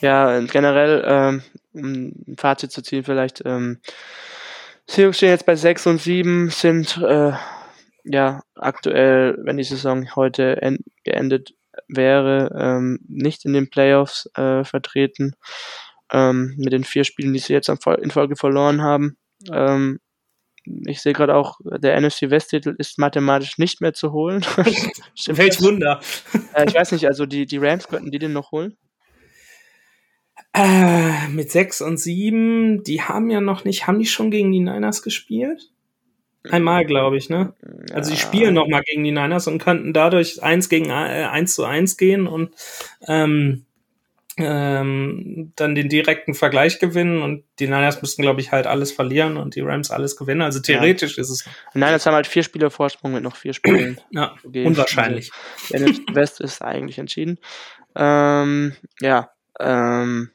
Ja, 0.00 0.40
generell, 0.40 1.04
ähm, 1.06 1.42
um 1.72 1.92
ein 1.92 2.36
Fazit 2.36 2.72
zu 2.72 2.82
ziehen, 2.82 3.04
vielleicht, 3.04 3.42
ähm, 3.44 3.80
Seahawks 4.86 5.16
stehen 5.16 5.30
jetzt 5.30 5.46
bei 5.46 5.56
6 5.56 5.86
und 5.86 6.00
7, 6.00 6.50
sind 6.50 6.98
äh, 6.98 7.32
ja 8.04 8.42
aktuell, 8.54 9.38
wenn 9.42 9.56
die 9.56 9.64
Saison 9.64 10.14
heute 10.14 10.76
geendet 11.04 11.54
wäre, 11.88 12.50
ähm, 12.58 12.98
nicht 13.08 13.44
in 13.44 13.54
den 13.54 13.70
Playoffs 13.70 14.28
äh, 14.34 14.64
vertreten. 14.64 15.36
ähm, 16.12 16.54
mit 16.56 16.72
den 16.72 16.84
vier 16.84 17.04
Spielen, 17.04 17.32
die 17.32 17.38
sie 17.38 17.52
jetzt 17.52 17.68
in 17.68 18.10
Folge 18.10 18.36
verloren 18.36 18.82
haben. 18.82 19.16
Ähm, 19.50 20.00
ich 20.86 21.00
sehe 21.00 21.12
gerade 21.12 21.34
auch, 21.34 21.60
der 21.64 22.00
NFC 22.00 22.30
West-Titel 22.30 22.74
ist 22.78 22.98
mathematisch 22.98 23.58
nicht 23.58 23.80
mehr 23.80 23.92
zu 23.92 24.12
holen. 24.12 24.42
Welch 25.26 25.60
Wunder. 25.60 26.00
Äh, 26.54 26.66
ich 26.68 26.74
weiß 26.74 26.92
nicht, 26.92 27.06
also 27.06 27.26
die, 27.26 27.46
die 27.46 27.58
Rams 27.58 27.88
könnten 27.88 28.10
die 28.10 28.18
den 28.18 28.32
noch 28.32 28.52
holen? 28.52 28.76
Äh, 30.52 31.28
mit 31.28 31.50
6 31.50 31.82
und 31.82 31.98
7, 31.98 32.82
die 32.84 33.02
haben 33.02 33.30
ja 33.30 33.40
noch 33.40 33.64
nicht, 33.64 33.86
haben 33.86 33.98
die 33.98 34.06
schon 34.06 34.30
gegen 34.30 34.52
die 34.52 34.60
Niners 34.60 35.02
gespielt? 35.02 35.70
Einmal, 36.50 36.84
glaube 36.84 37.16
ich, 37.16 37.30
ne? 37.30 37.54
Ja. 37.88 37.96
Also 37.96 38.10
die 38.10 38.18
spielen 38.18 38.54
noch 38.54 38.68
mal 38.68 38.82
gegen 38.82 39.02
die 39.02 39.12
Niners 39.12 39.46
und 39.46 39.62
könnten 39.62 39.92
dadurch 39.92 40.42
1 40.42 40.68
gegen 40.68 40.90
äh, 40.90 41.26
1 41.30 41.54
zu 41.54 41.64
1 41.64 41.96
gehen 41.96 42.26
und 42.26 42.54
ähm, 43.08 43.64
ähm, 44.36 45.52
dann 45.54 45.74
den 45.74 45.88
direkten 45.88 46.34
Vergleich 46.34 46.80
gewinnen 46.80 47.22
und 47.22 47.44
die 47.58 47.66
Niners 47.66 48.02
müssten, 48.02 48.22
glaube 48.22 48.40
ich, 48.40 48.50
halt 48.50 48.66
alles 48.66 48.90
verlieren 48.90 49.36
und 49.36 49.54
die 49.54 49.60
Rams 49.60 49.90
alles 49.90 50.16
gewinnen. 50.16 50.42
Also 50.42 50.60
theoretisch 50.60 51.16
ja. 51.16 51.22
ist 51.22 51.30
es. 51.30 51.44
Die 51.72 51.78
Niners 51.78 52.04
haben 52.06 52.14
halt 52.14 52.26
vier 52.26 52.42
Spiele 52.42 52.70
Vorsprung 52.70 53.12
mit 53.12 53.22
noch 53.22 53.36
vier 53.36 53.52
Spielen. 53.52 54.00
ja, 54.10 54.34
unwahrscheinlich. 54.42 55.30
Also, 55.72 55.86
der 55.86 56.14
West 56.14 56.40
ist 56.40 56.62
eigentlich 56.62 56.98
entschieden. 56.98 57.38
Ähm, 57.94 58.74
ja, 59.00 59.30
ähm, 59.60 60.30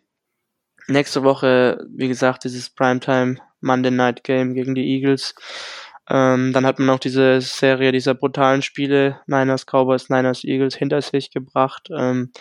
nächste 0.88 1.24
Woche, 1.24 1.86
wie 1.90 2.08
gesagt, 2.08 2.46
dieses 2.46 2.70
Primetime 2.70 3.38
Monday 3.60 3.92
Night 3.92 4.24
Game 4.24 4.54
gegen 4.54 4.76
die 4.76 4.96
Eagles. 4.96 5.36
Ähm, 6.10 6.54
dann 6.54 6.66
hat 6.66 6.80
man 6.80 6.90
auch 6.90 7.00
diese 7.00 7.40
Serie 7.42 7.92
dieser 7.92 8.16
brutalen 8.16 8.62
Spiele, 8.62 9.20
Niners, 9.28 9.66
Cowboys, 9.66 10.10
Niners, 10.10 10.44
Eagles, 10.44 10.76
hinter 10.76 11.02
sich 11.02 11.32
gebracht. 11.32 11.90
Ähm, 11.96 12.32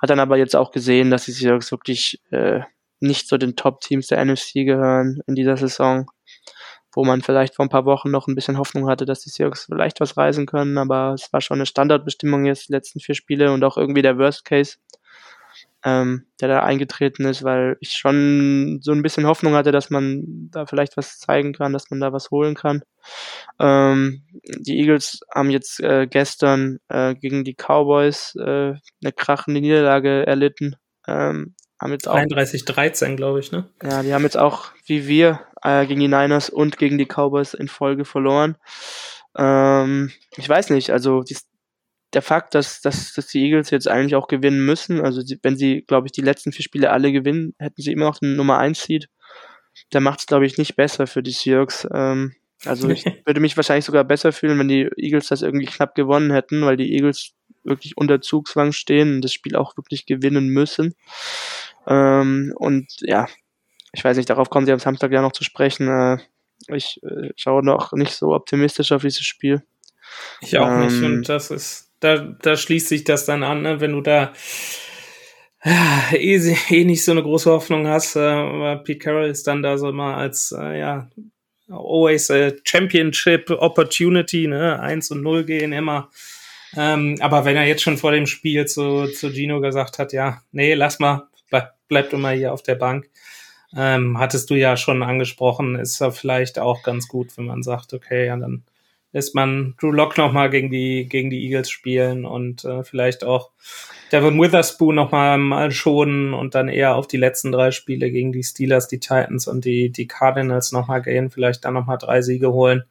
hat 0.00 0.10
dann 0.10 0.20
aber 0.20 0.36
jetzt 0.36 0.56
auch 0.56 0.70
gesehen, 0.70 1.10
dass 1.10 1.24
die 1.24 1.32
Seahawks 1.32 1.70
wirklich 1.70 2.20
äh, 2.30 2.60
nicht 3.00 3.28
zu 3.28 3.38
den 3.38 3.56
Top-Teams 3.56 4.06
der 4.08 4.24
NFC 4.24 4.64
gehören 4.64 5.20
in 5.26 5.34
dieser 5.34 5.56
Saison, 5.56 6.10
wo 6.94 7.04
man 7.04 7.22
vielleicht 7.22 7.56
vor 7.56 7.64
ein 7.64 7.70
paar 7.70 7.84
Wochen 7.84 8.10
noch 8.10 8.26
ein 8.26 8.34
bisschen 8.34 8.58
Hoffnung 8.58 8.88
hatte, 8.88 9.04
dass 9.04 9.20
die 9.20 9.30
Seahawks 9.30 9.66
vielleicht 9.66 10.00
was 10.00 10.16
reisen 10.16 10.46
können, 10.46 10.78
aber 10.78 11.14
es 11.14 11.32
war 11.32 11.40
schon 11.40 11.58
eine 11.58 11.66
Standardbestimmung 11.66 12.44
jetzt 12.44 12.68
die 12.68 12.72
letzten 12.72 13.00
vier 13.00 13.14
Spiele 13.14 13.52
und 13.52 13.64
auch 13.64 13.76
irgendwie 13.76 14.02
der 14.02 14.18
Worst 14.18 14.44
Case 14.44 14.76
ähm, 15.84 16.26
der 16.40 16.48
da 16.48 16.62
eingetreten 16.62 17.26
ist, 17.26 17.44
weil 17.44 17.76
ich 17.80 17.92
schon 17.92 18.80
so 18.82 18.92
ein 18.92 19.02
bisschen 19.02 19.26
Hoffnung 19.26 19.54
hatte, 19.54 19.70
dass 19.70 19.90
man 19.90 20.48
da 20.50 20.64
vielleicht 20.64 20.96
was 20.96 21.18
zeigen 21.18 21.52
kann, 21.52 21.74
dass 21.74 21.90
man 21.90 22.00
da 22.00 22.12
was 22.12 22.30
holen 22.30 22.54
kann. 22.54 22.82
Ähm, 23.60 24.22
die 24.58 24.78
Eagles 24.80 25.20
haben 25.32 25.50
jetzt 25.50 25.80
äh, 25.80 26.06
gestern 26.06 26.78
äh, 26.88 27.14
gegen 27.14 27.44
die 27.44 27.54
Cowboys 27.54 28.34
äh, 28.36 28.72
eine 28.72 29.12
krachende 29.14 29.60
Niederlage 29.60 30.26
erlitten. 30.26 30.76
Ähm, 31.06 31.54
haben 31.78 31.92
jetzt 31.92 32.08
33-13, 32.08 33.16
glaube 33.16 33.40
ich, 33.40 33.52
ne? 33.52 33.68
Ja, 33.82 34.02
die 34.02 34.14
haben 34.14 34.22
jetzt 34.22 34.38
auch, 34.38 34.68
wie 34.86 35.06
wir, 35.06 35.40
äh, 35.62 35.86
gegen 35.86 36.00
die 36.00 36.08
Niners 36.08 36.48
und 36.48 36.78
gegen 36.78 36.96
die 36.96 37.06
Cowboys 37.06 37.52
in 37.52 37.68
Folge 37.68 38.06
verloren. 38.06 38.56
Ähm, 39.36 40.12
ich 40.36 40.48
weiß 40.48 40.70
nicht, 40.70 40.90
also 40.90 41.22
die, 41.22 41.36
der 42.14 42.22
Fakt, 42.22 42.54
dass, 42.54 42.80
dass, 42.80 43.12
dass 43.12 43.26
die 43.26 43.44
Eagles 43.44 43.70
jetzt 43.70 43.88
eigentlich 43.88 44.14
auch 44.14 44.28
gewinnen 44.28 44.64
müssen, 44.64 45.00
also 45.00 45.22
die, 45.22 45.38
wenn 45.42 45.56
sie, 45.56 45.82
glaube 45.82 46.06
ich, 46.06 46.12
die 46.12 46.20
letzten 46.20 46.52
vier 46.52 46.64
Spiele 46.64 46.90
alle 46.90 47.12
gewinnen, 47.12 47.54
hätten 47.58 47.82
sie 47.82 47.92
immer 47.92 48.06
noch 48.06 48.18
den 48.18 48.36
Nummer 48.36 48.58
1 48.58 48.82
Seed. 48.82 49.08
Der 49.92 50.00
macht 50.00 50.20
es, 50.20 50.26
glaube 50.26 50.46
ich, 50.46 50.56
nicht 50.56 50.76
besser 50.76 51.06
für 51.06 51.22
die 51.22 51.32
Seahawks. 51.32 51.86
Ähm, 51.92 52.34
also 52.64 52.88
ich 52.88 53.04
würde 53.26 53.40
mich 53.40 53.56
wahrscheinlich 53.56 53.84
sogar 53.84 54.04
besser 54.04 54.32
fühlen, 54.32 54.58
wenn 54.58 54.68
die 54.68 54.88
Eagles 54.96 55.28
das 55.28 55.42
irgendwie 55.42 55.66
knapp 55.66 55.94
gewonnen 55.94 56.30
hätten, 56.30 56.64
weil 56.64 56.76
die 56.76 56.92
Eagles 56.94 57.32
wirklich 57.64 57.96
unter 57.96 58.20
Zugzwang 58.20 58.72
stehen 58.72 59.16
und 59.16 59.22
das 59.22 59.32
Spiel 59.32 59.56
auch 59.56 59.76
wirklich 59.76 60.06
gewinnen 60.06 60.48
müssen. 60.48 60.94
Ähm, 61.86 62.52
und 62.56 62.86
ja, 63.00 63.26
ich 63.92 64.04
weiß 64.04 64.16
nicht, 64.16 64.30
darauf 64.30 64.50
kommen 64.50 64.66
sie 64.66 64.72
am 64.72 64.78
Samstag 64.78 65.12
ja 65.12 65.22
noch 65.22 65.32
zu 65.32 65.44
sprechen. 65.44 65.88
Äh, 65.88 66.18
ich 66.68 67.00
äh, 67.02 67.30
schaue 67.36 67.64
noch 67.64 67.92
nicht 67.92 68.12
so 68.12 68.34
optimistisch 68.34 68.92
auf 68.92 69.02
dieses 69.02 69.24
Spiel. 69.24 69.62
Ich 70.40 70.58
auch 70.58 70.68
ähm, 70.68 70.86
nicht 70.86 71.02
und 71.02 71.28
das 71.28 71.50
ist 71.50 71.83
da, 72.00 72.18
da 72.18 72.56
schließt 72.56 72.88
sich 72.88 73.04
das 73.04 73.26
dann 73.26 73.42
an, 73.42 73.62
ne? 73.62 73.80
wenn 73.80 73.92
du 73.92 74.00
da 74.00 74.32
äh, 75.64 76.16
eh, 76.16 76.56
eh 76.70 76.84
nicht 76.84 77.04
so 77.04 77.12
eine 77.12 77.22
große 77.22 77.50
Hoffnung 77.50 77.86
hast. 77.86 78.16
Äh, 78.16 78.76
Pete 78.84 78.98
Carroll 78.98 79.28
ist 79.28 79.46
dann 79.46 79.62
da 79.62 79.78
so 79.78 79.88
immer 79.88 80.16
als, 80.16 80.54
äh, 80.56 80.78
ja, 80.78 81.08
always 81.68 82.30
a 82.30 82.50
Championship 82.64 83.50
Opportunity, 83.50 84.46
ne? 84.46 84.78
1 84.80 85.10
und 85.10 85.22
0 85.22 85.44
gehen 85.44 85.72
immer. 85.72 86.10
Ähm, 86.76 87.16
aber 87.20 87.44
wenn 87.44 87.56
er 87.56 87.66
jetzt 87.66 87.82
schon 87.82 87.96
vor 87.96 88.12
dem 88.12 88.26
Spiel 88.26 88.66
zu, 88.66 89.06
zu 89.06 89.30
Gino 89.30 89.60
gesagt 89.60 89.98
hat, 89.98 90.12
ja, 90.12 90.42
nee, 90.52 90.74
lass 90.74 90.98
mal, 90.98 91.28
bleib, 91.48 91.72
bleib 91.88 92.10
du 92.10 92.18
mal 92.18 92.36
hier 92.36 92.52
auf 92.52 92.62
der 92.62 92.74
Bank. 92.74 93.08
Ähm, 93.76 94.18
hattest 94.18 94.50
du 94.50 94.54
ja 94.54 94.76
schon 94.76 95.02
angesprochen, 95.02 95.76
ist 95.76 95.98
ja 96.00 96.10
vielleicht 96.10 96.58
auch 96.58 96.82
ganz 96.82 97.08
gut, 97.08 97.36
wenn 97.36 97.46
man 97.46 97.62
sagt, 97.62 97.92
okay, 97.92 98.26
ja, 98.26 98.36
dann 98.36 98.64
lässt 99.14 99.34
man 99.34 99.74
Drew 99.80 99.92
Lock 99.92 100.18
nochmal 100.18 100.50
gegen 100.50 100.70
die, 100.70 101.06
gegen 101.08 101.30
die 101.30 101.44
Eagles 101.44 101.70
spielen 101.70 102.26
und 102.26 102.64
äh, 102.64 102.82
vielleicht 102.82 103.22
auch 103.22 103.52
Devin 104.10 104.38
Witherspoon 104.40 104.96
nochmal 104.96 105.38
mal 105.38 105.70
schonen 105.70 106.34
und 106.34 106.56
dann 106.56 106.68
eher 106.68 106.96
auf 106.96 107.06
die 107.06 107.16
letzten 107.16 107.52
drei 107.52 107.70
Spiele 107.70 108.10
gegen 108.10 108.32
die 108.32 108.42
Steelers, 108.42 108.88
die 108.88 108.98
Titans 108.98 109.46
und 109.46 109.64
die, 109.64 109.90
die 109.90 110.08
Cardinals 110.08 110.72
nochmal 110.72 111.00
gehen, 111.00 111.30
vielleicht 111.30 111.64
dann 111.64 111.74
nochmal 111.74 111.96
drei 111.96 112.22
Siege 112.22 112.52
holen. 112.52 112.84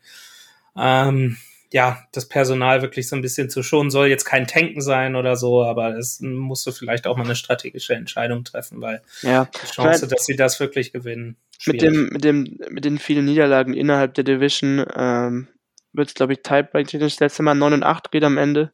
Ähm, 0.77 1.37
ja, 1.71 2.01
das 2.13 2.29
Personal 2.29 2.81
wirklich 2.81 3.09
so 3.09 3.17
ein 3.17 3.21
bisschen 3.21 3.49
zu 3.49 3.61
schonen 3.61 3.91
soll 3.91 4.07
jetzt 4.07 4.23
kein 4.23 4.47
Tanken 4.47 4.79
sein 4.79 5.17
oder 5.17 5.35
so, 5.35 5.63
aber 5.63 5.97
es 5.97 6.21
musst 6.21 6.65
du 6.65 6.71
vielleicht 6.71 7.05
auch 7.05 7.17
mal 7.17 7.25
eine 7.25 7.35
strategische 7.35 7.95
Entscheidung 7.95 8.45
treffen, 8.45 8.79
weil 8.79 9.01
ja. 9.23 9.49
die 9.61 9.71
Chance, 9.71 10.07
dass 10.07 10.25
sie 10.25 10.37
das 10.37 10.59
wirklich 10.61 10.93
gewinnen. 10.93 11.35
Schwierig. 11.59 11.81
Mit 11.81 11.91
dem, 11.91 12.09
mit 12.09 12.23
dem, 12.23 12.59
mit 12.69 12.85
den 12.85 12.97
vielen 12.97 13.25
Niederlagen 13.25 13.73
innerhalb 13.73 14.13
der 14.13 14.23
Division 14.23 14.85
ähm, 14.95 15.47
wird 15.93 16.09
es, 16.09 16.13
glaube 16.13 16.33
ich, 16.33 16.41
Tiebreak 16.41 16.89
das 16.91 17.19
letzte 17.19 17.43
Mal 17.43 17.55
9 17.55 17.73
und 17.73 17.83
8 17.83 18.11
geht 18.11 18.23
am 18.23 18.37
Ende. 18.37 18.71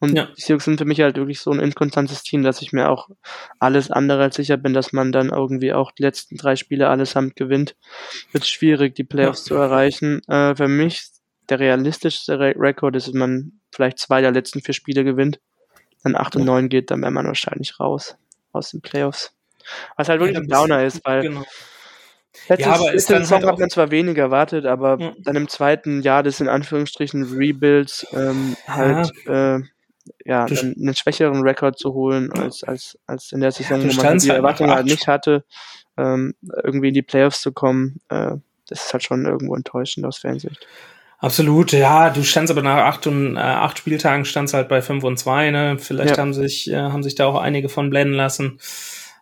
Und 0.00 0.16
ja. 0.16 0.26
die 0.36 0.40
Seahawks 0.40 0.64
sind 0.64 0.78
für 0.78 0.84
mich 0.84 1.00
halt 1.00 1.16
wirklich 1.16 1.40
so 1.40 1.50
ein 1.50 1.60
inkonstantes 1.60 2.22
Team, 2.22 2.42
dass 2.42 2.62
ich 2.62 2.72
mir 2.72 2.88
auch 2.88 3.08
alles 3.58 3.90
andere 3.90 4.24
als 4.24 4.36
sicher 4.36 4.56
bin, 4.56 4.74
dass 4.74 4.92
man 4.92 5.12
dann 5.12 5.30
irgendwie 5.30 5.72
auch 5.72 5.92
die 5.92 6.02
letzten 6.02 6.36
drei 6.36 6.56
Spiele 6.56 6.88
allesamt 6.88 7.36
gewinnt. 7.36 7.76
Wird 8.32 8.46
schwierig, 8.46 8.94
die 8.94 9.04
Playoffs 9.04 9.48
ja. 9.48 9.48
zu 9.48 9.54
erreichen. 9.54 10.20
Äh, 10.28 10.56
für 10.56 10.68
mich 10.68 11.08
der 11.48 11.60
realistischste 11.60 12.38
Re 12.38 12.54
Rekord 12.56 12.96
ist, 12.96 13.12
wenn 13.12 13.20
man 13.20 13.52
vielleicht 13.72 13.98
zwei 13.98 14.20
der 14.20 14.32
letzten 14.32 14.60
vier 14.60 14.74
Spiele 14.74 15.04
gewinnt, 15.04 15.40
dann 16.02 16.16
8 16.16 16.36
und 16.36 16.44
9 16.44 16.68
geht, 16.68 16.90
dann 16.90 17.00
wäre 17.00 17.10
man 17.10 17.26
wahrscheinlich 17.26 17.80
raus 17.80 18.16
aus 18.52 18.70
den 18.70 18.80
Playoffs. 18.80 19.34
Was 19.96 20.08
halt 20.08 20.20
wirklich 20.20 20.36
ja, 20.36 20.42
ein 20.42 20.48
Downer 20.48 20.84
ist, 20.84 21.00
weil 21.04 21.22
genau. 21.22 21.44
Letztes, 22.48 22.66
ja, 22.66 22.74
aber 22.74 22.92
ist 22.92 23.10
dann 23.10 23.24
Saison 23.24 23.40
halt 23.40 23.52
hat 23.52 23.58
man 23.58 23.70
zwar 23.70 23.90
weniger 23.90 24.22
erwartet, 24.22 24.66
aber 24.66 24.98
ja. 25.00 25.12
dann 25.18 25.36
im 25.36 25.48
zweiten 25.48 26.02
Jahr 26.02 26.22
des 26.22 26.40
in 26.40 26.48
Anführungsstrichen 26.48 27.24
Rebuilds 27.24 28.06
ähm, 28.12 28.56
halt 28.66 29.10
ja, 29.26 29.56
äh, 29.56 29.60
ja 30.24 30.44
einen 30.44 30.94
schwächeren 30.94 31.42
Rekord 31.42 31.78
zu 31.78 31.94
holen 31.94 32.32
als, 32.32 32.62
als, 32.64 32.98
als 33.06 33.32
in 33.32 33.40
der 33.40 33.52
Saison, 33.52 33.80
ja, 33.80 33.96
wo 33.96 34.02
man 34.02 34.18
die 34.18 34.28
halt 34.28 34.38
Erwartungen 34.38 34.70
halt 34.70 34.86
nicht 34.86 35.06
hatte, 35.06 35.44
ähm, 35.96 36.34
irgendwie 36.62 36.88
in 36.88 36.94
die 36.94 37.02
Playoffs 37.02 37.40
zu 37.40 37.52
kommen. 37.52 38.00
Äh, 38.08 38.36
das 38.68 38.86
ist 38.86 38.92
halt 38.92 39.02
schon 39.02 39.24
irgendwo 39.24 39.54
enttäuschend 39.54 40.06
aus 40.06 40.18
Fansicht. 40.18 40.66
Absolut, 41.20 41.72
ja, 41.72 42.10
du 42.10 42.22
standst 42.22 42.52
aber 42.52 42.62
nach 42.62 42.84
acht 42.84 43.06
und 43.08 43.36
äh, 43.36 43.40
acht 43.40 43.78
Spieltagen 43.78 44.24
standst 44.24 44.54
halt 44.54 44.68
bei 44.68 44.82
fünf 44.82 45.02
und 45.02 45.18
zwei, 45.18 45.50
ne? 45.50 45.76
Vielleicht 45.78 46.16
haben 46.16 46.32
sich, 46.32 46.70
äh, 46.70 46.76
haben 46.76 47.02
sich 47.02 47.16
da 47.16 47.26
auch 47.26 47.40
einige 47.40 47.68
von 47.68 47.90
blenden 47.90 48.14
lassen. 48.14 48.60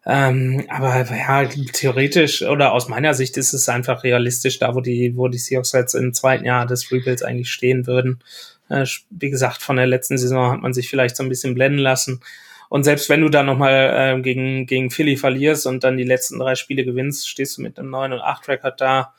Ähm, 0.09 0.65
aber 0.69 1.05
ja, 1.11 1.45
theoretisch 1.47 2.43
oder 2.43 2.73
aus 2.73 2.89
meiner 2.89 3.13
Sicht 3.13 3.37
ist 3.37 3.53
es 3.53 3.69
einfach 3.69 4.05
realistisch, 4.05 4.61
da 4.61 4.75
wo 4.77 4.81
die, 4.81 5.17
wo 5.17 5.27
die 5.27 5.39
Seahawks 5.39 5.73
jetzt 5.73 5.95
im 5.95 6.15
zweiten 6.15 6.45
Jahr 6.45 6.65
des 6.65 6.93
Rebuilds 6.93 7.25
eigentlich 7.25 7.51
stehen 7.51 7.89
würden. 7.89 8.21
Äh, 8.69 8.87
wie 9.11 9.31
gesagt, 9.31 9.63
von 9.63 9.77
der 9.77 9.89
letzten 9.89 10.17
Saison 10.17 10.53
hat 10.53 10.63
man 10.63 10.73
sich 10.73 10.89
vielleicht 10.89 11.17
so 11.17 11.25
ein 11.25 11.29
bisschen 11.29 11.55
blenden 11.55 11.81
lassen. 11.81 12.21
Und 12.69 12.85
selbst 12.85 13.09
wenn 13.09 13.21
du 13.21 13.29
dann 13.29 13.47
nochmal 13.47 14.17
äh, 14.19 14.23
gegen, 14.23 14.67
gegen 14.67 14.91
Philly 14.91 15.17
verlierst 15.17 15.67
und 15.67 15.83
dann 15.83 15.97
die 15.97 16.05
letzten 16.05 16.39
drei 16.39 16.55
Spiele 16.55 16.85
gewinnst, 16.85 17.29
stehst 17.29 17.59
du 17.59 17.63
mit 17.63 17.79
einem 17.79 17.91
9 17.91 18.13
und 18.13 18.21
8 18.21 18.49
Record 18.49 18.81
da, 18.81 19.15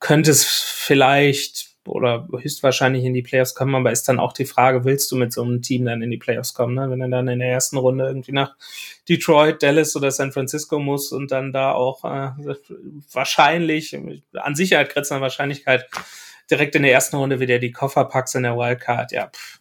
könnte 0.00 0.30
es 0.30 0.44
vielleicht 0.44 1.73
oder 1.86 2.28
höchstwahrscheinlich 2.30 3.04
in 3.04 3.14
die 3.14 3.22
Playoffs 3.22 3.54
kommen, 3.54 3.74
aber 3.74 3.92
ist 3.92 4.08
dann 4.08 4.18
auch 4.18 4.32
die 4.32 4.44
Frage, 4.44 4.84
willst 4.84 5.10
du 5.12 5.16
mit 5.16 5.32
so 5.32 5.42
einem 5.42 5.62
Team 5.62 5.84
dann 5.84 6.02
in 6.02 6.10
die 6.10 6.18
Playoffs 6.18 6.54
kommen, 6.54 6.74
ne? 6.74 6.90
wenn 6.90 7.00
er 7.00 7.08
dann 7.08 7.28
in 7.28 7.38
der 7.38 7.50
ersten 7.50 7.76
Runde 7.76 8.06
irgendwie 8.06 8.32
nach 8.32 8.56
Detroit, 9.08 9.62
Dallas 9.62 9.96
oder 9.96 10.10
San 10.10 10.32
Francisco 10.32 10.78
muss 10.78 11.12
und 11.12 11.30
dann 11.30 11.52
da 11.52 11.72
auch 11.72 12.04
äh, 12.04 12.30
wahrscheinlich, 13.12 13.96
an 14.34 14.54
Sicherheit 14.54 14.90
grenzender 14.90 15.22
Wahrscheinlichkeit, 15.22 15.88
direkt 16.50 16.74
in 16.74 16.82
der 16.82 16.92
ersten 16.92 17.16
Runde 17.16 17.40
wieder 17.40 17.58
die 17.58 17.72
Koffer 17.72 18.04
packst 18.04 18.34
in 18.34 18.42
der 18.42 18.56
Wildcard, 18.56 19.12
ja, 19.12 19.28
pff, 19.28 19.60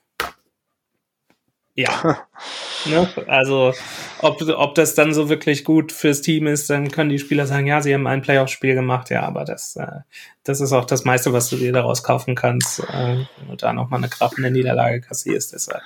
ja. 1.76 2.28
ne? 2.86 3.10
Also, 3.28 3.74
ob, 4.20 4.42
ob 4.42 4.76
das 4.76 4.96
dann 4.96 5.14
so 5.14 5.30
wirklich 5.30 5.64
gut 5.64 5.92
fürs 5.92 6.22
Team 6.22 6.48
ist, 6.48 6.70
dann 6.70 6.92
können 6.92 7.10
die 7.10 7.20
Spieler 7.20 7.48
sagen, 7.48 7.68
ja, 7.68 7.82
sie 7.82 7.94
haben 7.94 8.08
ein 8.08 8.22
Playoff-Spiel 8.22 8.76
gemacht, 8.76 9.10
ja, 9.10 9.24
aber 9.24 9.46
das, 9.46 9.76
äh, 9.76 10.02
das 10.44 10.62
ist 10.62 10.74
auch 10.74 10.86
das 10.86 11.04
meiste, 11.06 11.34
was 11.34 11.50
du 11.50 11.58
dir 11.58 11.72
daraus 11.72 12.04
kaufen 12.04 12.36
kannst, 12.36 12.80
äh, 12.80 13.26
wenn 13.38 13.48
du 13.50 13.56
da 13.56 13.74
nochmal 13.74 14.00
eine 14.00 14.10
krachende 14.10 14.52
Niederlage 14.52 15.02
kassierst. 15.02 15.54
Deshalb. 15.54 15.82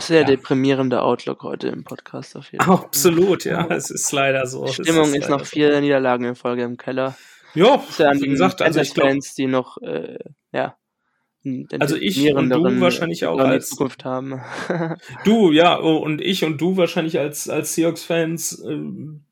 Sehr 0.00 0.22
ja. 0.22 0.26
deprimierender 0.26 1.04
Outlook 1.04 1.42
heute 1.42 1.68
im 1.68 1.84
Podcast 1.84 2.36
auf 2.36 2.50
jeden 2.50 2.64
Fall. 2.64 2.74
Absolut, 2.74 3.44
ja, 3.44 3.66
es 3.68 3.90
ist 3.90 4.10
leider 4.12 4.46
so. 4.46 4.64
Die 4.64 4.72
Stimmung 4.72 5.08
ist, 5.14 5.22
ist 5.22 5.28
noch 5.30 5.46
vier 5.46 5.80
Niederlagen 5.80 6.24
in 6.24 6.34
Folge 6.34 6.64
im 6.64 6.76
Keller. 6.76 7.16
Ja, 7.54 7.82
ja 7.98 8.12
wie 8.14 8.28
gesagt, 8.28 8.60
also 8.60 8.80
ich 8.80 8.92
Fans, 8.92 9.34
die 9.34 9.46
noch, 9.46 9.78
äh, 9.78 10.18
ja. 10.52 10.76
Also 11.78 11.96
ich 11.96 12.34
und 12.34 12.50
du 12.50 12.80
wahrscheinlich 12.80 13.26
auch 13.26 13.38
als 13.38 13.70
Zukunft 13.70 14.04
haben. 14.04 14.40
du, 15.24 15.52
ja, 15.52 15.80
oh, 15.80 15.96
und 15.96 16.20
ich 16.20 16.44
und 16.44 16.60
du 16.60 16.76
wahrscheinlich 16.76 17.18
als 17.18 17.48
als 17.48 17.74
Seahawks-Fans, 17.74 18.64
äh, 18.64 18.78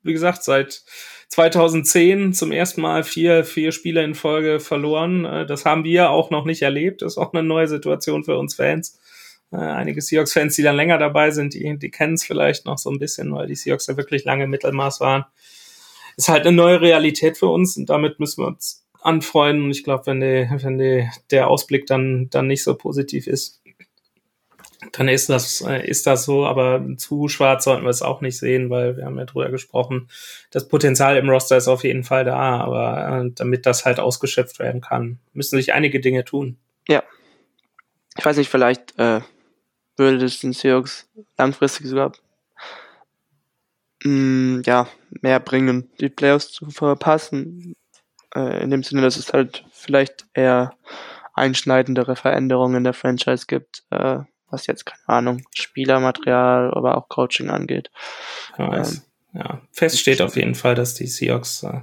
wie 0.02 0.12
gesagt, 0.12 0.44
seit 0.44 0.82
2010 1.28 2.32
zum 2.32 2.52
ersten 2.52 2.82
Mal 2.82 3.02
vier 3.02 3.44
vier 3.44 3.72
Spiele 3.72 4.04
in 4.04 4.14
Folge 4.14 4.60
verloren. 4.60 5.24
Äh, 5.24 5.46
das 5.46 5.64
haben 5.64 5.84
wir 5.84 6.10
auch 6.10 6.30
noch 6.30 6.44
nicht 6.44 6.62
erlebt. 6.62 7.02
Das 7.02 7.14
ist 7.14 7.18
auch 7.18 7.32
eine 7.32 7.42
neue 7.42 7.68
Situation 7.68 8.24
für 8.24 8.38
uns 8.38 8.54
Fans. 8.54 8.98
Äh, 9.50 9.56
einige 9.56 10.00
Seahawks-Fans, 10.00 10.54
die 10.56 10.62
dann 10.62 10.76
länger 10.76 10.98
dabei 10.98 11.30
sind, 11.30 11.54
die, 11.54 11.78
die 11.78 11.90
kennen 11.90 12.14
es 12.14 12.24
vielleicht 12.24 12.66
noch 12.66 12.78
so 12.78 12.90
ein 12.90 12.98
bisschen, 12.98 13.32
weil 13.32 13.46
die 13.46 13.56
Seahawks 13.56 13.86
ja 13.86 13.96
wirklich 13.96 14.24
lange 14.24 14.46
Mittelmaß 14.46 15.00
waren. 15.00 15.24
Ist 16.16 16.28
halt 16.28 16.46
eine 16.46 16.56
neue 16.56 16.80
Realität 16.80 17.38
für 17.38 17.48
uns 17.48 17.76
und 17.76 17.90
damit 17.90 18.20
müssen 18.20 18.42
wir 18.42 18.46
uns 18.46 18.83
anfreunden. 19.04 19.66
Und 19.66 19.70
ich 19.70 19.84
glaube, 19.84 20.06
wenn, 20.06 20.20
die, 20.20 20.48
wenn 20.50 20.78
die, 20.78 21.08
der 21.30 21.48
Ausblick 21.48 21.86
dann, 21.86 22.28
dann 22.30 22.46
nicht 22.46 22.62
so 22.64 22.74
positiv 22.74 23.26
ist, 23.26 23.62
dann 24.92 25.08
ist 25.08 25.28
das, 25.28 25.62
äh, 25.62 25.86
ist 25.86 26.06
das 26.06 26.24
so, 26.24 26.46
aber 26.46 26.84
zu 26.98 27.28
schwarz 27.28 27.64
sollten 27.64 27.84
wir 27.84 27.90
es 27.90 28.02
auch 28.02 28.20
nicht 28.20 28.38
sehen, 28.38 28.70
weil 28.70 28.96
wir 28.96 29.06
haben 29.06 29.18
ja 29.18 29.24
drüber 29.24 29.50
gesprochen. 29.50 30.08
Das 30.50 30.68
Potenzial 30.68 31.16
im 31.16 31.30
Roster 31.30 31.56
ist 31.56 31.68
auf 31.68 31.84
jeden 31.84 32.04
Fall 32.04 32.24
da, 32.24 32.60
aber 32.60 33.24
äh, 33.24 33.30
damit 33.34 33.66
das 33.66 33.84
halt 33.84 33.98
ausgeschöpft 33.98 34.58
werden 34.58 34.80
kann, 34.80 35.18
müssen 35.32 35.56
sich 35.56 35.72
einige 35.72 36.00
Dinge 36.00 36.24
tun. 36.24 36.58
Ja. 36.86 37.02
Ich 38.16 38.24
weiß 38.24 38.36
nicht, 38.36 38.50
vielleicht 38.50 38.98
äh, 38.98 39.20
würde 39.96 40.24
es 40.24 40.40
den 40.40 40.52
Seahawks 40.52 41.08
langfristig 41.36 41.86
sogar 41.86 42.12
mh, 44.04 44.10
mm, 44.10 44.62
ja, 44.66 44.88
mehr 45.22 45.40
bringen, 45.40 45.90
die 46.00 46.08
Playoffs 46.08 46.52
zu 46.52 46.70
verpassen. 46.70 47.74
Äh, 48.34 48.62
in 48.62 48.70
dem 48.70 48.82
Sinne, 48.82 49.02
dass 49.02 49.16
es 49.16 49.32
halt 49.32 49.64
vielleicht 49.72 50.26
eher 50.34 50.74
einschneidendere 51.34 52.16
Veränderungen 52.16 52.76
in 52.76 52.84
der 52.84 52.92
Franchise 52.94 53.46
gibt, 53.46 53.84
äh, 53.90 54.18
was 54.50 54.66
jetzt, 54.66 54.86
keine 54.86 55.08
Ahnung, 55.08 55.42
Spielermaterial, 55.54 56.72
aber 56.74 56.96
auch 56.96 57.08
Coaching 57.08 57.50
angeht. 57.50 57.90
Ähm, 58.58 59.02
ja, 59.32 59.60
fest 59.72 59.98
steht 59.98 60.22
auf 60.22 60.36
jeden 60.36 60.54
Fall, 60.54 60.74
dass 60.74 60.94
die 60.94 61.06
Seahawks 61.06 61.64
äh, 61.64 61.80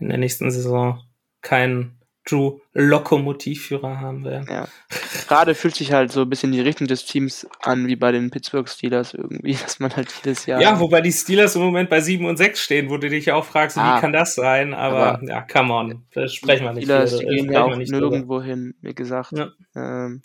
in 0.00 0.08
der 0.08 0.18
nächsten 0.18 0.50
Saison 0.50 1.02
keinen 1.42 1.97
Drew 2.30 2.58
Lokomotivführer 2.74 4.00
haben 4.00 4.24
werden. 4.24 4.46
Ja. 4.50 4.68
Gerade 5.26 5.54
fühlt 5.54 5.74
sich 5.74 5.92
halt 5.92 6.12
so 6.12 6.22
ein 6.22 6.30
bisschen 6.30 6.52
die 6.52 6.60
Richtung 6.60 6.86
des 6.86 7.04
Teams 7.04 7.46
an, 7.62 7.86
wie 7.86 7.96
bei 7.96 8.12
den 8.12 8.30
Pittsburgh 8.30 8.68
Steelers 8.68 9.14
irgendwie, 9.14 9.52
dass 9.62 9.80
man 9.80 9.94
halt 9.94 10.12
jedes 10.22 10.46
Jahr. 10.46 10.60
Ja, 10.60 10.78
wobei 10.78 11.00
die 11.00 11.12
Steelers 11.12 11.56
im 11.56 11.62
Moment 11.62 11.90
bei 11.90 12.00
7 12.00 12.24
und 12.26 12.36
6 12.36 12.60
stehen, 12.60 12.90
wo 12.90 12.98
du 12.98 13.08
dich 13.08 13.32
auch 13.32 13.44
fragst, 13.44 13.78
ah, 13.78 13.96
wie 13.96 14.00
kann 14.00 14.12
das 14.12 14.34
sein? 14.34 14.74
Aber, 14.74 15.14
aber, 15.14 15.24
ja, 15.26 15.42
come 15.42 15.72
on, 15.72 16.04
sprechen 16.28 16.64
wir 16.64 16.72
nicht. 16.72 16.84
Steelers, 16.84 17.18
die 17.18 17.26
gehen 17.26 17.52
ja 17.52 17.64
auch 17.64 17.76
nirgendwo 17.76 18.42
hin, 18.42 18.74
wie 18.82 18.94
gesagt. 18.94 19.32
Ja. 19.32 19.50
Ähm, 19.74 20.22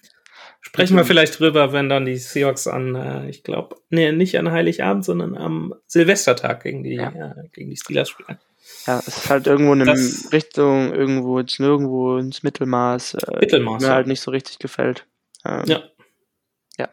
Sprechen 0.62 0.96
wir 0.96 1.06
vielleicht 1.06 1.40
drüber, 1.40 1.74
wenn 1.74 1.90
dann 1.90 2.06
die 2.06 2.18
Seahawks 2.18 2.68
an, 2.68 2.96
äh, 2.96 3.30
ich 3.30 3.44
glaube, 3.44 3.76
nee, 3.90 4.12
nicht 4.12 4.38
an 4.40 4.52
Heiligabend, 4.52 5.04
sondern 5.04 5.38
am 5.38 5.74
Silvestertag 5.88 6.64
gegen 6.64 6.84
die, 6.84 6.96
ja. 6.96 7.10
äh, 7.10 7.50
gegen 7.52 7.70
die 7.70 7.76
Steelers 7.76 8.10
spielen. 8.10 8.38
Ja, 8.86 9.00
es 9.00 9.08
ist 9.08 9.30
halt 9.30 9.48
irgendwo 9.48 9.74
in 9.74 9.86
das, 9.86 10.30
Richtung, 10.32 10.94
irgendwo 10.94 11.40
jetzt 11.40 11.60
nirgendwo 11.60 12.18
ins 12.18 12.44
Mittelmaß, 12.44 13.16
äh, 13.16 13.40
Mittelmaß 13.40 13.82
mir 13.82 13.88
ja. 13.88 13.94
halt 13.94 14.08
nicht 14.08 14.22
so 14.22 14.32
richtig 14.32 14.60
gefällt. 14.60 15.06
Ähm, 15.46 15.64
ja. 15.66 15.84
Ja. 16.78 16.90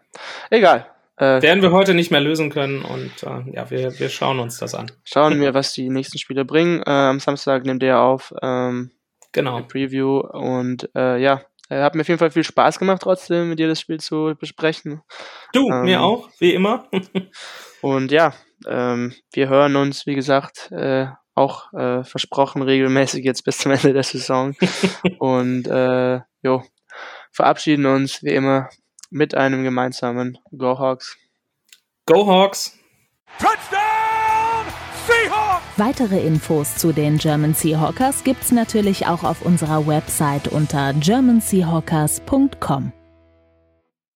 Egal. 0.50 0.86
Äh, 1.16 1.42
Werden 1.42 1.62
wir 1.62 1.72
heute 1.72 1.92
nicht 1.94 2.10
mehr 2.10 2.20
lösen 2.20 2.50
können 2.50 2.82
und 2.82 3.22
äh, 3.22 3.52
ja, 3.52 3.68
wir, 3.70 3.98
wir 3.98 4.08
schauen 4.08 4.38
uns 4.38 4.58
das 4.58 4.74
an. 4.74 4.90
Schauen 5.04 5.40
wir, 5.40 5.52
was 5.52 5.72
die 5.72 5.90
nächsten 5.90 6.18
Spiele 6.18 6.44
bringen. 6.44 6.82
Äh, 6.86 6.90
am 6.90 7.20
Samstag 7.20 7.64
nimmt 7.66 7.82
ihr 7.82 7.98
auf. 7.98 8.32
Ähm, 8.40 8.90
genau. 9.32 9.60
Preview 9.62 10.20
und 10.20 10.88
äh, 10.94 11.18
ja, 11.18 11.42
äh, 11.68 11.82
hat 11.82 11.94
mir 11.94 12.00
auf 12.02 12.08
jeden 12.08 12.18
Fall 12.18 12.30
viel 12.30 12.44
Spaß 12.44 12.78
gemacht, 12.78 13.02
trotzdem 13.02 13.50
mit 13.50 13.58
dir 13.58 13.68
das 13.68 13.80
Spiel 13.80 14.00
zu 14.00 14.34
besprechen. 14.38 15.02
Du, 15.52 15.68
ähm, 15.70 15.82
mir 15.82 16.02
auch, 16.02 16.30
wie 16.38 16.54
immer. 16.54 16.88
und 17.82 18.10
ja, 18.10 18.32
ähm, 18.66 19.14
wir 19.32 19.48
hören 19.48 19.76
uns, 19.76 20.06
wie 20.06 20.14
gesagt, 20.14 20.70
äh, 20.72 21.06
auch 21.40 21.72
äh, 21.72 22.04
versprochen 22.04 22.62
regelmäßig 22.62 23.24
jetzt 23.24 23.42
bis 23.44 23.58
zum 23.58 23.72
Ende 23.72 23.92
der 23.92 24.02
Saison. 24.02 24.54
und 25.18 25.66
äh, 25.66 26.20
jo, 26.42 26.62
verabschieden 27.32 27.86
uns 27.86 28.22
wie 28.22 28.34
immer 28.34 28.68
mit 29.10 29.34
einem 29.34 29.64
gemeinsamen 29.64 30.38
Go 30.56 30.78
Hawks. 30.78 31.16
Go 32.06 32.26
Hawks! 32.26 32.78
Touchdown 33.38 34.66
Seahawks! 35.06 35.62
Weitere 35.76 36.20
Infos 36.26 36.76
zu 36.76 36.92
den 36.92 37.18
German 37.18 37.54
Seahawkers 37.54 38.24
gibt's 38.24 38.52
natürlich 38.52 39.06
auch 39.06 39.24
auf 39.24 39.42
unserer 39.42 39.86
Website 39.86 40.48
unter 40.48 40.92
germanseahawkers.com. 40.94 42.92